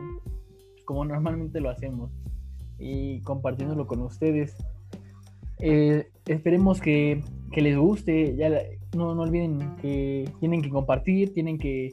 como 0.86 1.04
normalmente 1.04 1.60
lo 1.60 1.70
hacemos 1.70 2.12
y 2.80 3.22
compartiéndolo 3.22 3.88
con 3.88 4.02
ustedes. 4.02 4.56
Eh, 5.60 6.08
esperemos 6.26 6.80
que, 6.82 7.24
que, 7.52 7.62
les 7.62 7.78
guste. 7.78 8.36
Ya 8.36 8.50
no, 8.96 9.16
no, 9.16 9.24
olviden 9.24 9.76
que 9.78 10.30
tienen 10.40 10.62
que 10.62 10.70
compartir, 10.70 11.34
tienen 11.34 11.58
que, 11.58 11.92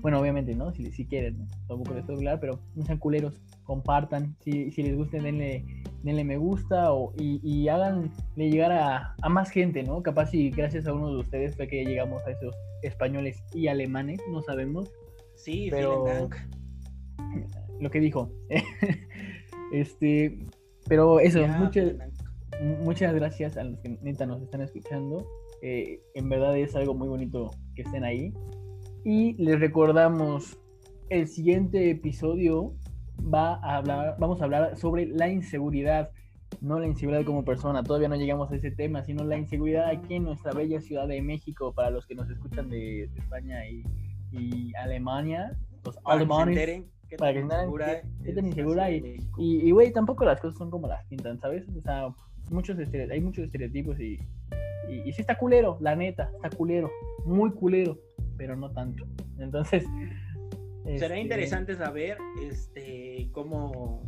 bueno, 0.00 0.20
obviamente, 0.20 0.54
¿no? 0.54 0.72
Si, 0.72 0.92
si 0.92 1.06
quieren, 1.06 1.38
¿no? 1.38 1.46
tampoco 1.66 1.94
les 1.94 2.06
tengo 2.06 2.20
claro, 2.20 2.38
pero 2.40 2.60
no 2.74 2.84
sean 2.84 2.98
culeros, 2.98 3.40
compartan. 3.64 4.36
Si, 4.40 4.70
si 4.70 4.82
les 4.82 4.96
guste, 4.96 5.20
denle, 5.20 5.64
denle 6.02 6.24
me 6.24 6.36
gusta 6.36 6.92
o, 6.92 7.14
y, 7.18 7.40
y 7.42 7.68
háganle 7.68 8.10
llegar 8.36 8.72
a, 8.72 9.14
a, 9.22 9.28
más 9.28 9.50
gente, 9.50 9.82
¿no? 9.82 10.02
Capaz 10.02 10.34
y 10.34 10.50
gracias 10.50 10.86
a 10.86 10.92
uno 10.92 11.10
de 11.10 11.18
ustedes 11.18 11.56
fue 11.56 11.68
que 11.68 11.84
llegamos 11.84 12.22
a 12.26 12.30
esos 12.32 12.54
españoles 12.82 13.42
y 13.54 13.68
alemanes, 13.68 14.20
no 14.30 14.42
sabemos. 14.42 14.92
Sí, 15.36 15.68
pero 15.70 16.28
lo 17.80 17.90
que 17.90 18.00
dijo. 18.00 18.30
Este, 19.72 20.38
pero 20.88 21.20
eso, 21.20 21.46
muchas, 21.46 21.94
muchas 22.82 23.14
gracias 23.14 23.56
a 23.56 23.64
los 23.64 23.78
que 23.80 23.98
neta 24.02 24.26
nos 24.26 24.42
están 24.42 24.62
escuchando. 24.62 25.26
Eh, 25.62 26.00
en 26.14 26.28
verdad 26.28 26.56
es 26.56 26.76
algo 26.76 26.94
muy 26.94 27.08
bonito 27.08 27.50
que 27.74 27.82
estén 27.82 28.04
ahí. 28.04 28.32
Y 29.04 29.34
les 29.34 29.60
recordamos, 29.60 30.58
el 31.10 31.28
siguiente 31.28 31.90
episodio 31.90 32.74
va 33.22 33.54
a 33.54 33.76
hablar, 33.76 34.16
vamos 34.18 34.40
a 34.40 34.44
hablar 34.44 34.76
sobre 34.76 35.06
la 35.06 35.28
inseguridad, 35.28 36.10
no 36.60 36.78
la 36.78 36.86
inseguridad 36.86 37.24
como 37.24 37.44
persona, 37.44 37.82
todavía 37.82 38.08
no 38.08 38.16
llegamos 38.16 38.50
a 38.50 38.56
ese 38.56 38.70
tema, 38.70 39.04
sino 39.04 39.24
la 39.24 39.36
inseguridad 39.36 39.88
aquí 39.88 40.14
en 40.14 40.24
nuestra 40.24 40.52
bella 40.52 40.80
ciudad 40.80 41.06
de 41.08 41.22
México, 41.22 41.72
para 41.72 41.90
los 41.90 42.06
que 42.06 42.14
nos 42.14 42.28
escuchan 42.30 42.68
de, 42.68 43.04
España 43.16 43.66
y, 43.68 43.84
y, 44.32 44.74
Alemania, 44.74 45.56
los 45.84 45.98
alemanes 46.04 46.84
para 47.18 47.32
que 47.32 47.40
insegura, 47.40 48.02
insegura 48.24 48.90
y, 48.90 49.20
y, 49.38 49.70
güey, 49.70 49.92
tampoco 49.92 50.24
las 50.24 50.40
cosas 50.40 50.58
son 50.58 50.70
como 50.70 50.88
las 50.88 51.04
pintan, 51.06 51.38
¿sabes? 51.40 51.64
O 51.76 51.80
sea, 51.80 52.08
muchos 52.50 52.76
hay 52.78 53.20
muchos 53.20 53.44
estereotipos 53.44 53.98
y, 54.00 54.18
y, 54.88 55.12
sí 55.12 55.20
está 55.20 55.38
culero, 55.38 55.78
la 55.80 55.94
neta, 55.94 56.30
está 56.34 56.50
culero, 56.50 56.90
muy 57.24 57.50
culero, 57.52 57.98
pero 58.36 58.56
no 58.56 58.70
tanto. 58.70 59.06
Entonces... 59.38 59.84
Será 60.84 61.16
este, 61.16 61.20
interesante 61.20 61.74
saber 61.74 62.16
este 62.40 63.28
cómo, 63.32 64.02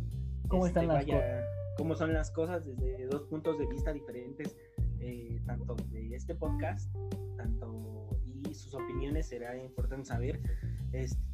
¿Cómo 0.47 0.65
están 0.65 0.85
este, 0.85 0.93
las 0.93 1.05
cosas. 1.05 1.45
cómo 1.77 1.95
son 1.95 2.13
las 2.13 2.31
cosas 2.31 2.65
desde 2.65 3.05
dos 3.07 3.23
puntos 3.23 3.59
de 3.59 3.67
vista 3.67 3.91
diferentes, 3.91 4.57
eh, 5.01 5.41
tanto 5.45 5.75
de 5.91 6.15
este 6.15 6.35
podcast, 6.35 6.89
tanto 7.35 8.08
sus 8.53 8.73
opiniones 8.73 9.27
será 9.27 9.57
importante 9.57 10.05
saber 10.07 10.39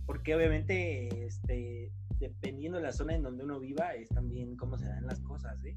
porque 0.05 0.35
obviamente, 0.35 1.25
este, 1.25 1.91
dependiendo 2.19 2.77
de 2.77 2.83
la 2.83 2.93
zona 2.93 3.15
en 3.15 3.23
donde 3.23 3.43
uno 3.43 3.59
viva, 3.59 3.95
es 3.95 4.09
también 4.09 4.55
cómo 4.55 4.77
se 4.77 4.85
dan 4.85 5.05
las 5.07 5.19
cosas, 5.21 5.63
¿eh? 5.65 5.75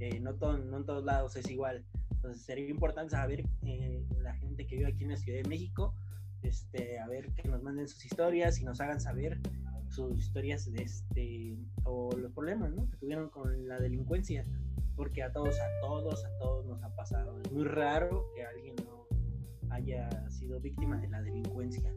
Eh, 0.00 0.20
no, 0.20 0.34
todo, 0.34 0.58
no 0.58 0.78
en 0.78 0.84
todos 0.84 1.04
lados 1.04 1.36
es 1.36 1.48
igual. 1.50 1.84
Entonces 2.10 2.42
sería 2.42 2.68
importante 2.68 3.12
saber 3.12 3.44
eh, 3.62 4.04
la 4.20 4.34
gente 4.34 4.66
que 4.66 4.76
vive 4.76 4.88
aquí 4.88 5.04
en 5.04 5.10
la 5.10 5.16
Ciudad 5.16 5.42
de 5.42 5.48
México, 5.48 5.94
este, 6.42 6.98
a 6.98 7.06
ver 7.06 7.32
que 7.32 7.48
nos 7.48 7.62
manden 7.62 7.88
sus 7.88 8.04
historias 8.04 8.60
y 8.60 8.64
nos 8.64 8.80
hagan 8.80 9.00
saber 9.00 9.40
sus 9.88 10.18
historias 10.18 10.70
de 10.72 10.82
este, 10.82 11.56
o 11.84 12.10
los 12.16 12.32
problemas 12.32 12.72
que 12.90 12.96
tuvieron 12.96 13.28
con 13.28 13.68
la 13.68 13.78
delincuencia, 13.78 14.44
porque 14.96 15.22
a 15.22 15.32
todos, 15.32 15.54
a 15.60 15.80
todos, 15.80 16.24
a 16.24 16.38
todos 16.38 16.66
nos 16.66 16.82
ha 16.82 16.94
pasado. 16.94 17.40
Es 17.40 17.52
muy 17.52 17.64
raro 17.64 18.26
que 18.34 18.44
alguien 18.44 18.76
no 18.84 19.01
haya 19.72 20.08
sido 20.30 20.60
víctima 20.60 20.96
de 20.98 21.08
la 21.08 21.22
delincuencia. 21.22 21.92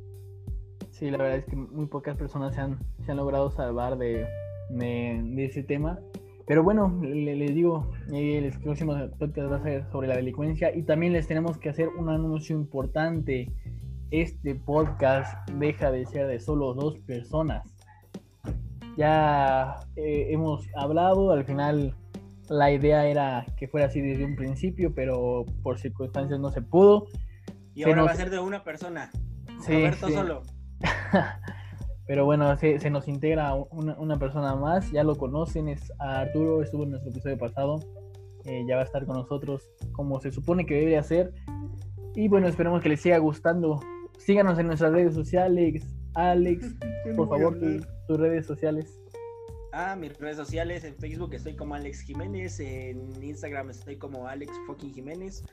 Sí, 0.92 1.12
la 1.12 1.18
verdad 1.18 1.38
es 1.38 1.46
que 1.46 1.56
muy 1.56 1.88
pocas 1.88 2.16
personas 2.18 2.56
se 2.56 2.62
han, 2.62 2.80
se 3.06 3.12
han 3.12 3.18
logrado 3.18 3.52
salvar 3.52 3.98
de, 3.98 4.26
de, 4.70 5.46
ese 5.46 5.64
tema. 5.64 6.00
Pero 6.48 6.64
bueno, 6.64 7.02
les 7.02 7.54
digo, 7.54 7.92
el 8.14 8.52
próximo 8.60 8.94
podcast 9.20 9.52
va 9.52 9.58
a 9.58 9.64
ser 9.64 9.86
sobre 9.92 10.08
la 10.08 10.16
delincuencia 10.16 10.76
y 10.76 10.84
también 10.84 11.14
les 11.14 11.28
tenemos 11.28 11.58
que 11.58 11.70
hacer 11.70 11.90
un 11.90 12.10
anuncio 12.10 12.56
importante. 12.56 13.52
Este 14.12 14.56
podcast 14.56 15.50
deja 15.52 15.92
de 15.92 16.06
ser 16.06 16.28
de 16.28 16.40
solo 16.40 16.74
dos 16.74 17.00
personas. 17.00 17.76
Ya 18.96 19.76
eh, 19.96 20.28
hemos 20.30 20.66
hablado, 20.76 21.32
al 21.32 21.44
final 21.44 21.96
la 22.50 22.72
idea 22.72 23.08
era 23.08 23.46
que 23.58 23.68
fuera 23.68 23.88
así 23.88 24.00
desde 24.00 24.24
un 24.24 24.36
principio, 24.36 24.94
pero 24.94 25.46
por 25.64 25.80
circunstancias 25.80 26.40
no 26.40 26.52
se 26.52 26.62
pudo. 26.62 27.08
Y 27.76 27.84
ahora 27.84 28.04
va 28.04 28.12
a 28.12 28.16
ser 28.16 28.30
de 28.30 28.40
una 28.40 28.64
persona. 28.64 29.12
Roberto 29.68 30.10
solo. 30.10 30.44
Pero 32.08 32.24
bueno, 32.24 32.56
se, 32.58 32.80
se 32.80 32.90
nos 32.90 33.08
integra 33.08 33.54
una, 33.54 34.00
una, 34.00 34.18
persona 34.18 34.56
más, 34.56 34.90
ya 34.92 35.04
lo 35.04 35.16
conocen, 35.18 35.68
es 35.68 35.92
Arturo, 36.00 36.62
estuvo 36.62 36.84
en 36.84 36.92
nuestro 36.92 37.12
episodio 37.12 37.38
pasado, 37.38 37.80
eh, 38.46 38.64
ya 38.68 38.76
va 38.76 38.84
a 38.84 38.86
estar 38.86 39.06
con 39.06 39.16
nosotros 39.16 39.70
como 39.92 40.22
se 40.22 40.32
supone 40.32 40.66
que 40.66 40.76
debe 40.76 40.98
hacer. 40.98 41.34
Y 42.16 42.28
bueno, 42.28 42.48
esperemos 42.48 42.82
que 42.82 42.90
les 42.90 43.02
siga 43.02 43.18
gustando. 43.18 43.82
Síganos 44.20 44.58
en 44.58 44.68
nuestras 44.68 44.94
redes 44.94 45.14
sociales. 45.14 45.84
Alex, 46.14 46.76
por 47.18 47.28
favor, 47.28 47.60
tus 48.08 48.18
redes 48.18 48.46
sociales. 48.46 49.02
Ah, 49.74 49.98
mis 49.98 50.18
redes 50.18 50.38
sociales, 50.38 50.86
en 50.86 50.96
Facebook 50.96 51.34
estoy 51.34 51.58
como 51.58 51.76
Alex 51.76 52.00
Jiménez, 52.02 52.62
en 52.62 53.22
Instagram 53.22 53.72
estoy 53.72 53.98
como 53.98 54.26
Alex 54.28 54.54
fucking 54.68 54.94
Jiménez 54.94 55.44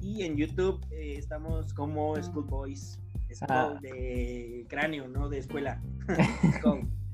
y 0.00 0.22
en 0.22 0.36
YouTube 0.36 0.84
eh, 0.90 1.14
estamos 1.16 1.72
como 1.74 2.14
Schoolboys 2.20 2.98
Ah. 3.48 3.78
de 3.80 4.64
cráneo, 4.68 5.08
no 5.08 5.28
de 5.28 5.38
escuela. 5.38 5.82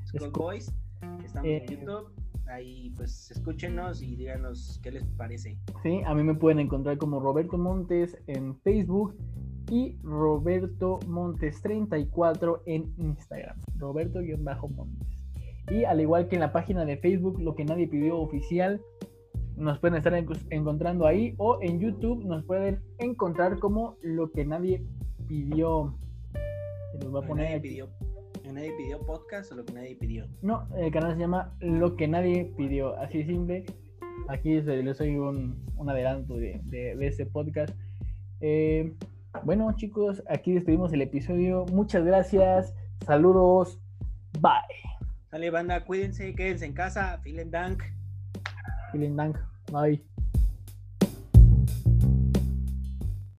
Skull, 0.06 0.30
Boys. 0.32 0.72
Estamos 1.24 1.48
en 1.48 1.62
eh, 1.62 1.66
YouTube. 1.68 2.12
Ahí 2.46 2.92
pues 2.96 3.30
escúchenos 3.30 4.02
y 4.02 4.16
díganos 4.16 4.78
qué 4.82 4.92
les 4.92 5.04
parece. 5.16 5.58
Sí, 5.82 6.00
a 6.04 6.14
mí 6.14 6.22
me 6.22 6.34
pueden 6.34 6.60
encontrar 6.60 6.98
como 6.98 7.20
Roberto 7.20 7.56
Montes 7.56 8.16
en 8.26 8.56
Facebook 8.60 9.16
y 9.70 9.96
Roberto 10.02 10.98
Montes 11.06 11.62
34 11.62 12.62
en 12.66 12.92
Instagram. 12.98 13.58
Roberto-Montes. 13.78 15.24
Y 15.70 15.84
al 15.84 16.00
igual 16.00 16.28
que 16.28 16.34
en 16.36 16.40
la 16.40 16.52
página 16.52 16.84
de 16.84 16.98
Facebook, 16.98 17.40
lo 17.40 17.54
que 17.54 17.64
nadie 17.64 17.86
pidió 17.86 18.18
oficial, 18.18 18.82
nos 19.56 19.78
pueden 19.78 19.96
estar 19.96 20.14
encontrando 20.50 21.06
ahí 21.06 21.34
o 21.38 21.58
en 21.60 21.80
YouTube 21.80 22.24
nos 22.24 22.44
pueden 22.44 22.80
encontrar 22.98 23.58
como 23.58 23.96
lo 24.02 24.30
que 24.30 24.44
nadie 24.44 24.84
pidió 25.26 25.96
va 27.14 27.20
a 27.20 27.22
poner. 27.22 27.46
Nadie 27.46 27.60
pidió, 27.60 27.88
nadie 28.52 28.72
pidió 28.76 29.00
podcast 29.00 29.52
o 29.52 29.56
lo 29.56 29.64
que 29.64 29.72
nadie 29.72 29.96
pidió. 29.96 30.26
No, 30.42 30.68
el 30.76 30.90
canal 30.92 31.14
se 31.14 31.20
llama 31.20 31.54
Lo 31.60 31.96
que 31.96 32.08
nadie 32.08 32.52
pidió. 32.56 32.96
Así 32.98 33.24
simple. 33.24 33.64
Aquí 34.28 34.60
les 34.60 34.98
doy 34.98 35.16
un, 35.16 35.64
un 35.76 35.90
adelanto 35.90 36.36
de, 36.36 36.60
de, 36.64 36.96
este 37.06 37.26
podcast. 37.26 37.74
Eh, 38.40 38.94
bueno, 39.44 39.72
chicos, 39.74 40.22
aquí 40.28 40.52
despedimos 40.52 40.92
el 40.92 41.02
episodio. 41.02 41.64
Muchas 41.72 42.04
gracias. 42.04 42.74
Saludos. 43.06 43.80
Bye. 44.40 44.52
Sale 45.30 45.50
banda, 45.50 45.84
cuídense, 45.84 46.34
quédense 46.34 46.66
en 46.66 46.74
casa. 46.74 47.20
Vielen 47.24 47.50
Dank. 47.50 47.82
Vielen 48.92 49.16
Dank. 49.16 49.38
Bye. 49.70 50.00